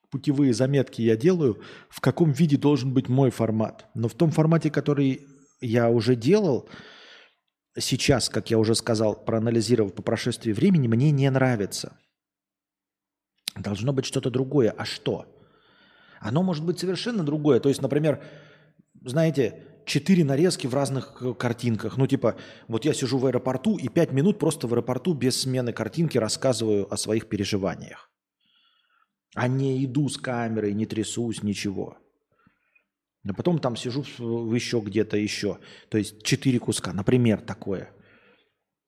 путевые 0.09 0.53
заметки 0.55 1.03
я 1.03 1.15
делаю, 1.15 1.61
в 1.89 2.01
каком 2.01 2.31
виде 2.31 2.57
должен 2.57 2.91
быть 2.93 3.07
мой 3.07 3.29
формат. 3.29 3.85
Но 3.93 4.07
в 4.07 4.15
том 4.15 4.31
формате, 4.31 4.71
который 4.71 5.27
я 5.61 5.91
уже 5.91 6.15
делал, 6.15 6.67
сейчас, 7.77 8.29
как 8.29 8.49
я 8.51 8.57
уже 8.57 8.75
сказал, 8.75 9.15
проанализировав 9.15 9.93
по 9.93 10.01
прошествии 10.01 10.51
времени, 10.51 10.87
мне 10.87 11.11
не 11.11 11.29
нравится. 11.29 11.97
Должно 13.55 13.93
быть 13.93 14.05
что-то 14.05 14.29
другое. 14.29 14.73
А 14.77 14.85
что? 14.85 15.25
Оно 16.19 16.43
может 16.43 16.65
быть 16.65 16.79
совершенно 16.79 17.23
другое. 17.23 17.59
То 17.59 17.69
есть, 17.69 17.81
например, 17.81 18.23
знаете, 19.03 19.63
четыре 19.85 20.23
нарезки 20.23 20.67
в 20.67 20.73
разных 20.73 21.17
э, 21.21 21.33
картинках. 21.33 21.97
Ну, 21.97 22.07
типа, 22.07 22.35
вот 22.67 22.85
я 22.85 22.93
сижу 22.93 23.17
в 23.17 23.25
аэропорту 23.25 23.77
и 23.77 23.87
пять 23.89 24.11
минут 24.11 24.39
просто 24.39 24.67
в 24.67 24.73
аэропорту 24.73 25.13
без 25.13 25.41
смены 25.41 25.73
картинки 25.73 26.17
рассказываю 26.17 26.91
о 26.93 26.97
своих 26.97 27.27
переживаниях. 27.27 28.09
А 29.35 29.47
не 29.47 29.83
иду 29.85 30.09
с 30.09 30.17
камерой, 30.17 30.73
не 30.73 30.85
трясусь, 30.85 31.41
ничего. 31.41 31.97
А 33.27 33.33
потом 33.33 33.59
там 33.59 33.75
сижу 33.75 34.01
еще 34.53 34.79
где-то 34.79 35.17
еще. 35.17 35.59
То 35.89 35.97
есть 35.97 36.23
четыре 36.23 36.59
куска, 36.59 36.91
например, 36.93 37.41
такое. 37.41 37.91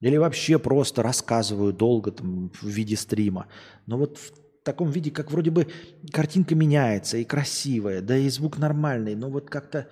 Или 0.02 0.18
вообще 0.18 0.60
просто 0.60 1.04
рассказываю 1.04 1.72
долго 1.72 2.12
там, 2.12 2.50
в 2.50 2.64
виде 2.64 2.96
стрима. 2.98 3.48
Но 3.86 3.98
вот 3.98 4.18
в 4.18 4.34
таком 4.64 4.90
виде, 4.90 5.12
как 5.12 5.32
вроде 5.32 5.52
бы 5.52 5.68
картинка 6.12 6.56
меняется 6.56 7.18
и 7.18 7.24
красивая, 7.24 8.02
да 8.02 8.18
и 8.18 8.28
звук 8.30 8.58
нормальный, 8.58 9.16
но 9.16 9.30
вот 9.30 9.50
как-то 9.50 9.88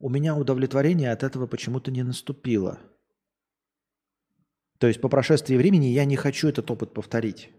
у 0.00 0.08
меня 0.08 0.36
удовлетворение 0.36 1.12
от 1.12 1.22
этого 1.22 1.46
почему-то 1.46 1.90
не 1.90 2.02
наступило. 2.02 2.80
То 4.78 4.88
есть 4.88 5.00
по 5.00 5.08
прошествии 5.08 5.56
времени 5.56 5.86
я 5.86 6.04
не 6.04 6.16
хочу 6.16 6.48
этот 6.48 6.68
опыт 6.70 6.92
повторить. 6.92 7.50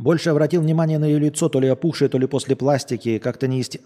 Больше 0.00 0.30
обратил 0.30 0.62
внимание 0.62 0.98
на 0.98 1.04
ее 1.04 1.18
лицо, 1.18 1.50
то 1.50 1.60
ли 1.60 1.68
опухшее, 1.68 2.08
то 2.08 2.16
ли 2.16 2.26
после 2.26 2.56
пластики, 2.56 3.18
как-то 3.18 3.46
не 3.46 3.58
есте... 3.58 3.80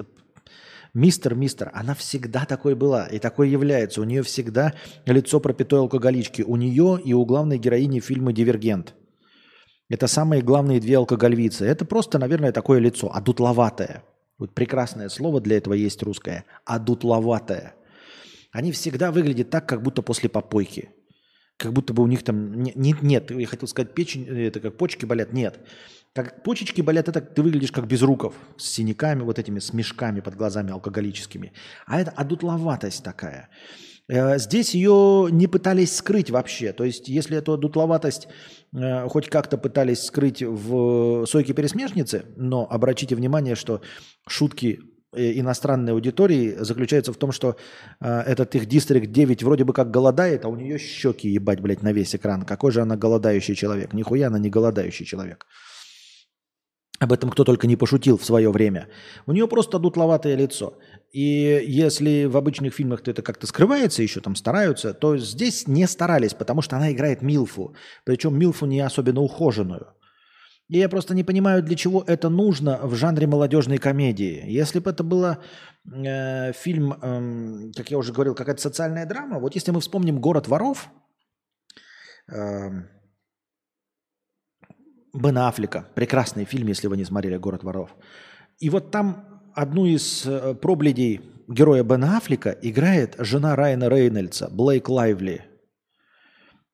Мистер, 0.95 1.35
мистер, 1.35 1.73
она 1.75 1.97
всегда 1.97 2.45
такой 2.45 2.77
была 2.77 3.07
и 3.07 3.19
такой 3.19 3.51
является. 3.51 4.01
У 4.01 4.05
нее 4.05 4.23
всегда 4.23 4.75
лицо 5.07 5.41
пропитой 5.41 5.81
алкоголички. 5.81 6.43
У 6.43 6.55
нее 6.55 7.01
и 7.05 7.13
у 7.15 7.25
главной 7.25 7.59
героини 7.59 7.99
фильма 7.99 8.33
«Дивергент». 8.33 8.95
Это 9.89 10.07
самые 10.07 10.41
главные 10.41 10.79
две 10.79 10.99
алкоголевицы. 10.99 11.65
Это 11.65 11.85
просто, 11.85 12.21
наверное, 12.21 12.53
такое 12.53 12.79
лицо, 12.79 13.13
адутловатое. 13.13 14.05
Вот 14.39 14.55
прекрасное 14.55 15.09
слово 15.09 15.41
для 15.41 15.57
этого 15.57 15.75
есть 15.75 16.01
русское. 16.05 16.45
Адутловатое. 16.65 17.75
Они 18.53 18.71
всегда 18.71 19.11
выглядят 19.11 19.51
так, 19.51 19.69
как 19.69 19.83
будто 19.83 20.01
после 20.01 20.29
попойки. 20.29 20.91
Как 21.57 21.73
будто 21.73 21.93
бы 21.93 22.05
у 22.05 22.07
них 22.07 22.23
там... 22.23 22.63
Нет, 22.63 23.03
нет, 23.03 23.33
я 23.33 23.47
хотел 23.49 23.67
сказать, 23.67 23.95
печень, 23.95 24.29
это 24.29 24.61
как 24.61 24.77
почки 24.77 25.07
болят. 25.07 25.33
Нет. 25.33 25.59
Как 26.15 26.45
почечки 26.45 26.81
болят, 26.81 27.09
это 27.09 27.21
ты 27.21 27.43
выглядишь 27.43 27.73
как 27.73 27.89
без 27.89 28.03
руков, 28.03 28.35
с 28.57 28.67
синяками, 28.67 29.23
вот 29.23 29.41
этими, 29.41 29.59
с 29.59 29.73
мешками 29.73 30.21
под 30.21 30.37
глазами 30.37 30.71
алкоголическими. 30.71 31.53
А 31.87 32.01
это 32.01 32.13
одутловатость 32.13 33.03
такая. 33.03 33.49
Э, 34.09 34.39
здесь 34.39 34.75
ее 34.75 35.29
не 35.33 35.49
пытались 35.49 35.97
скрыть 35.97 36.31
вообще. 36.31 36.73
То 36.73 36.85
есть, 36.85 37.09
если 37.09 37.37
эту 37.37 37.57
дутловатость 37.57 38.29
э, 38.73 39.09
хоть 39.09 39.29
как-то 39.29 39.59
пытались 39.59 40.05
скрыть 40.05 40.41
в 40.41 41.27
«Сойке 41.27 41.53
пересмешницы», 41.53 42.27
но 42.37 42.65
обратите 42.71 43.17
внимание, 43.17 43.57
что 43.57 43.81
шутки 44.29 44.79
э, 45.13 45.41
иностранной 45.41 45.95
аудитории 45.95 46.55
заключаются 46.61 47.13
в 47.13 47.17
том, 47.17 47.33
что 47.33 47.57
этот 48.01 48.55
их 48.55 48.67
Дистрикт 48.67 49.11
9 49.11 49.43
вроде 49.43 49.65
бы 49.65 49.73
как 49.73 49.91
голодает, 49.91 50.45
а 50.45 50.49
у 50.49 50.55
нее 50.55 50.79
щеки 50.79 51.29
ебать, 51.29 51.59
блядь, 51.59 51.83
на 51.83 51.93
весь 51.93 52.15
экран. 52.15 52.43
Какой 52.43 52.71
же 52.71 52.83
она 52.83 52.97
голодающий 52.97 53.57
человек? 53.57 53.93
Нихуя 53.95 54.29
она 54.29 54.39
не 54.39 54.49
голодающий 54.49 55.07
человек. 55.07 55.47
Об 57.05 57.13
этом 57.13 57.31
кто 57.31 57.45
только 57.45 57.67
не 57.67 57.77
пошутил 57.77 58.17
в 58.17 58.25
свое 58.25 58.51
время. 58.51 58.89
У 59.27 59.33
нее 59.33 59.47
просто 59.47 59.79
дутловатое 59.79 60.37
лицо. 60.37 60.73
И 61.13 61.63
если 61.67 62.25
в 62.25 62.37
обычных 62.37 62.73
фильмах 62.75 63.01
-то 63.03 63.11
это 63.11 63.23
как-то 63.23 63.47
скрывается, 63.47 64.03
еще 64.03 64.21
там 64.21 64.37
стараются, 64.37 64.95
то 64.95 65.19
здесь 65.19 65.69
не 65.69 65.87
старались, 65.87 66.35
потому 66.35 66.63
что 66.63 66.77
она 66.77 66.91
играет 66.91 67.23
Милфу. 67.23 67.75
Причем 68.05 68.39
Милфу 68.39 68.67
не 68.67 68.81
особенно 68.87 69.21
ухоженную. 69.21 69.87
И 70.71 70.79
я 70.79 70.89
просто 70.89 71.15
не 71.15 71.25
понимаю, 71.25 71.63
для 71.63 71.77
чего 71.77 72.03
это 72.07 72.31
нужно 72.31 72.79
в 72.83 72.95
жанре 72.95 73.27
молодежной 73.27 73.79
комедии. 73.79 74.43
Если 74.47 74.81
бы 74.81 74.91
это 74.91 75.05
было 75.05 75.37
э, 76.07 76.53
фильм, 76.53 76.93
э, 76.93 77.73
как 77.77 77.91
я 77.91 77.99
уже 77.99 78.13
говорил, 78.13 78.35
какая-то 78.35 78.63
социальная 78.63 79.07
драма, 79.07 79.41
вот 79.41 79.55
если 79.57 79.73
мы 79.73 79.81
вспомним 79.81 80.21
«Город 80.21 80.49
воров», 80.49 80.89
э, 82.33 82.94
Бен 85.15 85.39
Аффлека. 85.39 85.87
Прекрасный 85.95 86.45
фильм, 86.45 86.69
если 86.69 86.89
вы 86.89 86.97
не 86.97 87.05
смотрели 87.05 87.37
«Город 87.37 87.63
воров». 87.63 87.91
И 88.59 88.69
вот 88.69 88.91
там 88.91 89.25
одну 89.55 89.87
из 89.87 90.27
э, 90.27 90.55
пробледей 90.55 91.21
героя 91.49 91.83
Бена 91.85 92.17
Аффлека 92.17 92.51
играет 92.51 93.15
жена 93.19 93.57
Райана 93.57 93.89
Рейнольдса, 93.89 94.49
Блейк 94.51 94.89
Лайвли, 94.89 95.43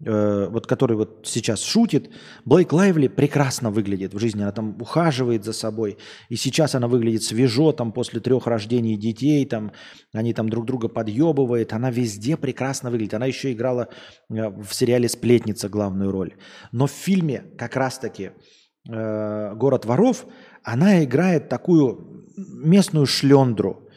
э, 0.04 0.48
вот 0.50 0.66
который 0.66 0.96
вот 0.96 1.26
сейчас 1.26 1.62
шутит. 1.62 2.10
Блейк 2.44 2.72
Лайвли 2.72 3.08
прекрасно 3.08 3.70
выглядит 3.70 4.14
в 4.14 4.18
жизни, 4.18 4.42
она 4.42 4.52
там 4.52 4.80
ухаживает 4.80 5.44
за 5.44 5.52
собой. 5.52 5.98
И 6.28 6.36
сейчас 6.36 6.74
она 6.74 6.88
выглядит 6.88 7.22
свежо, 7.22 7.72
там 7.72 7.92
после 7.92 8.20
трех 8.20 8.46
рождений 8.46 8.96
детей, 8.96 9.44
там 9.46 9.72
они 10.12 10.34
там 10.34 10.48
друг 10.48 10.66
друга 10.66 10.88
подъебывают. 10.88 11.72
Она 11.72 11.90
везде 11.90 12.36
прекрасно 12.36 12.90
выглядит. 12.90 13.14
Она 13.14 13.26
еще 13.26 13.52
играла 13.52 13.88
э, 14.30 14.48
в 14.48 14.72
сериале 14.72 15.08
«Сплетница» 15.08 15.68
главную 15.68 16.10
роль. 16.10 16.34
Но 16.72 16.86
в 16.86 16.92
фильме 16.92 17.44
как 17.58 17.76
раз-таки 17.76 18.32
э, 18.88 19.54
«Город 19.54 19.84
воров» 19.84 20.26
она 20.62 21.02
играет 21.04 21.48
такую 21.48 22.26
местную 22.36 23.06
шлендру. 23.06 23.88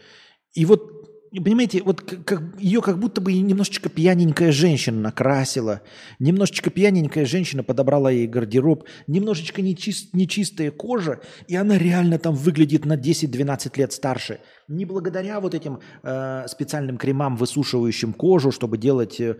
И 0.54 0.66
вот, 0.66 0.93
понимаете, 1.42 1.82
вот 1.82 2.02
как, 2.02 2.44
ее 2.60 2.82
как 2.82 3.00
будто 3.00 3.20
бы 3.20 3.34
немножечко 3.34 3.90
пьяненькая 3.90 4.52
женщина 4.52 5.00
накрасила, 5.00 5.82
немножечко 6.20 6.70
пьяненькая 6.70 7.26
женщина 7.26 7.64
подобрала 7.64 8.12
ей 8.12 8.28
гардероб, 8.28 8.88
немножечко 9.08 9.64
нечист, 9.64 10.14
нечистая 10.14 10.70
кожа, 10.70 11.22
и 11.48 11.56
она 11.56 11.78
реально 11.78 12.20
там 12.20 12.36
выглядит 12.36 12.86
на 12.86 12.98
10-12 12.98 13.72
лет 13.78 13.94
старше. 13.94 14.42
Не 14.68 14.86
благодаря 14.86 15.40
вот 15.40 15.56
этим 15.56 15.80
э, 16.04 16.46
специальным 16.48 16.98
кремам, 16.98 17.36
высушивающим 17.36 18.14
кожу, 18.14 18.52
чтобы 18.52 18.78
делать... 18.78 19.20
Э, 19.20 19.38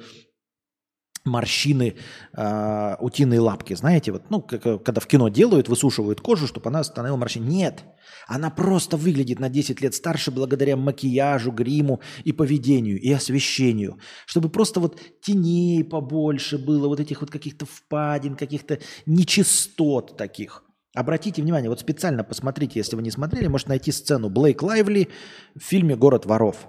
морщины 1.26 1.96
э, 2.34 2.96
утиные 3.00 3.40
лапки. 3.40 3.74
Знаете, 3.74 4.12
вот, 4.12 4.30
ну, 4.30 4.42
как, 4.42 4.84
когда 4.84 5.00
в 5.00 5.08
кино 5.08 5.30
делают, 5.30 5.70
высушивают 5.70 6.22
кожу, 6.22 6.48
чтобы 6.48 6.70
она 6.70 6.84
становилась 6.84 7.20
морщиной. 7.20 7.48
Нет, 7.48 7.84
она 8.28 8.50
просто 8.50 8.98
выглядит 8.98 9.40
на 9.40 9.50
10 9.50 9.82
лет 9.82 9.96
старше 9.96 10.32
благодаря 10.32 10.76
макияжу, 10.76 11.52
гриму 11.52 12.02
и 12.24 12.34
поведению, 12.34 13.00
и 13.00 13.12
освещению. 13.12 14.00
Чтобы 14.26 14.50
просто 14.50 14.80
вот 14.80 15.00
теней 15.22 15.84
побольше 15.84 16.58
было, 16.58 16.88
вот 16.88 17.00
этих 17.00 17.22
вот 17.22 17.32
каких-то 17.32 17.66
впадин, 17.66 18.36
каких-то 18.36 18.80
нечистот 19.06 20.18
таких. 20.18 20.64
Обратите 20.96 21.42
внимание, 21.42 21.70
вот 21.70 21.80
специально 21.80 22.24
посмотрите, 22.24 22.80
если 22.80 22.96
вы 22.96 23.02
не 23.02 23.10
смотрели, 23.12 23.48
можете 23.48 23.70
найти 23.70 23.92
сцену 23.92 24.30
Блейк 24.30 24.62
Лайвли 24.62 25.10
в 25.56 25.64
фильме 25.64 25.96
«Город 25.96 26.26
воров». 26.26 26.68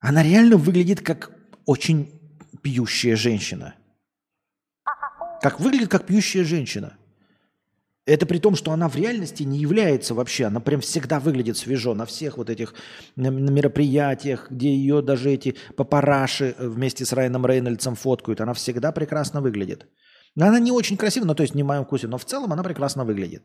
Она 0.00 0.22
реально 0.22 0.56
выглядит 0.56 1.00
как 1.00 1.32
очень 1.66 2.17
пьющая 2.62 3.16
женщина. 3.16 3.74
Как 5.40 5.60
выглядит 5.60 5.88
как 5.88 6.06
пьющая 6.06 6.44
женщина. 6.44 6.96
Это 8.06 8.24
при 8.24 8.38
том, 8.38 8.56
что 8.56 8.72
она 8.72 8.88
в 8.88 8.96
реальности 8.96 9.42
не 9.42 9.58
является 9.58 10.14
вообще, 10.14 10.46
она 10.46 10.60
прям 10.60 10.80
всегда 10.80 11.20
выглядит 11.20 11.58
свежо 11.58 11.94
на 11.94 12.06
всех 12.06 12.38
вот 12.38 12.48
этих 12.48 12.72
мероприятиях, 13.16 14.50
где 14.50 14.74
ее 14.74 15.02
даже 15.02 15.30
эти 15.30 15.56
папараши 15.76 16.54
вместе 16.58 17.04
с 17.04 17.12
Райаном 17.12 17.44
Рейнольдсом 17.44 17.96
фоткают, 17.96 18.40
она 18.40 18.54
всегда 18.54 18.92
прекрасно 18.92 19.42
выглядит. 19.42 19.86
Она 20.40 20.58
не 20.58 20.72
очень 20.72 20.96
красивая, 20.96 21.26
ну 21.26 21.34
то 21.34 21.42
есть 21.42 21.54
не 21.54 21.62
в 21.62 21.66
моем 21.66 21.84
вкусе, 21.84 22.06
но 22.08 22.16
в 22.16 22.24
целом 22.24 22.50
она 22.52 22.62
прекрасно 22.62 23.04
выглядит. 23.04 23.42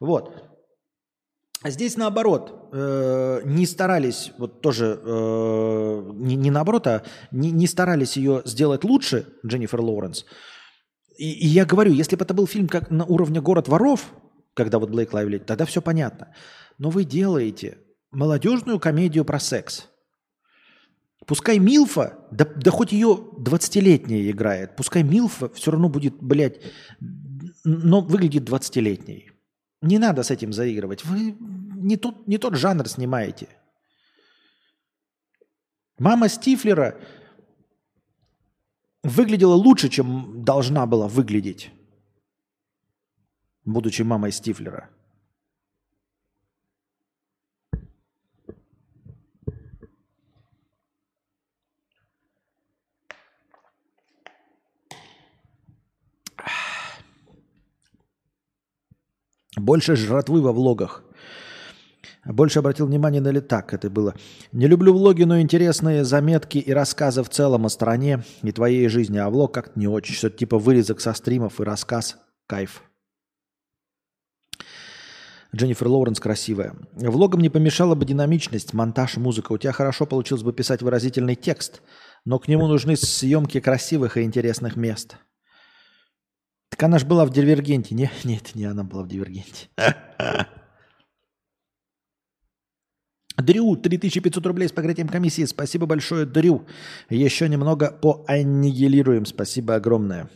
Вот. 0.00 0.59
А 1.62 1.70
здесь 1.70 1.96
наоборот, 1.96 2.70
э, 2.72 3.42
не 3.44 3.66
старались, 3.66 4.32
вот 4.38 4.62
тоже, 4.62 4.98
э, 5.02 6.10
не, 6.14 6.34
не 6.34 6.50
наоборот, 6.50 6.86
а 6.86 7.02
не, 7.30 7.50
не 7.50 7.66
старались 7.66 8.16
ее 8.16 8.40
сделать 8.46 8.82
лучше, 8.82 9.26
Дженнифер 9.44 9.80
Лоуренс. 9.80 10.24
И, 11.18 11.32
и 11.32 11.46
я 11.46 11.66
говорю, 11.66 11.92
если 11.92 12.16
бы 12.16 12.24
это 12.24 12.32
был 12.32 12.46
фильм 12.46 12.66
как 12.66 12.90
на 12.90 13.04
уровне 13.04 13.42
«Город 13.42 13.68
воров», 13.68 14.10
когда 14.54 14.78
вот 14.78 14.88
Блейк 14.88 15.12
Лайвли, 15.12 15.36
тогда 15.36 15.66
все 15.66 15.82
понятно. 15.82 16.34
Но 16.78 16.88
вы 16.88 17.04
делаете 17.04 17.76
молодежную 18.10 18.80
комедию 18.80 19.26
про 19.26 19.38
секс. 19.38 19.86
Пускай 21.26 21.58
Милфа, 21.58 22.26
да, 22.30 22.46
да 22.56 22.70
хоть 22.70 22.92
ее 22.92 23.20
20-летняя 23.38 24.30
играет, 24.30 24.76
пускай 24.76 25.02
Милфа 25.02 25.50
все 25.50 25.70
равно 25.70 25.90
будет, 25.90 26.14
блядь, 26.22 26.60
но 27.64 28.00
выглядит 28.00 28.48
20-летней. 28.48 29.29
Не 29.82 29.98
надо 29.98 30.22
с 30.22 30.30
этим 30.30 30.52
заигрывать. 30.52 31.04
Вы 31.04 31.36
не 31.38 31.96
тот, 31.96 32.26
не 32.26 32.38
тот 32.38 32.54
жанр 32.54 32.88
снимаете. 32.88 33.48
Мама 35.98 36.28
Стифлера 36.28 36.98
выглядела 39.02 39.54
лучше, 39.54 39.88
чем 39.88 40.44
должна 40.44 40.86
была 40.86 41.08
выглядеть, 41.08 41.70
будучи 43.64 44.02
мамой 44.02 44.32
Стифлера. 44.32 44.90
Больше 59.60 59.94
жратвы 59.94 60.40
во 60.40 60.52
влогах. 60.52 61.04
Больше 62.24 62.58
обратил 62.58 62.86
внимание 62.86 63.20
на 63.20 63.28
летак, 63.28 63.74
это 63.74 63.90
было. 63.90 64.14
Не 64.52 64.66
люблю 64.66 64.92
влоги, 64.92 65.24
но 65.24 65.40
интересные 65.40 66.04
заметки 66.04 66.58
и 66.58 66.72
рассказы 66.72 67.22
в 67.22 67.28
целом 67.28 67.66
о 67.66 67.68
стране 67.68 68.24
и 68.42 68.52
твоей 68.52 68.88
жизни. 68.88 69.18
А 69.18 69.28
влог 69.28 69.52
как-то 69.52 69.78
не 69.78 69.86
очень. 69.86 70.14
Что-то 70.14 70.38
типа 70.38 70.58
вырезок 70.58 71.00
со 71.00 71.12
стримов 71.12 71.60
и 71.60 71.64
рассказ. 71.64 72.16
Кайф. 72.46 72.82
Дженнифер 75.54 75.88
Лоуренс 75.88 76.20
красивая. 76.20 76.74
Влогом 76.92 77.40
не 77.40 77.48
помешала 77.48 77.94
бы 77.94 78.06
динамичность, 78.06 78.72
монтаж, 78.72 79.16
музыка. 79.16 79.52
У 79.52 79.58
тебя 79.58 79.72
хорошо 79.72 80.06
получилось 80.06 80.42
бы 80.44 80.52
писать 80.52 80.80
выразительный 80.80 81.34
текст, 81.34 81.82
но 82.24 82.38
к 82.38 82.48
нему 82.48 82.66
нужны 82.66 82.96
съемки 82.96 83.60
красивых 83.60 84.16
и 84.16 84.22
интересных 84.22 84.76
мест. 84.76 85.16
Так 86.70 86.82
она 86.84 86.98
же 86.98 87.06
была 87.06 87.26
в 87.26 87.30
Дивергенте. 87.30 87.94
Не, 87.94 88.10
нет, 88.24 88.54
не 88.54 88.64
она 88.64 88.82
была 88.84 89.02
в 89.02 89.08
Дивергенте. 89.08 89.68
Дрю, 93.36 93.76
3500 93.76 94.46
рублей 94.46 94.68
с 94.68 94.72
покрытием 94.72 95.08
комиссии. 95.08 95.44
Спасибо 95.44 95.86
большое, 95.86 96.26
Дрю. 96.26 96.66
Еще 97.08 97.48
немного 97.48 97.90
поаннигилируем. 97.90 99.26
Спасибо 99.26 99.76
огромное. 99.76 100.28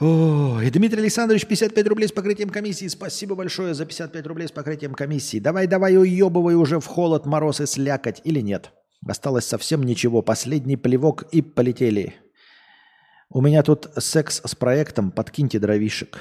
О, 0.00 0.60
и 0.60 0.70
Дмитрий 0.70 1.00
Александрович, 1.00 1.46
55 1.46 1.86
рублей 1.86 2.08
с 2.08 2.12
покрытием 2.12 2.48
комиссии. 2.48 2.88
Спасибо 2.88 3.34
большое 3.34 3.74
за 3.74 3.84
55 3.84 4.26
рублей 4.26 4.48
с 4.48 4.52
покрытием 4.52 4.94
комиссии. 4.94 5.38
Давай, 5.38 5.66
давай, 5.66 5.96
уебывай 5.96 6.54
уже 6.54 6.80
в 6.80 6.86
холод, 6.86 7.26
мороз 7.26 7.60
и 7.60 7.66
слякоть. 7.66 8.20
Или 8.24 8.40
нет? 8.40 8.72
Осталось 9.06 9.44
совсем 9.44 9.82
ничего. 9.82 10.22
Последний 10.22 10.76
плевок 10.76 11.24
и 11.30 11.42
полетели. 11.42 12.14
У 13.34 13.40
меня 13.40 13.62
тут 13.62 13.88
секс 13.98 14.42
с 14.44 14.54
проектом. 14.54 15.10
Подкиньте 15.10 15.58
дровишек. 15.58 16.18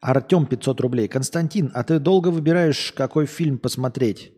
Артем 0.00 0.46
500 0.46 0.80
рублей. 0.80 1.08
Константин, 1.08 1.70
а 1.72 1.84
ты 1.84 2.00
долго 2.00 2.28
выбираешь, 2.32 2.92
какой 2.96 3.26
фильм 3.26 3.58
посмотреть? 3.58 4.32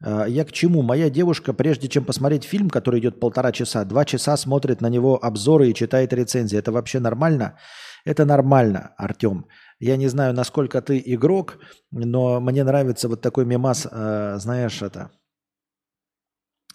А, 0.00 0.26
я 0.26 0.44
к 0.44 0.52
чему? 0.52 0.82
Моя 0.82 1.10
девушка, 1.10 1.52
прежде 1.52 1.88
чем 1.88 2.04
посмотреть 2.04 2.44
фильм, 2.44 2.70
который 2.70 3.00
идет 3.00 3.18
полтора 3.18 3.50
часа, 3.50 3.84
два 3.84 4.04
часа 4.04 4.36
смотрит 4.36 4.80
на 4.80 4.88
него 4.88 5.18
обзоры 5.20 5.68
и 5.68 5.74
читает 5.74 6.12
рецензии. 6.12 6.58
Это 6.58 6.70
вообще 6.70 7.00
нормально? 7.00 7.58
Это 8.04 8.24
нормально, 8.24 8.94
Артем. 8.96 9.46
Я 9.80 9.96
не 9.96 10.06
знаю, 10.06 10.34
насколько 10.34 10.80
ты 10.82 11.02
игрок, 11.04 11.58
но 11.90 12.40
мне 12.40 12.62
нравится 12.62 13.08
вот 13.08 13.20
такой 13.22 13.44
мемас, 13.44 13.88
э, 13.90 14.36
знаешь, 14.38 14.82
это... 14.82 15.10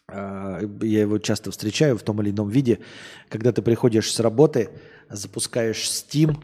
Э, 0.09 0.61
я 0.81 1.01
его 1.01 1.19
часто 1.19 1.51
встречаю 1.51 1.97
в 1.97 2.03
том 2.03 2.21
или 2.21 2.31
ином 2.31 2.49
виде, 2.49 2.79
когда 3.29 3.51
ты 3.51 3.61
приходишь 3.61 4.11
с 4.11 4.19
работы, 4.19 4.69
запускаешь 5.09 5.89
Steam, 5.89 6.37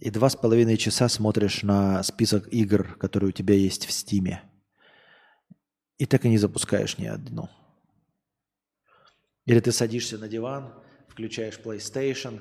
и 0.00 0.10
два 0.10 0.30
с 0.30 0.36
половиной 0.36 0.78
часа 0.78 1.08
смотришь 1.08 1.62
на 1.62 2.02
список 2.02 2.48
игр, 2.52 2.96
которые 2.96 3.28
у 3.28 3.32
тебя 3.32 3.54
есть 3.54 3.84
в 3.84 3.92
Стиме. 3.92 4.42
И 5.98 6.06
так 6.06 6.24
и 6.24 6.30
не 6.30 6.38
запускаешь 6.38 6.96
ни 6.96 7.06
одну. 7.06 7.50
Или 9.44 9.60
ты 9.60 9.72
садишься 9.72 10.16
на 10.16 10.28
диван, 10.28 10.72
включаешь 11.08 11.60
PlayStation 11.62 12.40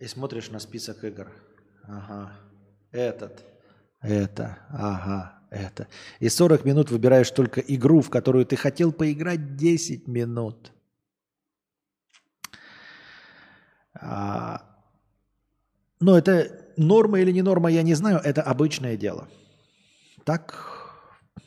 и 0.00 0.06
смотришь 0.06 0.50
на 0.50 0.58
список 0.58 1.04
игр. 1.04 1.30
Ага, 1.84 2.32
этот, 2.90 3.44
это, 4.00 4.58
ага, 4.70 5.43
это. 5.50 5.88
И 6.20 6.28
40 6.28 6.64
минут 6.64 6.90
выбираешь 6.90 7.30
только 7.30 7.60
игру, 7.60 8.00
в 8.00 8.10
которую 8.10 8.46
ты 8.46 8.56
хотел 8.56 8.92
поиграть 8.92 9.56
10 9.56 10.08
минут. 10.08 10.72
А, 13.94 14.62
но 16.00 16.18
это 16.18 16.50
норма 16.76 17.20
или 17.20 17.32
не 17.32 17.42
норма, 17.42 17.70
я 17.70 17.82
не 17.82 17.94
знаю, 17.94 18.20
это 18.22 18.42
обычное 18.42 18.96
дело. 18.96 19.28
Так 20.24 20.74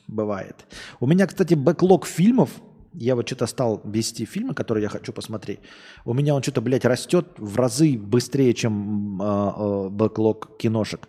бывает. 0.07 0.65
У 0.99 1.07
меня, 1.07 1.28
кстати, 1.28 1.53
бэклог 1.53 2.06
фильмов, 2.06 2.49
я 2.94 3.15
вот 3.15 3.28
что-то 3.28 3.45
стал 3.48 3.82
вести 3.84 4.26
фильмы, 4.26 4.53
которые 4.53 4.84
я 4.84 4.90
хочу 4.90 5.14
посмотреть. 5.14 5.60
У 6.06 6.14
меня 6.14 6.34
он 6.34 6.41
что-то, 6.41 6.61
блядь, 6.61 6.86
растет 6.86 7.28
в 7.38 7.57
разы 7.57 7.98
быстрее, 7.98 8.53
чем 8.53 9.22
э, 9.22 9.26
э, 9.26 9.90
backlog 9.89 10.57
киношек. 10.57 11.07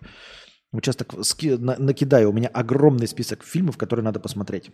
Вот 0.72 0.84
так 0.84 1.14
ски, 1.24 1.50
на, 1.56 1.76
накидаю. 1.78 2.30
У 2.30 2.32
меня 2.32 2.48
огромный 2.48 3.08
список 3.08 3.42
фильмов, 3.44 3.76
которые 3.76 4.04
надо 4.04 4.20
посмотреть. 4.20 4.70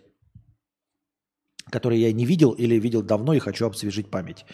Которые 1.70 2.02
я 2.02 2.12
не 2.12 2.26
видел 2.26 2.52
или 2.52 2.74
видел 2.76 3.02
давно 3.02 3.34
и 3.34 3.38
хочу 3.38 3.66
обсвежить 3.66 4.10
память. 4.10 4.44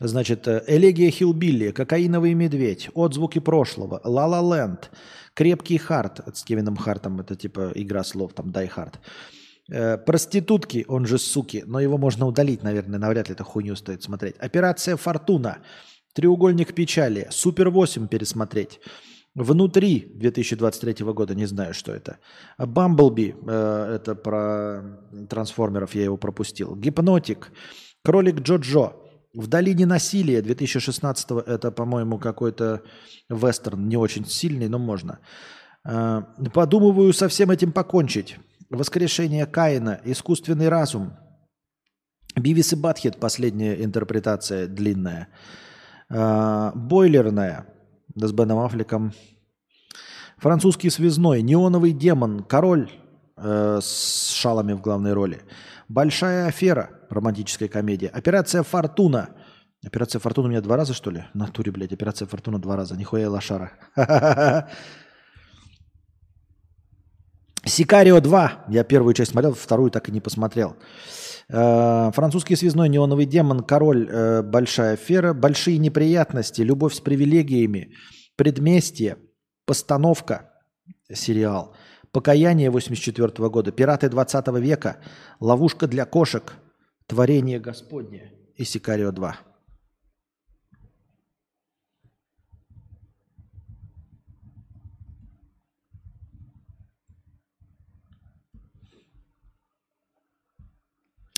Значит, 0.00 0.48
э, 0.48 0.64
«Элегия 0.66 1.10
Хилбилли», 1.10 1.70
«Кокаиновый 1.70 2.34
медведь», 2.34 2.90
«Отзвуки 2.94 3.38
прошлого», 3.38 4.00
«Ла 4.02 4.26
Ла 4.26 4.40
Ленд», 4.40 4.90
«Крепкий 5.34 5.78
харт» 5.78 6.20
с 6.34 6.42
Кевином 6.42 6.76
Хартом, 6.76 7.20
это 7.20 7.36
типа 7.36 7.70
игра 7.76 8.02
слов, 8.02 8.32
там 8.34 8.50
«Die 8.50 8.66
Hart», 8.66 8.98
э, 9.70 9.96
«Проститутки», 9.98 10.84
он 10.88 11.06
же 11.06 11.18
«Суки», 11.18 11.62
но 11.64 11.78
его 11.78 11.96
можно 11.96 12.26
удалить, 12.26 12.64
наверное, 12.64 12.98
навряд 12.98 13.28
ли 13.28 13.34
это 13.34 13.44
хуйню 13.44 13.76
стоит 13.76 14.02
смотреть. 14.02 14.34
«Операция 14.38 14.96
Фортуна», 14.96 15.58
«Треугольник 16.12 16.74
печали», 16.74 17.28
«Супер 17.30 17.68
8» 17.68 18.08
пересмотреть, 18.08 18.80
Внутри 19.34 20.12
2023 20.14 21.04
года, 21.06 21.34
не 21.34 21.46
знаю, 21.46 21.74
что 21.74 21.92
это. 21.92 22.18
Бамблби, 22.56 23.34
э, 23.46 23.96
это 23.96 24.14
про 24.14 24.82
трансформеров, 25.28 25.94
я 25.94 26.04
его 26.04 26.16
пропустил. 26.16 26.76
Гипнотик, 26.76 27.50
Кролик 28.04 28.40
Джо-Джо, 28.40 28.92
в 29.34 29.48
долине 29.48 29.86
насилия 29.86 30.40
2016 30.40 31.30
это, 31.46 31.72
по-моему, 31.72 32.18
какой-то 32.18 32.82
вестерн, 33.28 33.88
не 33.88 33.96
очень 33.96 34.24
сильный, 34.24 34.68
но 34.68 34.78
можно. 34.78 35.18
А, 35.84 36.22
подумываю 36.52 37.12
со 37.12 37.28
всем 37.28 37.50
этим 37.50 37.72
покончить. 37.72 38.38
Воскрешение 38.70 39.46
Каина, 39.46 40.00
искусственный 40.04 40.68
разум. 40.68 41.14
Бивис 42.36 42.72
и 42.72 42.76
Батхет, 42.76 43.18
последняя 43.18 43.84
интерпретация 43.84 44.68
длинная. 44.68 45.28
А, 46.08 46.72
бойлерная, 46.74 47.66
да 48.14 48.28
с 48.28 48.32
Беном 48.32 48.58
Аффлеком. 48.60 49.12
Французский 50.38 50.90
связной, 50.90 51.42
неоновый 51.42 51.92
демон, 51.92 52.42
король 52.42 52.90
э, 53.36 53.78
с 53.82 54.30
шалами 54.30 54.72
в 54.72 54.80
главной 54.80 55.12
роли. 55.12 55.42
Большая 55.88 56.46
афера, 56.46 56.90
романтическая 57.10 57.68
комедия. 57.68 58.08
Операция 58.08 58.62
Фортуна. 58.62 59.30
Операция 59.84 60.18
Фортуна 60.18 60.48
у 60.48 60.50
меня 60.50 60.60
два 60.60 60.76
раза, 60.76 60.94
что 60.94 61.10
ли? 61.10 61.24
В 61.34 61.36
натуре, 61.36 61.70
блядь, 61.70 61.92
операция 61.92 62.26
Фортуна 62.26 62.58
два 62.58 62.76
раза. 62.76 62.96
Нихуя 62.96 63.30
лошара. 63.30 63.72
Сикарио 67.66 68.20
2. 68.20 68.66
Я 68.68 68.84
первую 68.84 69.14
часть 69.14 69.30
смотрел, 69.32 69.54
вторую 69.54 69.90
так 69.90 70.08
и 70.08 70.12
не 70.12 70.20
посмотрел. 70.20 70.76
Э, 71.48 72.10
французский 72.12 72.56
связной 72.56 72.88
неоновый 72.88 73.26
демон, 73.26 73.62
король, 73.62 74.08
э, 74.08 74.42
большая 74.42 74.94
афера, 74.94 75.34
большие 75.34 75.78
неприятности, 75.78 76.62
любовь 76.62 76.94
с 76.94 77.00
привилегиями, 77.00 77.94
предместье, 78.36 79.18
постановка, 79.66 80.52
сериал, 81.12 81.74
покаяние 82.12 82.70
84 82.70 83.48
года, 83.50 83.72
пираты 83.72 84.08
20 84.08 84.60
века, 84.60 84.96
ловушка 85.40 85.86
для 85.86 86.06
кошек, 86.06 86.54
творение 87.06 87.60
Господне 87.60 88.32
и 88.56 88.64
Сикарио 88.64 89.12
2. 89.12 89.36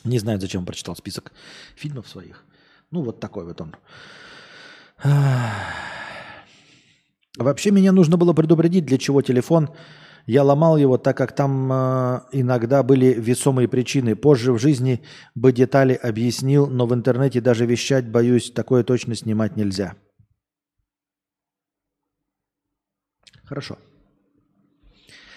Не 0.07 0.19
знаю, 0.19 0.41
зачем 0.41 0.65
прочитал 0.65 0.97
список 0.97 1.33
фильмов 1.77 2.09
своих. 2.09 2.45
Ну, 2.91 3.03
вот 3.03 3.21
такой 3.21 3.45
вот 3.45 3.61
он. 3.61 3.77
Вообще 7.39 7.71
меня 7.71 7.93
нужно 7.93 8.17
было 8.17 8.33
предупредить, 8.33 8.87
для 8.87 8.99
чего 8.99 9.21
телефон. 9.21 9.69
Я 10.27 10.43
ломал 10.43 10.77
его, 10.77 10.99
так 10.99 11.17
как 11.17 11.33
там 11.35 11.71
э, 11.73 12.21
иногда 12.33 12.83
были 12.83 13.15
весомые 13.15 13.69
причины. 13.69 14.17
Позже 14.17 14.53
в 14.53 14.59
жизни 14.59 15.05
бы 15.35 15.53
детали 15.53 15.95
объяснил, 15.95 16.67
но 16.67 16.87
в 16.87 16.95
интернете 16.95 17.41
даже 17.41 17.67
вещать, 17.67 18.11
боюсь, 18.11 18.51
такое 18.51 18.83
точно 18.83 19.15
снимать 19.15 19.57
нельзя. 19.57 19.95
Хорошо. 23.45 23.79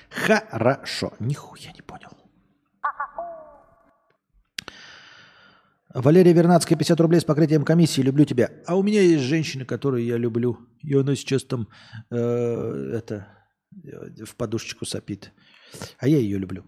Хорошо. 0.09 1.13
Нихуя 1.19 1.71
не 1.73 1.81
понял. 1.81 2.18
Валерия 5.93 6.33
Вернадская, 6.33 6.77
50 6.77 6.99
рублей 6.99 7.19
с 7.19 7.23
покрытием 7.23 7.65
комиссии. 7.65 8.01
Люблю 8.01 8.25
тебя. 8.25 8.51
А 8.67 8.75
у 8.75 8.83
меня 8.83 9.01
есть 9.01 9.23
женщина, 9.23 9.65
которую 9.65 10.03
я 10.03 10.17
люблю. 10.17 10.59
И 10.83 10.93
она 10.93 11.15
сейчас 11.15 11.43
там 11.43 11.67
э, 12.11 12.91
это 12.93 13.27
э, 13.83 14.23
в 14.23 14.35
подушечку 14.35 14.85
сопит. 14.85 15.31
А 15.97 16.07
я 16.07 16.17
ее 16.17 16.37
люблю. 16.37 16.63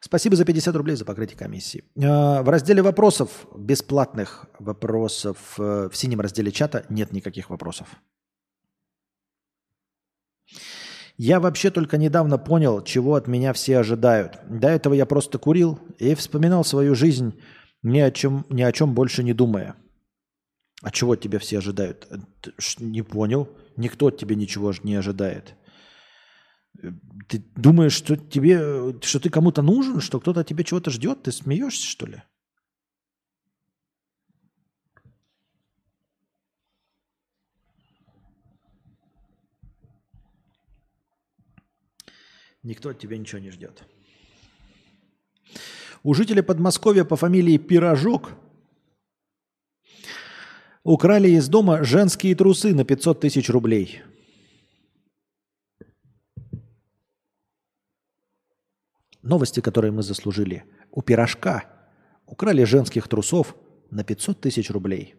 Спасибо 0.00 0.34
за 0.34 0.44
50 0.44 0.74
рублей 0.74 0.96
за 0.96 1.04
покрытие 1.04 1.38
комиссии. 1.38 1.84
Э, 1.96 2.42
в 2.42 2.48
разделе 2.48 2.82
вопросов, 2.82 3.46
бесплатных 3.56 4.46
вопросов, 4.58 5.54
э, 5.58 5.88
в 5.88 5.96
синем 5.96 6.20
разделе 6.20 6.50
чата 6.50 6.84
нет 6.88 7.12
никаких 7.12 7.50
вопросов. 7.50 7.88
Я 11.16 11.38
вообще 11.38 11.70
только 11.70 11.96
недавно 11.96 12.38
понял, 12.38 12.82
чего 12.82 13.14
от 13.14 13.28
меня 13.28 13.52
все 13.52 13.78
ожидают. 13.78 14.40
До 14.48 14.66
этого 14.66 14.94
я 14.94 15.06
просто 15.06 15.38
курил 15.38 15.78
и 15.98 16.16
вспоминал 16.16 16.64
свою 16.64 16.96
жизнь 16.96 17.40
ни 17.84 18.00
о 18.00 18.10
чем, 18.10 18.46
ни 18.48 18.62
о 18.62 18.72
чем 18.72 18.94
больше 18.94 19.22
не 19.22 19.34
думая. 19.34 19.76
А 20.82 20.90
чего 20.90 21.12
от 21.12 21.20
тебя 21.20 21.38
все 21.38 21.58
ожидают? 21.58 22.08
Э, 22.10 22.16
не 22.80 23.02
понял. 23.02 23.48
Никто 23.76 24.06
от 24.06 24.18
тебя 24.18 24.34
ничего 24.34 24.72
не 24.82 24.96
ожидает. 24.96 25.54
Э, 26.82 26.90
ты 27.28 27.44
думаешь, 27.54 27.92
что 27.92 28.16
тебе, 28.16 28.98
что 29.02 29.20
ты 29.20 29.30
кому-то 29.30 29.62
нужен, 29.62 30.00
что 30.00 30.18
кто-то 30.18 30.40
от 30.40 30.48
тебя 30.48 30.64
чего-то 30.64 30.90
ждет? 30.90 31.22
Ты 31.22 31.32
смеешься, 31.32 31.86
что 31.86 32.06
ли? 32.06 32.22
Никто 42.62 42.88
от 42.88 42.98
тебя 42.98 43.18
ничего 43.18 43.40
не 43.40 43.50
ждет. 43.50 43.84
У 46.06 46.12
жителя 46.12 46.42
Подмосковья 46.42 47.02
по 47.02 47.16
фамилии 47.16 47.56
Пирожок 47.56 48.34
украли 50.82 51.30
из 51.30 51.48
дома 51.48 51.82
женские 51.82 52.36
трусы 52.36 52.74
на 52.74 52.84
500 52.84 53.20
тысяч 53.20 53.48
рублей. 53.48 54.02
Новости, 59.22 59.60
которые 59.60 59.92
мы 59.92 60.02
заслужили. 60.02 60.66
У 60.90 61.00
Пирожка 61.00 61.64
украли 62.26 62.64
женских 62.64 63.08
трусов 63.08 63.56
на 63.90 64.04
500 64.04 64.42
тысяч 64.42 64.70
рублей. 64.70 65.14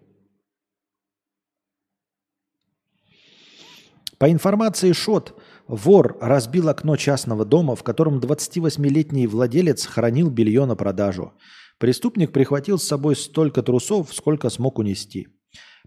По 4.19 4.31
информации 4.31 4.91
ШОТ, 4.91 5.35
Вор 5.67 6.17
разбил 6.21 6.69
окно 6.69 6.95
частного 6.95 7.43
дома, 7.43 7.75
в 7.75 7.83
котором 7.83 8.19
28-летний 8.19 9.25
владелец 9.25 9.85
хранил 9.85 10.29
белье 10.29 10.65
на 10.65 10.75
продажу. 10.75 11.33
Преступник 11.79 12.31
прихватил 12.31 12.77
с 12.77 12.87
собой 12.87 13.15
столько 13.15 13.63
трусов, 13.63 14.13
сколько 14.13 14.49
смог 14.49 14.77
унести. 14.77 15.27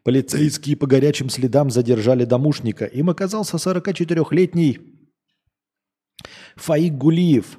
Полицейские 0.02 0.76
по 0.76 0.86
горячим 0.86 1.28
следам 1.28 1.70
задержали 1.70 2.24
домушника. 2.24 2.86
Им 2.86 3.10
оказался 3.10 3.56
44-летний 3.56 4.80
Фаик 6.56 6.94
Гулиев. 6.94 7.58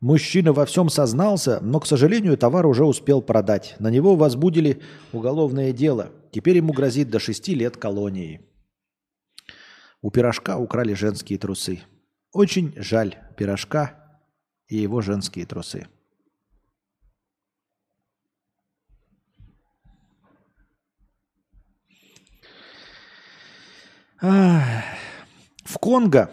Мужчина 0.00 0.52
во 0.52 0.66
всем 0.66 0.90
сознался, 0.90 1.58
но, 1.62 1.80
к 1.80 1.86
сожалению, 1.86 2.36
товар 2.36 2.66
уже 2.66 2.84
успел 2.84 3.22
продать. 3.22 3.76
На 3.78 3.90
него 3.90 4.14
возбудили 4.14 4.82
уголовное 5.12 5.72
дело. 5.72 6.12
Теперь 6.32 6.58
ему 6.58 6.74
грозит 6.74 7.08
до 7.08 7.18
6 7.18 7.48
лет 7.48 7.78
колонии. 7.78 8.42
У 10.02 10.10
пирожка 10.10 10.56
украли 10.56 10.94
женские 10.94 11.38
трусы. 11.38 11.82
Очень 12.32 12.74
жаль 12.76 13.16
пирожка 13.36 14.20
и 14.68 14.76
его 14.76 15.00
женские 15.00 15.46
трусы. 15.46 15.86
В 24.20 25.78
Конго 25.80 26.30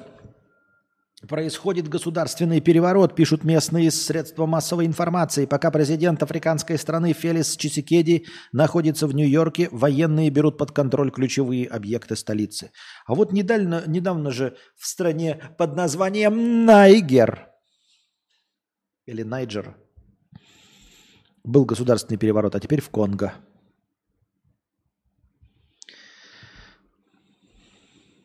Происходит 1.28 1.88
государственный 1.88 2.60
переворот, 2.60 3.16
пишут 3.16 3.46
местные 3.46 3.92
средства 3.92 4.46
массовой 4.46 4.86
информации. 4.86 5.46
Пока 5.46 5.72
президент 5.72 6.22
африканской 6.22 6.78
страны 6.78 7.14
Фелис 7.14 7.56
Чисикеди 7.56 8.26
находится 8.52 9.08
в 9.08 9.16
Нью-Йорке, 9.16 9.70
военные 9.72 10.30
берут 10.30 10.58
под 10.58 10.74
контроль 10.74 11.12
ключевые 11.12 11.68
объекты 11.68 12.18
столицы. 12.18 12.72
А 13.06 13.16
вот 13.16 13.32
недавно, 13.32 13.84
недавно 13.88 14.32
же 14.32 14.58
в 14.76 14.86
стране 14.86 15.42
под 15.58 15.78
названием 15.78 16.66
Найгер 16.66 17.48
или 19.06 19.24
Найджер 19.24 19.78
был 21.46 21.64
государственный 21.64 22.18
переворот, 22.18 22.54
а 22.56 22.60
теперь 22.60 22.82
в 22.82 22.90
Конго. 22.90 23.34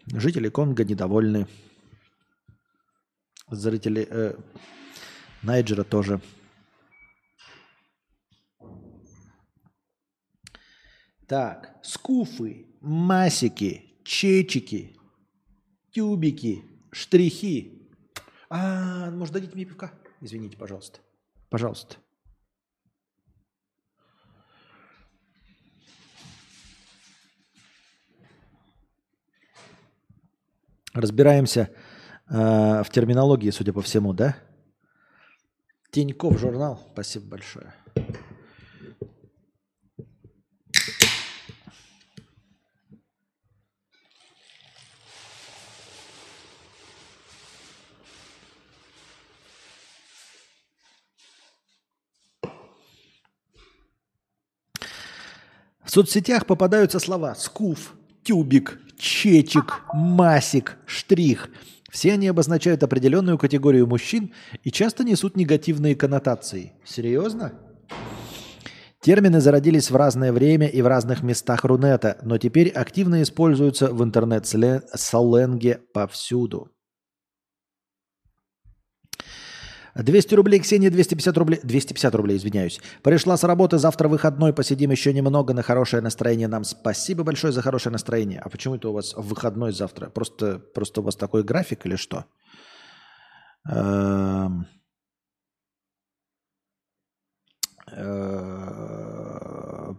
Жители 0.06 0.48
Конго 0.48 0.84
недовольны. 0.84 1.46
Зрители 3.50 4.06
э, 4.10 4.34
Найджера 5.42 5.84
тоже. 5.84 6.20
Так, 11.26 11.78
скуфы, 11.82 12.66
масики, 12.80 14.00
чечики, 14.04 14.96
тюбики, 15.90 16.64
штрихи. 16.90 17.90
А, 18.50 19.10
может, 19.10 19.34
дадите 19.34 19.54
мне 19.54 19.64
пивка? 19.64 19.92
Извините, 20.20 20.56
пожалуйста. 20.56 21.00
Пожалуйста. 21.50 21.96
Разбираемся 30.94 31.70
а, 32.30 32.82
в 32.82 32.90
терминологии, 32.90 33.50
судя 33.50 33.72
по 33.72 33.82
всему, 33.82 34.12
да? 34.12 34.36
Тиньков 35.90 36.38
журнал. 36.38 36.80
Спасибо 36.92 37.26
большое. 37.26 37.72
В 55.82 55.90
соцсетях 55.90 56.44
попадаются 56.44 56.98
слова 56.98 57.34
«скуф», 57.34 57.94
«тюбик», 58.22 58.78
«чечик», 58.98 59.80
«масик», 59.94 60.76
«штрих», 60.84 61.48
все 61.90 62.12
они 62.12 62.28
обозначают 62.28 62.82
определенную 62.82 63.38
категорию 63.38 63.86
мужчин 63.86 64.32
и 64.62 64.70
часто 64.70 65.04
несут 65.04 65.36
негативные 65.36 65.96
коннотации. 65.96 66.72
Серьезно? 66.84 67.52
Термины 69.00 69.40
зародились 69.40 69.90
в 69.90 69.96
разное 69.96 70.32
время 70.32 70.66
и 70.66 70.82
в 70.82 70.86
разных 70.86 71.22
местах 71.22 71.64
Рунета, 71.64 72.18
но 72.22 72.36
теперь 72.36 72.68
активно 72.68 73.22
используются 73.22 73.92
в 73.92 74.02
интернет-сленге 74.02 75.80
повсюду. 75.94 76.72
200 79.94 80.34
рублей, 80.34 80.60
Ксения, 80.60 80.90
250 80.90 81.38
рублей. 81.38 81.60
250 81.62 82.14
рублей, 82.14 82.36
извиняюсь. 82.36 82.80
Пришла 83.02 83.36
с 83.36 83.44
работы, 83.44 83.78
завтра 83.78 84.08
выходной, 84.08 84.52
посидим 84.52 84.90
еще 84.90 85.12
немного 85.12 85.54
на 85.54 85.62
хорошее 85.62 86.02
настроение. 86.02 86.48
Нам 86.48 86.64
спасибо 86.64 87.24
большое 87.24 87.52
за 87.52 87.62
хорошее 87.62 87.92
настроение. 87.92 88.40
А 88.40 88.48
почему 88.48 88.76
это 88.76 88.88
у 88.88 88.92
вас 88.92 89.14
выходной 89.14 89.72
завтра? 89.72 90.10
Просто, 90.10 90.58
просто 90.58 91.00
у 91.00 91.04
вас 91.04 91.16
такой 91.16 91.42
график 91.42 91.86
или 91.86 91.96
что? 91.96 92.26
Эм... 93.68 94.66
Э, 97.90 99.94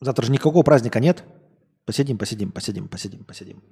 завтра 0.00 0.26
же 0.26 0.32
никакого 0.32 0.62
праздника 0.62 1.00
нет. 1.00 1.24
Посидим, 1.84 2.18
посидим, 2.18 2.52
посидим, 2.52 2.88
посидим, 2.88 3.24
посидим. 3.24 3.62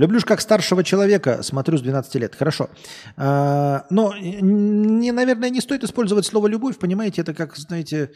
Люблю 0.00 0.18
ж 0.18 0.24
как 0.24 0.40
старшего 0.40 0.82
человека, 0.82 1.42
смотрю 1.42 1.76
с 1.76 1.82
12 1.82 2.14
лет. 2.14 2.34
Хорошо. 2.34 2.70
А, 3.16 3.84
но, 3.90 4.16
не, 4.16 5.12
наверное, 5.12 5.50
не 5.50 5.60
стоит 5.60 5.84
использовать 5.84 6.24
слово 6.24 6.48
«любовь». 6.48 6.78
Понимаете, 6.78 7.20
это 7.20 7.34
как, 7.34 7.56
знаете... 7.56 8.10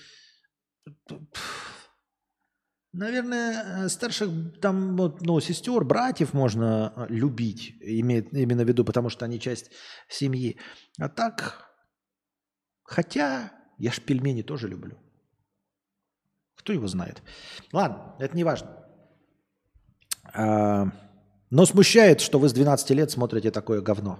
Наверное, 2.95 3.89
старших 3.89 4.31
там, 4.63 4.97
вот, 4.97 5.21
ну, 5.27 5.41
сестер, 5.41 5.85
братьев 5.85 6.33
можно 6.33 7.07
любить, 7.11 7.75
имеет 7.83 8.33
именно 8.33 8.65
в 8.65 8.69
виду, 8.69 8.85
потому 8.85 9.11
что 9.11 9.27
они 9.27 9.39
часть 9.39 9.71
семьи. 10.09 10.57
А 10.99 11.11
так, 11.11 11.67
хотя 12.83 13.53
я 13.79 13.93
ж 13.93 14.01
пельмени 14.01 14.43
тоже 14.43 14.69
люблю. 14.69 14.97
Кто 16.57 16.73
его 16.73 16.87
знает? 16.87 17.23
Ладно, 17.73 18.15
это 18.21 18.35
не 18.35 18.45
важно. 18.45 18.71
А, 20.33 20.87
но 21.51 21.67
смущает, 21.67 22.21
что 22.21 22.39
вы 22.39 22.49
с 22.49 22.53
12 22.53 22.91
лет 22.91 23.11
смотрите 23.11 23.51
такое 23.51 23.81
говно 23.81 24.19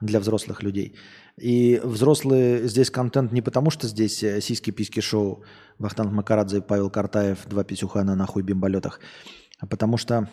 для 0.00 0.20
взрослых 0.20 0.62
людей. 0.62 0.96
И 1.36 1.80
взрослые 1.82 2.68
здесь 2.68 2.90
контент 2.90 3.32
не 3.32 3.42
потому, 3.42 3.70
что 3.70 3.88
здесь 3.88 4.22
э, 4.22 4.40
сиськи-письки 4.40 5.00
шоу 5.00 5.44
Вахтанг 5.78 6.12
Макарадзе 6.12 6.60
Павел 6.60 6.90
Картаев, 6.90 7.46
два 7.46 7.64
писюха 7.64 8.04
на 8.04 8.14
нахуй 8.14 8.42
бимболетах, 8.42 9.00
а 9.58 9.66
потому 9.66 9.96
что 9.96 10.28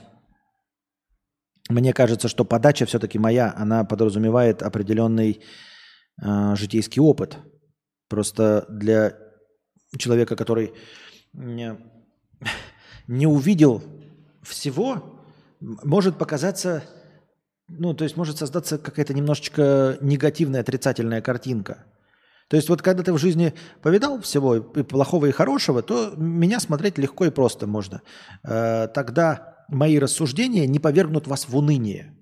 мне 1.69 1.93
кажется, 1.93 2.27
что 2.27 2.45
подача 2.45 2.85
все-таки 2.85 3.19
моя, 3.19 3.53
она 3.55 3.83
подразумевает 3.83 4.61
определенный 4.61 5.41
э, 6.21 6.55
житейский 6.55 7.01
опыт. 7.01 7.37
Просто 8.09 8.65
для 8.69 9.17
человека, 9.97 10.35
который 10.35 10.73
не, 11.33 11.77
не 13.07 13.25
увидел 13.25 13.81
всего, 14.43 15.20
может 15.61 16.17
показаться, 16.17 16.83
ну, 17.67 17.93
то 17.93 18.03
есть 18.03 18.17
может 18.17 18.37
создаться 18.37 18.77
какая-то 18.77 19.13
немножечко 19.13 19.97
негативная, 20.01 20.61
отрицательная 20.61 21.21
картинка. 21.21 21.85
То 22.49 22.57
есть 22.57 22.67
вот 22.67 22.81
когда 22.81 23.03
ты 23.03 23.13
в 23.13 23.17
жизни 23.17 23.53
повидал 23.81 24.19
всего 24.19 24.57
и 24.57 24.83
плохого, 24.83 25.27
и 25.27 25.31
хорошего, 25.31 25.81
то 25.81 26.13
меня 26.17 26.59
смотреть 26.59 26.97
легко 26.97 27.25
и 27.25 27.29
просто 27.29 27.65
можно. 27.65 28.01
Э, 28.43 28.89
тогда 28.93 29.65
мои 29.69 29.97
рассуждения 29.99 30.67
не 30.67 30.79
повергнут 30.79 31.27
вас 31.27 31.47
в 31.47 31.55
уныние. 31.55 32.17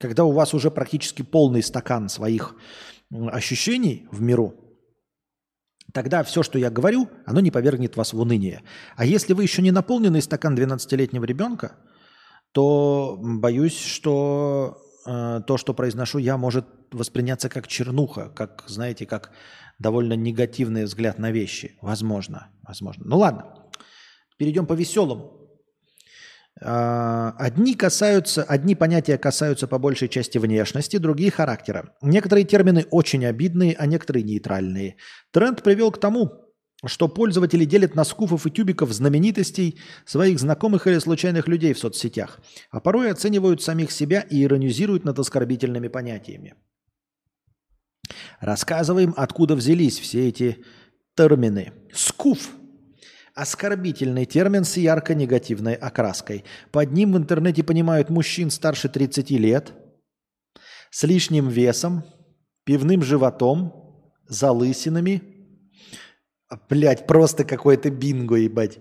Когда 0.00 0.24
у 0.24 0.32
вас 0.32 0.52
уже 0.52 0.70
практически 0.72 1.22
полный 1.22 1.62
стакан 1.62 2.08
своих 2.08 2.56
ощущений 3.12 4.08
в 4.10 4.20
миру, 4.20 4.54
тогда 5.92 6.24
все, 6.24 6.42
что 6.42 6.58
я 6.58 6.70
говорю, 6.70 7.08
оно 7.24 7.38
не 7.38 7.52
повергнет 7.52 7.96
вас 7.96 8.14
в 8.14 8.18
уныние. 8.18 8.62
А 8.96 9.04
если 9.04 9.32
вы 9.32 9.44
еще 9.44 9.62
не 9.62 9.70
наполненный 9.70 10.22
стакан 10.22 10.56
12-летнего 10.56 11.24
ребенка– 11.24 11.76
то 12.52 13.18
боюсь, 13.20 13.78
что 13.78 14.78
э, 15.06 15.40
то, 15.46 15.56
что 15.56 15.74
произношу 15.74 16.18
я, 16.18 16.36
может 16.36 16.66
восприняться 16.92 17.48
как 17.48 17.66
чернуха, 17.66 18.28
как, 18.28 18.64
знаете, 18.66 19.06
как 19.06 19.32
довольно 19.78 20.12
негативный 20.12 20.84
взгляд 20.84 21.18
на 21.18 21.30
вещи. 21.30 21.78
Возможно, 21.80 22.48
возможно. 22.62 23.04
Ну 23.06 23.18
ладно, 23.18 23.46
перейдем 24.36 24.66
по 24.66 24.74
веселому. 24.74 25.42
Э, 26.60 27.32
одни 27.38 27.74
касаются, 27.74 28.42
одни 28.42 28.74
понятия 28.74 29.16
касаются 29.16 29.66
по 29.66 29.78
большей 29.78 30.08
части 30.08 30.38
внешности, 30.38 30.98
другие 30.98 31.30
характера. 31.30 31.94
Некоторые 32.02 32.44
термины 32.44 32.86
очень 32.90 33.24
обидные, 33.24 33.74
а 33.78 33.86
некоторые 33.86 34.24
нейтральные. 34.24 34.96
Тренд 35.30 35.62
привел 35.62 35.90
к 35.90 35.98
тому, 35.98 36.51
что 36.84 37.08
пользователи 37.08 37.64
делят 37.64 37.94
на 37.94 38.04
скуфов 38.04 38.46
и 38.46 38.50
тюбиков 38.50 38.92
знаменитостей, 38.92 39.78
своих 40.04 40.40
знакомых 40.40 40.86
или 40.86 40.98
случайных 40.98 41.46
людей 41.46 41.74
в 41.74 41.78
соцсетях, 41.78 42.40
а 42.70 42.80
порой 42.80 43.10
оценивают 43.10 43.62
самих 43.62 43.92
себя 43.92 44.20
и 44.20 44.42
иронизируют 44.42 45.04
над 45.04 45.18
оскорбительными 45.18 45.88
понятиями. 45.88 46.54
Рассказываем, 48.40 49.14
откуда 49.16 49.54
взялись 49.54 49.98
все 49.98 50.28
эти 50.28 50.64
термины. 51.14 51.72
Скуф– 51.92 52.50
оскорбительный 53.34 54.26
термин 54.26 54.64
с 54.64 54.76
ярко 54.76 55.14
негативной 55.14 55.74
окраской. 55.74 56.44
Под 56.72 56.92
ним 56.92 57.12
в 57.12 57.16
интернете 57.16 57.62
понимают 57.62 58.10
мужчин 58.10 58.50
старше 58.50 58.88
30 58.88 59.30
лет, 59.30 59.72
с 60.90 61.04
лишним 61.04 61.48
весом, 61.48 62.02
пивным 62.64 63.02
животом, 63.02 63.72
залысинами– 64.26 65.22
Блять, 66.68 67.06
просто 67.06 67.44
какое-то 67.44 67.90
бинго, 67.90 68.36
ебать. 68.36 68.78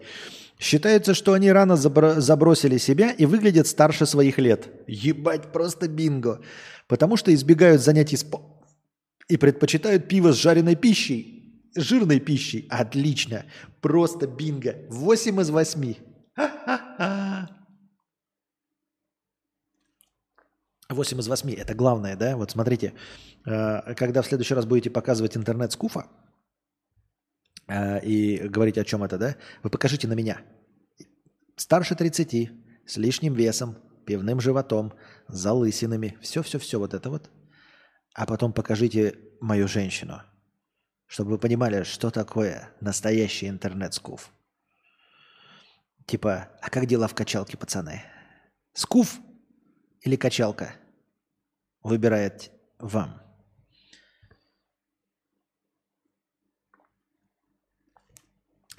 Считается, 0.60 1.14
что 1.14 1.34
они 1.34 1.52
рано 1.52 1.76
забросили 1.76 2.78
себя 2.78 3.12
и 3.12 3.26
выглядят 3.26 3.68
старше 3.68 4.06
своих 4.06 4.38
лет. 4.38 4.70
Ебать, 4.88 5.52
просто 5.52 5.88
бинго. 5.88 6.42
Потому 6.88 7.18
что 7.18 7.34
избегают 7.34 7.82
занятий 7.82 8.18
спо... 8.18 8.42
и 9.28 9.38
предпочитают 9.38 10.08
пиво 10.08 10.34
с 10.34 10.36
жареной 10.36 10.76
пищей, 10.76 11.64
жирной 11.76 12.20
пищей. 12.20 12.68
Отлично. 12.70 13.46
Просто 13.82 14.28
бинго. 14.28 14.76
8 14.90 15.42
из 15.42 15.50
8. 15.50 15.96
Восемь 20.90 21.20
из 21.20 21.28
восьми. 21.28 21.54
Это 21.58 21.74
главное, 21.74 22.16
да? 22.16 22.36
Вот 22.38 22.52
смотрите, 22.52 22.94
э, 23.46 23.94
когда 23.96 24.22
в 24.22 24.28
следующий 24.28 24.54
раз 24.54 24.66
будете 24.66 24.90
показывать 24.90 25.38
интернет 25.38 25.72
с 25.72 25.76
куфа, 25.76 26.08
э, 27.72 28.06
и 28.06 28.48
говорить 28.48 28.78
о 28.78 28.84
чем 28.84 29.04
это, 29.04 29.18
да, 29.18 29.36
вы 29.64 29.70
покажите 29.70 30.08
на 30.08 30.14
меня. 30.14 30.42
Старше 31.56 31.96
30, 31.96 32.52
с 32.86 32.98
лишним 32.98 33.34
весом, 33.34 33.78
пивным 34.06 34.42
животом, 34.42 34.94
залысинами, 35.28 36.18
все-все-все 36.22 36.80
вот 36.80 36.94
это 36.94 37.10
вот. 37.10 37.30
А 38.14 38.26
потом 38.26 38.52
покажите 38.52 39.18
мою 39.40 39.68
женщину, 39.68 40.22
чтобы 41.06 41.32
вы 41.32 41.38
понимали, 41.38 41.84
что 41.84 42.12
такое 42.12 42.70
настоящий 42.82 43.48
интернет-скуф. 43.48 44.32
Типа, 46.06 46.50
а 46.62 46.70
как 46.70 46.88
дела 46.88 47.08
в 47.08 47.16
качалке, 47.16 47.58
пацаны? 47.58 48.04
Скуф 48.74 49.20
или 50.02 50.16
качалка? 50.16 50.76
Выбирает 51.84 52.52
вам. 52.80 53.22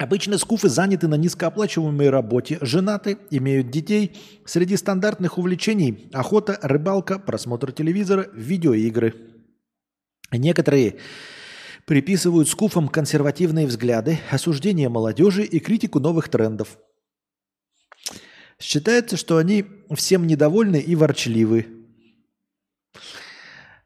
Обычно 0.03 0.37
скуфы 0.37 0.67
заняты 0.67 1.07
на 1.07 1.15
низкооплачиваемой 1.15 2.09
работе, 2.09 2.57
женаты, 2.59 3.17
имеют 3.29 3.69
детей. 3.69 4.11
Среди 4.43 4.75
стандартных 4.75 5.37
увлечений– 5.37 6.09
охота, 6.11 6.59
рыбалка, 6.61 7.19
просмотр 7.19 7.71
телевизора, 7.71 8.27
видеоигры. 8.33 9.13
Некоторые 10.33 10.97
приписывают 11.85 12.49
скуфам 12.49 12.89
консервативные 12.89 13.65
взгляды, 13.65 14.19
осуждение 14.29 14.89
молодежи 14.89 15.45
и 15.45 15.61
критику 15.61 16.01
новых 16.01 16.27
трендов. 16.27 16.77
Считается, 18.59 19.15
что 19.15 19.37
они 19.37 19.63
всем 19.95 20.27
недовольны 20.27 20.81
и 20.81 20.97
ворчливы. 20.97 21.65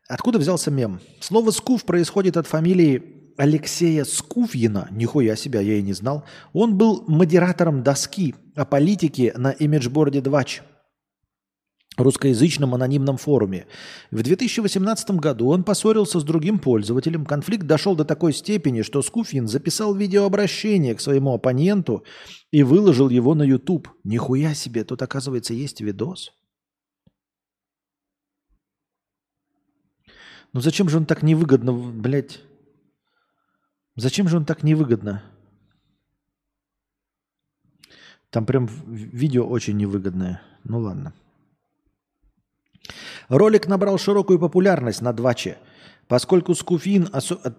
Откуда 0.08 0.40
взялся 0.40 0.72
мем? 0.72 1.00
Слово 1.20 1.52
«скуф» 1.52 1.86
происходит 1.86 2.38
от 2.38 2.48
фамилии 2.48 3.18
Алексея 3.38 4.04
Скуфьина, 4.04 4.88
нихуя 4.92 5.36
себя, 5.36 5.62
я 5.62 5.76
и 5.76 5.82
не 5.84 5.94
знал, 5.94 6.26
он 6.54 6.76
был 6.76 7.04
модератором 7.08 7.84
доски 7.84 8.34
о 8.56 8.66
политике 8.66 9.32
на 9.38 9.52
имиджборде 9.52 10.22
Двач. 10.22 10.64
русскоязычном 11.98 12.74
анонимном 12.74 13.18
форуме. 13.18 13.68
В 14.10 14.24
2018 14.24 15.12
году 15.12 15.50
он 15.50 15.64
поссорился 15.64 16.20
с 16.20 16.24
другим 16.24 16.58
пользователем. 16.60 17.26
Конфликт 17.26 17.66
дошел 17.66 17.96
до 17.96 18.06
такой 18.06 18.34
степени, 18.34 18.82
что 18.82 19.02
Скуфин 19.02 19.48
записал 19.48 19.94
видеообращение 19.94 20.96
к 20.96 21.02
своему 21.02 21.34
оппоненту 21.34 22.04
и 22.52 22.64
выложил 22.64 23.10
его 23.10 23.36
на 23.36 23.44
YouTube. 23.44 23.88
Нихуя 24.04 24.56
себе, 24.56 24.84
тут, 24.84 25.02
оказывается, 25.02 25.54
есть 25.54 25.82
видос. 25.82 26.32
Ну 30.54 30.62
зачем 30.62 30.90
же 30.90 30.98
он 30.98 31.06
так 31.06 31.22
невыгодно, 31.22 31.74
блядь? 31.74 32.42
Зачем 33.98 34.28
же 34.30 34.38
он 34.38 34.46
так 34.46 34.62
невыгодно? 34.64 35.24
Там 38.30 38.46
прям 38.46 38.68
видео 38.88 39.48
очень 39.48 39.76
невыгодное. 39.76 40.42
Ну 40.64 40.80
ладно. 40.80 41.14
Ролик 43.28 43.68
набрал 43.68 43.98
широкую 43.98 44.38
популярность 44.38 45.02
на 45.02 45.14
Дваче, 45.14 45.58
поскольку 46.08 46.54
Скуфин... 46.54 47.10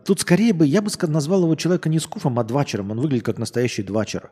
Тут 0.05 0.21
скорее 0.21 0.53
бы, 0.53 0.65
я 0.65 0.81
бы 0.81 0.91
назвал 1.09 1.43
его 1.43 1.57
человека 1.57 1.89
не 1.89 1.99
Скуфом, 1.99 2.39
а 2.39 2.45
Двачером. 2.45 2.93
Он 2.93 3.01
выглядит 3.01 3.25
как 3.25 3.39
настоящий 3.39 3.83
Двачер 3.83 4.31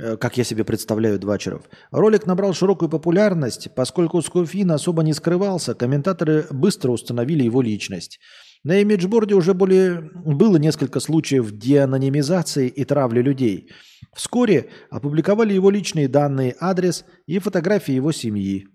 э, 0.00 0.16
как 0.16 0.36
я 0.38 0.44
себе 0.44 0.62
представляю 0.64 1.18
Двачеров. 1.18 1.64
Ролик 1.90 2.24
набрал 2.26 2.54
широкую 2.54 2.88
популярность, 2.88 3.74
поскольку 3.74 4.22
Скуфин 4.22 4.70
особо 4.70 5.02
не 5.02 5.12
скрывался, 5.12 5.74
комментаторы 5.74 6.46
быстро 6.50 6.92
установили 6.92 7.42
его 7.42 7.62
личность. 7.62 8.20
На 8.64 8.80
имиджборде 8.80 9.34
уже 9.34 9.52
более 9.52 10.10
было 10.14 10.56
несколько 10.56 10.98
случаев 10.98 11.50
деанонимизации 11.52 12.68
и 12.68 12.84
травли 12.84 13.20
людей. 13.20 13.70
Вскоре 14.14 14.70
опубликовали 14.90 15.52
его 15.52 15.68
личные 15.68 16.08
данные, 16.08 16.56
адрес 16.58 17.04
и 17.26 17.38
фотографии 17.38 17.92
его 17.92 18.10
семьи. 18.10 18.66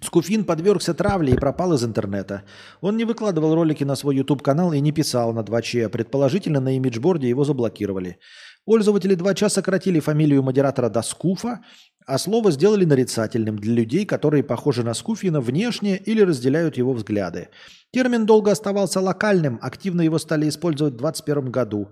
Скуфин 0.00 0.44
подвергся 0.44 0.94
травле 0.94 1.32
и 1.32 1.38
пропал 1.38 1.72
из 1.72 1.84
интернета. 1.84 2.44
Он 2.80 2.96
не 2.96 3.04
выкладывал 3.04 3.54
ролики 3.54 3.82
на 3.82 3.96
свой 3.96 4.16
YouTube-канал 4.16 4.72
и 4.72 4.80
не 4.80 4.92
писал 4.92 5.32
на 5.32 5.40
2Ч. 5.40 5.88
Предположительно, 5.88 6.60
на 6.60 6.76
имиджборде 6.76 7.28
его 7.28 7.44
заблокировали. 7.44 8.18
Пользователи 8.64 9.16
2Ч 9.16 9.48
сократили 9.48 9.98
фамилию 9.98 10.42
модератора 10.42 10.88
до 10.88 11.02
Скуфа, 11.02 11.60
а 12.08 12.16
слово 12.18 12.50
сделали 12.50 12.86
нарицательным 12.86 13.58
для 13.58 13.74
людей, 13.74 14.06
которые 14.06 14.42
похожи 14.42 14.82
на 14.82 14.94
Скуфина 14.94 15.42
внешне 15.42 15.98
или 15.98 16.22
разделяют 16.22 16.78
его 16.78 16.94
взгляды. 16.94 17.48
Термин 17.92 18.24
долго 18.24 18.50
оставался 18.50 19.00
локальным, 19.00 19.58
активно 19.60 20.00
его 20.00 20.18
стали 20.18 20.48
использовать 20.48 20.94
в 20.94 20.96
2021 20.96 21.50
году. 21.52 21.88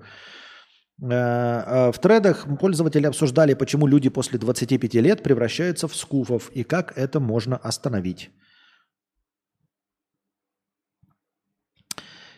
Э, 1.02 1.06
э, 1.10 1.92
в 1.92 1.98
тредах 1.98 2.46
пользователи 2.58 3.06
обсуждали, 3.06 3.52
почему 3.52 3.86
люди 3.86 4.08
после 4.08 4.38
25 4.38 4.94
лет 4.94 5.22
превращаются 5.22 5.86
в 5.86 5.94
скуфов 5.94 6.50
и 6.54 6.64
как 6.64 6.96
это 6.96 7.20
можно 7.20 7.58
остановить. 7.58 8.30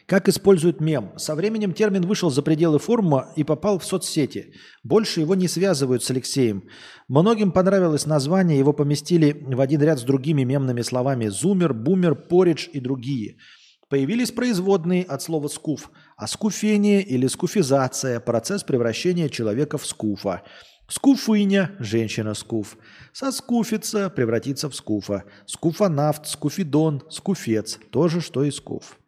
Как 0.09 0.27
используют 0.27 0.81
мем? 0.81 1.13
Со 1.19 1.35
временем 1.35 1.75
термин 1.75 2.07
вышел 2.07 2.31
за 2.31 2.41
пределы 2.41 2.79
форума 2.79 3.31
и 3.37 3.45
попал 3.45 3.79
в 3.79 3.85
соцсети. 3.85 4.55
Больше 4.83 5.21
его 5.21 5.35
не 5.35 5.49
связывают 5.49 6.03
с 6.03 6.11
Алексеем. 6.11 6.65
Многим 7.09 7.53
понравилось 7.53 8.07
название, 8.07 8.59
его 8.59 8.73
поместили 8.73 9.37
в 9.39 9.61
один 9.61 9.83
ряд 9.83 9.99
с 9.99 10.05
другими 10.05 10.45
мемными 10.45 10.81
словами 10.81 11.29
«зумер», 11.29 11.75
«бумер», 11.75 12.15
«поридж» 12.15 12.69
и 12.73 12.81
другие– 12.81 13.37
Появились 13.89 14.33
производные 14.33 15.03
от 15.03 15.23
слова 15.23 15.49
«скуф», 15.49 15.91
а 16.17 16.27
скуфение 16.27 17.03
или 17.03 17.27
скуфизация– 17.27 18.21
процесс 18.27 18.63
превращения 18.63 19.31
человека 19.31 19.79
в 19.79 19.87
скуфа. 19.87 20.43
Скуфыня– 20.89 21.75
женщина-скуф. 21.79 22.77
Соскуфиться– 23.15 24.11
превратиться 24.15 24.69
в 24.69 24.75
скуфа. 24.75 25.25
Скуфанавт, 25.47 26.27
скуфидон, 26.27 27.03
скуфец– 27.09 27.79
то 27.91 28.09
же, 28.09 28.21
что 28.21 28.45
и 28.45 28.51
скуф. 28.51 28.99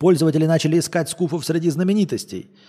Пользователи 0.00 0.46
начали 0.46 0.80
искать 0.80 1.08
скуфов 1.08 1.44
среди 1.44 1.70
знаменитостей– 1.70 2.50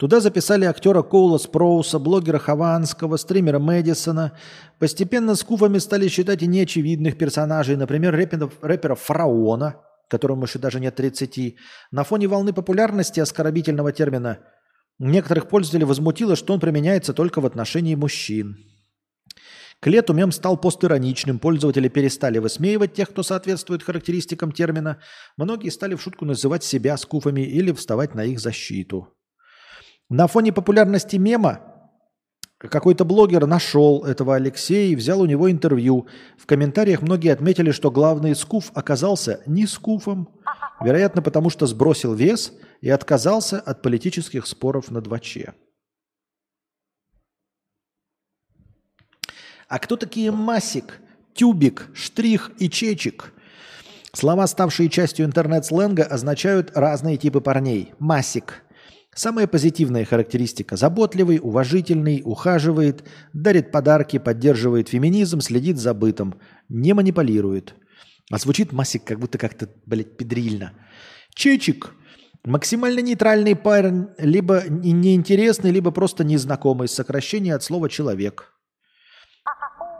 Туда 0.00 0.20
записали 0.20 0.64
актера 0.64 1.02
Коула 1.02 1.36
Спроуса, 1.36 1.98
блогера 1.98 2.38
Хованского, 2.38 3.18
стримера 3.18 3.58
Мэдисона. 3.58 4.32
Постепенно 4.78 5.34
скуфами 5.34 5.76
стали 5.76 6.08
считать 6.08 6.42
и 6.42 6.46
неочевидных 6.46 7.18
персонажей, 7.18 7.76
например, 7.76 8.14
рэпера 8.14 8.94
Фараона, 8.94 9.76
которому 10.08 10.44
еще 10.44 10.58
даже 10.58 10.80
нет 10.80 10.94
30. 10.94 11.54
На 11.90 12.04
фоне 12.04 12.28
волны 12.28 12.54
популярности 12.54 13.20
оскорбительного 13.20 13.92
термина 13.92 14.38
некоторых 14.98 15.48
пользователей 15.48 15.84
возмутило, 15.84 16.34
что 16.34 16.54
он 16.54 16.60
применяется 16.60 17.12
только 17.12 17.42
в 17.42 17.44
отношении 17.44 17.94
мужчин. 17.94 18.56
К 19.80 19.86
лету 19.86 20.12
мем 20.12 20.30
стал 20.30 20.58
постироничным, 20.58 21.38
пользователи 21.38 21.88
перестали 21.88 22.38
высмеивать 22.38 22.92
тех, 22.92 23.08
кто 23.08 23.22
соответствует 23.22 23.82
характеристикам 23.82 24.52
термина. 24.52 24.98
Многие 25.38 25.70
стали 25.70 25.94
в 25.94 26.02
шутку 26.02 26.26
называть 26.26 26.62
себя 26.64 26.98
скуфами 26.98 27.40
или 27.40 27.72
вставать 27.72 28.14
на 28.14 28.24
их 28.24 28.40
защиту. 28.40 29.08
На 30.10 30.26
фоне 30.26 30.52
популярности 30.52 31.16
мема 31.16 31.60
какой-то 32.58 33.06
блогер 33.06 33.46
нашел 33.46 34.04
этого 34.04 34.34
Алексея 34.34 34.92
и 34.92 34.96
взял 34.96 35.22
у 35.22 35.24
него 35.24 35.50
интервью. 35.50 36.06
В 36.36 36.44
комментариях 36.44 37.00
многие 37.00 37.32
отметили, 37.32 37.70
что 37.70 37.90
главный 37.90 38.34
скуф 38.34 38.70
оказался 38.74 39.40
не 39.46 39.66
скуфом, 39.66 40.28
вероятно, 40.82 41.22
потому 41.22 41.48
что 41.48 41.66
сбросил 41.66 42.12
вес 42.12 42.52
и 42.82 42.90
отказался 42.90 43.58
от 43.58 43.80
политических 43.80 44.46
споров 44.46 44.90
на 44.90 45.00
2 45.00 45.20
А 49.70 49.78
кто 49.78 49.96
такие 49.96 50.32
Масик, 50.32 51.00
Тюбик, 51.32 51.90
Штрих 51.94 52.50
и 52.58 52.68
Чечик? 52.68 53.32
Слова, 54.12 54.48
ставшие 54.48 54.88
частью 54.88 55.26
интернет-сленга, 55.26 56.02
означают 56.02 56.72
разные 56.74 57.16
типы 57.16 57.40
парней. 57.40 57.94
Масик 58.00 58.64
Самая 59.14 59.46
позитивная 59.46 60.04
характеристика– 60.04 60.76
заботливый, 60.76 61.38
уважительный, 61.40 62.20
ухаживает, 62.24 63.04
дарит 63.32 63.70
подарки, 63.70 64.18
поддерживает 64.18 64.88
феминизм, 64.88 65.40
следит 65.40 65.78
за 65.78 65.94
бытом, 65.94 66.34
не 66.68 66.92
манипулирует. 66.92 67.74
А 68.28 68.38
звучит 68.38 68.72
Масик 68.72 69.04
как 69.04 69.20
будто 69.20 69.38
как-то, 69.38 69.68
блядь, 69.86 70.16
педрильно. 70.16 70.72
Чечик– 71.34 71.94
максимально 72.44 73.00
нейтральный 73.00 73.54
парень, 73.54 74.08
либо 74.18 74.64
неинтересный, 74.68 75.70
либо 75.70 75.92
просто 75.92 76.24
незнакомый, 76.24 76.88
сокращение 76.88 77.54
от 77.54 77.62
слова 77.62 77.88
«человек». 77.88 78.52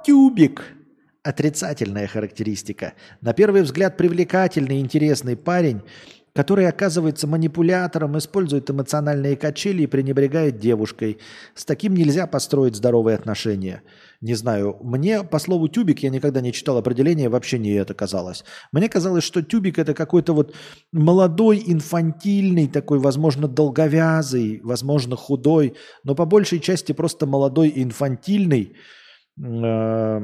Тюбик– 0.05 0.63
отрицательная 1.23 2.07
характеристика. 2.07 2.95
На 3.21 3.35
первый 3.35 3.63
взгляд 3.63 3.97
привлекательный, 3.97 4.81
интересный 4.81 5.37
парень– 5.37 5.83
который 6.35 6.69
оказывается 6.69 7.27
манипулятором, 7.27 8.17
использует 8.17 8.71
эмоциональные 8.71 9.37
качели 9.37 9.83
и 9.83 9.87
пренебрегает 9.87 10.59
девушкой. 10.59 11.19
С 11.55 11.65
таким 11.65 11.95
нельзя 11.95 12.27
построить 12.27 12.77
здоровые 12.77 13.17
отношения. 13.17 13.83
Не 14.21 14.35
знаю, 14.35 14.77
мне 14.81 15.25
по 15.25 15.39
слову 15.39 15.69
тюбик 15.69 16.01
я 16.01 16.11
никогда 16.11 16.41
не 16.41 16.53
читал 16.53 16.77
определение, 16.79 17.29
вообще 17.29 17.59
не 17.59 17.71
это 17.73 17.95
казалось. 17.95 18.45
Мне 18.71 18.89
казалось, 18.89 19.25
что 19.25 19.43
тюбик 19.43 19.79
это 19.79 19.95
какой-то 19.95 20.33
вот 20.35 20.55
молодой, 20.93 21.63
инфантильный, 21.67 22.69
такой, 22.69 22.99
возможно, 22.99 23.49
долговязый, 23.49 24.61
возможно, 24.63 25.17
худой, 25.17 25.75
но 26.05 26.15
по 26.15 26.27
большей 26.27 26.61
части 26.61 26.93
просто 26.93 27.27
молодой, 27.27 27.73
инфантильный, 27.75 28.77
э, 29.43 30.21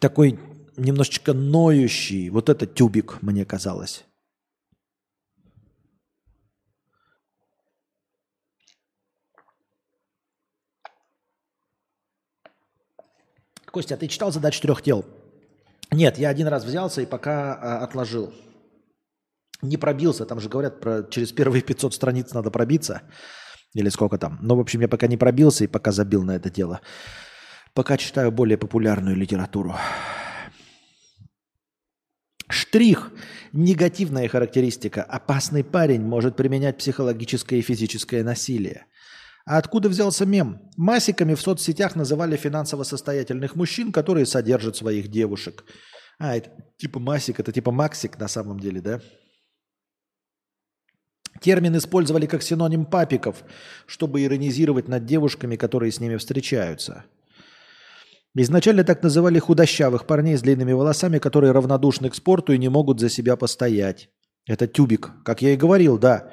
такой 0.00 0.38
немножечко 0.76 1.32
ноющий. 1.32 2.30
Вот 2.30 2.48
это 2.48 2.66
тюбик, 2.66 3.22
мне 3.22 3.44
казалось. 3.44 4.04
Костя, 13.72 13.94
а 13.94 13.96
ты 13.96 14.06
читал 14.06 14.30
задачу 14.30 14.60
трех 14.60 14.82
тел? 14.82 15.04
Нет, 15.90 16.18
я 16.18 16.28
один 16.28 16.46
раз 16.46 16.64
взялся 16.64 17.00
и 17.00 17.06
пока 17.06 17.54
а, 17.54 17.84
отложил. 17.84 18.32
Не 19.62 19.78
пробился, 19.78 20.26
там 20.26 20.40
же 20.40 20.48
говорят, 20.48 20.80
про 20.80 21.04
через 21.04 21.32
первые 21.32 21.62
500 21.62 21.94
страниц 21.94 22.34
надо 22.34 22.50
пробиться. 22.50 23.02
Или 23.74 23.88
сколько 23.88 24.18
там. 24.18 24.38
Но, 24.42 24.56
в 24.56 24.60
общем, 24.60 24.80
я 24.80 24.88
пока 24.88 25.06
не 25.06 25.16
пробился 25.16 25.64
и 25.64 25.68
пока 25.68 25.92
забил 25.92 26.22
на 26.22 26.36
это 26.36 26.50
дело. 26.50 26.80
Пока 27.74 27.96
читаю 27.96 28.30
более 28.30 28.58
популярную 28.58 29.16
литературу. 29.16 29.74
Штрих. 32.48 33.12
Негативная 33.52 34.28
характеристика. 34.28 35.02
Опасный 35.02 35.64
парень 35.64 36.02
может 36.02 36.36
применять 36.36 36.76
психологическое 36.76 37.60
и 37.60 37.62
физическое 37.62 38.22
насилие. 38.22 38.86
А 39.46 39.56
откуда 39.56 39.88
взялся 39.88 40.26
мем? 40.26 40.70
Масиками 40.76 41.34
в 41.34 41.40
соцсетях 41.40 41.96
называли 41.96 42.36
финансово 42.36 42.82
состоятельных 42.82 43.56
мужчин, 43.56 43.90
которые 43.90 44.26
содержат 44.26 44.76
своих 44.76 45.08
девушек. 45.08 45.64
А, 46.18 46.36
это 46.36 46.50
типа 46.76 47.00
масик, 47.00 47.40
это 47.40 47.52
типа 47.52 47.72
максик 47.72 48.18
на 48.18 48.28
самом 48.28 48.60
деле, 48.60 48.80
да? 48.80 49.00
Термин 51.40 51.76
использовали 51.76 52.26
как 52.26 52.42
синоним 52.42 52.84
папиков, 52.84 53.42
чтобы 53.86 54.22
иронизировать 54.22 54.88
над 54.88 55.06
девушками, 55.06 55.56
которые 55.56 55.90
с 55.90 55.98
ними 55.98 56.16
встречаются. 56.18 57.04
Изначально 58.34 58.84
так 58.84 59.02
называли 59.02 59.38
худощавых 59.38 60.06
парней 60.06 60.36
с 60.36 60.42
длинными 60.42 60.72
волосами, 60.72 61.18
которые 61.18 61.52
равнодушны 61.52 62.08
к 62.08 62.14
спорту 62.14 62.52
и 62.52 62.58
не 62.58 62.68
могут 62.68 62.98
за 62.98 63.10
себя 63.10 63.36
постоять. 63.36 64.08
Это 64.46 64.66
тюбик. 64.66 65.10
Как 65.24 65.42
я 65.42 65.52
и 65.52 65.56
говорил, 65.56 65.98
да. 65.98 66.30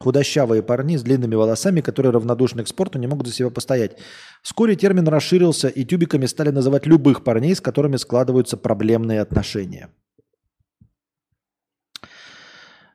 Худощавые 0.00 0.62
парни 0.62 0.96
с 0.96 1.02
длинными 1.02 1.36
волосами, 1.36 1.80
которые 1.80 2.12
равнодушны 2.12 2.64
к 2.64 2.68
спорту, 2.68 2.98
не 2.98 3.06
могут 3.06 3.26
за 3.28 3.34
себя 3.34 3.50
постоять. 3.50 3.98
Вскоре 4.42 4.76
термин 4.76 5.06
расширился, 5.06 5.68
и 5.68 5.84
тюбиками 5.84 6.26
стали 6.26 6.50
называть 6.50 6.86
любых 6.86 7.22
парней, 7.22 7.54
с 7.54 7.60
которыми 7.60 7.96
складываются 7.98 8.56
проблемные 8.56 9.20
отношения. 9.20 9.90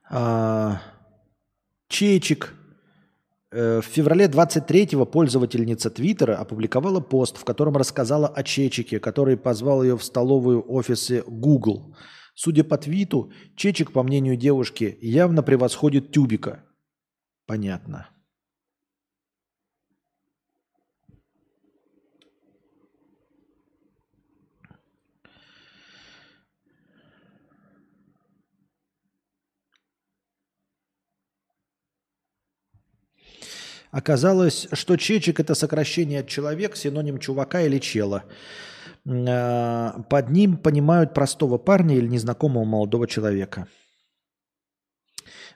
А, 0.10 0.82
Чечик. 1.88 2.54
Э, 3.58 3.82
в 3.82 3.86
феврале 3.86 4.26
23-го 4.26 5.08
пользовательница 5.08 5.90
Твиттера 5.90 6.36
опубликовала 6.36 7.00
пост, 7.00 7.38
в 7.38 7.44
котором 7.44 7.76
рассказала 7.76 8.28
о 8.28 8.44
Чечике, 8.44 9.00
который 9.00 9.36
позвал 9.36 9.82
ее 9.82 9.98
в 9.98 10.04
столовую 10.04 10.64
офисе 10.72 11.24
Google. 11.26 11.96
Судя 12.36 12.64
по 12.64 12.78
твиту, 12.78 13.32
Чечик, 13.56 13.92
по 13.94 14.04
мнению 14.04 14.38
девушки, 14.38 15.00
явно 15.02 15.42
превосходит 15.42 16.12
Тюбика. 16.12 16.66
Понятно. 17.48 18.10
Оказалось, 33.98 34.68
что 34.74 34.96
чечек– 34.96 35.40
это 35.40 35.56
сокращение 35.56 36.20
от 36.20 36.28
человек, 36.28 36.76
синоним 36.76 37.18
чувака 37.18 37.62
или 37.62 37.80
чела. 37.80 38.26
А, 39.08 40.04
под 40.08 40.30
ним 40.30 40.58
понимают 40.58 41.16
простого 41.16 41.58
парня 41.58 41.96
или 41.96 42.06
незнакомого 42.06 42.64
молодого 42.64 43.08
человека. 43.08 43.68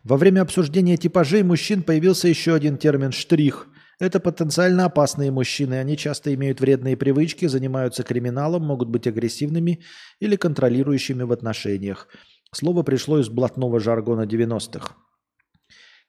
Во 0.04 0.18
время 0.18 0.42
обсуждения 0.42 0.98
типажей 0.98 1.44
мужчин 1.44 1.84
появился 1.84 2.28
еще 2.30 2.56
один 2.56 2.80
термин 2.80 3.12
«штрих». 3.12 3.68
Это 4.00 4.20
потенциально 4.20 4.86
опасные 4.86 5.30
мужчины. 5.30 5.76
Они 5.76 5.96
часто 5.96 6.34
имеют 6.34 6.62
вредные 6.62 6.98
привычки, 6.98 7.46
занимаются 7.46 8.02
криминалом, 8.02 8.64
могут 8.66 8.90
быть 8.90 9.06
агрессивными 9.06 9.84
или 10.20 10.36
контролирующими 10.36 11.22
в 11.22 11.32
отношениях. 11.32 12.08
Слово 12.52 12.82
пришло 12.82 13.20
из 13.20 13.30
блатного 13.30 13.80
жаргона 13.80 14.26
90-х. 14.26 14.96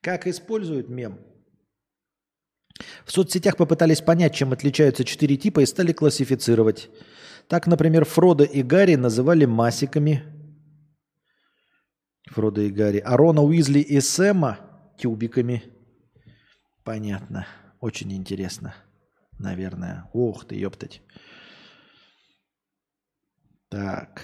Как 0.00 0.26
используют 0.26 0.88
мем? 0.88 1.31
В 3.04 3.12
соцсетях 3.12 3.56
попытались 3.56 4.00
понять, 4.00 4.34
чем 4.34 4.52
отличаются 4.52 5.04
четыре 5.04 5.36
типа 5.36 5.60
и 5.60 5.66
стали 5.66 5.92
классифицировать. 5.92 6.90
Так, 7.48 7.66
например, 7.66 8.04
Фрода 8.04 8.44
и 8.44 8.62
Гарри 8.62 8.94
называли 8.94 9.44
масиками. 9.44 10.24
Фрода 12.26 12.62
и 12.62 12.70
Гарри. 12.70 12.98
А 12.98 13.16
Рона 13.16 13.42
Уизли 13.42 13.80
и 13.80 14.00
Сэма 14.00 14.58
тюбиками. 14.98 15.64
Понятно. 16.84 17.46
Очень 17.80 18.12
интересно. 18.12 18.74
Наверное. 19.38 20.08
Ох 20.12 20.46
ты, 20.46 20.54
ёптать. 20.54 21.02
Так. 23.68 24.22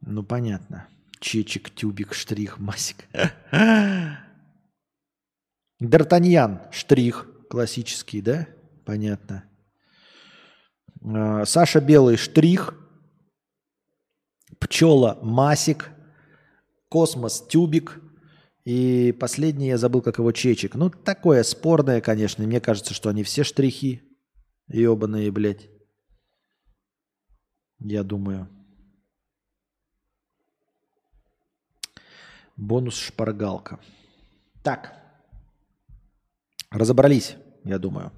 Ну, 0.00 0.22
понятно. 0.22 0.88
Чечик, 1.20 1.70
тюбик, 1.70 2.14
штрих, 2.14 2.58
масик. 2.58 3.04
Д'Артаньян, 5.88 6.70
штрих, 6.70 7.26
классический, 7.50 8.20
да? 8.20 8.46
Понятно. 8.84 9.44
А, 11.04 11.44
Саша 11.44 11.80
Белый, 11.80 12.16
штрих. 12.16 12.74
Пчела, 14.58 15.18
масик. 15.22 15.90
Космос, 16.88 17.44
тюбик. 17.48 18.00
И 18.64 19.12
последний, 19.18 19.68
я 19.68 19.78
забыл, 19.78 20.02
как 20.02 20.18
его 20.18 20.30
чечек. 20.30 20.76
Ну, 20.76 20.88
такое 20.88 21.42
спорное, 21.42 22.00
конечно. 22.00 22.44
Мне 22.44 22.60
кажется, 22.60 22.94
что 22.94 23.08
они 23.08 23.24
все 23.24 23.42
штрихи. 23.42 24.02
Ебаные, 24.68 25.32
блядь. 25.32 25.68
Я 27.80 28.04
думаю. 28.04 28.48
Бонус 32.56 32.96
шпаргалка. 32.96 33.80
Так. 34.62 35.01
Разобрались, 36.72 37.36
я 37.64 37.78
думаю. 37.78 38.12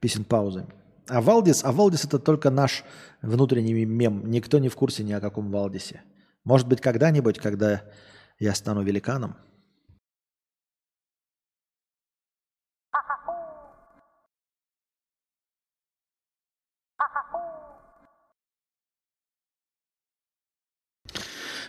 Песен 0.00 0.24
паузы. 0.24 0.66
А 1.08 1.20
Валдис, 1.20 1.64
а 1.64 1.72
Валдис 1.72 2.04
это 2.04 2.18
только 2.18 2.50
наш 2.50 2.84
внутренний 3.22 3.84
мем. 3.84 4.30
Никто 4.30 4.58
не 4.58 4.68
в 4.68 4.76
курсе 4.76 5.02
ни 5.02 5.12
о 5.12 5.20
каком 5.20 5.50
Валдисе. 5.50 6.02
Может 6.44 6.68
быть, 6.68 6.80
когда-нибудь, 6.80 7.38
когда 7.38 7.82
я 8.38 8.54
стану 8.54 8.82
великаном– 8.82 9.36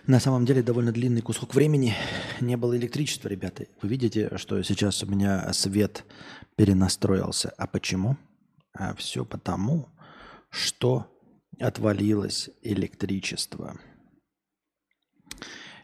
На 0.06 0.18
самом 0.18 0.44
деле 0.44 0.64
довольно 0.64 0.90
длинный 0.90 1.22
кусок 1.22 1.54
времени 1.54 1.94
не 2.40 2.56
было 2.56 2.76
электричества, 2.76 3.28
ребята. 3.28 3.66
Вы 3.80 3.88
видите, 3.88 4.36
что 4.36 4.60
сейчас 4.64 5.04
у 5.04 5.06
меня 5.06 5.52
свет 5.52 6.04
перенастроился. 6.56 7.54
А 7.56 7.68
почему? 7.68 8.16
А 8.74 8.94
все 8.96 9.24
потому, 9.24 9.88
что 10.50 11.06
отвалилось 11.60 12.50
электричество. 12.62 13.78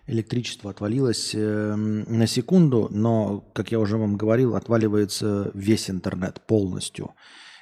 Электричество 0.08 0.70
отвалилось 0.70 1.32
э, 1.34 1.74
на 1.76 2.26
секунду, 2.26 2.88
но, 2.90 3.40
как 3.54 3.70
я 3.70 3.78
уже 3.78 3.98
вам 3.98 4.16
говорил, 4.16 4.56
отваливается 4.56 5.52
весь 5.54 5.90
интернет 5.90 6.44
полностью. 6.44 7.14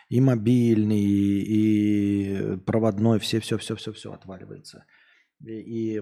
И 0.09 0.23
мобильный, 0.23 1.03
и 1.03 2.57
проводной, 2.65 3.19
все-все-все-все-все 3.19 4.13
отваливается. 4.13 4.87
И 5.45 6.01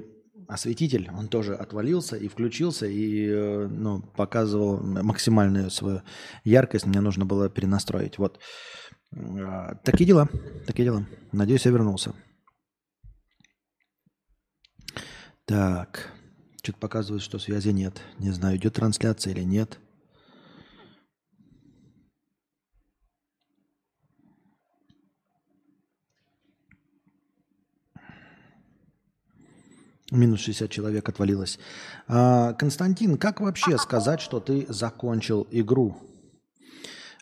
осветитель, 0.48 1.10
он 1.16 1.28
тоже 1.28 1.54
отвалился 1.54 2.16
и 2.16 2.28
включился, 2.28 2.86
и 2.86 3.26
э, 3.28 3.66
ну, 3.68 4.02
показывал 4.02 4.78
максимальную 4.80 5.70
свою 5.70 6.02
яркость. 6.44 6.86
Мне 6.86 7.00
нужно 7.00 7.24
было 7.24 7.48
перенастроить. 7.48 8.18
Вот. 8.18 8.40
А, 9.16 9.74
такие 9.84 10.06
дела. 10.06 10.28
Такие 10.66 10.84
дела. 10.84 11.06
Надеюсь, 11.32 11.64
я 11.64 11.72
вернулся. 11.72 12.14
Так. 15.46 16.10
Что-то 16.62 16.78
показывает, 16.78 17.22
что 17.22 17.38
связи 17.38 17.70
нет. 17.70 18.00
Не 18.18 18.30
знаю, 18.30 18.56
идет 18.56 18.74
трансляция 18.74 19.34
или 19.34 19.42
нет. 19.42 19.78
Минус 30.14 30.40
60 30.40 30.70
человек 30.70 31.08
отвалилось. 31.08 31.58
А, 32.08 32.52
Константин, 32.54 33.18
как 33.18 33.40
вообще 33.40 33.76
сказать, 33.78 34.20
что 34.20 34.40
ты 34.40 34.66
закончил 34.68 35.46
игру? 35.50 35.96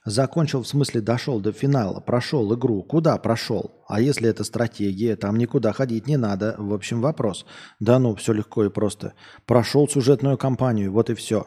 Закончил, 0.05 0.62
в 0.62 0.66
смысле, 0.66 1.01
дошел 1.01 1.40
до 1.40 1.52
финала, 1.52 2.01
прошел 2.01 2.52
игру. 2.55 2.82
Куда 2.82 3.16
прошел? 3.19 3.70
А 3.86 4.01
если 4.01 4.28
это 4.28 4.43
стратегия, 4.43 5.14
там 5.14 5.39
никуда 5.39 5.73
ходить 5.73 6.09
не 6.09 6.16
надо. 6.16 6.56
В 6.59 6.74
общем, 6.74 7.01
вопрос. 7.01 7.47
Да 7.78 8.01
ну, 8.01 8.16
все 8.16 8.32
легко 8.32 8.64
и 8.64 8.69
просто. 8.69 9.14
Прошел 9.47 9.89
сюжетную 9.89 10.36
кампанию, 10.39 10.90
вот 10.90 11.09
и 11.09 11.14
все. 11.14 11.47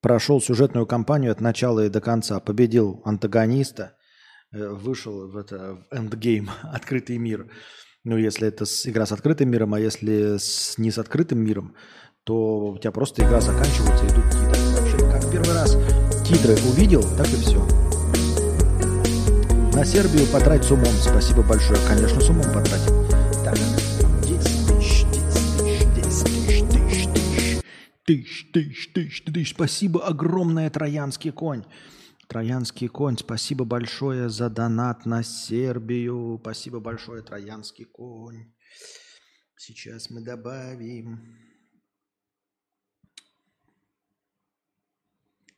Прошел 0.00 0.40
сюжетную 0.40 0.86
кампанию 0.86 1.32
от 1.32 1.40
начала 1.40 1.84
и 1.84 1.88
до 1.88 2.00
конца. 2.00 2.38
Победил 2.38 3.02
антагониста, 3.04 3.96
э, 4.52 4.68
вышел 4.68 5.28
в, 5.28 5.36
это, 5.36 5.74
в 5.90 5.94
эндгейм, 5.94 6.50
открытый 6.62 7.18
мир. 7.18 7.50
Ну, 8.04 8.16
если 8.16 8.48
это 8.48 8.64
игра 8.86 9.06
с 9.06 9.12
открытым 9.12 9.48
миром, 9.48 9.74
а 9.74 9.80
если 9.80 10.36
с, 10.36 10.76
не 10.76 10.90
с 10.90 10.98
открытым 10.98 11.38
миром, 11.38 11.76
то 12.24 12.72
у 12.72 12.78
тебя 12.78 12.90
просто 12.90 13.22
игра 13.22 13.40
заканчивается, 13.40 14.04
идут 14.06 14.24
титры. 14.24 14.60
Вообще, 14.76 14.98
как 14.98 15.30
первый 15.30 15.54
раз 15.54 15.76
титры 16.26 16.54
увидел, 16.68 17.02
так 17.16 17.28
и 17.28 17.36
все. 17.36 17.64
На 19.72 19.84
Сербию 19.84 20.26
потрать 20.32 20.64
с 20.64 20.72
умом. 20.72 20.92
Спасибо 21.00 21.44
большое. 21.44 21.78
Конечно, 21.86 22.20
с 22.20 22.28
умом 22.28 22.46
потратил. 22.52 23.06
Так, 23.44 23.54
10 23.54 24.66
тысяч, 24.66 25.06
10 25.06 25.94
тысяч, 25.94 26.26
10 26.42 26.70
тысяч, 26.72 27.06
тысяч, 27.06 27.08
тысяч, 28.04 28.50
тысяч, 28.52 28.92
тысяч, 28.92 29.22
тысяч. 29.22 29.50
Спасибо 29.54 30.04
огромное, 30.04 30.68
троянский 30.70 31.30
конь. 31.30 31.62
Троянский 32.32 32.88
конь, 32.88 33.18
спасибо 33.18 33.66
большое 33.66 34.30
за 34.30 34.48
донат 34.48 35.04
на 35.04 35.22
Сербию. 35.22 36.38
Спасибо 36.40 36.80
большое, 36.80 37.22
Троянский 37.22 37.84
конь. 37.84 38.54
Сейчас 39.54 40.08
мы 40.08 40.22
добавим. 40.22 41.38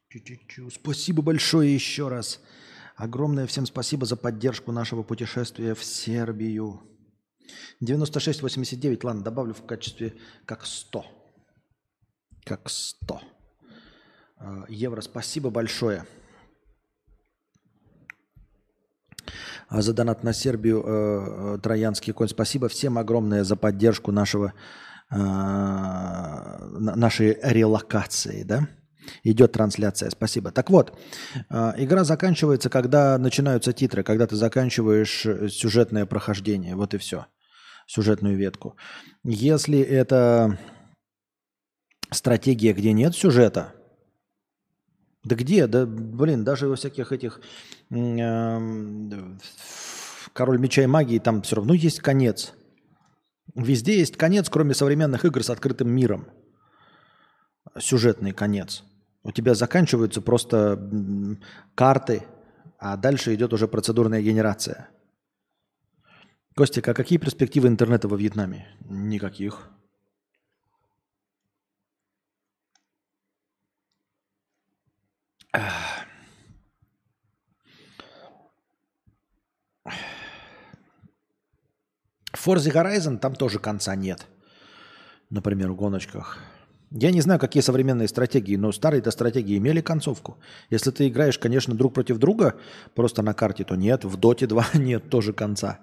Чу-чу-чу. 0.09 0.69
Спасибо 0.71 1.23
большое 1.23 1.73
еще 1.73 2.09
раз. 2.09 2.41
Огромное 2.97 3.47
всем 3.47 3.67
спасибо 3.67 4.05
за 4.05 4.17
поддержку 4.17 4.73
нашего 4.73 5.05
путешествия 5.05 5.77
в 5.77 5.85
Сербию. 5.85 6.83
96,89, 7.85 8.99
ладно, 9.05 9.23
добавлю 9.23 9.55
в 9.55 9.65
качестве 9.65 10.17
как 10.45 10.67
100. 10.67 11.07
Как 12.45 12.69
100 12.69 13.23
э, 14.41 14.65
евро. 14.71 15.03
Спасибо 15.03 15.51
большое. 15.51 16.05
А 19.11 19.14
за 19.71 19.93
донат 19.93 20.25
на 20.25 20.33
Сербию 20.33 20.83
э, 20.83 20.87
э, 20.87 21.59
Троянский 21.63 22.13
конь. 22.13 22.29
Спасибо 22.29 22.69
всем 22.69 22.99
огромное 22.99 23.45
за 23.45 23.57
поддержку 23.57 24.13
нашего, 24.13 24.53
э, 25.11 25.17
нашей 25.17 27.39
релокации, 27.43 28.43
да? 28.43 28.69
Идет 29.23 29.53
трансляция, 29.53 30.09
спасибо. 30.09 30.51
Так 30.51 30.71
вот, 30.71 30.99
игра 31.51 32.05
заканчивается, 32.05 32.71
когда 32.71 33.19
начинаются 33.19 33.75
титры, 33.75 34.03
когда 34.03 34.27
ты 34.27 34.35
заканчиваешь 34.35 35.27
сюжетное 35.53 36.07
прохождение, 36.07 36.75
вот 36.75 36.95
и 36.95 36.99
все, 36.99 37.27
сюжетную 37.87 38.39
ветку. 38.39 38.79
Если 39.23 39.79
это 39.79 40.59
стратегия, 42.11 42.73
где 42.73 42.95
нет 42.95 43.15
сюжета, 43.15 43.75
да 45.25 45.37
где? 45.37 45.67
Да, 45.67 45.87
блин, 45.87 46.45
даже 46.45 46.69
во 46.69 46.77
всяких 46.77 47.13
этих 47.13 47.41
э, 47.91 49.37
Король 50.35 50.59
меча 50.59 50.83
и 50.83 50.87
магии 50.87 51.21
там 51.21 51.43
все 51.43 51.57
равно 51.57 51.75
есть 51.75 52.01
конец. 52.01 52.55
Везде 53.55 53.99
есть 53.99 54.17
конец, 54.17 54.49
кроме 54.51 54.75
современных 54.75 55.25
игр 55.25 55.45
с 55.45 55.51
открытым 55.51 55.91
миром. 55.91 56.27
Сюжетный 57.79 58.33
конец. 58.33 58.83
У 59.23 59.31
тебя 59.31 59.55
заканчиваются 59.55 60.21
просто 60.21 61.39
карты, 61.77 62.25
а 62.79 62.97
дальше 62.97 63.33
идет 63.35 63.53
уже 63.53 63.69
процедурная 63.69 64.23
генерация. 64.23 64.89
Костик, 66.57 66.89
а 66.89 66.95
какие 66.95 67.19
перспективы 67.19 67.69
интернета 67.69 68.09
во 68.09 68.17
Вьетнаме? 68.17 68.67
Никаких. 68.89 69.71
Forza 82.35 82.71
Horizon 82.71 83.19
там 83.19 83.35
тоже 83.35 83.59
конца 83.59 83.95
нет. 83.95 84.27
Например, 85.31 85.71
в 85.71 85.77
гоночках. 85.77 86.39
Я 86.91 87.11
не 87.11 87.21
знаю, 87.21 87.41
какие 87.41 87.63
современные 87.63 88.07
стратегии, 88.07 88.57
но 88.57 88.71
старые-то 88.71 89.11
стратегии 89.11 89.59
имели 89.59 89.81
концовку. 89.81 90.39
Если 90.71 90.91
ты 90.91 91.09
играешь, 91.09 91.39
конечно, 91.39 91.75
друг 91.75 91.95
против 91.95 92.19
друга, 92.19 92.55
просто 92.95 93.23
на 93.23 93.35
карте, 93.35 93.65
то 93.65 93.75
нет. 93.75 94.05
В 94.05 94.17
Доте 94.17 94.47
2 94.47 94.67
нет 94.75 95.11
тоже 95.11 95.33
конца. 95.33 95.81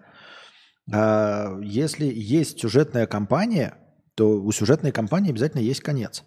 А 0.94 1.58
если 1.62 2.06
есть 2.06 2.60
сюжетная 2.60 3.08
кампания, 3.08 3.76
то 4.16 4.40
у 4.40 4.52
сюжетной 4.52 4.92
кампании 4.92 5.32
обязательно 5.32 5.62
есть 5.62 5.82
конец. 5.82 6.24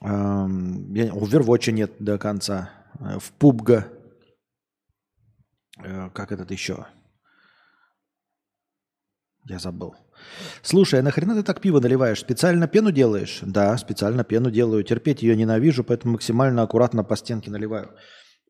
У 0.00 0.06
Overwatch 0.06 1.70
нет 1.72 1.92
до 1.98 2.18
конца. 2.18 2.70
В 2.98 3.32
PUBG, 3.38 3.84
э, 5.84 6.10
как 6.10 6.32
этот 6.32 6.50
еще? 6.50 6.86
Я 9.44 9.58
забыл. 9.58 9.94
Слушай, 10.62 11.00
а 11.00 11.02
нахрена 11.02 11.34
ты 11.34 11.42
так 11.42 11.60
пиво 11.60 11.80
наливаешь? 11.80 12.20
Специально 12.20 12.68
пену 12.68 12.92
делаешь? 12.92 13.38
Да, 13.42 13.76
специально 13.78 14.24
пену 14.24 14.50
делаю. 14.50 14.84
Терпеть 14.84 15.22
ее 15.22 15.36
ненавижу, 15.36 15.84
поэтому 15.84 16.14
максимально 16.14 16.62
аккуратно 16.62 17.04
по 17.04 17.16
стенке 17.16 17.50
наливаю. 17.50 17.94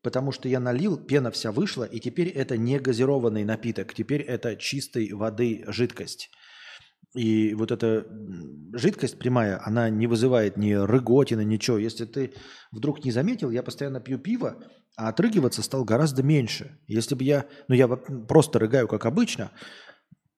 Потому 0.01 0.31
что 0.31 0.49
я 0.49 0.59
налил, 0.59 0.97
пена 0.97 1.29
вся 1.31 1.51
вышла, 1.51 1.83
и 1.83 1.99
теперь 1.99 2.29
это 2.29 2.57
не 2.57 2.79
газированный 2.79 3.43
напиток. 3.43 3.93
Теперь 3.93 4.21
это 4.21 4.55
чистой 4.55 5.11
воды 5.13 5.63
жидкость. 5.67 6.29
И 7.15 7.55
вот 7.55 7.71
эта 7.71 8.05
жидкость 8.73 9.17
прямая, 9.17 9.59
она 9.65 9.89
не 9.89 10.05
вызывает 10.05 10.57
ни 10.57 10.73
рыготины, 10.73 11.43
ничего. 11.43 11.79
Если 11.79 12.05
ты 12.05 12.33
вдруг 12.71 13.03
не 13.03 13.11
заметил, 13.11 13.49
я 13.49 13.63
постоянно 13.63 13.99
пью 13.99 14.19
пиво, 14.19 14.63
а 14.95 15.09
отрыгиваться 15.09 15.63
стал 15.63 15.83
гораздо 15.83 16.21
меньше. 16.21 16.79
Если 16.87 17.15
бы 17.15 17.23
я, 17.23 17.47
ну 17.67 17.75
я 17.75 17.87
просто 17.87 18.59
рыгаю 18.59 18.87
как 18.87 19.05
обычно, 19.05 19.51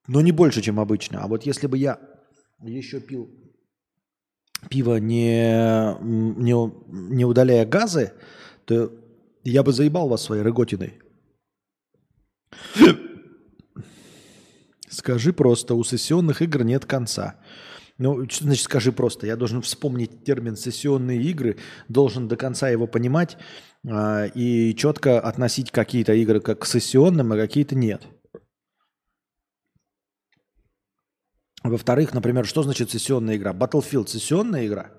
но 0.08 0.22
не 0.22 0.32
больше, 0.32 0.62
чем 0.62 0.80
обычно. 0.80 1.24
А 1.24 1.28
вот 1.28 1.46
если 1.46 1.68
бы 1.68 1.78
я 1.78 2.00
еще 2.62 3.02
пил 3.02 3.30
пиво, 4.70 4.98
не, 4.98 5.98
не, 6.02 6.54
не 7.16 7.26
удаляя 7.26 7.66
газы, 7.66 8.14
то 8.66 8.94
я 9.44 9.64
бы 9.64 9.74
заебал 9.74 10.08
вас 10.08 10.22
своей 10.22 10.44
рыготиной. 10.44 11.02
Скажи 14.92 15.32
просто, 15.32 15.74
у 15.74 15.84
сессионных 15.86 16.42
игр 16.42 16.64
нет 16.64 16.86
конца. 16.86 17.36
Ну, 17.98 18.28
что 18.30 18.44
значит 18.44 18.66
скажи 18.66 18.92
просто? 18.92 19.26
Я 19.26 19.38
должен 19.38 19.62
вспомнить 19.62 20.26
термин 20.26 20.58
сессионные 20.58 21.22
игры, 21.22 21.58
должен 21.88 22.28
до 22.28 22.36
конца 22.36 22.68
его 22.68 22.88
понимать 22.88 23.38
э, 23.88 24.30
и 24.36 24.76
четко 24.76 25.22
относить 25.22 25.72
какие-то 25.72 26.14
игры 26.14 26.42
как 26.42 26.60
к 26.60 26.66
сессионным, 26.66 27.32
а 27.32 27.38
какие-то 27.38 27.74
нет. 27.74 28.04
Во-вторых, 31.64 32.14
например, 32.14 32.46
что 32.46 32.64
значит 32.64 32.92
сессионная 32.92 33.38
игра? 33.38 33.54
Battlefield 33.54 34.08
сессионная 34.08 34.68
игра? 34.68 34.92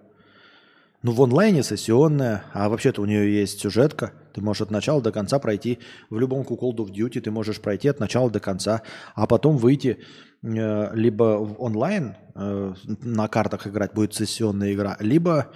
Ну, 1.02 1.12
в 1.12 1.20
онлайне 1.20 1.62
сессионная, 1.62 2.44
а 2.55 2.70
вообще-то 2.70 3.02
у 3.02 3.05
нее 3.05 3.35
есть 3.35 3.60
сюжетка. 3.60 4.14
Ты 4.32 4.40
можешь 4.40 4.62
от 4.62 4.70
начала 4.70 5.00
до 5.00 5.12
конца 5.12 5.38
пройти. 5.38 5.78
В 6.10 6.18
любом 6.18 6.42
Call 6.42 6.76
of 6.76 6.90
Duty 6.90 7.20
ты 7.20 7.30
можешь 7.30 7.60
пройти 7.60 7.88
от 7.88 8.00
начала 8.00 8.30
до 8.30 8.40
конца, 8.40 8.82
а 9.14 9.26
потом 9.26 9.56
выйти 9.56 9.98
э, 10.42 10.94
либо 10.94 11.38
в 11.38 11.62
онлайн, 11.62 12.16
э, 12.34 12.74
на 12.84 13.28
картах 13.28 13.66
играть 13.66 13.94
будет 13.94 14.14
сессионная 14.14 14.72
игра, 14.72 14.96
либо, 15.00 15.52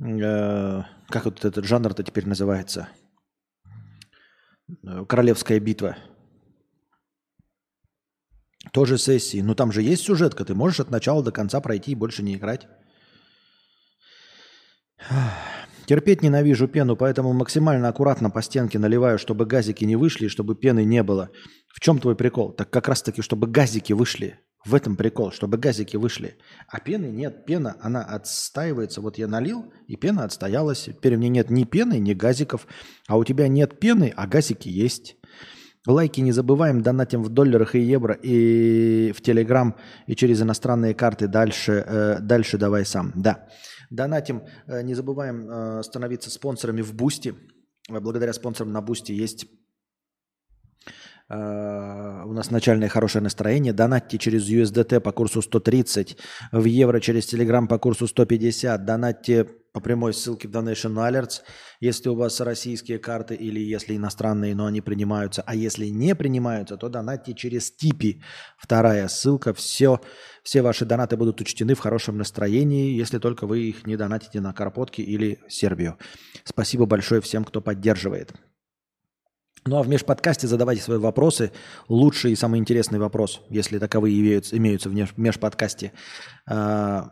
э, 0.00 0.82
как 1.08 1.24
вот 1.24 1.44
этот 1.44 1.64
жанр-то 1.64 2.02
теперь 2.02 2.26
называется? 2.26 2.88
Э, 4.82 5.04
Королевская 5.06 5.60
битва. 5.60 5.96
Тоже 8.72 8.98
сессии. 8.98 9.40
Но 9.42 9.54
там 9.54 9.72
же 9.72 9.82
есть 9.82 10.04
сюжетка. 10.04 10.44
Ты 10.44 10.54
можешь 10.54 10.80
от 10.80 10.90
начала 10.90 11.22
до 11.22 11.32
конца 11.32 11.60
пройти 11.60 11.92
и 11.92 11.96
больше 11.96 12.22
не 12.22 12.34
играть. 12.34 12.66
Терпеть 15.86 16.22
ненавижу 16.22 16.66
пену, 16.66 16.96
поэтому 16.96 17.32
максимально 17.32 17.88
аккуратно 17.88 18.30
по 18.30 18.42
стенке 18.42 18.78
наливаю, 18.78 19.18
чтобы 19.18 19.44
газики 19.44 19.84
не 19.84 19.96
вышли, 19.96 20.28
чтобы 20.28 20.54
пены 20.54 20.84
не 20.84 21.02
было. 21.02 21.30
В 21.74 21.80
чем 21.80 21.98
твой 21.98 22.16
прикол? 22.16 22.52
Так 22.52 22.70
как 22.70 22.88
раз 22.88 23.02
таки, 23.02 23.20
чтобы 23.20 23.46
газики 23.46 23.92
вышли. 23.92 24.40
В 24.64 24.74
этом 24.74 24.96
прикол, 24.96 25.30
чтобы 25.30 25.58
газики 25.58 25.98
вышли. 25.98 26.38
А 26.68 26.80
пены 26.80 27.06
нет. 27.06 27.44
Пена, 27.44 27.76
она 27.82 28.02
отстаивается. 28.02 29.02
Вот 29.02 29.18
я 29.18 29.26
налил, 29.26 29.70
и 29.86 29.96
пена 29.96 30.24
отстоялась. 30.24 30.84
Теперь 30.84 31.16
у 31.16 31.18
меня 31.18 31.28
нет 31.28 31.50
ни 31.50 31.64
пены, 31.64 31.98
ни 31.98 32.14
газиков. 32.14 32.66
А 33.06 33.18
у 33.18 33.24
тебя 33.24 33.48
нет 33.48 33.78
пены, 33.78 34.14
а 34.16 34.26
газики 34.26 34.68
есть. 34.70 35.16
Лайки 35.86 36.22
не 36.22 36.32
забываем, 36.32 36.80
донатим 36.80 37.22
в 37.22 37.28
долларах 37.28 37.74
и 37.74 37.80
евро, 37.80 38.14
и 38.14 39.12
в 39.12 39.20
Телеграм, 39.20 39.76
и 40.06 40.16
через 40.16 40.40
иностранные 40.40 40.94
карты. 40.94 41.28
Дальше, 41.28 41.84
э, 41.86 42.18
дальше 42.20 42.56
давай 42.56 42.86
сам. 42.86 43.12
Да. 43.14 43.46
Донатим, 43.90 44.42
э, 44.66 44.82
не 44.82 44.94
забываем 44.94 45.48
э, 45.48 45.82
становиться 45.82 46.30
спонсорами 46.30 46.82
в 46.82 46.94
Бусти. 46.94 47.34
Благодаря 47.88 48.32
спонсорам 48.32 48.72
на 48.72 48.80
Boosty 48.80 49.12
есть 49.12 49.46
э, 51.28 51.34
у 51.34 52.32
нас 52.32 52.50
начальное 52.50 52.88
хорошее 52.88 53.22
настроение. 53.22 53.72
Донатьте 53.72 54.18
через 54.18 54.48
USDT 54.48 55.00
по 55.00 55.12
курсу 55.12 55.42
130, 55.42 56.16
в 56.52 56.64
евро 56.64 57.00
через 57.00 57.32
Telegram 57.32 57.66
по 57.66 57.78
курсу 57.78 58.06
150. 58.06 58.84
Донатьте 58.84 59.48
по 59.74 59.80
прямой 59.80 60.14
ссылке 60.14 60.46
в 60.46 60.52
Donation 60.52 60.94
Alerts, 60.94 61.42
если 61.80 62.08
у 62.08 62.14
вас 62.14 62.40
российские 62.40 63.00
карты 63.00 63.34
или 63.34 63.58
если 63.58 63.96
иностранные, 63.96 64.54
но 64.54 64.66
они 64.66 64.80
принимаются. 64.80 65.42
А 65.44 65.56
если 65.56 65.86
не 65.86 66.14
принимаются, 66.14 66.76
то 66.76 66.88
донатьте 66.88 67.34
через 67.34 67.72
Tipeee. 67.72 68.22
Вторая 68.56 69.08
ссылка. 69.08 69.52
Все, 69.52 70.00
все 70.44 70.60
ваши 70.60 70.84
донаты 70.84 71.16
будут 71.16 71.40
учтены 71.40 71.74
в 71.74 71.80
хорошем 71.80 72.18
настроении, 72.18 72.94
если 72.94 73.18
только 73.18 73.46
вы 73.46 73.62
их 73.62 73.86
не 73.86 73.96
донатите 73.96 74.40
на 74.40 74.52
Карпотки 74.52 75.00
или 75.00 75.40
Сербию. 75.48 75.98
Спасибо 76.44 76.84
большое 76.84 77.22
всем, 77.22 77.44
кто 77.44 77.62
поддерживает. 77.62 78.32
Ну 79.66 79.78
а 79.78 79.82
в 79.82 79.88
межподкасте 79.88 80.46
задавайте 80.46 80.82
свои 80.82 80.98
вопросы. 80.98 81.50
Лучший 81.88 82.32
и 82.32 82.36
самый 82.36 82.60
интересный 82.60 82.98
вопрос, 82.98 83.40
если 83.48 83.78
таковые 83.78 84.20
имеются, 84.20 84.56
имеются 84.58 84.90
в 84.90 85.18
межподкасте, 85.18 85.92
а, 86.46 87.08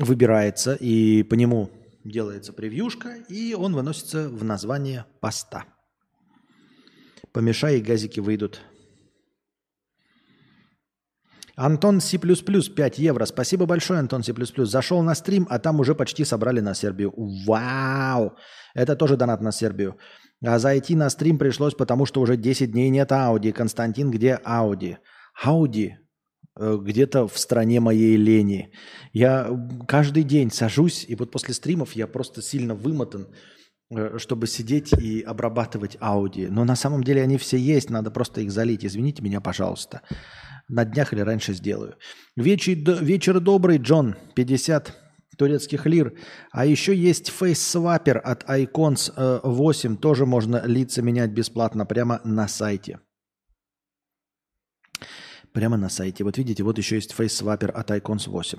выбирается, 0.00 0.74
и 0.74 1.22
по 1.22 1.34
нему 1.34 1.70
делается 2.04 2.52
превьюшка, 2.52 3.14
и 3.28 3.54
он 3.54 3.72
выносится 3.72 4.28
в 4.28 4.42
название 4.42 5.06
поста. 5.20 5.66
Помешай, 7.32 7.78
и 7.78 7.82
газики 7.82 8.18
выйдут. 8.18 8.60
Антон 11.58 12.00
Си++, 12.00 12.18
5 12.18 12.98
евро. 12.98 13.26
Спасибо 13.26 13.66
большое, 13.66 13.98
Антон 13.98 14.22
Си++. 14.22 14.32
Зашел 14.56 15.02
на 15.02 15.14
стрим, 15.14 15.46
а 15.50 15.58
там 15.58 15.80
уже 15.80 15.94
почти 15.94 16.24
собрали 16.24 16.60
на 16.60 16.74
Сербию. 16.74 17.12
Вау! 17.46 18.36
Это 18.74 18.94
тоже 18.94 19.16
донат 19.16 19.42
на 19.42 19.52
Сербию. 19.52 19.96
А 20.46 20.58
зайти 20.60 20.94
на 20.94 21.10
стрим 21.10 21.36
пришлось, 21.36 21.74
потому 21.74 22.06
что 22.06 22.20
уже 22.20 22.36
10 22.36 22.70
дней 22.70 22.90
нет 22.90 23.10
Ауди. 23.10 23.50
Константин, 23.50 24.12
где 24.12 24.34
Ауди? 24.44 24.98
Ауди 25.42 25.96
э, 26.60 26.78
где-то 26.80 27.26
в 27.26 27.36
стране 27.36 27.80
моей 27.80 28.16
лени. 28.16 28.72
Я 29.12 29.50
каждый 29.88 30.22
день 30.22 30.52
сажусь, 30.52 31.04
и 31.08 31.16
вот 31.16 31.32
после 31.32 31.54
стримов 31.54 31.96
я 31.96 32.06
просто 32.06 32.40
сильно 32.40 32.76
вымотан, 32.76 33.26
э, 33.90 34.18
чтобы 34.18 34.46
сидеть 34.46 34.92
и 34.92 35.22
обрабатывать 35.22 35.96
Ауди. 35.98 36.46
Но 36.46 36.64
на 36.64 36.76
самом 36.76 37.02
деле 37.02 37.22
они 37.22 37.36
все 37.36 37.56
есть, 37.56 37.90
надо 37.90 38.12
просто 38.12 38.42
их 38.42 38.52
залить. 38.52 38.84
Извините 38.84 39.24
меня, 39.24 39.40
пожалуйста. 39.40 40.02
На 40.68 40.84
днях 40.84 41.12
или 41.12 41.20
раньше 41.20 41.54
сделаю. 41.54 41.96
Вечер, 42.36 43.02
вечер 43.02 43.40
добрый, 43.40 43.78
Джон, 43.78 44.16
50 44.34 44.94
турецких 45.38 45.86
лир. 45.86 46.12
А 46.50 46.66
еще 46.66 46.94
есть 46.94 47.30
фейс-свапер 47.30 48.20
от 48.22 48.44
Icons 48.44 49.40
8. 49.42 49.94
Э, 49.94 49.96
Тоже 49.96 50.26
можно 50.26 50.62
лица 50.66 51.00
менять 51.00 51.30
бесплатно 51.30 51.86
прямо 51.86 52.20
на 52.24 52.48
сайте. 52.48 52.98
Прямо 55.52 55.76
на 55.76 55.88
сайте. 55.88 56.24
Вот 56.24 56.36
видите, 56.36 56.62
вот 56.62 56.76
еще 56.78 56.96
есть 56.96 57.12
фейс-свапер 57.12 57.70
от 57.74 57.90
Icons 57.90 58.28
8. 58.28 58.58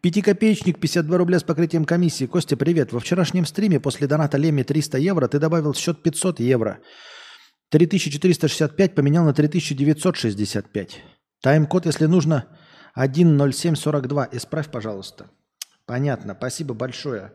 Пятикопеечник, 0.00 0.78
52 0.78 1.18
рубля 1.18 1.38
с 1.38 1.42
покрытием 1.42 1.84
комиссии. 1.84 2.26
Костя, 2.26 2.56
привет. 2.56 2.92
Во 2.92 3.00
вчерашнем 3.00 3.46
стриме 3.46 3.80
после 3.80 4.06
доната 4.06 4.38
Леми 4.38 4.62
300 4.62 4.98
евро 4.98 5.26
ты 5.26 5.40
добавил 5.40 5.74
счет 5.74 6.02
500 6.02 6.40
евро. 6.40 6.78
3465 7.70 8.94
поменял 8.94 9.24
на 9.24 9.32
3965. 9.32 11.02
Тайм-код, 11.42 11.86
если 11.86 12.06
нужно, 12.06 12.46
10742. 12.94 14.28
Исправь, 14.32 14.70
пожалуйста. 14.70 15.28
Понятно. 15.86 16.34
Спасибо 16.34 16.72
большое, 16.72 17.32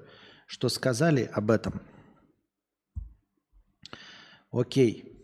что 0.48 0.70
сказали 0.70 1.30
об 1.34 1.52
этом. 1.52 1.82
Окей. 4.50 5.17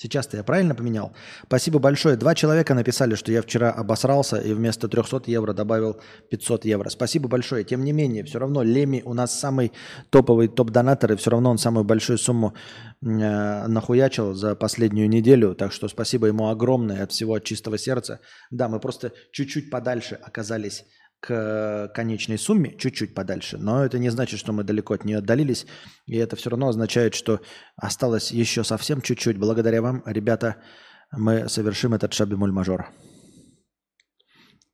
Сейчас-то 0.00 0.36
я 0.36 0.44
правильно 0.44 0.76
поменял? 0.76 1.12
Спасибо 1.42 1.80
большое. 1.80 2.16
Два 2.16 2.36
человека 2.36 2.72
написали, 2.72 3.16
что 3.16 3.32
я 3.32 3.42
вчера 3.42 3.72
обосрался 3.72 4.36
и 4.36 4.52
вместо 4.52 4.86
300 4.86 5.24
евро 5.26 5.52
добавил 5.52 6.00
500 6.30 6.66
евро. 6.66 6.88
Спасибо 6.88 7.28
большое. 7.28 7.64
Тем 7.64 7.82
не 7.82 7.90
менее, 7.90 8.22
все 8.22 8.38
равно 8.38 8.62
Леми 8.62 9.02
у 9.04 9.12
нас 9.12 9.36
самый 9.36 9.72
топовый 10.10 10.46
топ-донатор, 10.46 11.10
и 11.12 11.16
все 11.16 11.30
равно 11.30 11.50
он 11.50 11.58
самую 11.58 11.82
большую 11.82 12.16
сумму 12.16 12.54
э, 13.02 13.66
нахуячил 13.66 14.34
за 14.34 14.54
последнюю 14.54 15.08
неделю. 15.08 15.56
Так 15.56 15.72
что 15.72 15.88
спасибо 15.88 16.28
ему 16.28 16.48
огромное 16.48 17.02
от 17.02 17.10
всего 17.10 17.34
от 17.34 17.42
чистого 17.42 17.76
сердца. 17.76 18.20
Да, 18.52 18.68
мы 18.68 18.78
просто 18.78 19.12
чуть-чуть 19.32 19.68
подальше 19.68 20.14
оказались 20.14 20.84
к 21.20 21.90
конечной 21.94 22.38
сумме, 22.38 22.76
чуть-чуть 22.78 23.14
подальше, 23.14 23.58
но 23.58 23.84
это 23.84 23.98
не 23.98 24.10
значит, 24.10 24.38
что 24.38 24.52
мы 24.52 24.64
далеко 24.64 24.94
от 24.94 25.04
нее 25.04 25.18
отдалились, 25.18 25.66
и 26.06 26.16
это 26.16 26.36
все 26.36 26.50
равно 26.50 26.68
означает, 26.68 27.14
что 27.14 27.40
осталось 27.76 28.30
еще 28.30 28.64
совсем 28.64 29.00
чуть-чуть. 29.00 29.36
Благодаря 29.38 29.82
вам, 29.82 30.02
ребята, 30.06 30.62
мы 31.10 31.48
совершим 31.48 31.94
этот 31.94 32.12
шабимуль-мажор. 32.12 32.86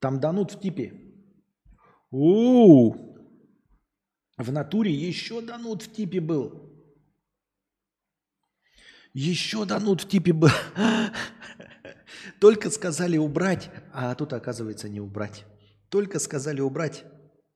Там 0.01 0.21
данут 0.21 0.53
в 0.53 0.61
типе. 0.61 0.93
У, 2.11 2.19
-у, 2.19 3.15
у 4.39 4.43
В 4.43 4.53
натуре 4.53 4.93
еще 4.93 5.41
данут 5.41 5.83
в 5.83 5.93
типе 5.93 6.21
был. 6.21 6.75
Еще 9.15 9.65
данут 9.65 10.03
в 10.03 10.09
типе 10.09 10.33
был. 10.33 10.51
Только 12.41 12.71
сказали 12.71 13.17
убрать, 13.17 13.71
а 13.93 14.15
тут 14.15 14.33
оказывается 14.33 14.89
не 14.89 15.01
убрать. 15.01 15.47
Только 15.89 16.19
сказали 16.19 16.61
убрать, 16.61 17.05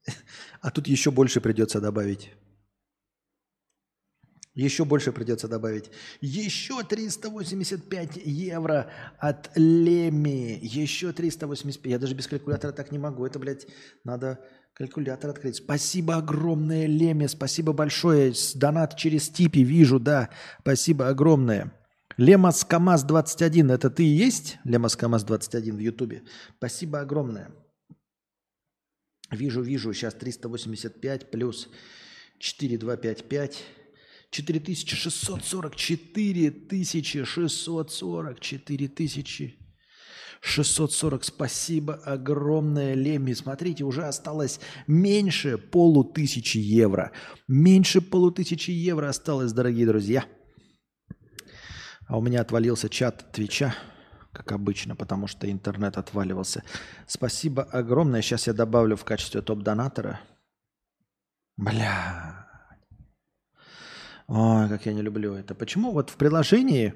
а 0.61 0.71
тут 0.71 0.87
еще 0.87 1.11
больше 1.11 1.41
придется 1.41 1.81
добавить. 1.81 2.31
Еще 4.59 4.85
больше 4.85 5.13
придется 5.13 5.47
добавить. 5.47 5.89
Еще 6.21 6.83
385 6.83 8.17
евро 8.25 8.91
от 9.21 9.51
Леми. 9.55 10.59
Еще 10.61 11.13
385. 11.13 11.93
Я 11.93 11.99
даже 12.01 12.17
без 12.17 12.27
калькулятора 12.27 12.73
так 12.73 12.91
не 12.91 12.99
могу. 12.99 13.25
Это, 13.25 13.39
блядь, 13.39 13.69
надо 14.03 14.41
калькулятор 14.75 15.31
открыть. 15.31 15.59
Спасибо 15.59 16.17
огромное, 16.17 16.87
Леми. 16.87 17.29
Спасибо 17.29 17.73
большое. 17.73 18.35
Донат 18.57 18.97
через 18.97 19.29
Типи 19.29 19.63
вижу, 19.63 20.01
да. 20.01 20.31
Спасибо 20.63 21.07
огромное. 21.07 21.73
Лемас 22.17 22.65
КамАЗ 22.65 23.05
21. 23.05 23.71
Это 23.71 23.91
ты 23.91 24.05
и 24.05 24.09
есть? 24.09 24.59
Лемас 24.65 24.97
КамАЗ 24.97 25.23
21 25.23 25.77
в 25.77 25.79
Ютубе. 25.79 26.25
Спасибо 26.57 26.99
огромное. 26.99 27.53
Вижу, 29.31 29.63
вижу, 29.63 29.93
сейчас 29.93 30.15
385 30.15 31.31
плюс 31.31 31.69
4255. 32.39 33.65
4644 34.31 36.51
тысячи 36.51 37.25
644 37.25 38.89
тысячи 38.89 39.59
640. 40.41 41.25
Спасибо 41.25 41.95
огромное, 41.95 42.95
Леми. 42.95 43.33
Смотрите, 43.33 43.85
уже 43.85 44.05
осталось 44.05 44.61
меньше 44.87 45.59
полутысячи 45.59 46.59
евро. 46.59 47.11
Меньше 47.49 48.01
полутысячи 48.01 48.71
евро 48.71 49.09
осталось, 49.09 49.53
дорогие 49.53 49.87
друзья. 49.87 50.25
А 52.07 52.19
у 52.19 52.23
меня 52.23 52.43
отвалился 52.43 52.89
чат 52.89 53.33
Твича 53.33 53.75
как 54.33 54.53
обычно, 54.53 54.95
потому 54.95 55.27
что 55.27 55.51
интернет 55.51 55.97
отваливался. 55.97 56.63
Спасибо 57.07 57.63
огромное. 57.63 58.23
Сейчас 58.23 58.47
я 58.47 58.53
добавлю 58.53 58.97
в 58.97 59.05
качестве 59.05 59.43
топ-донатора. 59.43 60.21
Бля. 61.57 62.47
Ой, 64.29 64.69
как 64.69 64.87
я 64.87 64.93
не 64.93 65.03
люблю 65.03 65.35
это. 65.35 65.55
Почему 65.55 65.93
вот 65.93 66.11
в 66.11 66.17
приложении 66.17 66.95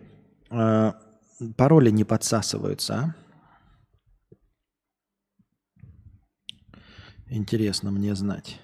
э, 0.50 0.92
пароли 1.56 1.90
не 1.90 2.04
подсасываются, 2.04 2.94
а? 2.94 3.14
Интересно 7.26 7.90
мне 7.90 8.14
знать. 8.14 8.60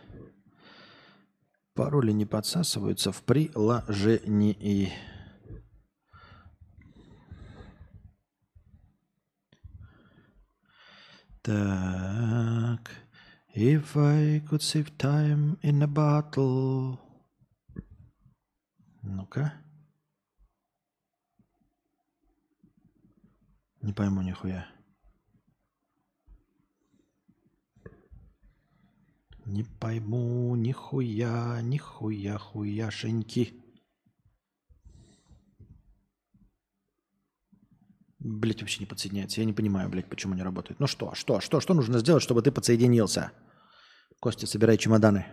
Пароли 1.75 2.13
не 2.13 2.27
подсасываются 2.27 3.13
в 3.13 3.23
приложении. 3.23 4.93
Так. 11.49 12.91
If 13.55 13.97
I 13.97 14.43
could 14.47 14.61
save 14.61 14.99
time 14.99 15.57
in 15.63 15.81
a 15.83 15.87
battle. 15.87 16.99
Ну-ка. 19.03 19.55
Не 23.81 23.95
пойму 23.95 24.21
нихуя. 24.21 24.67
Не 29.47 29.65
пойму 29.65 30.55
нихуя, 30.55 31.63
нихуя, 31.63 32.37
хуяшеньки. 32.37 33.68
Блять, 38.19 38.61
вообще 38.61 38.81
не 38.81 38.87
подсоединяется. 38.87 39.41
Я 39.41 39.47
не 39.47 39.53
понимаю, 39.53 39.89
блядь, 39.89 40.09
почему 40.09 40.35
не 40.35 40.43
работает. 40.43 40.81
Ну 40.81 40.87
что, 40.87 41.15
что, 41.15 41.41
что, 41.41 41.61
что 41.61 41.75
нужно 41.75 41.99
сделать, 42.01 42.23
чтобы 42.23 42.43
ты 42.43 42.51
подсоединился? 42.51 43.33
Костя, 44.21 44.47
собирай 44.47 44.77
чемоданы. 44.77 45.27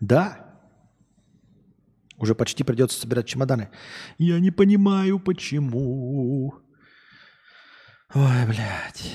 Да. 0.00 0.42
Уже 2.16 2.34
почти 2.34 2.64
придется 2.64 2.98
собирать 2.98 3.26
чемоданы. 3.26 3.70
Я 4.16 4.40
не 4.40 4.50
понимаю, 4.50 5.20
почему. 5.20 6.54
Ой, 8.14 8.46
блядь. 8.46 9.12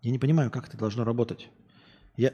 Я 0.00 0.10
не 0.10 0.18
понимаю, 0.18 0.50
как 0.50 0.68
это 0.68 0.78
должно 0.78 1.04
работать. 1.04 1.50
Я, 2.16 2.32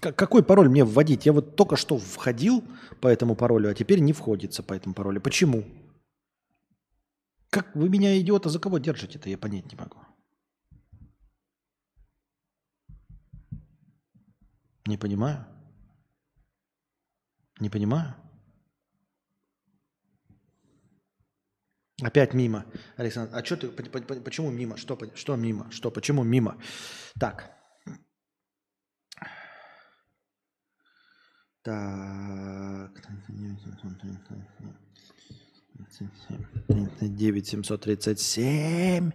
Какой 0.00 0.42
пароль 0.42 0.68
мне 0.68 0.84
вводить? 0.84 1.24
Я 1.24 1.32
вот 1.32 1.56
только 1.56 1.76
что 1.76 1.96
входил 1.96 2.62
по 3.00 3.08
этому 3.08 3.34
паролю, 3.34 3.70
а 3.70 3.74
теперь 3.74 4.00
не 4.00 4.12
входится 4.12 4.62
по 4.62 4.74
этому 4.74 4.94
паролю. 4.94 5.20
Почему? 5.20 5.64
Как 7.48 7.74
вы 7.74 7.88
меня, 7.88 8.20
идиота, 8.20 8.50
за 8.50 8.58
кого 8.58 8.78
держите-то, 8.78 9.30
я 9.30 9.38
понять 9.38 9.72
не 9.72 9.78
могу. 9.78 9.98
Не 14.86 14.98
понимаю. 14.98 15.46
Не 17.60 17.70
понимаю. 17.70 18.14
Опять 22.02 22.32
мимо. 22.32 22.64
Александр, 22.96 23.34
а 23.34 23.44
что 23.44 23.56
ты, 23.56 23.68
почему 23.68 24.50
мимо? 24.50 24.76
Что, 24.76 24.98
что 25.14 25.36
мимо? 25.36 25.70
Что, 25.70 25.90
почему 25.90 26.22
мимо? 26.22 26.58
Так, 27.18 27.57
Так. 31.68 32.90
9737. 37.00 39.12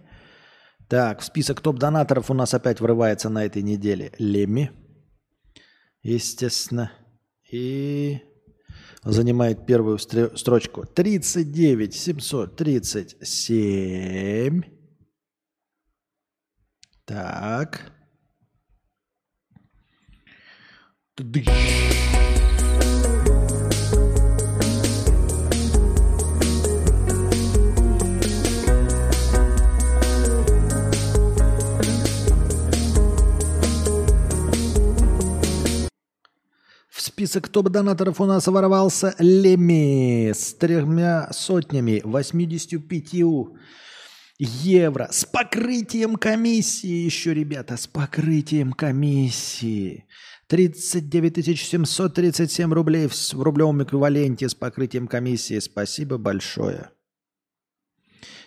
Так, 0.86 1.20
в 1.20 1.24
список 1.24 1.60
топ-донаторов 1.60 2.30
у 2.30 2.34
нас 2.34 2.54
опять 2.54 2.80
врывается 2.80 3.28
на 3.28 3.44
этой 3.44 3.62
неделе 3.62 4.12
Лемми. 4.18 4.70
Естественно. 6.04 6.92
И 7.50 8.20
занимает 9.02 9.66
первую 9.66 9.98
строчку. 9.98 10.86
39 10.86 11.92
737. 11.92 14.62
Так. 17.04 17.90
Тыдыщ. 21.16 22.13
Список 37.14 37.48
топ-донаторов 37.48 38.20
у 38.20 38.24
нас 38.24 38.48
ворвался 38.48 39.14
Леми 39.20 40.32
с 40.34 40.52
тремя 40.54 41.28
сотнями, 41.30 42.00
85 42.02 43.14
евро. 44.40 45.08
С 45.12 45.24
покрытием 45.24 46.16
комиссии 46.16 47.04
еще, 47.04 47.32
ребята, 47.32 47.76
с 47.76 47.86
покрытием 47.86 48.72
комиссии. 48.72 50.06
39 50.48 51.56
737 51.56 52.72
рублей 52.72 53.06
в 53.06 53.40
рублевом 53.40 53.84
эквиваленте 53.84 54.48
с 54.48 54.56
покрытием 54.56 55.06
комиссии. 55.06 55.60
Спасибо 55.60 56.18
большое. 56.18 56.90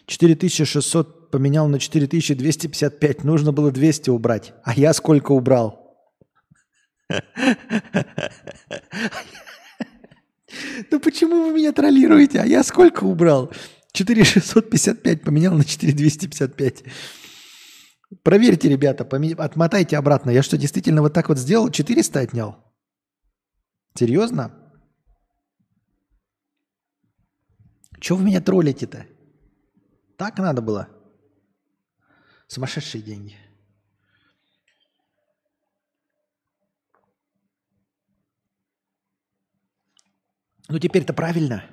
4600 0.08 1.32
поменял 1.32 1.70
на 1.70 1.80
4255. 1.80 3.24
Нужно 3.24 3.54
было 3.54 3.72
200 3.72 4.10
убрать. 4.10 4.54
А 4.66 4.74
я 4.74 4.92
сколько 4.92 5.32
убрал? 5.32 5.87
Ну 10.92 11.00
почему 11.00 11.48
вы 11.48 11.54
меня 11.54 11.72
троллируете? 11.72 12.40
А 12.40 12.46
я 12.46 12.64
сколько 12.64 13.04
убрал? 13.04 13.52
4655 13.94 15.22
поменял 15.24 15.54
на 15.54 15.64
4255. 15.64 16.84
Проверьте, 18.24 18.70
ребята, 18.70 19.04
отмотайте 19.04 19.98
обратно. 19.98 20.30
Я 20.30 20.44
что, 20.44 20.58
действительно 20.58 21.02
вот 21.02 21.14
так 21.14 21.30
вот 21.30 21.38
сделал? 21.38 21.70
400 21.70 22.20
отнял? 22.20 22.58
Серьезно? 23.96 24.52
Чего 28.00 28.20
вы 28.20 28.26
меня 28.26 28.42
троллите-то? 28.42 29.06
Так 30.18 30.38
надо 30.38 30.62
было? 30.62 30.88
Сумасшедшие 32.48 33.02
деньги. 33.02 33.36
Ну 40.70 40.80
теперь-то 40.80 41.14
правильно. 41.14 41.64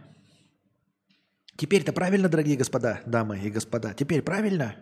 Теперь-то 1.56 1.92
правильно, 1.92 2.28
дорогие 2.28 2.56
господа, 2.56 3.00
дамы 3.06 3.38
и 3.38 3.50
господа. 3.50 3.94
Теперь 3.94 4.22
правильно? 4.22 4.76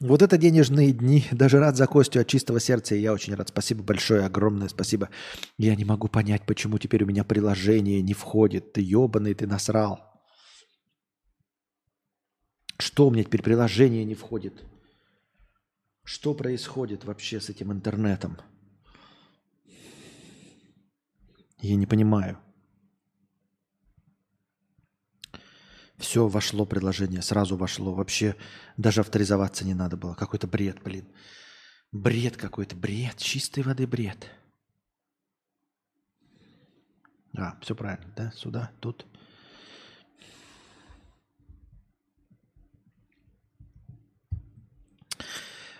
Вот 0.00 0.22
это 0.22 0.38
денежные 0.38 0.92
дни. 0.92 1.24
Даже 1.32 1.58
рад 1.58 1.76
за 1.76 1.86
Костю 1.86 2.20
от 2.20 2.28
чистого 2.28 2.60
сердца. 2.60 2.94
И 2.94 3.00
я 3.00 3.12
очень 3.12 3.34
рад. 3.34 3.48
Спасибо 3.48 3.82
большое, 3.82 4.24
огромное 4.24 4.68
спасибо. 4.68 5.10
Я 5.58 5.74
не 5.76 5.84
могу 5.84 6.08
понять, 6.08 6.46
почему 6.46 6.78
теперь 6.78 7.04
у 7.04 7.06
меня 7.06 7.24
приложение 7.24 8.02
не 8.02 8.14
входит. 8.14 8.72
Ты 8.72 8.80
ебаный, 8.80 9.34
ты 9.34 9.46
насрал. 9.46 10.00
Что 12.78 13.06
у 13.06 13.10
меня 13.10 13.24
теперь 13.24 13.42
приложение 13.42 14.04
не 14.04 14.14
входит? 14.14 14.64
Что 16.04 16.34
происходит 16.34 17.04
вообще 17.04 17.40
с 17.40 17.48
этим 17.48 17.72
интернетом? 17.72 18.38
Я 21.60 21.76
не 21.76 21.86
понимаю. 21.86 22.38
Все 26.02 26.26
вошло 26.26 26.66
предложение, 26.66 27.22
сразу 27.22 27.56
вошло. 27.56 27.94
Вообще 27.94 28.34
даже 28.76 29.02
авторизоваться 29.02 29.64
не 29.64 29.72
надо 29.72 29.96
было. 29.96 30.14
Какой-то 30.14 30.48
бред, 30.48 30.82
блин. 30.82 31.06
Бред 31.92 32.36
какой-то, 32.36 32.74
бред, 32.74 33.18
чистой 33.18 33.62
воды 33.62 33.86
бред. 33.86 34.28
А, 37.38 37.56
все 37.60 37.76
правильно, 37.76 38.12
да? 38.16 38.32
Сюда, 38.32 38.72
тут. 38.80 39.06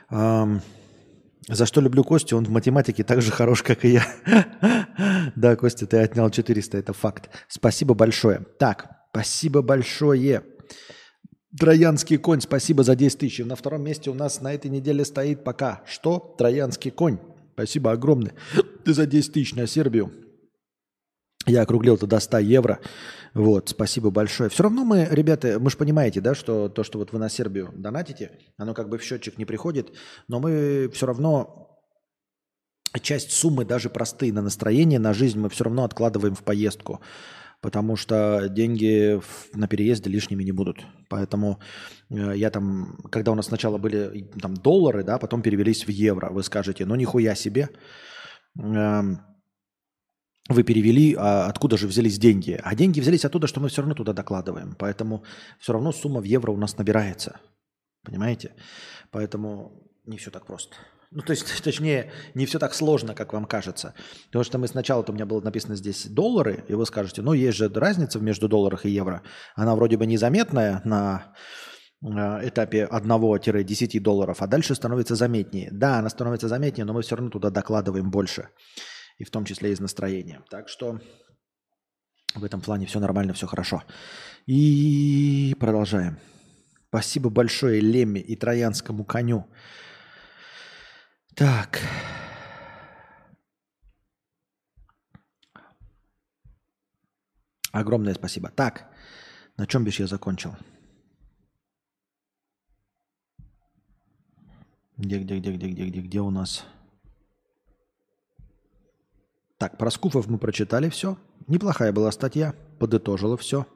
Um, 0.09 0.61
за 1.49 1.66
что 1.66 1.81
люблю 1.81 2.05
Костю? 2.05 2.36
Он 2.36 2.44
в 2.44 2.51
математике 2.51 3.03
так 3.03 3.23
же 3.23 3.32
хорош, 3.32 3.65
как 3.65 3.85
и 3.85 3.94
я. 3.94 5.32
да, 5.35 5.57
Костя, 5.57 5.89
ты 5.89 5.99
отнял 5.99 6.31
400, 6.31 6.78
это 6.78 6.93
факт. 6.93 7.28
Спасибо 7.49 7.94
большое. 7.94 8.47
Так, 8.61 9.02
Спасибо 9.13 9.61
большое. 9.61 10.43
Троянский 11.59 12.17
конь, 12.17 12.41
спасибо 12.41 12.83
за 12.83 12.97
10 12.97 13.19
тысяч. 13.19 13.45
На 13.45 13.57
втором 13.57 13.85
месте 13.85 14.09
у 14.09 14.15
нас 14.15 14.41
на 14.41 14.55
этой 14.55 14.71
неделе 14.71 15.05
стоит 15.05 15.45
пока 15.45 15.83
что 15.87 16.35
Троянский 16.39 16.91
конь. 16.91 17.19
Спасибо 17.53 17.93
огромное. 17.93 18.33
Ты 18.85 18.95
за 18.95 19.05
10 19.05 19.35
тысяч 19.35 19.55
на 19.55 19.67
Сербию. 19.67 20.11
Я 21.47 21.63
округлил 21.63 21.97
это 21.97 22.07
до 22.07 22.21
100 22.21 22.39
евро. 22.39 22.81
Вот, 23.35 23.69
спасибо 23.69 24.11
большое. 24.11 24.49
Все 24.49 24.63
равно 24.63 24.85
мы, 24.85 25.07
ребята, 25.11 25.59
мы 25.61 25.71
же 25.71 25.77
понимаете, 25.77 26.23
да, 26.23 26.35
что 26.35 26.71
то, 26.71 26.83
что 26.83 26.99
вот 26.99 27.13
вы 27.13 27.19
на 27.19 27.29
Сербию 27.29 27.71
донатите, 27.75 28.39
оно 28.57 28.73
как 28.73 28.89
бы 28.89 28.97
в 28.97 29.03
счетчик 29.03 29.37
не 29.37 29.45
приходит, 29.45 29.93
но 30.29 30.41
мы 30.41 30.91
все 30.95 31.05
равно 31.05 31.83
часть 33.03 33.33
суммы, 33.33 33.67
даже 33.67 33.91
простые 33.91 34.33
на 34.33 34.41
настроение, 34.41 34.99
на 34.99 35.13
жизнь 35.13 35.39
мы 35.39 35.51
все 35.51 35.65
равно 35.65 35.85
откладываем 35.85 36.35
в 36.35 36.43
поездку 36.43 37.03
потому 37.63 37.97
что 37.97 38.49
деньги 38.49 39.21
на 39.55 39.69
переезде 39.69 40.11
лишними 40.11 40.45
не 40.45 40.53
будут. 40.53 40.85
Поэтому 41.09 41.61
э, 42.11 42.37
я 42.37 42.51
там, 42.51 42.99
когда 43.11 43.33
у 43.33 43.35
нас 43.35 43.47
сначала 43.47 43.79
были 43.79 44.31
там 44.41 44.55
доллары, 44.55 45.05
да, 45.05 45.19
потом 45.19 45.43
перевелись 45.43 45.87
в 45.87 45.91
евро, 45.91 46.31
вы 46.31 46.43
скажете, 46.43 46.85
ну 46.85 46.97
нихуя 46.97 47.35
себе, 47.35 47.69
эм, 48.59 49.21
вы 50.49 50.65
перевели, 50.65 51.15
а 51.17 51.47
откуда 51.47 51.77
же 51.79 51.87
взялись 51.87 52.19
деньги? 52.19 52.61
А 52.63 52.75
деньги 52.75 53.01
взялись 53.01 53.25
оттуда, 53.25 53.47
что 53.47 53.61
мы 53.61 53.69
все 53.69 53.83
равно 53.83 53.95
туда 53.95 54.13
докладываем. 54.13 54.75
Поэтому 54.77 55.25
все 55.61 55.73
равно 55.73 55.93
сумма 55.93 56.21
в 56.21 56.25
евро 56.25 56.51
у 56.51 56.57
нас 56.57 56.77
набирается. 56.79 57.41
Понимаете? 58.03 58.51
Поэтому 59.13 59.89
не 60.05 60.17
все 60.17 60.31
так 60.31 60.47
просто. 60.47 60.75
Ну, 61.15 61.21
то 61.23 61.33
есть, 61.33 61.63
точнее, 61.63 62.11
не 62.35 62.47
все 62.47 62.59
так 62.59 62.75
сложно, 62.75 63.15
как 63.15 63.33
вам 63.33 63.45
кажется. 63.45 63.95
Потому 64.27 64.45
что 64.45 64.59
мы 64.59 64.67
сначала-то 64.67 65.13
у 65.13 65.15
меня 65.15 65.27
было 65.27 65.41
написано 65.41 65.77
здесь 65.77 66.07
доллары, 66.07 66.65
и 66.69 66.75
вы 66.75 66.87
скажете, 66.87 67.23
ну, 67.23 67.33
есть 67.33 67.59
же 67.59 67.69
разница 67.69 68.19
между 68.19 68.49
долларах 68.49 68.87
и 68.87 68.91
евро. 68.91 69.23
Она 69.55 69.75
вроде 69.75 69.97
бы 69.97 70.07
незаметная 70.07 70.81
на 70.85 71.35
э, 72.03 72.49
этапе 72.49 72.89
1-10 72.91 74.01
долларов, 74.01 74.41
а 74.41 74.47
дальше 74.47 74.75
становится 74.75 75.15
заметнее. 75.15 75.69
Да, 75.71 75.99
она 75.99 76.09
становится 76.09 76.49
заметнее, 76.49 76.85
но 76.87 76.95
мы 76.95 77.03
все 77.03 77.17
равно 77.17 77.31
туда 77.31 77.51
докладываем 77.51 78.11
больше. 78.11 78.49
И 79.19 79.25
в 79.25 79.31
том 79.31 79.45
числе 79.45 79.73
из 79.73 79.81
настроения. 79.81 80.41
Так 80.51 80.69
что 80.69 80.99
в 82.35 82.45
этом 82.45 82.63
плане 82.63 82.87
все 82.87 82.99
нормально, 82.99 83.35
все 83.35 83.47
хорошо. 83.47 83.83
И 84.47 85.55
продолжаем. 85.61 86.19
Спасибо 86.89 87.31
большое 87.31 87.81
Лемме 87.81 88.21
и 88.21 88.37
Троянскому 88.37 89.05
коню 89.05 89.47
так. 91.35 91.81
Огромное 97.73 98.15
спасибо. 98.15 98.51
Так, 98.51 98.91
на 99.57 99.67
чем 99.67 99.85
бишь 99.85 99.99
я 100.01 100.07
закончил? 100.07 100.55
Где, 104.99 105.19
где, 105.19 105.39
где, 105.39 105.53
где, 105.53 105.69
где, 105.69 105.85
где, 105.87 106.01
где 106.01 106.21
у 106.21 106.31
нас? 106.31 106.65
Так, 109.57 109.79
про 109.79 109.91
скуфов 109.91 110.27
мы 110.27 110.39
прочитали 110.39 110.91
все. 110.91 111.17
Неплохая 111.49 111.93
была 111.93 112.13
статья, 112.13 112.55
подытожила 112.79 113.37
все. 113.37 113.67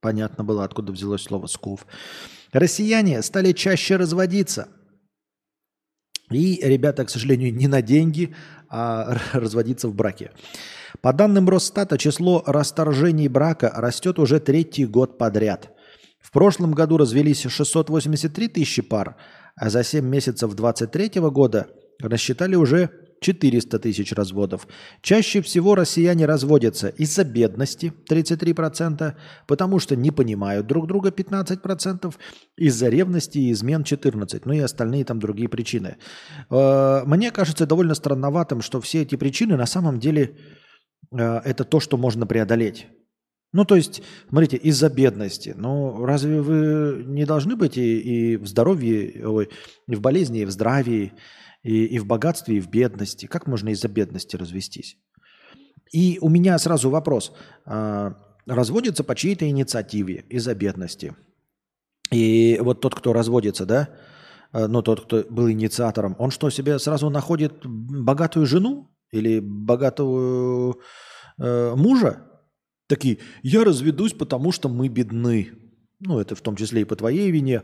Понятно 0.00 0.44
было, 0.44 0.64
откуда 0.64 0.92
взялось 0.92 1.22
слово 1.22 1.46
скуф. 1.46 1.86
Россияне 2.52 3.22
стали 3.22 3.52
чаще 3.52 3.96
разводиться– 3.96 4.68
и 6.30 6.60
ребята, 6.62 7.04
к 7.04 7.10
сожалению, 7.10 7.54
не 7.54 7.68
на 7.68 7.82
деньги, 7.82 8.34
а 8.68 9.18
разводиться 9.32 9.88
в 9.88 9.94
браке. 9.94 10.32
По 11.00 11.12
данным 11.12 11.48
Росстата, 11.48 11.98
число 11.98 12.42
расторжений 12.46 13.28
брака 13.28 13.72
растет 13.74 14.18
уже 14.18 14.40
третий 14.40 14.86
год 14.86 15.18
подряд. 15.18 15.70
В 16.20 16.32
прошлом 16.32 16.72
году 16.72 16.96
развелись 16.96 17.42
683 17.42 18.48
тысячи 18.48 18.82
пар, 18.82 19.16
а 19.54 19.70
за 19.70 19.84
7 19.84 20.04
месяцев 20.04 20.54
2023 20.54 21.20
года 21.30 21.68
рассчитали 22.00 22.56
уже 22.56 22.90
400 23.20 23.78
тысяч 23.78 24.12
разводов. 24.12 24.66
Чаще 25.02 25.40
всего 25.40 25.74
россияне 25.74 26.26
разводятся 26.26 26.88
из-за 26.88 27.24
бедности 27.24 27.92
33%, 28.10 29.14
потому 29.46 29.78
что 29.78 29.96
не 29.96 30.10
понимают 30.10 30.66
друг 30.66 30.86
друга 30.86 31.10
15%, 31.10 32.14
из-за 32.56 32.88
ревности 32.88 33.38
и 33.38 33.52
измен 33.52 33.82
14%, 33.82 34.42
ну 34.44 34.52
и 34.52 34.58
остальные 34.60 35.04
там 35.04 35.18
другие 35.18 35.48
причины. 35.48 35.96
Э, 36.50 37.02
мне 37.04 37.30
кажется 37.30 37.66
довольно 37.66 37.94
странноватым, 37.94 38.62
что 38.62 38.80
все 38.80 39.02
эти 39.02 39.16
причины 39.16 39.56
на 39.56 39.66
самом 39.66 39.98
деле 39.98 40.36
э, 41.12 41.40
это 41.44 41.64
то, 41.64 41.80
что 41.80 41.96
можно 41.96 42.26
преодолеть. 42.26 42.86
Ну, 43.52 43.64
то 43.64 43.76
есть, 43.76 44.02
смотрите, 44.28 44.58
из-за 44.58 44.90
бедности. 44.90 45.54
Ну, 45.56 46.04
разве 46.04 46.42
вы 46.42 47.04
не 47.06 47.24
должны 47.24 47.56
быть 47.56 47.78
и, 47.78 48.32
и 48.32 48.36
в 48.36 48.46
здоровье, 48.46 49.26
ой, 49.26 49.48
и 49.88 49.94
в 49.94 50.00
болезни, 50.00 50.40
и 50.40 50.44
в 50.44 50.50
здравии, 50.50 51.12
и, 51.66 51.86
и 51.86 51.98
в 51.98 52.06
богатстве, 52.06 52.56
и 52.56 52.60
в 52.60 52.68
бедности? 52.68 53.26
Как 53.26 53.46
можно 53.46 53.70
из-за 53.70 53.88
бедности 53.88 54.36
развестись? 54.36 54.96
И 55.92 56.18
у 56.20 56.28
меня 56.28 56.58
сразу 56.58 56.90
вопрос. 56.90 57.32
А, 57.64 58.14
разводится 58.46 59.02
по 59.02 59.14
чьей-то 59.14 59.48
инициативе 59.48 60.24
из-за 60.28 60.54
бедности. 60.54 61.14
И 62.12 62.58
вот 62.60 62.80
тот, 62.80 62.94
кто 62.94 63.12
разводится, 63.12 63.66
да, 63.66 63.88
ну, 64.52 64.80
тот, 64.80 65.04
кто 65.04 65.24
был 65.28 65.50
инициатором, 65.50 66.14
он 66.18 66.30
что, 66.30 66.50
себе 66.50 66.78
сразу 66.78 67.10
находит 67.10 67.66
богатую 67.66 68.46
жену 68.46 68.88
или 69.10 69.40
богатого 69.40 70.76
э, 71.38 71.74
мужа? 71.74 72.22
Такие, 72.86 73.18
я 73.42 73.64
разведусь, 73.64 74.12
потому 74.12 74.52
что 74.52 74.68
мы 74.68 74.86
бедны. 74.88 75.50
Ну, 75.98 76.20
это 76.20 76.36
в 76.36 76.40
том 76.40 76.54
числе 76.54 76.82
и 76.82 76.84
по 76.84 76.94
твоей 76.94 77.30
вине. 77.32 77.62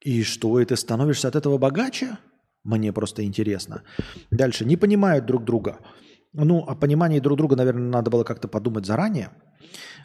И 0.00 0.22
что, 0.22 0.60
и 0.60 0.64
ты 0.66 0.76
становишься 0.76 1.28
от 1.28 1.36
этого 1.36 1.56
богаче? 1.56 2.18
Мне 2.64 2.92
просто 2.92 3.24
интересно. 3.24 3.82
Дальше. 4.30 4.64
Не 4.64 4.76
понимают 4.76 5.26
друг 5.26 5.44
друга. 5.44 5.78
Ну, 6.32 6.58
о 6.58 6.74
понимании 6.74 7.20
друг 7.20 7.38
друга, 7.38 7.56
наверное, 7.56 7.90
надо 7.90 8.10
было 8.10 8.24
как-то 8.24 8.48
подумать 8.48 8.86
заранее. 8.86 9.30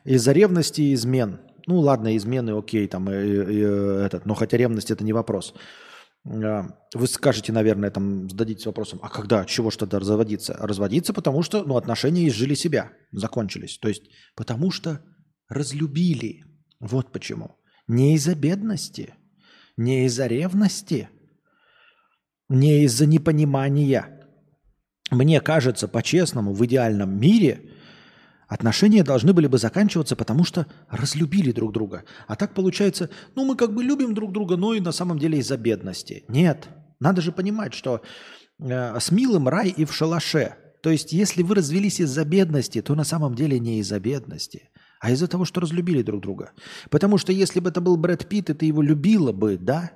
Из-за 0.06 0.32
ревности 0.32 0.82
и 0.82 0.94
измен. 0.94 1.40
Ну, 1.68 1.80
ладно, 1.80 2.15
измены, 2.15 2.57
окей, 2.57 2.88
там, 2.88 3.10
и, 3.10 3.15
и, 3.15 3.60
этот, 4.06 4.26
но 4.26 4.36
хотя 4.36 4.57
ревность 4.57 4.91
это 4.91 5.03
не 5.03 5.14
вопрос. 5.14 5.53
А, 6.27 6.68
вы 6.94 7.07
скажете, 7.07 7.52
наверное, 7.53 7.91
там 7.91 8.30
зададитесь 8.30 8.65
вопросом, 8.65 8.99
а 9.02 9.10
когда, 9.10 9.45
чего 9.45 9.72
ж 9.72 9.77
тогда 9.77 9.99
разводиться? 9.99 10.56
Разводиться, 10.60 11.14
потому 11.14 11.44
что 11.44 11.64
ну, 11.64 11.77
отношения 11.77 12.27
изжили 12.27 12.56
себя, 12.56 12.91
закончились. 13.11 13.77
То 13.77 13.88
есть 13.88 14.03
потому 14.36 14.72
что 14.72 15.02
разлюбили. 15.49 16.44
Вот 16.80 17.11
почему. 17.11 17.57
Не 17.88 18.15
из-за 18.15 18.36
бедности, 18.36 19.14
не 19.77 20.06
из-за 20.06 20.27
ревности, 20.27 21.10
не 22.49 22.84
из-за 22.84 23.05
непонимания. 23.05 24.27
Мне 25.11 25.41
кажется, 25.41 25.88
по-честному, 25.88 26.53
в 26.53 26.65
идеальном 26.65 27.19
мире 27.19 27.76
Отношения 28.47 29.03
должны 29.03 29.34
были 29.34 29.47
бы 29.47 29.57
заканчиваться, 29.57 30.15
потому 30.15 30.43
что 30.43 30.67
разлюбили 30.89 31.51
друг 31.51 31.73
друга. 31.73 32.03
А 32.27 32.35
так 32.35 32.53
получается, 32.53 33.09
ну 33.35 33.45
мы 33.45 33.55
как 33.55 33.73
бы 33.73 33.84
любим 33.84 34.13
друг 34.13 34.31
друга, 34.31 34.55
но 34.55 34.73
и 34.73 34.80
на 34.80 34.91
самом 34.91 35.17
деле 35.17 35.39
из-за 35.39 35.57
бедности. 35.57 36.23
Нет, 36.27 36.69
надо 36.99 37.22
же 37.22 37.31
понимать, 37.31 37.73
что 37.73 38.01
э, 38.59 38.99
с 38.99 39.11
милым 39.11 39.47
рай 39.47 39.69
и 39.69 39.85
в 39.85 39.93
шалаше. 39.93 40.55
То 40.84 40.91
есть 40.91 41.11
если 41.11 41.41
вы 41.41 41.55
развелись 41.55 41.99
из-за 41.99 42.23
бедности, 42.23 42.81
то 42.81 42.93
на 42.93 43.03
самом 43.03 43.34
деле 43.34 43.59
не 43.59 43.80
из-за 43.80 43.99
бедности, 43.99 44.69
а 44.99 45.09
из-за 45.09 45.27
того, 45.27 45.45
что 45.45 45.61
разлюбили 45.61 46.03
друг 46.03 46.22
друга. 46.22 46.51
Потому 46.91 47.17
что 47.17 47.31
если 47.31 47.59
бы 47.59 47.69
это 47.69 47.81
был 47.81 47.97
Брэд 47.97 48.27
Питт, 48.30 48.51
и 48.51 48.53
ты 48.53 48.67
его 48.67 48.84
любила 48.84 49.31
бы, 49.31 49.57
да, 49.57 49.91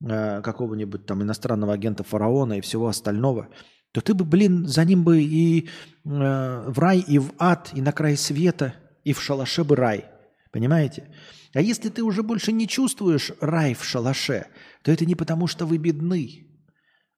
какого-нибудь 0.00 1.06
там 1.06 1.22
иностранного 1.22 1.72
агента 1.72 2.04
фараона 2.04 2.58
и 2.58 2.60
всего 2.60 2.88
остального– 2.88 3.48
то 3.92 4.00
ты 4.00 4.14
бы, 4.14 4.24
блин, 4.24 4.66
за 4.66 4.84
ним 4.84 5.02
бы 5.02 5.22
и 5.22 5.66
э, 5.66 5.68
в 6.04 6.78
рай, 6.78 7.00
и 7.00 7.18
в 7.18 7.32
ад, 7.38 7.70
и 7.74 7.80
на 7.80 7.92
край 7.92 8.16
света, 8.16 8.74
и 9.04 9.12
в 9.12 9.22
шалаше 9.22 9.64
бы 9.64 9.76
рай. 9.76 10.04
Понимаете? 10.52 11.14
А 11.54 11.60
если 11.60 11.88
ты 11.88 12.02
уже 12.02 12.22
больше 12.22 12.52
не 12.52 12.68
чувствуешь 12.68 13.32
рай 13.40 13.74
в 13.74 13.84
шалаше, 13.84 14.46
то 14.82 14.92
это 14.92 15.06
не 15.06 15.14
потому, 15.14 15.46
что 15.46 15.66
вы 15.66 15.78
бедны, 15.78 16.46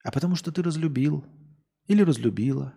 а 0.04 0.12
потому 0.12 0.36
что 0.36 0.52
ты 0.52 0.62
разлюбил 0.62 1.24
или 1.86 2.02
разлюбила. 2.02 2.74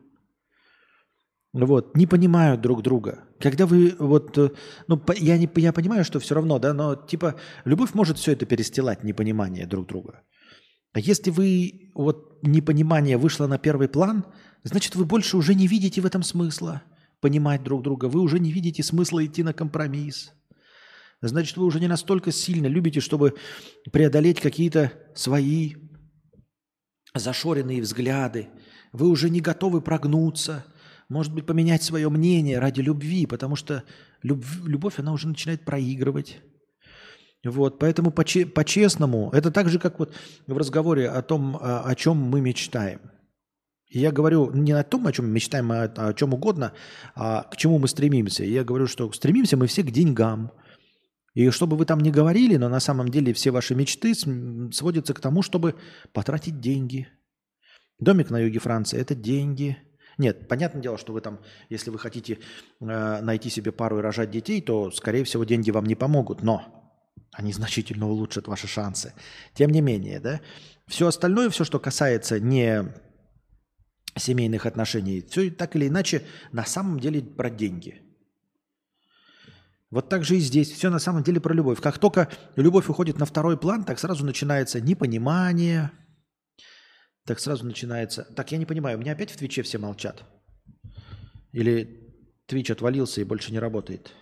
Вот, 1.54 1.96
не 1.96 2.08
понимают 2.08 2.62
друг 2.62 2.82
друга. 2.82 3.26
Когда 3.40 3.68
вы 3.68 3.96
вот, 4.00 4.38
э, 4.40 4.50
ну, 4.88 5.00
я, 5.18 5.38
не, 5.38 5.48
я 5.58 5.72
понимаю, 5.72 6.04
что 6.04 6.20
все 6.20 6.34
равно, 6.34 6.58
да, 6.58 6.74
но 6.74 6.96
типа 6.96 7.36
любовь 7.64 7.94
может 7.94 8.18
все 8.18 8.32
это 8.32 8.48
перестилать, 8.48 9.04
непонимание 9.04 9.68
друг 9.68 9.88
друга. 9.88 10.24
А 10.94 11.00
если 11.00 11.30
вы 11.30 11.92
вот 11.94 12.40
непонимание 12.42 13.18
вышло 13.18 13.46
на 13.46 13.60
первый 13.60 13.88
план, 13.88 14.26
значит, 14.64 14.96
вы 14.96 15.06
больше 15.06 15.38
уже 15.38 15.54
не 15.54 15.68
видите 15.68 16.02
в 16.02 16.08
этом 16.08 16.24
смысла 16.24 16.82
понимать 17.22 17.64
друг 17.64 17.84
друга. 17.84 18.06
Вы 18.06 18.22
уже 18.22 18.40
не 18.40 18.52
видите 18.52 18.82
смысла 18.82 19.24
идти 19.24 19.44
на 19.44 19.54
компромисс. 19.54 20.32
Значит, 21.22 21.58
вы 21.58 21.66
уже 21.66 21.80
не 21.80 21.88
настолько 21.88 22.32
сильно 22.32 22.66
любите, 22.66 23.00
чтобы 23.00 23.36
преодолеть 23.92 24.42
какие-то 24.42 24.92
свои 25.16 25.76
зашоренные 27.14 27.82
взгляды. 27.82 28.50
Вы 28.92 29.08
уже 29.08 29.30
не 29.30 29.40
готовы 29.40 29.82
прогнуться, 29.82 30.66
может 31.10 31.34
быть, 31.34 31.46
поменять 31.46 31.84
свое 31.84 32.10
мнение 32.10 32.60
ради 32.60 32.82
любви, 32.82 33.26
потому 33.26 33.56
что 33.56 33.84
любовь, 34.22 34.60
любовь 34.64 35.00
она 35.00 35.14
уже 35.14 35.28
начинает 35.28 35.66
проигрывать. 35.66 36.40
Вот, 37.44 37.78
поэтому 37.78 38.12
по-честному, 38.12 39.30
это 39.34 39.52
так 39.52 39.70
же, 39.70 39.78
как 39.78 40.00
вот 40.00 40.16
в 40.48 40.58
разговоре 40.58 41.10
о 41.10 41.22
том, 41.22 41.58
о 41.62 41.94
чем 41.96 42.18
мы 42.18 42.40
мечтаем. 42.40 43.02
я 43.90 44.12
говорю 44.12 44.52
не 44.54 44.72
о 44.72 44.84
том, 44.84 45.06
о 45.08 45.12
чем 45.12 45.28
мы 45.28 45.34
мечтаем, 45.34 45.72
а 45.72 45.84
о 45.84 46.14
чем 46.14 46.34
угодно, 46.34 46.74
а 47.16 47.44
к 47.44 47.58
чему 47.58 47.80
мы 47.80 47.88
стремимся. 47.88 48.44
я 48.44 48.64
говорю, 48.64 48.88
что 48.88 49.12
стремимся 49.12 49.58
мы 49.58 49.68
все 49.68 49.84
к 49.84 49.92
деньгам. 49.92 50.52
И 51.34 51.50
чтобы 51.50 51.78
вы 51.78 51.86
там 51.86 52.00
не 52.00 52.12
говорили, 52.12 52.58
но 52.58 52.70
на 52.70 52.80
самом 52.80 53.10
деле 53.10 53.34
все 53.34 53.52
ваши 53.52 53.76
мечты 53.76 54.14
сводятся 54.72 55.14
к 55.14 55.20
тому, 55.20 55.42
чтобы 55.42 55.76
потратить 56.12 56.60
деньги. 56.60 57.08
Домик 58.00 58.30
на 58.30 58.40
юге 58.40 58.60
Франции– 58.60 59.00
это 59.02 59.16
деньги. 59.16 59.78
Нет, 60.18 60.48
понятное 60.48 60.82
дело, 60.82 60.98
что 60.98 61.14
вы 61.14 61.22
там, 61.22 61.40
если 61.70 61.90
вы 61.90 62.00
хотите 62.00 62.40
э, 62.80 63.22
найти 63.22 63.50
себе 63.50 63.72
пару 63.72 64.00
и 64.00 64.02
рожать 64.02 64.32
детей, 64.32 64.62
то, 64.62 64.92
скорее 64.92 65.24
всего, 65.24 65.44
деньги 65.44 65.72
вам 65.72 65.86
не 65.86 65.96
помогут. 65.96 66.44
Но 66.44 66.84
они 67.32 67.52
значительно 67.54 68.08
улучшат 68.08 68.48
ваши 68.48 68.68
шансы. 68.68 69.14
Тем 69.54 69.72
не 69.72 69.82
менее, 69.82 70.20
да, 70.20 70.42
все 70.88 71.08
остальное, 71.08 71.50
все, 71.50 71.64
что 71.64 71.80
касается 71.80 72.40
не 72.40 72.94
семейных 74.16 74.66
отношений, 74.66 75.26
все 75.28 75.50
так 75.50 75.76
или 75.76 75.88
иначе 75.88 76.24
на 76.52 76.66
самом 76.66 77.00
деле 77.00 77.22
про 77.22 77.50
деньги. 77.50 78.02
Вот 79.94 80.10
так 80.10 80.24
же 80.24 80.38
и 80.38 80.40
здесь. 80.40 80.72
Все 80.72 80.90
на 80.90 80.98
самом 80.98 81.22
деле 81.22 81.40
про 81.40 81.54
любовь. 81.54 81.80
Как 81.80 82.00
только 82.00 82.28
любовь 82.56 82.90
уходит 82.90 83.20
на 83.20 83.28
второй 83.28 83.58
план, 83.58 83.84
так 83.84 84.00
сразу 84.00 84.26
начинается 84.26 84.82
непонимание. 84.82 85.92
Так 87.26 87.40
сразу 87.40 87.66
начинается... 87.66 88.24
Так, 88.36 88.52
я 88.52 88.58
не 88.58 88.66
понимаю, 88.66 88.98
у 88.98 89.02
меня 89.02 89.14
опять 89.14 89.32
в 89.32 89.38
Твиче 89.38 89.62
все 89.62 89.78
молчат? 89.78 90.24
Или 91.54 92.12
Твич 92.48 92.70
отвалился 92.70 93.22
и 93.22 93.24
больше 93.24 93.52
не 93.52 93.60
работает? 93.60 94.14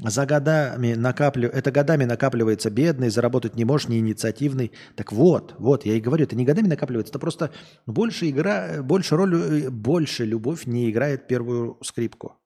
За 0.00 0.26
годами 0.26 0.92
накаплю... 0.94 1.48
Это 1.48 1.72
годами 1.72 2.04
накапливается 2.04 2.70
бедный, 2.70 3.08
заработать 3.08 3.56
не 3.56 3.64
можешь, 3.64 3.88
не 3.88 3.98
инициативный. 3.98 4.70
Так 4.94 5.10
вот, 5.10 5.54
вот, 5.58 5.86
я 5.86 5.94
и 5.94 6.00
говорю, 6.00 6.24
это 6.24 6.36
не 6.36 6.44
годами 6.44 6.68
накапливается, 6.68 7.12
это 7.12 7.18
просто 7.18 7.50
больше 7.86 8.28
игра, 8.28 8.82
больше 8.82 9.16
роль, 9.16 9.70
больше 9.70 10.24
любовь 10.24 10.66
не 10.66 10.90
играет 10.90 11.26
первую 11.26 11.78
скрипку. 11.82 12.36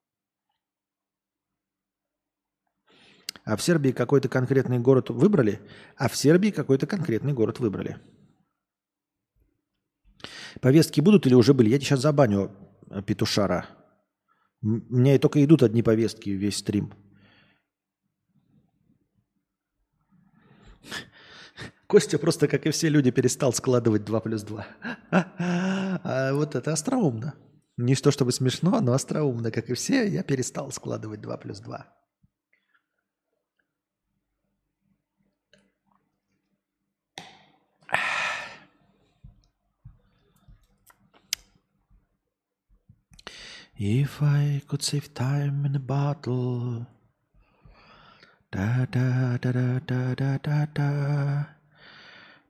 А 3.51 3.57
в 3.57 3.61
Сербии 3.61 3.91
какой-то 3.91 4.29
конкретный 4.29 4.79
город 4.79 5.09
выбрали? 5.09 5.59
А 5.97 6.07
в 6.07 6.15
Сербии 6.15 6.51
какой-то 6.51 6.87
конкретный 6.87 7.33
город 7.33 7.59
выбрали. 7.59 7.97
Повестки 10.61 11.01
будут 11.01 11.27
или 11.27 11.33
уже 11.33 11.53
были? 11.53 11.69
Я 11.69 11.77
сейчас 11.77 11.99
забаню 11.99 12.55
э, 12.89 13.01
петушара. 13.01 13.65
У 14.61 14.67
меня 14.67 15.15
и 15.15 15.19
только 15.19 15.43
идут 15.43 15.63
одни 15.63 15.83
повестки 15.83 16.29
весь 16.29 16.59
стрим. 16.59 16.93
Костя 21.87 22.17
просто, 22.17 22.47
как 22.47 22.65
и 22.65 22.71
все 22.71 22.87
люди, 22.87 23.11
перестал 23.11 23.51
складывать 23.51 24.05
2 24.05 24.19
плюс 24.21 24.43
2. 24.43 24.65
А 25.11 26.33
вот 26.33 26.55
это 26.55 26.71
остроумно. 26.71 27.35
Не 27.75 27.95
то 27.95 28.11
чтобы 28.11 28.31
смешно, 28.31 28.79
но 28.79 28.93
остроумно, 28.93 29.51
как 29.51 29.69
и 29.69 29.73
все, 29.73 30.07
я 30.07 30.23
перестал 30.23 30.71
складывать 30.71 31.19
2 31.19 31.35
плюс 31.35 31.59
2. 31.59 32.00
If 43.83 44.21
I 44.21 44.61
could 44.67 44.83
save 44.83 45.11
time 45.15 45.65
in 45.65 45.75
a 45.75 45.79
bottle. 45.79 46.85
Da 48.51 48.85
da 48.85 49.39
da 49.41 49.51
da 49.51 49.79
da 49.89 50.13
da 50.13 50.37
da 50.37 50.67
da. 50.71 51.47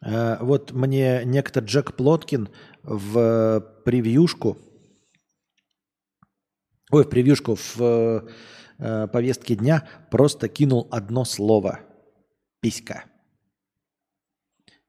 Э, 0.03 0.37
Вот 0.43 0.73
мне 0.73 1.25
некто 1.25 1.61
Джек 1.61 1.97
Плоткин 1.97 2.51
в 2.83 3.61
превьюшку, 3.87 4.59
ой, 6.91 7.05
в 7.05 7.09
превьюшку 7.09 7.55
в 7.55 8.29
э, 8.79 9.09
повестке 9.09 9.57
дня 9.57 9.89
просто 10.11 10.49
кинул 10.49 10.87
одно 10.91 11.25
слово– 11.25 11.81
писька. 12.61 13.07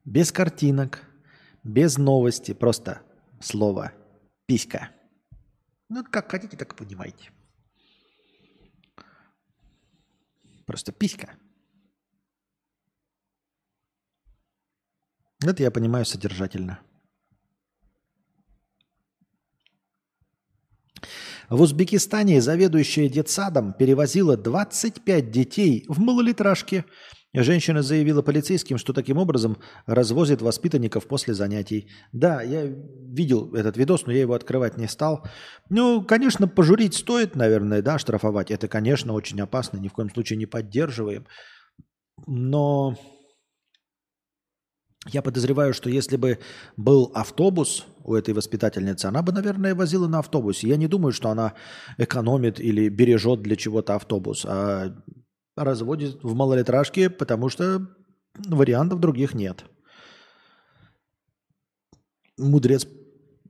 Без 0.04 0.30
картинок, 0.30 1.07
без 1.68 1.98
новости, 1.98 2.54
просто 2.54 3.00
слово 3.40 3.92
писька. 4.46 4.90
Ну, 5.90 6.02
как 6.04 6.30
хотите, 6.30 6.56
так 6.56 6.72
и 6.72 6.76
понимаете. 6.76 7.30
Просто 10.66 10.92
писька. 10.92 11.36
Это 15.44 15.62
я 15.62 15.70
понимаю 15.70 16.04
содержательно. 16.04 16.80
В 21.50 21.60
Узбекистане 21.60 22.40
заведующая 22.40 23.08
детсадом 23.08 23.72
перевозила 23.72 24.36
25 24.36 25.30
детей 25.30 25.84
в 25.88 26.00
малолитражке. 26.00 26.84
Женщина 27.34 27.82
заявила 27.82 28.22
полицейским, 28.22 28.78
что 28.78 28.94
таким 28.94 29.18
образом 29.18 29.58
развозит 29.86 30.40
воспитанников 30.40 31.06
после 31.06 31.34
занятий. 31.34 31.90
Да, 32.12 32.40
я 32.40 32.64
видел 32.64 33.54
этот 33.54 33.76
видос, 33.76 34.06
но 34.06 34.12
я 34.12 34.20
его 34.20 34.32
открывать 34.32 34.78
не 34.78 34.88
стал. 34.88 35.26
Ну, 35.68 36.02
конечно, 36.02 36.48
пожурить 36.48 36.94
стоит, 36.94 37.36
наверное, 37.36 37.82
да, 37.82 37.98
штрафовать. 37.98 38.50
Это, 38.50 38.66
конечно, 38.66 39.12
очень 39.12 39.40
опасно, 39.42 39.78
ни 39.78 39.88
в 39.88 39.92
коем 39.92 40.10
случае 40.10 40.38
не 40.38 40.46
поддерживаем. 40.46 41.26
Но 42.26 42.96
я 45.06 45.20
подозреваю, 45.20 45.74
что 45.74 45.90
если 45.90 46.16
бы 46.16 46.38
был 46.76 47.12
автобус 47.14 47.84
у 48.04 48.14
этой 48.14 48.32
воспитательницы, 48.32 49.04
она 49.06 49.22
бы, 49.22 49.32
наверное, 49.32 49.74
возила 49.74 50.08
на 50.08 50.20
автобусе. 50.20 50.66
Я 50.68 50.76
не 50.76 50.88
думаю, 50.88 51.12
что 51.12 51.28
она 51.28 51.52
экономит 51.98 52.58
или 52.58 52.88
бережет 52.88 53.42
для 53.42 53.56
чего-то 53.56 53.94
автобус, 53.94 54.46
а 54.46 54.94
разводит 55.64 56.22
в 56.22 56.34
малолитражке, 56.34 57.10
потому 57.10 57.48
что 57.48 57.86
вариантов 58.46 59.00
других 59.00 59.34
нет. 59.34 59.64
Мудрец 62.38 62.86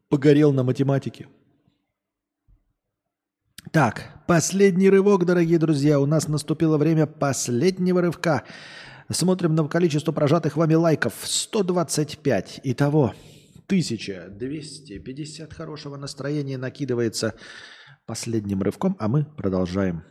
погорел 0.09 0.53
на 0.53 0.63
математике. 0.63 1.29
Так, 3.73 4.25
последний 4.27 4.89
рывок, 4.89 5.27
дорогие 5.27 5.59
друзья. 5.59 6.01
У 6.01 6.07
нас 6.07 6.27
наступило 6.27 6.79
время 6.79 7.07
последнего 7.07 8.01
рывка. 8.01 8.45
Смотрим 9.11 9.55
на 9.55 9.69
количество 9.69 10.13
прожатых 10.13 10.57
вами 10.57 10.75
лайков. 10.75 11.15
125. 11.23 12.61
Итого 12.65 13.15
1250 13.67 15.53
хорошего 15.53 15.97
настроения 15.97 16.57
накидывается 16.57 17.35
последним 18.07 18.63
рывком, 18.63 18.97
а 18.99 19.09
мы 19.09 19.25
продолжаем. 19.25 20.03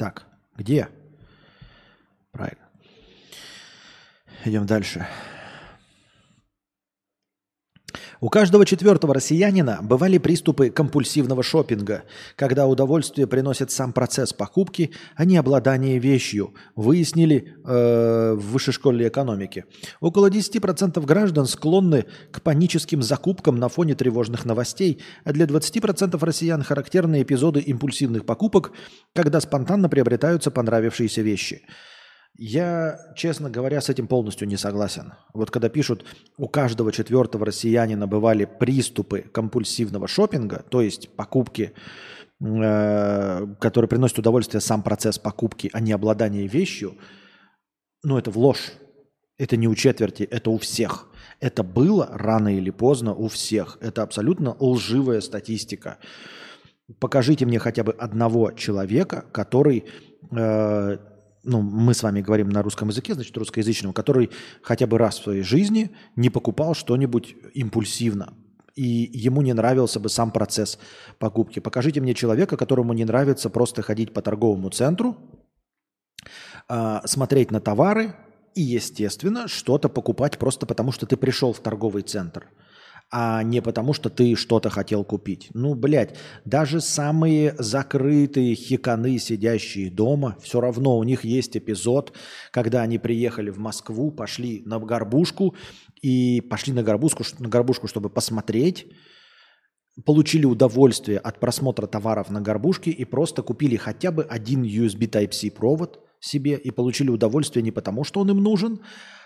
Так, 0.00 0.24
где? 0.56 0.88
Правильно. 2.32 2.66
Идем 4.46 4.64
дальше. 4.64 5.06
У 8.22 8.28
каждого 8.28 8.66
четвертого 8.66 9.14
россиянина 9.14 9.78
бывали 9.82 10.18
приступы 10.18 10.68
компульсивного 10.68 11.42
шопинга, 11.42 12.02
когда 12.36 12.66
удовольствие 12.66 13.26
приносит 13.26 13.70
сам 13.70 13.94
процесс 13.94 14.34
покупки, 14.34 14.90
а 15.16 15.24
не 15.24 15.38
обладание 15.38 15.98
вещью, 15.98 16.52
выяснили 16.76 17.56
э, 17.64 18.34
в 18.34 18.52
высшей 18.52 18.74
школе 18.74 19.08
экономики. 19.08 19.64
Около 20.00 20.28
10% 20.28 21.02
граждан 21.06 21.46
склонны 21.46 22.04
к 22.30 22.42
паническим 22.42 23.02
закупкам 23.02 23.58
на 23.58 23.70
фоне 23.70 23.94
тревожных 23.94 24.44
новостей, 24.44 25.00
а 25.24 25.32
для 25.32 25.46
20% 25.46 26.22
россиян 26.22 26.62
характерны 26.62 27.22
эпизоды 27.22 27.60
импульсивных 27.60 28.26
покупок, 28.26 28.72
когда 29.14 29.40
спонтанно 29.40 29.88
приобретаются 29.88 30.50
понравившиеся 30.50 31.22
вещи. 31.22 31.62
Я, 32.36 32.98
честно 33.16 33.50
говоря, 33.50 33.80
с 33.80 33.90
этим 33.90 34.06
полностью 34.06 34.48
не 34.48 34.56
согласен. 34.56 35.12
Вот 35.34 35.50
когда 35.50 35.68
пишут, 35.68 36.04
у 36.38 36.48
каждого 36.48 36.90
четвертого 36.92 37.44
россиянина 37.44 38.06
бывали 38.06 38.46
приступы 38.46 39.20
компульсивного 39.20 40.08
шопинга, 40.08 40.64
то 40.68 40.80
есть 40.80 41.10
покупки, 41.10 41.74
э, 42.40 43.46
которые 43.60 43.88
приносят 43.88 44.18
удовольствие 44.18 44.60
сам 44.60 44.82
процесс 44.82 45.18
покупки, 45.18 45.68
а 45.72 45.80
не 45.80 45.92
обладание 45.92 46.46
вещью, 46.46 46.96
ну 48.02 48.16
это 48.16 48.30
в 48.30 48.38
ложь. 48.38 48.72
Это 49.36 49.56
не 49.56 49.68
у 49.68 49.74
четверти, 49.74 50.22
это 50.22 50.50
у 50.50 50.58
всех. 50.58 51.08
Это 51.40 51.62
было 51.62 52.08
рано 52.12 52.54
или 52.54 52.70
поздно 52.70 53.14
у 53.14 53.28
всех. 53.28 53.78
Это 53.80 54.02
абсолютно 54.02 54.54
лживая 54.58 55.22
статистика. 55.22 55.98
Покажите 56.98 57.46
мне 57.46 57.58
хотя 57.58 57.82
бы 57.82 57.92
одного 57.92 58.52
человека, 58.52 59.24
который 59.32 59.84
э, 60.30 60.98
ну, 61.42 61.62
мы 61.62 61.94
с 61.94 62.02
вами 62.02 62.20
говорим 62.20 62.48
на 62.48 62.62
русском 62.62 62.88
языке, 62.88 63.14
значит, 63.14 63.36
русскоязычного, 63.36 63.92
который 63.92 64.30
хотя 64.62 64.86
бы 64.86 64.98
раз 64.98 65.18
в 65.18 65.24
своей 65.24 65.42
жизни 65.42 65.96
не 66.16 66.30
покупал 66.30 66.74
что-нибудь 66.74 67.34
импульсивно, 67.54 68.34
и 68.74 69.10
ему 69.12 69.42
не 69.42 69.52
нравился 69.52 70.00
бы 70.00 70.08
сам 70.08 70.30
процесс 70.30 70.78
покупки. 71.18 71.60
Покажите 71.60 72.00
мне 72.00 72.14
человека, 72.14 72.56
которому 72.56 72.92
не 72.92 73.04
нравится 73.04 73.50
просто 73.50 73.82
ходить 73.82 74.12
по 74.12 74.22
торговому 74.22 74.70
центру, 74.70 75.16
а, 76.68 77.06
смотреть 77.06 77.50
на 77.50 77.60
товары 77.60 78.14
и, 78.54 78.62
естественно, 78.62 79.48
что-то 79.48 79.88
покупать 79.88 80.38
просто 80.38 80.66
потому, 80.66 80.92
что 80.92 81.06
ты 81.06 81.16
пришел 81.16 81.52
в 81.52 81.60
торговый 81.60 82.02
центр– 82.02 82.46
а 83.12 83.42
не 83.42 83.60
потому, 83.60 83.92
что 83.92 84.08
ты 84.08 84.36
что-то 84.36 84.70
хотел 84.70 85.04
купить. 85.04 85.50
Ну, 85.52 85.74
блядь, 85.74 86.16
даже 86.44 86.80
самые 86.80 87.54
закрытые 87.58 88.54
хиканы, 88.54 89.18
сидящие 89.18 89.90
дома, 89.90 90.36
все 90.40 90.60
равно 90.60 90.96
у 90.96 91.02
них 91.02 91.24
есть 91.24 91.56
эпизод, 91.56 92.12
когда 92.52 92.82
они 92.82 92.98
приехали 92.98 93.50
в 93.50 93.58
Москву, 93.58 94.12
пошли 94.12 94.62
на 94.64 94.78
горбушку 94.78 95.56
и 96.00 96.40
пошли 96.40 96.72
на 96.72 96.84
горбушку, 96.84 97.24
на 97.40 97.48
горбушку 97.48 97.88
чтобы 97.88 98.10
посмотреть, 98.10 98.86
получили 100.04 100.46
удовольствие 100.46 101.18
от 101.18 101.40
просмотра 101.40 101.88
товаров 101.88 102.30
на 102.30 102.40
горбушке 102.40 102.92
и 102.92 103.04
просто 103.04 103.42
купили 103.42 103.76
хотя 103.76 104.12
бы 104.12 104.22
один 104.22 104.62
USB 104.62 105.10
Type-C 105.10 105.50
провод 105.50 106.00
себе 106.20 106.56
и 106.56 106.70
получили 106.70 107.10
удовольствие 107.10 107.62
не 107.64 107.72
потому, 107.72 108.04
что 108.04 108.20
он 108.20 108.30
им 108.30 108.42
нужен, 108.42 108.80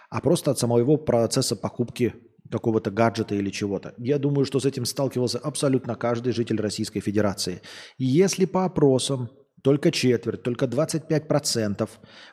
а 0.08 0.20
просто 0.20 0.52
от 0.52 0.58
самого 0.58 0.96
процесса 0.96 1.54
покупки 1.54 2.14
какого-то 2.50 2.90
гаджета 2.90 3.34
или 3.34 3.50
чего-то. 3.50 3.94
Я 3.98 4.18
думаю, 4.18 4.44
что 4.44 4.60
с 4.60 4.66
этим 4.66 4.84
сталкивался 4.84 5.38
абсолютно 5.38 5.94
каждый 5.94 6.32
житель 6.32 6.60
Российской 6.60 7.00
Федерации. 7.00 7.62
Если 7.98 8.44
по 8.44 8.64
опросам 8.64 9.30
только 9.62 9.90
четверть, 9.90 10.42
только 10.42 10.66
25% 10.66 11.88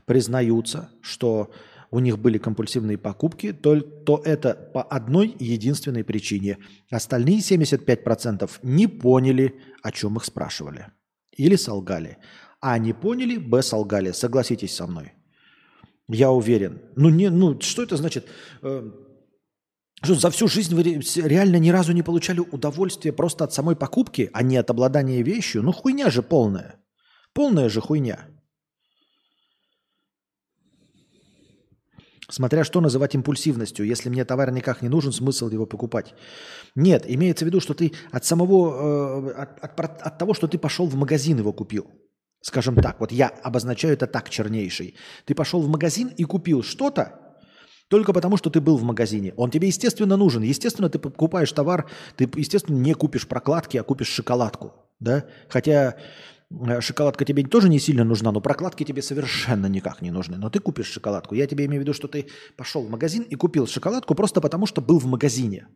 признаются, 0.05 0.89
что 1.01 1.51
у 1.89 1.99
них 1.99 2.19
были 2.19 2.37
компульсивные 2.37 2.97
покупки, 2.97 3.53
то, 3.53 3.79
то 3.79 4.21
это 4.23 4.53
по 4.73 4.81
одной 4.81 5.35
единственной 5.39 6.03
причине. 6.03 6.57
Остальные 6.89 7.39
75% 7.39 8.49
не 8.63 8.87
поняли, 8.87 9.55
о 9.83 9.91
чем 9.91 10.17
их 10.17 10.25
спрашивали. 10.25 10.87
Или 11.35 11.55
солгали. 11.55 12.17
А 12.61 12.77
не 12.77 12.93
поняли, 12.93 13.37
б 13.37 13.61
солгали. 13.61 14.11
Согласитесь 14.11 14.75
со 14.75 14.87
мной. 14.87 15.13
Я 16.07 16.31
уверен. 16.31 16.81
Ну, 16.95 17.09
не, 17.09 17.29
ну 17.29 17.59
что 17.61 17.83
это 17.83 17.97
значит? 17.97 18.27
Что 20.03 20.15
за 20.15 20.31
всю 20.31 20.47
жизнь 20.47 20.75
вы 20.75 20.83
реально 21.27 21.57
ни 21.57 21.69
разу 21.69 21.93
не 21.93 22.03
получали 22.03 22.39
удовольствие 22.39 23.13
просто 23.13 23.43
от 23.43 23.53
самой 23.53 23.75
покупки, 23.75 24.29
а 24.33 24.41
не 24.43 24.57
от 24.57 24.69
обладания 24.69 25.23
вещью? 25.23 25.61
Ну 25.61 25.71
хуйня 25.71 26.09
же 26.09 26.23
полная. 26.23 26.75
Полная 27.33 27.69
же 27.69 27.81
хуйня. 27.81 28.27
Смотря 32.29 32.63
что 32.63 32.81
называть 32.81 33.13
импульсивностью. 33.13 33.85
Если 33.85 34.09
мне 34.09 34.25
товар 34.25 34.51
никак 34.51 34.81
не 34.81 34.89
нужен, 34.89 35.11
смысл 35.11 35.49
его 35.49 35.65
покупать. 35.65 36.15
Нет, 36.75 37.03
имеется 37.05 37.45
в 37.45 37.47
виду, 37.47 37.59
что 37.59 37.73
ты 37.73 37.91
от 38.11 38.25
самого, 38.25 39.29
э, 39.29 39.41
от, 39.41 39.79
от, 39.79 40.01
от 40.01 40.17
того, 40.17 40.33
что 40.33 40.47
ты 40.47 40.57
пошел 40.57 40.87
в 40.87 40.95
магазин 40.95 41.37
его 41.37 41.53
купил. 41.53 41.91
Скажем 42.41 42.75
так, 42.75 42.99
вот 42.99 43.11
я 43.11 43.27
обозначаю 43.27 43.93
это 43.93 44.07
так, 44.07 44.29
чернейший. 44.29 44.95
Ты 45.25 45.35
пошел 45.35 45.61
в 45.61 45.67
магазин 45.67 46.07
и 46.07 46.23
купил 46.23 46.63
что-то, 46.63 47.30
только 47.91 48.13
потому, 48.13 48.37
что 48.37 48.49
ты 48.49 48.61
был 48.61 48.77
в 48.77 48.83
магазине. 48.83 49.33
Он 49.35 49.51
тебе, 49.51 49.67
естественно, 49.67 50.15
нужен. 50.15 50.43
Естественно, 50.43 50.89
ты 50.89 50.97
покупаешь 50.97 51.51
товар, 51.51 51.89
ты, 52.15 52.29
естественно, 52.35 52.77
не 52.77 52.93
купишь 52.93 53.27
прокладки, 53.27 53.75
а 53.75 53.83
купишь 53.83 54.07
шоколадку. 54.07 54.73
Да? 55.01 55.25
Хотя 55.49 55.97
э, 56.49 56.79
шоколадка 56.79 57.25
тебе 57.25 57.43
тоже 57.43 57.67
не 57.67 57.79
сильно 57.79 58.05
нужна, 58.05 58.31
но 58.31 58.39
прокладки 58.39 58.85
тебе 58.85 59.01
совершенно 59.01 59.65
никак 59.65 60.01
не 60.01 60.09
нужны. 60.09 60.37
Но 60.37 60.49
ты 60.49 60.59
купишь 60.59 60.87
шоколадку. 60.87 61.35
Я 61.35 61.47
тебе 61.47 61.65
имею 61.65 61.81
в 61.81 61.83
виду, 61.83 61.93
что 61.93 62.07
ты 62.07 62.27
пошел 62.55 62.81
в 62.81 62.89
магазин 62.89 63.23
и 63.23 63.35
купил 63.35 63.67
шоколадку 63.67 64.15
просто 64.15 64.39
потому, 64.39 64.67
что 64.67 64.81
был 64.81 64.97
в 64.97 65.05
магазине. 65.05 65.67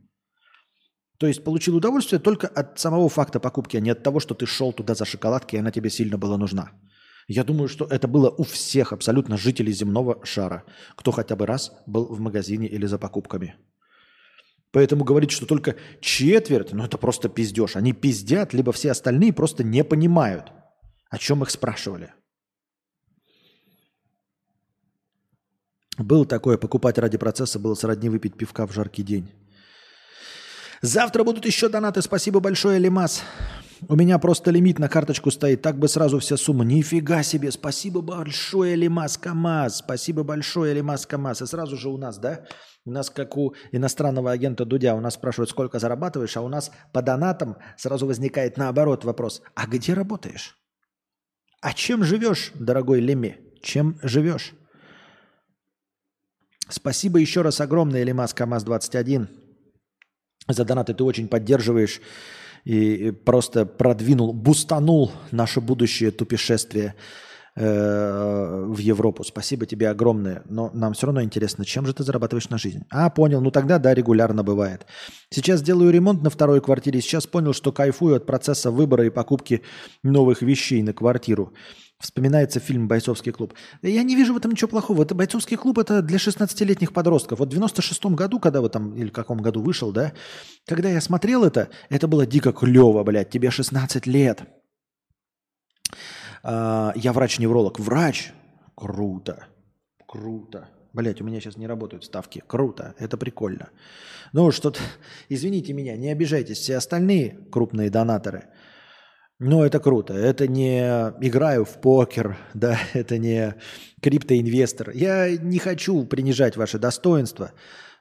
То 1.17 1.27
есть 1.27 1.43
получил 1.43 1.75
удовольствие 1.75 2.21
только 2.21 2.47
от 2.47 2.79
самого 2.79 3.09
факта 3.09 3.41
покупки, 3.41 3.75
а 3.75 3.81
не 3.81 3.89
от 3.89 4.03
того, 4.03 4.21
что 4.21 4.35
ты 4.35 4.45
шел 4.45 4.71
туда 4.71 4.95
за 4.95 5.03
шоколадкой, 5.03 5.57
и 5.57 5.59
она 5.59 5.71
тебе 5.71 5.89
сильно 5.89 6.17
была 6.17 6.37
нужна. 6.37 6.71
Я 7.27 7.43
думаю, 7.43 7.68
что 7.68 7.85
это 7.85 8.07
было 8.07 8.30
у 8.30 8.43
всех 8.43 8.93
абсолютно 8.93 9.38
жителей 9.38 9.73
земного 9.73 10.23
шара, 10.23 10.64
кто 10.95 11.11
хотя 11.11 11.35
бы 11.35 11.45
раз 11.45 11.72
был 11.88 12.06
в 12.06 12.19
магазине 12.19 12.68
или 12.68 12.85
за 12.85 12.99
покупками. 12.99 13.56
Поэтому 14.72 15.06
говорить, 15.06 15.31
что 15.31 15.45
только 15.45 15.76
четверть, 16.02 16.73
ну 16.73 16.84
это 16.84 16.97
просто 16.97 17.30
пиздеж. 17.30 17.77
Они 17.77 17.93
пиздят, 17.93 18.53
либо 18.53 18.72
все 18.72 18.91
остальные 18.91 19.34
просто 19.34 19.64
не 19.64 19.84
понимают, 19.84 20.52
о 21.10 21.18
чем 21.18 21.41
их 21.41 21.49
спрашивали. 21.49 22.14
Было 25.97 26.26
такое, 26.26 26.57
покупать 26.57 26.97
ради 26.97 27.18
процесса 27.18 27.57
было 27.57 27.73
сродни 27.73 28.10
выпить 28.10 28.38
пивка 28.38 28.68
в 28.68 28.73
жаркий 28.73 29.02
день. 29.02 29.31
Завтра 30.81 31.23
будут 31.23 31.45
еще 31.45 31.69
донаты. 31.69 32.02
Спасибо 32.02 32.39
большое, 32.39 32.77
Лимас. 32.77 33.23
У 33.88 33.95
меня 33.95 34.18
просто 34.18 34.52
лимит 34.52 34.80
на 34.80 34.90
карточку 34.90 35.30
стоит. 35.30 35.62
Так 35.62 35.78
бы 35.78 35.88
сразу 35.88 36.18
вся 36.20 36.38
сумма. 36.38 36.66
Нифига 36.66 37.22
себе. 37.24 37.52
Спасибо 37.52 38.02
большое, 38.02 38.76
Лимас 38.76 39.18
КамАЗ. 39.18 39.78
Спасибо 39.78 40.24
большое, 40.24 40.74
Лимас 40.74 41.06
КамАЗ. 41.06 41.44
И 41.44 41.45
сразу 41.45 41.78
же 41.78 41.90
у 41.90 41.98
нас, 41.98 42.18
да? 42.18 42.45
У 42.86 42.91
нас, 42.91 43.10
как 43.10 43.38
у 43.38 43.53
иностранного 43.72 44.32
агента 44.32 44.66
Дудя, 44.66 44.95
у 44.95 45.02
нас 45.02 45.14
спрашивают, 45.16 45.49
сколько 45.49 45.78
зарабатываешь, 45.80 46.36
а 46.38 46.41
у 46.41 46.48
нас 46.48 46.72
по 46.94 47.02
донатам 47.02 47.57
сразу 47.78 48.07
возникает 48.07 48.57
наоборот 48.57 49.03
вопрос. 49.03 49.41
А 49.53 49.68
где 49.68 49.94
работаешь? 49.94 50.57
А 51.62 51.74
чем 51.74 52.03
живешь, 52.03 52.52
дорогой 52.56 53.02
Леми? 53.02 53.40
Чем 53.62 53.99
живешь? 54.02 54.53
Спасибо 56.70 57.20
еще 57.20 57.41
раз 57.41 57.62
огромное, 57.62 58.03
Лимас 58.03 58.34
КамАЗ-21. 58.34 59.28
За 60.48 60.66
донаты 60.66 60.94
ты 60.94 61.03
очень 61.03 61.28
поддерживаешь 61.28 62.02
и 62.65 63.11
просто 63.11 63.65
продвинул, 63.65 64.33
бустанул 64.33 65.11
наше 65.31 65.61
будущее 65.61 66.09
тупешествие 66.09 66.95
э, 67.55 68.65
в 68.67 68.77
Европу. 68.79 69.23
Спасибо 69.23 69.67
тебе 69.67 69.87
огромное. 69.87 70.41
Но 70.49 70.71
нам 70.73 70.93
все 70.93 71.05
равно 71.05 71.21
интересно, 71.21 71.63
чем 71.63 71.85
же 71.85 71.93
ты 71.93 72.03
зарабатываешь 72.03 72.49
на 72.49 72.57
жизнь? 72.57 72.83
А, 72.89 73.09
понял. 73.11 73.39
Ну 73.39 73.51
тогда 73.51 73.77
да, 73.77 73.93
регулярно 73.93 74.43
бывает. 74.43 74.87
Сейчас 75.29 75.61
делаю 75.61 75.91
ремонт 75.91 76.23
на 76.23 76.31
второй 76.31 76.59
квартире. 76.59 77.01
Сейчас 77.01 77.27
понял, 77.27 77.53
что 77.53 77.71
кайфую 77.71 78.15
от 78.15 78.25
процесса 78.25 78.71
выбора 78.71 79.05
и 79.05 79.11
покупки 79.11 79.61
новых 80.01 80.41
вещей 80.41 80.81
на 80.81 80.93
квартиру. 80.93 81.53
Вспоминается 81.99 82.59
фильм 82.59 82.89
«Бойцовский 82.89 83.31
клуб». 83.31 83.53
Я 83.81 84.03
не 84.03 84.15
вижу 84.15 84.34
в 84.34 84.38
этом 84.38 84.51
ничего 84.51 84.67
плохого. 84.67 85.03
Это 85.03 85.15
«Бойцовский 85.15 85.55
клуб»— 85.55 85.77
это 85.80 86.01
для 86.01 86.17
16-летних 86.17 86.91
подростков. 86.91 87.39
Вот 87.39 87.53
в 87.53 87.57
96-м 87.57 88.15
году, 88.15 88.39
когда 88.39 88.59
вы 88.59 88.69
там, 88.69 88.93
или 88.95 89.07
в 89.07 89.13
каком 89.13 89.38
году 89.38 89.61
вышел, 89.61 89.93
да, 89.93 90.11
когда 90.65 90.89
я 90.89 90.99
смотрел 90.99 91.45
это, 91.45 91.69
это 91.89 92.09
было 92.09 92.26
дико 92.26 92.51
клево, 92.51 93.03
блядь, 93.03 93.30
тебе 93.30 93.49
16 93.49 94.07
лет. 94.07 94.43
А, 96.43 96.91
я 96.95 97.13
врач-невролог. 97.13 97.80
Врач? 97.80 98.34
Круто. 98.76 99.47
Круто. 100.05 100.67
Блять, 100.91 101.22
у 101.22 101.23
меня 101.23 101.39
сейчас 101.39 101.55
не 101.55 101.65
работают 101.65 102.03
ставки. 102.03 102.43
Круто, 102.45 102.93
это 102.99 103.15
прикольно. 103.15 103.69
Ну, 104.34 104.51
что-то, 104.51 104.81
извините 105.30 105.72
меня, 105.72 105.95
не 105.95 106.09
обижайтесь, 106.09 106.57
все 106.57 106.76
остальные 106.76 107.39
крупные 107.51 107.89
донаторы– 107.89 108.49
ну, 109.40 109.64
это 109.64 109.80
круто. 109.80 110.14
Это 110.14 110.48
не 110.48 110.80
играю 111.20 111.66
в 111.66 111.82
покер, 111.82 112.38
да, 112.53 112.78
это 112.94 113.18
не 113.18 113.56
криптоинвестор. 114.02 114.91
Я 114.91 115.38
не 115.38 115.60
хочу 115.60 116.06
принижать 116.06 116.56
ваше 116.56 116.80
достоинство, 116.80 117.52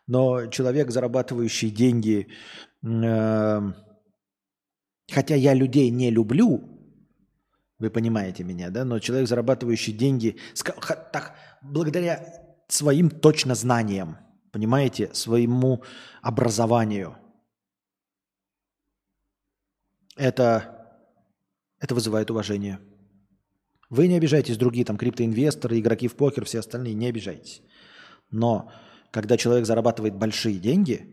но 0.06 0.47
человек, 0.47 0.90
зарабатывающий 0.90 1.70
деньги, 1.70 2.28
э, 2.85 3.73
хотя 5.11 5.35
я 5.35 5.55
людей 5.55 5.90
не 5.90 6.11
люблю, 6.11 6.62
вы 7.78 7.90
понимаете 7.90 8.44
меня, 8.44 8.70
да, 8.70 8.85
но 8.85 9.01
человек, 9.01 9.28
зарабатывающий 9.28 9.93
деньги, 9.93 10.36
так, 11.12 11.35
благодаря 11.62 12.44
своим 12.69 13.11
точно 13.11 13.55
знаниям, 13.56 14.19
понимаете, 14.52 15.12
своему 15.12 15.82
образованию, 16.23 17.16
это 20.16 20.73
это 21.85 21.94
вызывает 21.94 22.31
уважение. 22.31 22.81
Вы 23.90 24.09
не 24.09 24.16
обижайтесь, 24.16 24.56
другие 24.56 24.86
там 24.86 24.97
криптоинвесторы, 24.97 25.78
игроки 25.78 26.09
в 26.09 26.16
покер, 26.16 26.47
все 26.47 26.61
остальные, 26.61 26.94
не 26.94 27.09
обижайтесь. 27.09 27.61
Но 28.31 28.73
когда 29.11 29.36
человек 29.36 29.66
зарабатывает 29.66 30.15
большие 30.15 30.59
деньги, 30.59 31.11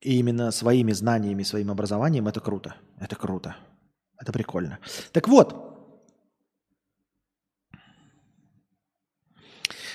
и 0.00 0.18
именно 0.18 0.50
своими 0.52 0.92
знаниями, 0.92 1.42
своим 1.42 1.70
образованием, 1.70 2.26
это 2.28 2.40
круто. 2.40 2.76
Это 2.98 3.14
круто. 3.14 3.56
Это 4.18 4.32
прикольно. 4.32 4.78
Так 5.12 5.28
вот, 5.28 5.54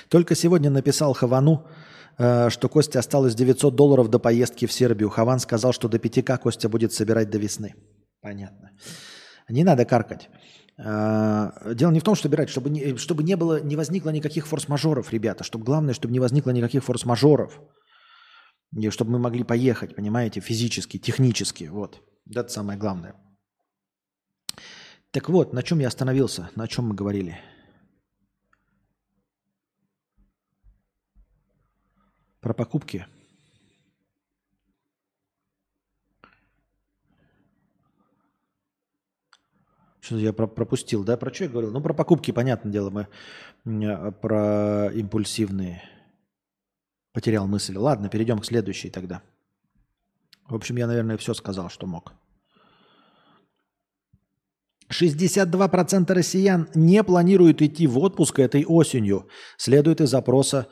только 0.08 0.36
сегодня 0.36 0.70
написал 0.70 1.14
Хавану, 1.14 1.66
э, 2.16 2.50
что 2.50 2.68
Костя 2.68 3.00
осталось 3.00 3.34
900 3.34 3.74
долларов 3.74 4.08
до 4.08 4.20
поездки 4.20 4.66
в 4.66 4.72
Сербию. 4.72 5.10
Хаван 5.10 5.40
сказал, 5.40 5.72
что 5.72 5.88
до 5.88 5.98
5К 5.98 6.38
Костя 6.38 6.68
будет 6.68 6.92
собирать 6.92 7.30
до 7.30 7.38
весны. 7.38 7.74
Понятно. 8.20 8.70
Не 9.50 9.64
надо 9.64 9.84
каркать. 9.84 10.30
А, 10.78 11.74
дело 11.74 11.90
не 11.90 12.00
в 12.00 12.04
том, 12.04 12.14
что 12.14 12.28
убирать, 12.28 12.48
чтобы 12.48 12.70
не, 12.70 12.96
чтобы 12.96 13.22
не 13.22 13.36
было, 13.36 13.60
не 13.60 13.76
возникло 13.76 14.10
никаких 14.10 14.46
форс-мажоров, 14.46 15.12
ребята. 15.12 15.44
Чтобы 15.44 15.64
главное, 15.64 15.94
чтобы 15.94 16.12
не 16.12 16.20
возникло 16.20 16.50
никаких 16.50 16.84
форс-мажоров. 16.84 17.60
И 18.76 18.90
чтобы 18.90 19.10
мы 19.10 19.18
могли 19.18 19.44
поехать, 19.44 19.96
понимаете, 19.96 20.40
физически, 20.40 20.98
технически. 20.98 21.64
Вот. 21.64 22.00
Это 22.28 22.48
самое 22.48 22.78
главное. 22.78 23.14
Так 25.10 25.28
вот, 25.28 25.52
на 25.52 25.62
чем 25.62 25.80
я 25.80 25.88
остановился, 25.88 26.50
на 26.54 26.68
чем 26.68 26.88
мы 26.88 26.94
говорили? 26.94 27.36
Про 32.40 32.54
покупки. 32.54 33.06
Что-то 40.10 40.24
я 40.24 40.32
про 40.32 40.48
пропустил, 40.48 41.04
да? 41.04 41.16
Про 41.16 41.32
что 41.32 41.44
я 41.44 41.50
говорил? 41.50 41.70
Ну, 41.70 41.80
про 41.80 41.94
покупки, 41.94 42.32
понятное 42.32 42.72
дело, 42.72 42.90
мы 42.90 43.06
а, 43.86 44.10
про 44.10 44.90
импульсивные. 44.92 45.84
Потерял 47.12 47.46
мысль. 47.46 47.76
Ладно, 47.76 48.08
перейдем 48.08 48.40
к 48.40 48.44
следующей 48.44 48.90
тогда. 48.90 49.22
В 50.48 50.56
общем, 50.56 50.74
я, 50.78 50.88
наверное, 50.88 51.16
все 51.16 51.32
сказал, 51.32 51.70
что 51.70 51.86
мог. 51.86 52.12
62% 54.90 56.12
россиян 56.12 56.68
не 56.74 57.04
планируют 57.04 57.62
идти 57.62 57.86
в 57.86 57.96
отпуск 58.00 58.40
этой 58.40 58.64
осенью, 58.64 59.28
следует 59.58 60.00
из 60.00 60.10
запроса 60.10 60.66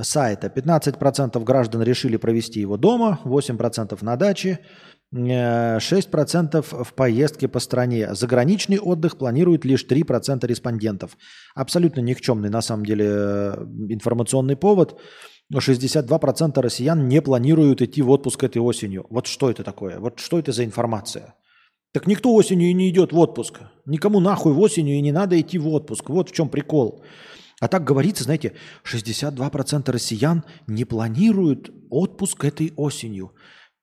сайта. 0.00 0.48
15% 0.48 1.44
граждан 1.44 1.82
решили 1.84 2.16
провести 2.16 2.58
его 2.58 2.76
дома, 2.76 3.20
8% 3.22 3.96
на 4.04 4.16
даче, 4.16 4.66
6% 5.14 6.84
в 6.84 6.94
поездке 6.94 7.48
по 7.48 7.60
стране. 7.60 8.14
Заграничный 8.14 8.78
отдых 8.78 9.16
планирует 9.16 9.64
лишь 9.64 9.86
3% 9.86 10.46
респондентов. 10.46 11.16
Абсолютно 11.54 12.00
никчемный 12.00 12.50
на 12.50 12.62
самом 12.62 12.84
деле 12.84 13.06
информационный 13.88 14.56
повод. 14.56 15.00
62% 15.52 16.60
россиян 16.60 17.08
не 17.08 17.22
планируют 17.22 17.82
идти 17.82 18.02
в 18.02 18.10
отпуск 18.10 18.42
этой 18.42 18.58
осенью. 18.58 19.06
Вот 19.10 19.26
что 19.26 19.50
это 19.50 19.62
такое? 19.62 20.00
Вот 20.00 20.18
что 20.18 20.38
это 20.38 20.52
за 20.52 20.64
информация? 20.64 21.34
Так 21.92 22.08
никто 22.08 22.34
осенью 22.34 22.70
и 22.70 22.74
не 22.74 22.88
идет 22.88 23.12
в 23.12 23.18
отпуск. 23.18 23.60
Никому 23.86 24.18
нахуй 24.18 24.52
в 24.52 24.60
осенью 24.60 24.96
и 24.96 25.00
не 25.00 25.12
надо 25.12 25.40
идти 25.40 25.58
в 25.58 25.68
отпуск. 25.68 26.10
Вот 26.10 26.30
в 26.30 26.32
чем 26.32 26.48
прикол. 26.48 27.04
А 27.60 27.68
так 27.68 27.84
говорится, 27.84 28.24
знаете, 28.24 28.54
62% 28.84 29.92
россиян 29.92 30.42
не 30.66 30.84
планируют 30.84 31.70
отпуск 31.90 32.44
этой 32.44 32.72
осенью. 32.76 33.30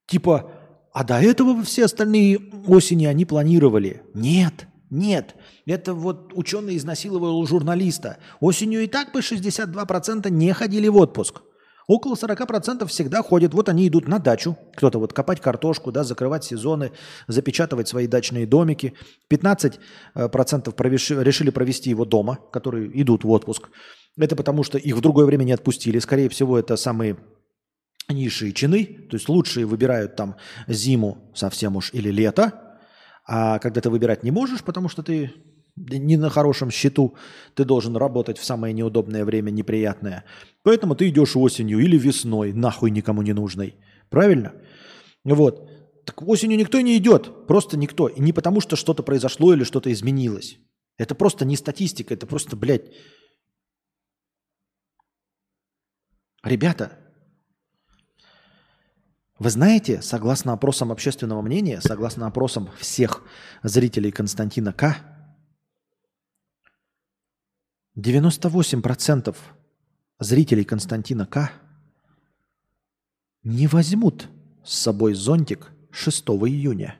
Типа, 0.07 0.51
а 0.93 1.03
до 1.03 1.21
этого 1.21 1.63
все 1.63 1.85
остальные 1.85 2.39
осени 2.67 3.05
они 3.05 3.25
планировали. 3.25 4.03
Нет, 4.13 4.67
нет. 4.89 5.35
Это 5.65 5.93
вот 5.93 6.33
ученый 6.33 6.75
изнасиловал 6.77 7.45
журналиста. 7.45 8.17
Осенью 8.39 8.83
и 8.83 8.87
так 8.87 9.11
бы 9.13 9.19
62% 9.19 10.29
не 10.29 10.53
ходили 10.53 10.87
в 10.87 10.97
отпуск. 10.97 11.41
Около 11.87 12.15
40% 12.15 12.85
всегда 12.87 13.21
ходят. 13.21 13.53
Вот 13.53 13.67
они 13.67 13.87
идут 13.87 14.07
на 14.07 14.19
дачу. 14.19 14.57
Кто-то 14.75 14.99
вот 14.99 15.13
копать 15.13 15.41
картошку, 15.41 15.91
да, 15.91 16.03
закрывать 16.03 16.43
сезоны, 16.43 16.91
запечатывать 17.27 17.87
свои 17.87 18.07
дачные 18.07 18.45
домики. 18.45 18.93
15% 19.29 21.23
решили 21.23 21.49
провести 21.49 21.89
его 21.89 22.05
дома, 22.05 22.39
которые 22.51 22.89
идут 23.01 23.23
в 23.23 23.29
отпуск. 23.29 23.69
Это 24.17 24.35
потому, 24.35 24.63
что 24.63 24.77
их 24.77 24.95
в 24.95 25.01
другое 25.01 25.25
время 25.25 25.43
не 25.43 25.53
отпустили. 25.53 25.99
Скорее 25.99 26.29
всего, 26.29 26.57
это 26.57 26.75
самые 26.75 27.17
низшие 28.13 28.53
чины, 28.53 29.07
то 29.09 29.15
есть 29.15 29.29
лучшие 29.29 29.65
выбирают 29.65 30.15
там 30.15 30.35
зиму 30.67 31.31
совсем 31.35 31.75
уж 31.75 31.93
или 31.93 32.09
лето, 32.09 32.79
а 33.27 33.59
когда 33.59 33.81
ты 33.81 33.89
выбирать 33.89 34.23
не 34.23 34.31
можешь, 34.31 34.63
потому 34.63 34.89
что 34.89 35.03
ты 35.03 35.33
не 35.75 36.17
на 36.17 36.29
хорошем 36.29 36.71
счету, 36.71 37.15
ты 37.55 37.63
должен 37.63 37.95
работать 37.95 38.37
в 38.37 38.43
самое 38.43 38.73
неудобное 38.73 39.25
время, 39.25 39.51
неприятное. 39.51 40.25
Поэтому 40.63 40.95
ты 40.95 41.09
идешь 41.09 41.35
осенью 41.35 41.79
или 41.79 41.97
весной, 41.97 42.53
нахуй 42.53 42.91
никому 42.91 43.21
не 43.21 43.33
нужной. 43.33 43.75
Правильно? 44.09 44.53
Вот. 45.23 45.69
Так 46.05 46.21
осенью 46.27 46.57
никто 46.57 46.81
не 46.81 46.97
идет. 46.97 47.47
Просто 47.47 47.77
никто. 47.77 48.07
И 48.07 48.19
не 48.19 48.33
потому, 48.33 48.59
что 48.59 48.75
что-то 48.75 49.03
произошло 49.03 49.53
или 49.53 49.63
что-то 49.63 49.91
изменилось. 49.91 50.57
Это 50.97 51.15
просто 51.15 51.45
не 51.45 51.55
статистика. 51.55 52.13
Это 52.13 52.27
просто, 52.27 52.55
блядь... 52.55 52.91
Ребята, 56.43 56.97
вы 59.41 59.49
знаете, 59.49 60.03
согласно 60.03 60.53
опросам 60.53 60.91
общественного 60.91 61.41
мнения, 61.41 61.81
согласно 61.81 62.27
опросам 62.27 62.69
всех 62.77 63.23
зрителей 63.63 64.11
Константина 64.11 64.71
К., 64.71 64.97
98% 67.97 69.35
зрителей 70.19 70.63
Константина 70.63 71.25
К. 71.25 71.51
не 73.41 73.65
возьмут 73.65 74.29
с 74.63 74.77
собой 74.77 75.15
зонтик 75.15 75.71
6 75.89 76.23
июня. 76.45 76.99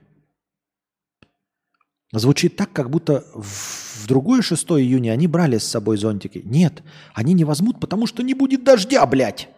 Звучит 2.10 2.56
так, 2.56 2.72
как 2.72 2.90
будто 2.90 3.24
в 3.36 4.04
другое 4.08 4.42
6 4.42 4.66
июня 4.72 5.12
они 5.12 5.28
брали 5.28 5.58
с 5.58 5.64
собой 5.64 5.96
зонтики. 5.96 6.42
Нет, 6.44 6.82
они 7.14 7.34
не 7.34 7.44
возьмут, 7.44 7.78
потому 7.78 8.08
что 8.08 8.24
не 8.24 8.34
будет 8.34 8.64
дождя, 8.64 9.06
блядь. 9.06 9.48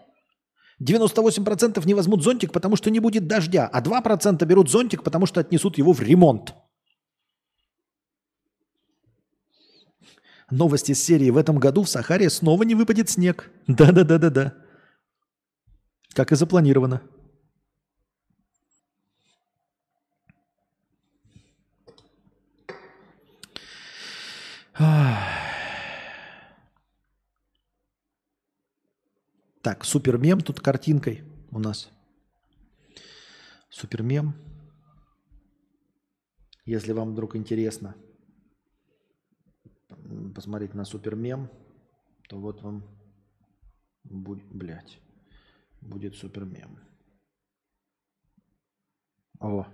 98% 0.85 1.87
не 1.87 1.95
возьмут 1.95 2.23
зонтик, 2.23 2.53
потому 2.53 2.77
что 2.77 2.91
не 2.91 3.01
будет 3.01 3.27
дождя, 3.27 3.69
а 3.73 3.81
2% 3.81 4.45
берут 4.47 4.71
зонтик, 4.71 5.03
потому 5.03 5.27
что 5.27 5.41
отнесут 5.41 5.79
его 5.79 5.93
в 5.93 6.01
ремонт. 6.01 6.55
Новости 10.51 10.93
из 10.93 11.03
серии 11.03 11.31
«В 11.31 11.37
этом 11.39 11.59
году 11.59 11.83
в 11.83 11.89
Сахаре 11.89 12.29
снова 12.29 12.63
не 12.65 12.75
выпадет 12.75 13.09
снег». 13.09 13.51
Да-да-да-да-да. 13.67 14.55
Как 16.13 16.33
и 16.33 16.37
запланировано. 16.37 17.01
Так, 29.65 29.83
супермем 29.87 30.43
тут 30.43 30.61
картинкой 30.61 31.25
у 31.51 31.59
нас. 31.59 31.91
Супермем. 33.71 34.35
Если 36.67 36.93
вам 36.93 37.13
вдруг 37.13 37.35
интересно 37.35 37.97
посмотреть 40.35 40.75
на 40.75 40.85
супермем, 40.85 41.49
то 42.29 42.39
вот 42.39 42.61
вам 42.61 42.85
будет, 44.03 44.53
блядь, 44.53 44.99
будет 45.81 46.15
супермем. 46.15 46.79
О, 49.41 49.67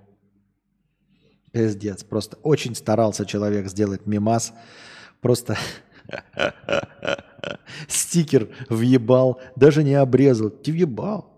пиздец, 1.50 2.04
просто 2.04 2.36
очень 2.44 2.76
старался 2.76 3.26
человек 3.26 3.66
сделать 3.66 4.06
мемас, 4.06 4.54
просто 5.20 5.58
стикер 7.88 8.48
въебал, 8.68 9.40
даже 9.56 9.82
не 9.82 9.94
обрезал. 9.94 10.50
Ты 10.50 10.72
въебал. 10.72 11.30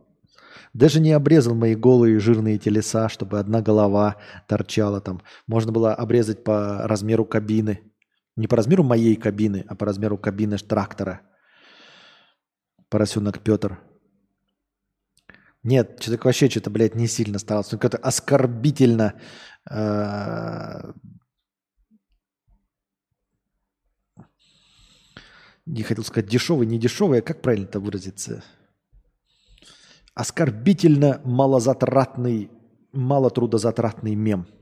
Даже 0.74 1.00
не 1.00 1.12
обрезал 1.12 1.54
мои 1.54 1.74
голые 1.74 2.18
жирные 2.18 2.58
телеса, 2.58 3.08
чтобы 3.08 3.38
одна 3.38 3.60
голова 3.60 4.16
торчала 4.48 5.00
там. 5.00 5.20
Можно 5.46 5.70
было 5.70 5.94
обрезать 5.94 6.44
по 6.44 6.86
размеру 6.86 7.26
кабины. 7.26 7.80
Не 8.36 8.46
по 8.46 8.56
размеру 8.56 8.82
моей 8.82 9.16
кабины, 9.16 9.66
а 9.68 9.74
по 9.74 9.84
размеру 9.84 10.16
кабины 10.16 10.56
трактора. 10.56 11.20
Поросенок 12.88 13.40
Петр. 13.40 13.78
Нет, 15.62 16.00
человек 16.00 16.24
вообще 16.24 16.48
что-то, 16.48 16.70
блядь, 16.70 16.94
не 16.94 17.06
сильно 17.06 17.38
старался. 17.38 17.78
Как-то 17.78 17.98
оскорбительно 17.98 19.14
э, 19.70 20.92
не 25.66 25.82
хотел 25.82 26.04
сказать 26.04 26.28
дешевый, 26.28 26.66
не 26.66 26.78
дешевый, 26.78 27.20
а 27.20 27.22
как 27.22 27.42
правильно 27.42 27.64
это 27.64 27.80
выразиться? 27.80 28.42
Оскорбительно 30.14 31.20
малозатратный, 31.24 32.50
малотрудозатратный 32.92 34.14
мем– 34.14 34.46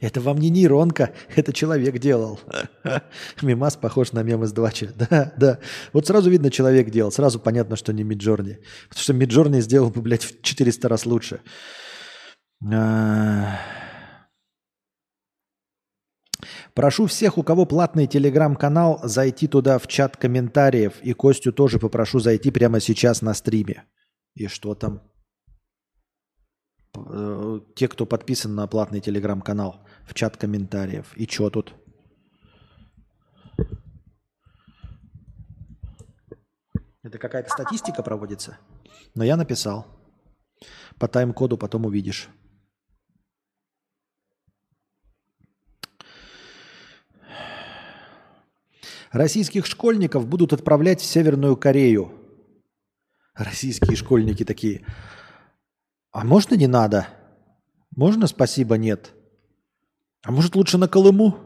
Это 0.00 0.20
вам 0.20 0.38
не 0.38 0.50
нейронка, 0.50 1.14
это 1.36 1.52
человек 1.52 1.98
делал. 1.98 2.38
Мимас 3.42 3.76
похож 3.76 4.12
на 4.12 4.22
мем 4.22 4.44
из 4.44 4.52
Двача. 4.52 4.92
Да, 4.96 5.32
да. 5.36 5.58
Вот 5.92 6.06
сразу 6.06 6.30
видно, 6.30 6.50
человек 6.50 6.90
делал. 6.90 7.10
Сразу 7.10 7.40
понятно, 7.40 7.76
что 7.76 7.92
не 7.92 8.02
Миджорни. 8.02 8.58
Потому 8.88 9.02
что 9.02 9.12
Миджорни 9.14 9.60
сделал 9.60 9.90
бы, 9.90 10.02
блядь, 10.02 10.24
в 10.24 10.42
400 10.42 10.88
раз 10.88 11.06
лучше. 11.06 11.40
А. 12.72 13.58
Прошу 16.74 17.06
всех, 17.06 17.38
у 17.38 17.42
кого 17.42 17.66
платный 17.66 18.06
телеграм-канал, 18.06 19.00
зайти 19.02 19.48
туда 19.48 19.78
в 19.78 19.86
чат 19.86 20.16
комментариев. 20.16 21.00
И 21.02 21.12
Костю 21.12 21.52
тоже 21.52 21.78
попрошу 21.78 22.20
зайти 22.20 22.50
прямо 22.50 22.80
сейчас 22.80 23.22
на 23.22 23.34
стриме. 23.34 23.84
И 24.34 24.46
что 24.48 24.74
там? 24.74 25.00
Э, 26.94 27.60
те, 27.74 27.88
кто 27.88 28.06
подписан 28.06 28.54
на 28.54 28.66
платный 28.66 29.00
телеграм-канал, 29.00 29.86
в 30.04 30.14
чат 30.14 30.36
комментариев. 30.36 31.12
И 31.16 31.26
что 31.26 31.50
тут? 31.50 31.74
Это 37.02 37.18
какая-то 37.18 37.50
статистика 37.50 38.02
проводится? 38.02 38.58
Но 39.14 39.24
я 39.24 39.36
написал. 39.36 39.86
По 40.98 41.08
тайм-коду 41.08 41.56
потом 41.56 41.86
увидишь. 41.86 42.28
Российских 49.12 49.66
школьников 49.66 50.26
будут 50.26 50.52
отправлять 50.52 51.00
в 51.00 51.04
Северную 51.04 51.56
Корею. 51.56 52.10
Российские 53.34 53.96
школьники 53.96 54.44
такие. 54.44 54.84
А 56.12 56.24
можно 56.24 56.54
не 56.54 56.66
надо? 56.66 57.06
Можно 57.94 58.26
спасибо 58.26 58.78
нет? 58.78 59.12
А 60.24 60.32
может 60.32 60.56
лучше 60.56 60.78
на 60.78 60.88
Колыму? 60.88 61.36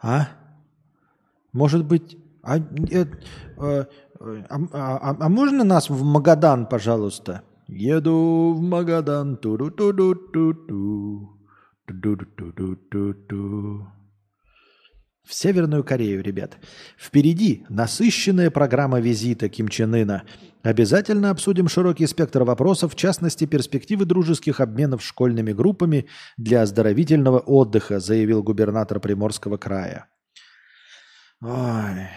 А? 0.00 0.28
Может 1.52 1.84
быть... 1.84 2.16
А, 2.42 2.58
э, 2.58 2.62
э, 2.90 3.06
а, 3.58 3.86
а, 4.72 5.16
а 5.18 5.28
можно 5.28 5.64
нас 5.64 5.90
в 5.90 6.02
Магадан, 6.02 6.66
пожалуйста? 6.66 7.42
Еду 7.68 8.54
в 8.54 8.60
Магадан. 8.60 9.36
Ту-ду-ту-ду-ту-ту. 9.36 11.30
Ту-ду-ту-ду-ту-ту. 11.86 13.86
В 15.24 15.34
Северную 15.34 15.84
Корею, 15.84 16.22
ребят. 16.22 16.58
Впереди 16.98 17.64
насыщенная 17.68 18.50
программа 18.50 18.98
визита 18.98 19.48
Ким 19.48 19.68
Чен 19.68 19.94
Ына. 19.94 20.24
Обязательно 20.62 21.30
обсудим 21.30 21.68
широкий 21.68 22.06
спектр 22.06 22.42
вопросов, 22.42 22.92
в 22.92 22.96
частности, 22.96 23.46
перспективы 23.46 24.04
дружеских 24.04 24.60
обменов 24.60 25.02
школьными 25.02 25.52
группами 25.52 26.06
для 26.36 26.62
оздоровительного 26.62 27.38
отдыха, 27.38 28.00
заявил 28.00 28.42
губернатор 28.42 28.98
Приморского 28.98 29.58
края. 29.58 30.08
Ой. 31.40 32.08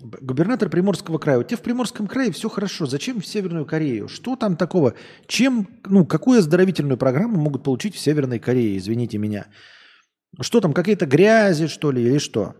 Губернатор 0.00 0.68
Приморского 0.68 1.18
края. 1.18 1.38
У 1.38 1.42
тебя 1.42 1.56
в 1.56 1.62
Приморском 1.62 2.06
крае 2.06 2.30
все 2.30 2.48
хорошо. 2.48 2.86
Зачем 2.86 3.20
в 3.20 3.26
Северную 3.26 3.66
Корею? 3.66 4.06
Что 4.08 4.36
там 4.36 4.56
такого? 4.56 4.94
Чем, 5.26 5.66
ну, 5.86 6.06
какую 6.06 6.38
оздоровительную 6.38 6.98
программу 6.98 7.38
могут 7.40 7.64
получить 7.64 7.94
в 7.94 7.98
Северной 7.98 8.38
Корее? 8.38 8.78
Извините 8.78 9.18
меня. 9.18 9.46
Что 10.40 10.60
там, 10.60 10.72
какие-то 10.72 11.06
грязи, 11.06 11.66
что 11.66 11.90
ли, 11.90 12.02
или 12.02 12.18
что? 12.18 12.54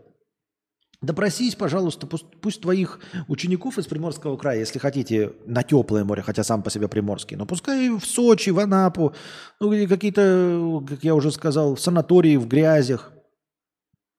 Допросись, 1.00 1.55
пожалуйста, 1.55 2.08
пусть, 2.08 2.26
пусть 2.40 2.60
твоих 2.60 2.98
учеников 3.28 3.78
из 3.78 3.86
Приморского 3.86 4.36
края, 4.36 4.58
если 4.58 4.80
хотите, 4.80 5.32
на 5.47 5.62
теплое 5.62 6.02
море, 6.02 6.22
хотя 6.22 6.42
сам 6.42 6.62
по 6.64 6.70
себе 6.70 6.88
приморский, 6.88 7.36
но 7.36 7.47
пускай 7.47 7.88
в 7.88 8.05
Сочи, 8.05 8.50
в 8.50 8.58
Анапу, 8.58 9.14
ну 9.60 9.70
какие-то, 9.86 10.82
как 10.88 11.05
я 11.05 11.14
уже 11.14 11.30
сказал, 11.30 11.76
санатории 11.76 12.36
в 12.36 12.48
грязях, 12.48 13.12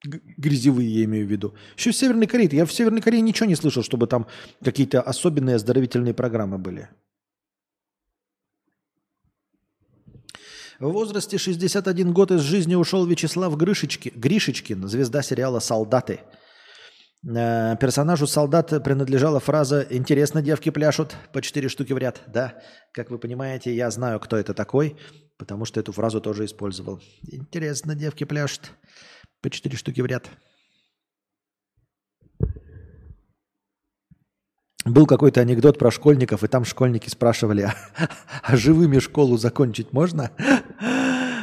грязевые 0.06 1.00
я 1.00 1.03
имею 1.03 1.28
в 1.28 1.30
виду. 1.30 1.53
Еще 1.78 1.92
в 1.92 1.98
Северной 1.98 2.28
Корее, 2.28 2.50
я 2.53 2.66
в 2.66 2.72
Северной 2.72 3.02
Корее 3.02 3.22
ничего 3.22 3.48
не 3.50 3.56
слышал, 3.56 3.84
чтобы 3.84 4.08
там 4.08 4.28
какие-то 4.64 5.02
особенные 5.02 5.58
оздоровительные 5.58 6.14
программы 6.14 6.58
были. 6.60 6.88
В 10.80 10.91
возрасте 10.93 11.38
61 11.38 12.14
год 12.14 12.32
из 12.32 12.40
жизни 12.40 12.74
ушел 12.74 13.06
Вячеслав 13.06 13.58
Гришечки, 13.58 14.14
Гришечкин, 14.16 14.88
звезда 14.88 15.22
сериала 15.22 15.59
«Солдаты». 15.59 16.22
Э, 17.22 17.75
персонажу 17.82 18.27
солдат 18.27 18.69
принадлежала 18.82 19.41
фраза 19.41 19.85
«Интересно, 19.90 20.41
девки 20.41 20.69
пляшут 20.69 21.17
по 21.33 21.41
четыре 21.41 21.67
штуки 21.67 21.91
в 21.91 21.98
ряд». 21.98 22.22
Да, 22.27 22.64
как 22.93 23.11
вы 23.11 23.19
понимаете, 23.19 23.75
я 23.75 23.91
знаю, 23.91 24.22
кто 24.22 24.38
это 24.38 24.53
такой, 24.53 24.95
потому 25.38 25.66
что 25.66 25.82
эту 25.82 25.91
фразу 25.91 26.22
тоже 26.22 26.45
использовал. 26.45 27.01
«Интересно, 27.30 27.93
девки 27.93 28.24
пляшут 28.24 28.72
по 29.41 29.49
четыре 29.49 29.75
штуки 29.75 29.99
в 29.99 30.06
ряд». 30.06 30.30
Был 34.90 35.06
какой-то 35.06 35.42
анекдот 35.42 35.77
про 35.77 35.92
школьников, 35.92 36.43
и 36.43 36.48
там 36.48 36.66
школьники 36.66 37.09
спрашивали, 37.09 37.61
а, 37.61 37.76
а 38.42 38.58
живыми 38.58 38.98
школу 38.98 39.38
закончить 39.38 39.93
можно? 39.93 40.32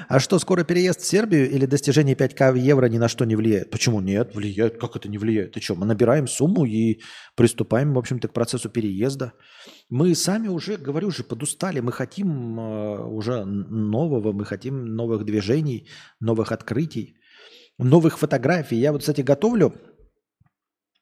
А 0.08 0.20
что, 0.20 0.38
скоро 0.38 0.64
переезд 0.64 1.00
в 1.00 1.06
Сербию 1.06 1.50
или 1.50 1.66
достижение 1.66 2.16
5к 2.16 2.52
в 2.52 2.54
евро 2.54 2.86
ни 2.86 2.98
на 2.98 3.08
что 3.08 3.24
не 3.24 3.36
влияет? 3.36 3.70
Почему 3.70 4.00
нет? 4.00 4.34
Влияет. 4.34 4.78
Как 4.78 4.96
это 4.96 5.08
не 5.08 5.18
влияет? 5.18 5.52
Ты 5.52 5.60
что, 5.60 5.74
мы 5.74 5.86
набираем 5.86 6.26
сумму 6.28 6.64
и 6.64 7.00
приступаем, 7.36 7.94
в 7.94 7.98
общем-то, 7.98 8.28
к 8.28 8.32
процессу 8.32 8.68
переезда. 8.68 9.32
Мы 9.90 10.14
сами 10.14 10.48
уже, 10.48 10.76
говорю 10.76 11.10
же, 11.10 11.22
подустали. 11.24 11.80
Мы 11.80 11.92
хотим 11.92 12.58
э, 12.58 13.04
уже 13.04 13.44
нового, 13.44 14.32
мы 14.32 14.44
хотим 14.44 14.84
новых 14.86 15.24
движений, 15.24 15.88
новых 16.20 16.52
открытий, 16.52 17.16
новых 17.78 18.18
фотографий. 18.18 18.76
Я 18.76 18.92
вот, 18.92 19.00
кстати, 19.00 19.22
готовлю 19.22 19.74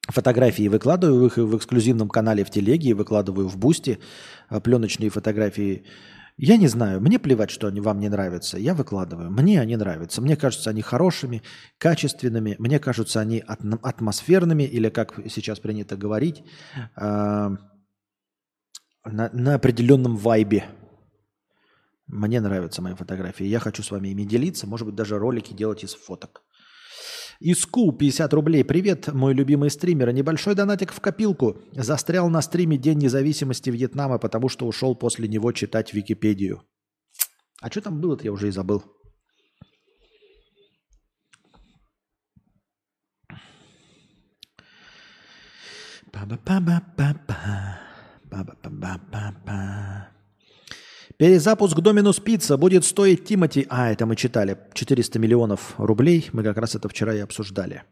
фотографии, 0.09 0.69
выкладываю 0.69 1.27
их 1.27 1.37
в 1.37 1.57
эксклюзивном 1.57 2.09
канале 2.09 2.45
в 2.45 2.51
телеге, 2.51 2.95
выкладываю 2.95 3.49
в 3.49 3.57
бусте 3.57 3.99
э, 4.51 4.61
пленочные 4.61 5.11
фотографии 5.11 5.85
я 6.37 6.57
не 6.57 6.67
знаю, 6.67 7.01
мне 7.01 7.21
плевать, 7.21 7.51
что 7.51 7.69
они 7.69 7.81
вам 7.81 8.01
не 8.01 8.09
нравятся. 8.09 8.59
Я 8.59 8.75
выкладываю. 8.75 9.31
Мне 9.31 9.61
они 9.61 9.77
нравятся. 9.77 10.21
Мне 10.21 10.37
кажутся 10.37 10.71
они 10.71 10.83
хорошими, 10.83 11.43
качественными. 11.79 12.57
Мне 12.59 12.81
кажутся 12.81 13.21
они 13.21 13.39
атмосферными, 13.39 14.65
или, 14.65 14.89
как 14.89 15.21
сейчас 15.29 15.61
принято 15.61 15.97
говорить, 15.97 16.43
э, 16.97 17.51
на, 19.05 19.31
на 19.33 19.55
определенном 19.55 20.17
вайбе. 20.17 20.65
Мне 22.09 22.41
нравятся 22.41 22.83
мои 22.83 22.95
фотографии. 22.95 23.47
Я 23.47 23.61
хочу 23.61 23.85
с 23.85 23.93
вами 23.93 24.09
ими 24.09 24.25
делиться. 24.25 24.67
Может 24.67 24.87
быть, 24.87 24.97
даже 24.97 25.19
ролики 25.19 25.53
делать 25.53 25.85
из 25.85 25.95
фоток. 25.95 26.43
Иску 27.41 27.93
50 27.93 28.33
рублей. 28.33 28.65
Привет, 28.65 29.13
мой 29.13 29.35
любимый 29.35 29.71
стример. 29.71 30.13
Небольшой 30.13 30.55
донатик 30.55 30.93
в 30.93 31.01
копилку. 31.01 31.59
Застрял 31.73 32.29
на 32.29 32.41
стриме 32.43 32.77
День 32.77 32.99
независимости 32.99 33.71
Вьетнама, 33.71 34.19
потому 34.19 34.49
что 34.49 34.67
ушел 34.67 34.95
после 34.95 35.29
него 35.29 35.53
читать 35.53 35.93
Википедию. 35.93 36.63
А 37.61 37.71
что 37.71 37.81
там 37.81 38.01
было-то, 38.01 38.25
я 38.25 38.33
уже 38.33 38.49
и 38.49 38.51
забыл. 38.51 38.85
Ба-ба-ба-ба-ба. 46.13 47.79
Ба-ба-ба-ба-ба. 48.31 50.14
Перезапуск 51.17 51.81
Доминус 51.81 52.19
Пицца 52.19 52.57
будет 52.57 52.85
стоить 52.85 53.25
Тимати... 53.25 53.67
А, 53.69 53.93
это 53.93 54.05
мы 54.05 54.17
читали. 54.17 54.59
400 54.75 55.19
миллионов 55.19 55.75
рублей. 55.79 56.29
Мы 56.33 56.43
как 56.43 56.59
раз 56.59 56.75
это 56.75 56.89
вчера 56.89 57.15
и 57.15 57.21
обсуждали. 57.21 57.85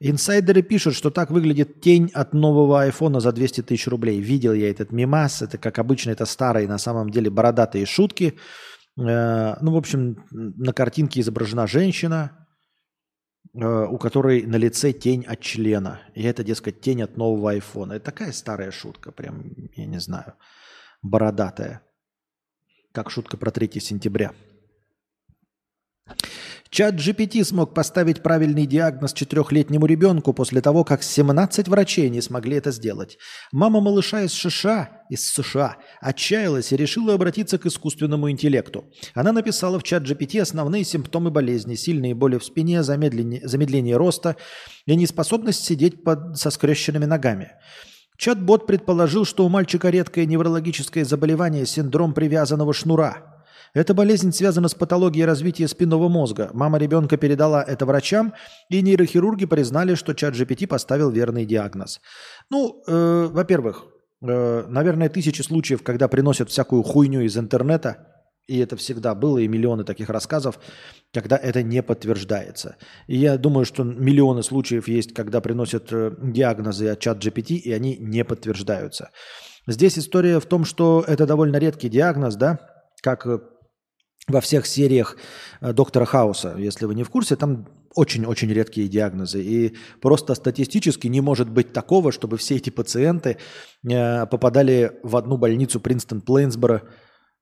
Инсайдеры 0.00 0.62
пишут, 0.62 0.94
что 0.94 1.10
так 1.10 1.30
выглядит 1.30 1.80
тень 1.80 2.10
от 2.14 2.32
нового 2.32 2.82
айфона 2.82 3.20
за 3.20 3.32
200 3.32 3.62
тысяч 3.62 3.86
рублей. 3.86 4.20
Видел 4.20 4.54
я 4.54 4.70
этот 4.70 4.90
мимас. 4.90 5.42
Это, 5.42 5.58
как 5.58 5.78
обычно, 5.78 6.10
это 6.10 6.24
старые, 6.24 6.66
на 6.66 6.78
самом 6.78 7.10
деле, 7.10 7.30
бородатые 7.30 7.84
шутки. 7.84 8.38
Э, 8.98 9.56
ну, 9.60 9.72
в 9.72 9.76
общем, 9.76 10.24
на 10.30 10.72
картинке 10.72 11.20
изображена 11.20 11.66
женщина, 11.66 12.46
э, 13.54 13.86
у 13.86 13.98
которой 13.98 14.46
на 14.46 14.56
лице 14.56 14.92
тень 14.92 15.24
от 15.26 15.40
члена. 15.40 16.00
И 16.14 16.22
это, 16.22 16.42
дескать, 16.42 16.80
тень 16.80 17.02
от 17.02 17.18
нового 17.18 17.50
айфона. 17.50 17.92
Это 17.92 18.06
такая 18.06 18.32
старая 18.32 18.70
шутка, 18.70 19.12
прям, 19.12 19.44
я 19.76 19.86
не 19.86 20.00
знаю, 20.00 20.34
бородатая. 21.02 21.83
Как 22.94 23.10
шутка 23.10 23.36
про 23.36 23.50
3 23.50 23.80
сентября. 23.80 24.30
Чат 26.70 26.94
GPT 26.94 27.42
смог 27.42 27.74
поставить 27.74 28.22
правильный 28.22 28.66
диагноз 28.66 29.12
четырехлетнему 29.12 29.86
ребенку 29.86 30.32
после 30.32 30.60
того, 30.60 30.84
как 30.84 31.02
17 31.02 31.66
врачей 31.66 32.08
не 32.08 32.20
смогли 32.20 32.56
это 32.56 32.70
сделать. 32.70 33.18
Мама 33.50 33.80
малыша 33.80 34.22
из 34.22 34.32
США, 34.32 35.02
из 35.10 35.26
США 35.26 35.76
отчаялась 36.00 36.70
и 36.70 36.76
решила 36.76 37.14
обратиться 37.14 37.58
к 37.58 37.66
искусственному 37.66 38.30
интеллекту. 38.30 38.84
Она 39.12 39.32
написала 39.32 39.80
в 39.80 39.82
чат 39.82 40.04
GPT 40.04 40.40
основные 40.40 40.84
симптомы 40.84 41.32
болезни, 41.32 41.74
сильные 41.74 42.14
боли 42.14 42.38
в 42.38 42.44
спине, 42.44 42.84
замедление, 42.84 43.40
замедление 43.44 43.96
роста 43.96 44.36
и 44.86 44.94
неспособность 44.94 45.64
сидеть 45.64 46.04
под, 46.04 46.38
со 46.38 46.50
скрещенными 46.50 47.06
ногами. 47.06 47.50
Чат-бот 48.16 48.66
предположил, 48.66 49.24
что 49.24 49.44
у 49.44 49.48
мальчика 49.48 49.90
редкое 49.90 50.26
неврологическое 50.26 51.04
заболевание– 51.04 51.66
синдром 51.66 52.14
привязанного 52.14 52.72
шнура. 52.72 53.34
Эта 53.74 53.92
болезнь 53.92 54.30
связана 54.32 54.68
с 54.68 54.74
патологией 54.74 55.24
развития 55.24 55.66
спинного 55.66 56.08
мозга. 56.08 56.50
Мама 56.52 56.78
ребенка 56.78 57.16
передала 57.16 57.60
это 57.62 57.86
врачам, 57.86 58.32
и 58.68 58.80
нейрохирурги 58.80 59.46
признали, 59.46 59.96
что 59.96 60.14
чат 60.14 60.34
GPT 60.34 60.68
поставил 60.68 61.10
верный 61.10 61.44
диагноз. 61.44 62.00
Ну, 62.50 62.82
э, 62.86 63.28
во-первых, 63.32 63.86
э, 64.22 64.64
наверное, 64.68 65.08
тысячи 65.08 65.42
случаев, 65.42 65.82
когда 65.82 66.06
приносят 66.06 66.50
всякую 66.50 66.84
хуйню 66.84 67.22
из 67.22 67.36
интернета– 67.36 68.08
и 68.46 68.58
это 68.58 68.76
всегда 68.76 69.14
было, 69.14 69.38
и 69.38 69.48
миллионы 69.48 69.84
таких 69.84 70.10
рассказов, 70.10 70.58
когда 71.12 71.36
это 71.36 71.62
не 71.62 71.82
подтверждается. 71.82 72.76
И 73.06 73.16
я 73.16 73.38
думаю, 73.38 73.64
что 73.64 73.84
миллионы 73.84 74.42
случаев 74.42 74.88
есть, 74.88 75.14
когда 75.14 75.40
приносят 75.40 75.92
э, 75.92 76.12
диагнозы 76.20 76.88
от 76.88 77.00
чат 77.00 77.24
GPT, 77.24 77.54
и 77.54 77.72
они 77.72 77.96
не 77.96 78.24
подтверждаются. 78.24 79.10
Здесь 79.66 79.98
история 79.98 80.40
в 80.40 80.46
том, 80.46 80.64
что 80.64 81.04
это 81.06 81.26
довольно 81.26 81.56
редкий 81.56 81.88
диагноз, 81.88 82.36
да, 82.36 82.58
как 83.02 83.26
э, 83.26 83.38
во 84.28 84.40
всех 84.40 84.66
сериях 84.66 85.16
э, 85.62 85.72
Доктора 85.72 86.04
Хауса. 86.04 86.54
Если 86.58 86.84
вы 86.84 86.94
не 86.94 87.04
в 87.04 87.10
курсе, 87.10 87.36
там 87.36 87.66
очень-очень 87.94 88.52
редкие 88.52 88.88
диагнозы. 88.88 89.42
И 89.42 89.76
просто 90.02 90.34
статистически 90.34 91.06
не 91.06 91.20
может 91.22 91.48
быть 91.48 91.72
такого, 91.72 92.12
чтобы 92.12 92.36
все 92.36 92.56
эти 92.56 92.70
пациенты 92.70 93.38
попадали 93.82 94.98
в 95.04 95.16
одну 95.16 95.36
больницу 95.36 95.78
Принстон-Плейнсборо, 95.78 96.82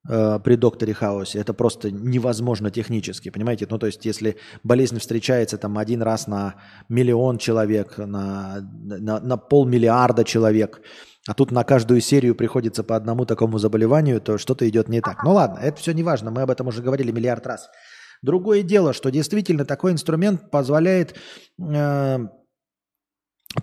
Э, 0.08 0.40
при 0.42 0.56
докторе 0.56 0.94
Хаусе. 0.94 1.38
Это 1.38 1.54
просто 1.54 1.92
невозможно 1.92 2.72
технически, 2.72 3.28
понимаете? 3.28 3.68
Ну, 3.70 3.78
то 3.78 3.86
есть, 3.86 4.04
если 4.04 4.36
болезнь 4.64 4.98
встречается 4.98 5.58
там 5.58 5.78
один 5.78 6.02
раз 6.02 6.26
на 6.26 6.56
миллион 6.88 7.38
человек, 7.38 7.98
на, 7.98 8.68
на, 8.72 9.20
на 9.20 9.36
полмиллиарда 9.36 10.24
человек, 10.24 10.80
а 11.28 11.34
тут 11.34 11.52
на 11.52 11.62
каждую 11.62 12.00
серию 12.00 12.34
приходится 12.34 12.82
по 12.82 12.96
одному 12.96 13.26
такому 13.26 13.58
заболеванию, 13.58 14.20
то 14.20 14.38
что-то 14.38 14.68
идет 14.68 14.88
не 14.88 15.00
так. 15.00 15.22
Ну 15.22 15.34
ладно, 15.34 15.60
это 15.60 15.80
все 15.80 15.92
не 15.92 16.02
важно, 16.02 16.32
мы 16.32 16.42
об 16.42 16.50
этом 16.50 16.66
уже 16.66 16.82
говорили 16.82 17.12
миллиард 17.12 17.46
раз. 17.46 17.70
Другое 18.22 18.62
дело, 18.62 18.92
что 18.92 19.08
действительно 19.10 19.64
такой 19.64 19.92
инструмент 19.92 20.50
позволяет 20.50 21.14
э, 21.60 22.18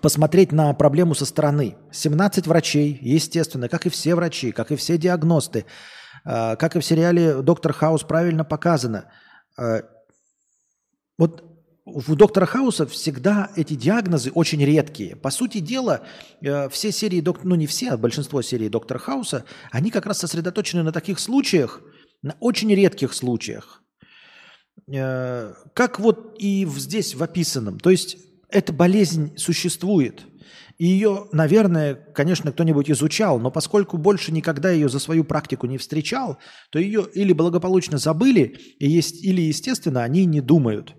посмотреть 0.00 0.52
на 0.52 0.72
проблему 0.72 1.14
со 1.14 1.26
стороны. 1.26 1.76
17 1.92 2.46
врачей, 2.46 2.98
естественно, 3.02 3.68
как 3.68 3.84
и 3.84 3.90
все 3.90 4.14
врачи, 4.14 4.52
как 4.52 4.72
и 4.72 4.76
все 4.76 4.96
диагносты, 4.96 5.66
как 6.24 6.76
и 6.76 6.80
в 6.80 6.84
сериале 6.84 7.42
«Доктор 7.42 7.72
Хаус» 7.72 8.02
правильно 8.02 8.44
показано, 8.44 9.10
а, 9.56 9.82
вот 11.18 11.44
у 11.84 12.14
доктора 12.14 12.46
Хауса 12.46 12.86
всегда 12.86 13.50
эти 13.56 13.74
диагнозы 13.74 14.30
очень 14.30 14.64
редкие. 14.64 15.16
По 15.16 15.30
сути 15.30 15.58
дела, 15.58 16.02
э, 16.40 16.68
все 16.68 16.92
серии, 16.92 17.24
ну 17.42 17.54
не 17.54 17.66
все, 17.66 17.90
а 17.90 17.96
большинство 17.96 18.42
серий 18.42 18.68
доктора 18.68 18.98
Хауса, 18.98 19.44
они 19.70 19.90
как 19.90 20.06
раз 20.06 20.18
сосредоточены 20.18 20.82
на 20.82 20.92
таких 20.92 21.18
случаях, 21.18 21.80
на 22.22 22.36
очень 22.40 22.72
редких 22.74 23.12
случаях. 23.12 23.82
Э, 24.92 25.54
как 25.74 26.00
вот 26.00 26.36
и 26.38 26.66
здесь 26.66 27.14
в 27.14 27.22
описанном. 27.22 27.78
То 27.78 27.90
есть 27.90 28.18
эта 28.48 28.72
болезнь 28.72 29.36
существует. 29.36 30.22
И 30.80 30.86
ее, 30.86 31.26
наверное, 31.30 31.94
конечно, 31.94 32.52
кто-нибудь 32.52 32.90
изучал, 32.90 33.38
но 33.38 33.50
поскольку 33.50 33.98
больше 33.98 34.32
никогда 34.32 34.70
ее 34.70 34.88
за 34.88 34.98
свою 34.98 35.24
практику 35.24 35.66
не 35.66 35.76
встречал, 35.76 36.38
то 36.70 36.78
ее 36.78 37.06
или 37.12 37.34
благополучно 37.34 37.98
забыли, 37.98 38.56
и 38.78 38.88
есть, 38.88 39.22
или, 39.22 39.42
естественно, 39.42 40.02
они 40.02 40.24
не 40.24 40.40
думают. 40.40 40.94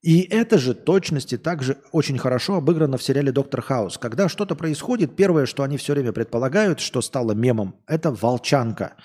И 0.00 0.22
это 0.22 0.56
же 0.56 0.72
точности 0.72 1.36
также 1.36 1.76
очень 1.92 2.16
хорошо 2.16 2.54
обыграно 2.54 2.96
в 2.96 3.02
сериале 3.02 3.32
«Доктор 3.32 3.60
Хаус». 3.60 3.98
Когда 3.98 4.30
что-то 4.30 4.54
происходит, 4.54 5.14
первое, 5.14 5.44
что 5.44 5.62
они 5.62 5.76
все 5.76 5.92
время 5.92 6.12
предполагают, 6.12 6.80
что 6.80 7.02
стало 7.02 7.32
мемом, 7.32 7.84
это 7.86 8.10
волчанка. 8.10 8.96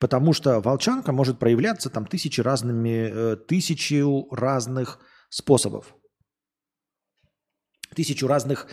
Потому 0.00 0.34
что 0.34 0.60
волчанка 0.60 1.12
может 1.12 1.38
проявляться 1.38 1.88
там 1.88 2.04
тысячи 2.04 2.42
разными, 2.42 3.10
э, 3.10 3.36
тысячу 3.36 4.28
разных 4.30 4.98
способов. 5.30 5.94
Тысячу 7.94 8.26
разных 8.26 8.66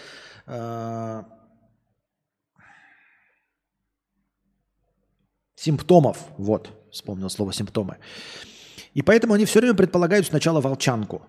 симптомов. 5.55 6.17
Вот, 6.37 6.69
вспомнил 6.91 7.29
слово 7.29 7.53
симптомы. 7.53 7.97
И 8.93 9.01
поэтому 9.01 9.33
они 9.33 9.45
все 9.45 9.59
время 9.59 9.75
предполагают 9.75 10.27
сначала 10.27 10.59
волчанку. 10.59 11.21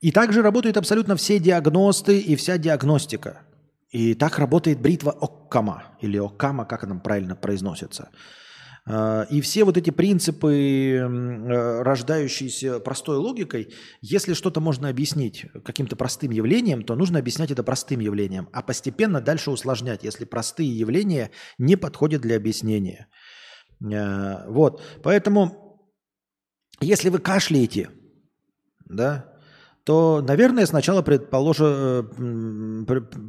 И 0.00 0.10
также 0.10 0.42
работают 0.42 0.76
абсолютно 0.76 1.16
все 1.16 1.38
диагносты 1.38 2.18
и 2.18 2.36
вся 2.36 2.58
диагностика. 2.58 3.42
И 3.90 4.14
так 4.14 4.38
работает 4.38 4.80
бритва 4.80 5.12
Оккама, 5.12 5.84
или 6.00 6.18
Оккама, 6.18 6.64
как 6.64 6.84
она 6.84 6.94
правильно 6.96 7.36
произносится. 7.36 8.10
А, 8.84 9.26
и 9.30 9.40
все 9.40 9.64
вот 9.64 9.76
эти 9.76 9.90
принципы, 9.90 10.96
э, 10.96 11.82
рождающиеся 11.82 12.80
простой 12.80 13.16
логикой, 13.16 13.72
если 14.00 14.34
что-то 14.34 14.60
можно 14.60 14.88
объяснить 14.88 15.46
каким-то 15.64 15.94
простым 15.94 16.32
явлением, 16.32 16.82
то 16.82 16.96
нужно 16.96 17.20
объяснять 17.20 17.52
это 17.52 17.62
простым 17.62 18.00
явлением, 18.00 18.48
а 18.52 18.62
постепенно 18.62 19.20
дальше 19.20 19.50
усложнять, 19.50 20.02
если 20.02 20.24
простые 20.24 20.76
явления 20.76 21.30
не 21.58 21.76
подходят 21.76 22.22
для 22.22 22.36
объяснения. 22.36 23.06
А, 23.84 24.46
вот, 24.48 24.82
поэтому, 25.02 25.80
если 26.80 27.08
вы 27.08 27.20
кашляете, 27.20 27.90
да, 28.84 29.31
то, 29.84 30.22
наверное, 30.26 30.64
сначала 30.66 31.02
предположит, 31.02 31.66
э, 31.66 32.02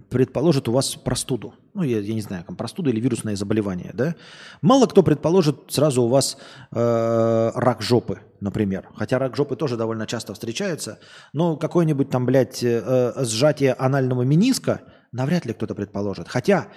предположит 0.09 0.67
у 0.67 0.71
вас 0.71 0.95
простуду. 0.95 1.55
Ну, 1.73 1.81
я, 1.81 1.99
я 1.99 2.13
не 2.13 2.21
знаю, 2.21 2.43
там 2.43 2.55
простуда 2.55 2.91
или 2.91 2.99
вирусное 2.99 3.35
заболевание, 3.35 3.91
да? 3.93 4.15
Мало 4.61 4.85
кто 4.85 5.01
предположит 5.01 5.55
сразу 5.69 6.03
у 6.03 6.07
вас 6.07 6.37
э, 6.71 7.51
рак 7.55 7.81
жопы, 7.81 8.19
например. 8.39 8.87
Хотя 8.95 9.17
рак 9.17 9.35
жопы 9.35 9.55
тоже 9.55 9.77
довольно 9.77 10.05
часто 10.05 10.33
встречается. 10.33 10.99
Но 11.33 11.57
какое-нибудь 11.57 12.11
там, 12.11 12.25
блядь, 12.27 12.63
э, 12.63 13.13
сжатие 13.25 13.73
анального 13.73 14.21
мениска 14.21 14.81
навряд 15.11 15.45
ли 15.45 15.53
кто-то 15.53 15.73
предположит. 15.73 16.27
Хотя 16.27 16.67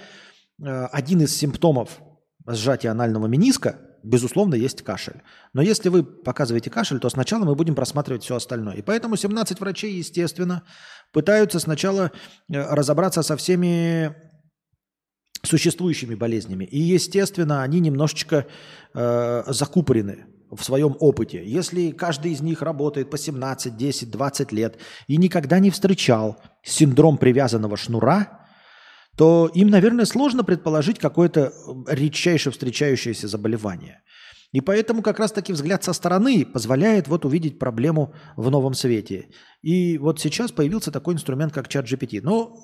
э, 0.63 0.87
один 0.87 1.21
из 1.21 1.37
симптомов 1.37 2.01
сжатия 2.47 2.91
анального 2.91 3.27
мениска 3.27 3.77
безусловно, 4.07 4.55
есть 4.55 4.83
кашель. 4.83 5.23
Но 5.53 5.63
если 5.63 5.89
вы 5.89 6.05
показываете 6.05 6.71
кашель, 6.71 7.01
то 7.01 7.09
сначала 7.09 7.45
мы 7.45 7.55
будем 7.55 7.75
просматривать 7.75 8.23
все 8.23 8.37
остальное. 8.37 8.77
И 8.77 8.83
поэтому 8.83 9.17
17 9.17 9.61
врачей, 9.61 9.95
естественно, 9.95 10.63
пытаются 11.13 11.59
сначала 11.59 12.13
э, 12.49 12.61
разобраться 12.75 13.23
со 13.23 13.37
всеми 13.37 14.15
существующими 15.43 16.15
болезнями. 16.15 16.65
И, 16.65 16.79
естественно, 16.79 17.63
они 17.63 17.81
немножечко 17.81 18.47
э, 18.95 19.45
закупорены 19.49 20.27
в 20.51 20.63
своем 20.63 20.97
опыте. 21.01 21.45
Если 21.45 21.91
каждый 21.91 22.33
из 22.33 22.41
них 22.41 22.63
работает 22.63 23.11
по 23.11 23.19
17, 23.19 23.77
10, 23.77 24.11
20 24.11 24.53
лет 24.53 24.79
и 25.09 25.17
никогда 25.17 25.59
не 25.59 25.71
встречал 25.71 26.41
синдром 26.63 27.19
привязанного 27.19 27.77
шнура, 27.77 28.46
то 29.17 29.51
им, 29.55 29.69
наверное, 29.69 30.05
сложно 30.05 30.45
предположить 30.45 30.99
какое-то 30.99 31.53
редчайше 31.89 32.51
встречающееся 32.51 33.29
заболевание. 33.29 34.03
И 34.53 34.61
поэтому 34.61 35.03
как 35.03 35.19
раз-таки 35.19 35.53
взгляд 35.53 35.83
со 35.85 35.93
стороны 35.93 36.45
позволяет 36.45 37.09
вот 37.09 37.25
увидеть 37.25 37.59
проблему 37.59 38.15
в 38.37 38.51
новом 38.51 38.75
свете. 38.75 39.29
И 39.63 39.99
вот 39.99 40.21
сейчас 40.21 40.53
появился 40.53 40.93
такой 40.93 41.15
инструмент, 41.15 41.53
как 41.53 41.69
чат 41.69 41.87
GPT. 41.87 42.21
Но 42.23 42.57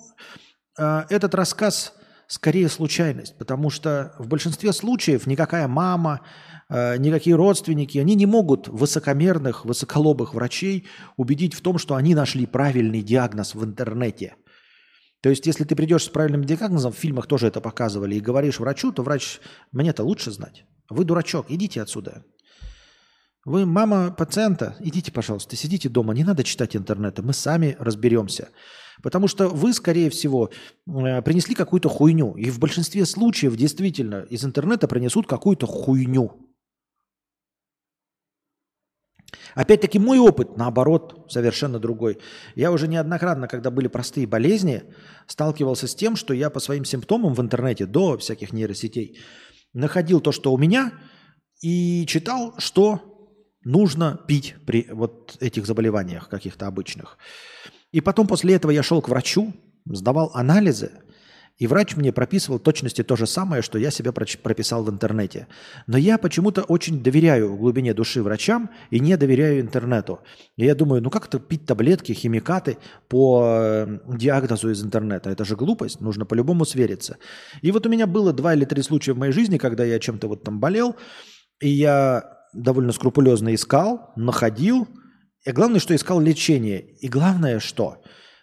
э, 0.79 1.03
этот 1.11 1.35
рассказ 1.35 1.95
скорее 2.29 2.69
случайность, 2.69 3.37
потому 3.37 3.69
что 3.69 4.15
в 4.19 4.29
большинстве 4.29 4.73
случаев 4.73 5.27
никакая 5.27 5.69
мама, 5.69 6.21
э, 6.69 6.97
никакие 6.99 7.35
родственники, 7.35 7.99
они 7.99 8.15
не 8.15 8.27
могут 8.27 8.69
высокомерных, 8.69 9.65
высоколобых 9.65 10.35
врачей 10.35 10.87
убедить 11.17 11.55
в 11.55 11.63
том, 11.63 11.79
что 11.79 11.97
они 11.97 12.15
нашли 12.15 12.47
правильный 12.47 13.03
диагноз 13.03 13.55
в 13.55 13.65
интернете– 13.65 14.37
то 15.23 15.31
есть, 15.31 15.47
если 15.47 15.63
ты 15.63 15.77
придешь 15.77 16.05
с 16.05 16.09
правильным 16.09 16.45
диагнозом, 16.45 16.93
в 16.93 16.97
фильмах 16.97 17.29
тоже 17.29 17.47
это 17.47 17.61
показывали, 17.61 18.17
и 18.17 18.21
говоришь 18.21 18.59
врачу, 18.59 18.91
то 18.91 19.03
врач, 19.03 19.41
мне-то 19.71 20.03
лучше 20.03 20.33
знать. 20.33 20.65
Вы 20.91 21.05
дурачок, 21.05 21.47
идите 21.49 21.81
отсюда. 21.81 22.25
Вы 23.45 23.65
мама 23.65 24.11
пациента, 24.11 24.77
идите, 24.81 25.13
пожалуйста, 25.13 25.55
сидите 25.55 25.89
дома, 25.89 26.13
не 26.13 26.25
надо 26.25 26.43
читать 26.43 26.75
интернета, 26.75 27.23
мы 27.23 27.33
сами 27.35 27.77
разберемся. 27.79 28.49
Потому 29.01 29.29
что 29.29 29.49
вы, 29.49 29.73
скорее 29.73 30.11
всего, 30.11 30.51
э, 30.87 31.23
принесли 31.23 31.55
какую-то 31.55 31.89
хуйню. 31.89 32.35
И 32.35 32.51
в 32.51 32.59
большинстве 32.59 33.07
случаев 33.07 33.57
действительно 33.57 34.27
из 34.29 34.45
интернета 34.45 34.89
принесут 34.89 35.27
какую-то 35.29 35.67
хуйню. 35.67 36.42
Опять-таки 39.55 39.99
мой 39.99 40.19
опыт, 40.19 40.57
наоборот, 40.57 41.27
совершенно 41.29 41.79
другой. 41.79 42.19
Я 42.55 42.73
уже 42.73 42.89
неоднократно, 42.89 43.49
когда 43.49 43.71
были 43.71 43.89
простые 43.89 44.27
болезни, 44.27 44.83
сталкивался 45.27 45.87
с 45.87 45.95
тем, 45.95 46.17
что 46.17 46.35
я 46.35 46.51
по 46.51 46.61
своим 46.61 46.85
симптомам 46.85 47.35
в 47.35 47.41
интернете 47.41 47.87
до 47.87 48.17
всяких 48.19 48.53
нейросетей 48.53 49.19
находил 49.73 50.21
то, 50.21 50.33
что 50.33 50.53
у 50.53 50.59
меня, 50.59 50.93
и 51.61 52.05
читал, 52.07 52.55
что 52.59 53.01
нужно 53.65 54.21
пить 54.27 54.57
при 54.67 54.87
вот 54.91 55.37
этих 55.41 55.67
заболеваниях 55.67 56.29
каких-то 56.29 56.67
обычных. 56.67 57.19
И 57.93 58.01
потом 58.01 58.27
после 58.27 58.55
этого 58.55 58.71
я 58.71 58.83
шел 58.83 59.01
к 59.03 59.09
врачу, 59.09 59.53
сдавал 59.85 60.31
анализы– 60.35 60.93
и 61.59 61.67
врач 61.67 61.97
мне 61.97 62.13
прописывал 62.13 62.59
точности 62.59 63.03
то 63.03 63.15
же 63.17 63.27
самое, 63.27 63.63
что 63.63 63.79
я 63.79 63.91
себе 63.91 64.13
прописал 64.13 64.85
в 64.85 64.91
интернете. 64.91 65.47
Но 65.87 65.97
я 65.97 66.19
почему-то 66.19 66.63
очень 66.63 67.03
доверяю 67.03 67.53
в 67.53 67.59
глубине 67.59 67.95
души 67.95 68.23
врачам 68.23 68.71
и 68.91 68.99
не 68.99 69.17
доверяю 69.17 69.61
интернету. 69.61 70.21
И 70.57 70.65
я 70.65 70.75
думаю, 70.75 71.03
ну 71.03 71.11
как 71.11 71.27
это 71.27 71.39
пить 71.39 71.67
таблетки, 71.67 72.13
химикаты 72.13 72.79
по 73.09 73.45
э, 73.47 73.99
диагнозу 74.09 74.71
из 74.71 74.83
интернета? 74.83 75.31
Это 75.31 75.45
же 75.45 75.57
глупость, 75.57 76.01
нужно 76.01 76.25
по-любому 76.25 76.65
свериться. 76.65 77.19
И 77.61 77.71
вот 77.71 77.87
у 77.87 77.89
меня 77.89 78.07
было 78.07 78.33
два 78.33 78.55
или 78.55 78.65
три 78.65 78.83
случая 78.83 79.13
в 79.13 79.19
моей 79.19 79.33
жизни, 79.33 79.59
когда 79.59 79.85
я 79.85 79.99
чем-то 79.99 80.29
вот 80.29 80.43
там 80.43 80.59
болел, 80.59 80.97
и 81.61 81.69
я 81.69 82.25
довольно 82.53 82.93
скрупулезно 82.93 83.55
искал, 83.55 84.13
находил, 84.17 84.89
и 85.45 85.53
главное, 85.53 85.81
что 85.81 85.95
искал 85.95 86.21
лечение. 86.21 86.81
И 86.81 87.09
главное, 87.09 87.61
что 87.61 88.03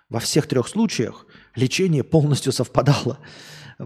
во 0.10 0.20
всех 0.20 0.48
трех 0.48 0.68
случаях 0.68 1.26
лечение 1.56 2.04
полностью 2.04 2.52
совпадало, 2.52 3.20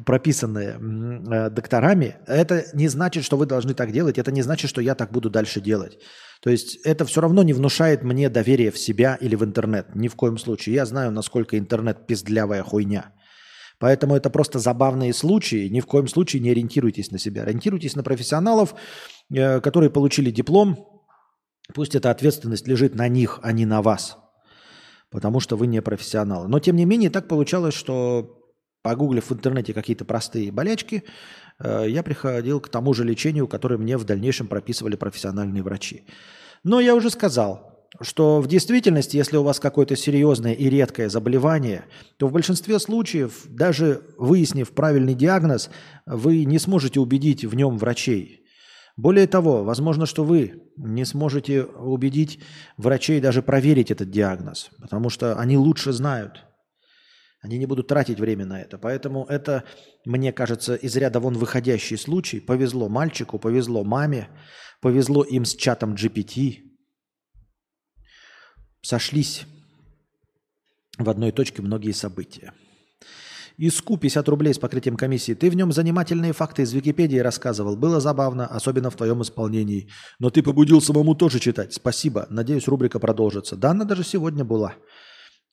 прописанное 0.05 0.77
э, 0.77 1.49
докторами. 1.49 2.17
Это 2.27 2.65
не 2.73 2.87
значит, 2.87 3.23
что 3.23 3.37
вы 3.37 3.45
должны 3.45 3.73
так 3.73 3.91
делать, 3.91 4.17
это 4.17 4.31
не 4.31 4.41
значит, 4.41 4.69
что 4.69 4.81
я 4.81 4.95
так 4.95 5.11
буду 5.11 5.29
дальше 5.29 5.61
делать. 5.61 5.99
То 6.41 6.49
есть 6.49 6.77
это 6.83 7.05
все 7.05 7.21
равно 7.21 7.43
не 7.43 7.53
внушает 7.53 8.03
мне 8.03 8.29
доверия 8.29 8.71
в 8.71 8.77
себя 8.77 9.15
или 9.21 9.35
в 9.35 9.43
интернет. 9.43 9.95
Ни 9.95 10.07
в 10.07 10.15
коем 10.15 10.37
случае. 10.37 10.75
Я 10.75 10.85
знаю, 10.85 11.11
насколько 11.11 11.57
интернет 11.57 12.05
пиздлявая 12.05 12.63
хуйня. 12.63 13.13
Поэтому 13.79 14.15
это 14.15 14.29
просто 14.29 14.59
забавные 14.59 15.13
случаи. 15.13 15.67
Ни 15.67 15.79
в 15.79 15.85
коем 15.85 16.07
случае 16.07 16.41
не 16.41 16.51
ориентируйтесь 16.51 17.11
на 17.11 17.19
себя. 17.19 17.43
Ориентируйтесь 17.43 17.95
на 17.95 18.03
профессионалов, 18.03 18.75
э, 19.33 19.61
которые 19.61 19.89
получили 19.89 20.31
диплом. 20.31 20.87
Пусть 21.73 21.95
эта 21.95 22.11
ответственность 22.11 22.67
лежит 22.67 22.93
на 22.95 23.07
них, 23.07 23.39
а 23.41 23.53
не 23.53 23.65
на 23.65 23.81
вас 23.81 24.17
потому 25.13 25.39
что 25.39 25.55
вы 25.55 25.67
не 25.67 25.81
профессионалы. 25.81 26.47
Но 26.47 26.59
тем 26.59 26.75
не 26.75 26.85
менее 26.85 27.11
так 27.11 27.27
получалось, 27.27 27.75
что 27.75 28.41
погуглив 28.81 29.29
в 29.29 29.33
интернете 29.33 29.73
какие-то 29.73 30.05
простые 30.05 30.51
болячки, 30.51 31.03
э, 31.59 31.85
я 31.87 32.01
приходил 32.01 32.59
к 32.59 32.67
тому 32.67 32.93
же 32.95 33.05
лечению, 33.05 33.47
которое 33.47 33.77
мне 33.77 33.97
в 33.97 34.03
дальнейшем 34.03 34.47
прописывали 34.47 34.95
профессиональные 34.95 35.61
врачи. 35.61 36.03
Но 36.63 36.79
я 36.79 36.95
уже 36.95 37.11
сказал, 37.11 37.87
что 38.01 38.41
в 38.41 38.47
действительности, 38.47 39.15
если 39.15 39.37
у 39.37 39.43
вас 39.43 39.59
какое-то 39.59 39.95
серьезное 39.95 40.53
и 40.53 40.67
редкое 40.67 41.09
заболевание, 41.09 41.85
то 42.17 42.27
в 42.27 42.31
большинстве 42.31 42.79
случаев, 42.79 43.43
даже 43.47 44.01
выяснив 44.17 44.71
правильный 44.71 45.13
диагноз, 45.13 45.69
вы 46.07 46.43
не 46.45 46.57
сможете 46.57 46.99
убедить 46.99 47.45
в 47.45 47.55
нем 47.55 47.77
врачей. 47.77 48.42
Более 48.95 49.25
того, 49.25 49.63
возможно, 49.63 50.05
что 50.05 50.23
вы 50.23 50.71
не 50.77 51.03
сможете 51.03 51.63
убедить 51.63 52.39
врачей 52.77 53.19
даже 53.19 53.41
проверить 53.41 53.89
этот 53.89 54.11
диагноз, 54.11 54.69
потому 54.79 55.09
что 55.09 55.39
они 55.39 55.57
лучше 55.57 55.91
знают. 55.93 56.45
Они 57.41 57.57
не 57.57 57.65
будут 57.65 57.87
тратить 57.87 58.19
время 58.19 58.45
на 58.45 58.61
это. 58.61 58.77
Поэтому 58.77 59.25
это, 59.25 59.65
мне 60.05 60.31
кажется, 60.31 60.75
из 60.75 60.95
ряда 60.95 61.19
вон 61.19 61.33
выходящий 61.33 61.97
случай. 61.97 62.39
Повезло 62.39 62.87
мальчику, 62.87 63.37
повезло 63.37 63.83
маме, 63.83 64.29
повезло 64.79 65.23
им 65.23 65.43
с 65.43 65.53
чатом 65.55 65.95
GPT. 65.95 66.59
Сошлись 68.81 69.45
в 70.97 71.09
одной 71.09 71.31
точке 71.31 71.61
многие 71.61 71.91
события. 71.91 72.53
Иску 73.57 73.97
50 73.97 74.27
рублей 74.29 74.53
с 74.53 74.57
покрытием 74.57 74.97
комиссии. 74.97 75.33
Ты 75.33 75.51
в 75.51 75.55
нем 75.55 75.71
занимательные 75.71 76.33
факты 76.33 76.63
из 76.63 76.73
Википедии 76.73 77.19
рассказывал. 77.19 77.75
Было 77.75 77.99
забавно, 77.99 78.47
особенно 78.47 78.89
в 78.89 78.95
твоем 78.95 79.21
исполнении. 79.21 79.89
Но 80.19 80.31
ты 80.31 80.41
побудил 80.41 80.81
самому 80.81 81.13
тоже 81.13 81.39
читать. 81.39 81.73
Спасибо. 81.73 82.25
Надеюсь, 82.29 82.67
рубрика 82.67 82.99
продолжится. 82.99 83.55
Да, 83.55 83.71
она 83.71 83.85
даже 83.85 84.03
сегодня 84.03 84.43
была. 84.43 84.73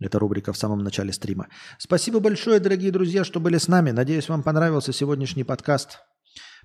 Эта 0.01 0.19
рубрика 0.19 0.55
в 0.55 0.57
самом 0.57 0.79
начале 0.79 1.12
стрима. 1.12 1.49
Спасибо 1.77 2.20
большое, 2.20 2.59
дорогие 2.59 2.91
друзья, 2.91 3.23
что 3.23 3.39
были 3.39 3.59
с 3.59 3.69
нами. 3.69 3.91
Надеюсь, 3.91 4.31
вам 4.31 4.43
понравился 4.43 4.95
сегодняшний 4.95 5.45
подкаст. 5.45 5.99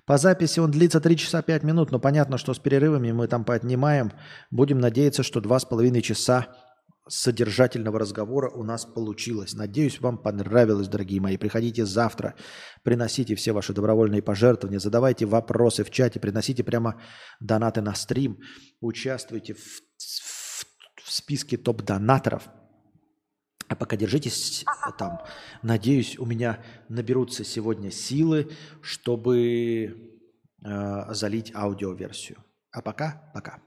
По 0.06 0.16
записи 0.16 0.58
он 0.60 0.70
длится 0.70 1.00
3 1.00 1.16
часа 1.18 1.42
5 1.42 1.64
минут, 1.64 1.90
но 1.90 1.98
понятно, 1.98 2.38
что 2.38 2.54
с 2.54 2.58
перерывами 2.58 3.12
мы 3.12 3.26
там 3.26 3.44
поотнимаем. 3.44 4.12
Будем 4.50 4.78
надеяться, 4.78 5.22
что 5.22 5.40
2,5 5.40 6.00
часа 6.00 6.46
содержательного 7.08 7.98
разговора 7.98 8.50
у 8.50 8.62
нас 8.64 8.84
получилось. 8.84 9.54
Надеюсь, 9.54 10.00
вам 10.00 10.18
понравилось, 10.18 10.88
дорогие 10.88 11.20
мои. 11.20 11.36
Приходите 11.36 11.86
завтра, 11.86 12.34
приносите 12.82 13.34
все 13.34 13.52
ваши 13.52 13.72
добровольные 13.72 14.22
пожертвования, 14.22 14.80
задавайте 14.80 15.26
вопросы 15.26 15.84
в 15.84 15.90
чате, 15.90 16.20
приносите 16.20 16.64
прямо 16.64 17.00
донаты 17.40 17.80
на 17.80 17.94
стрим, 17.94 18.38
участвуйте 18.80 19.54
в, 19.54 19.58
в, 19.58 20.64
в 21.04 21.12
списке 21.12 21.56
топ-донаторов. 21.56 22.48
А 23.68 23.74
пока 23.74 23.96
держитесь 23.96 24.64
там. 24.98 25.20
Надеюсь, 25.62 26.18
у 26.18 26.26
меня 26.26 26.64
наберутся 26.88 27.44
сегодня 27.44 27.90
силы, 27.90 28.50
чтобы 28.80 30.16
э, 30.64 31.14
залить 31.14 31.52
аудиоверсию. 31.52 32.44
А 32.70 32.80
пока, 32.80 33.30
пока. 33.34 33.66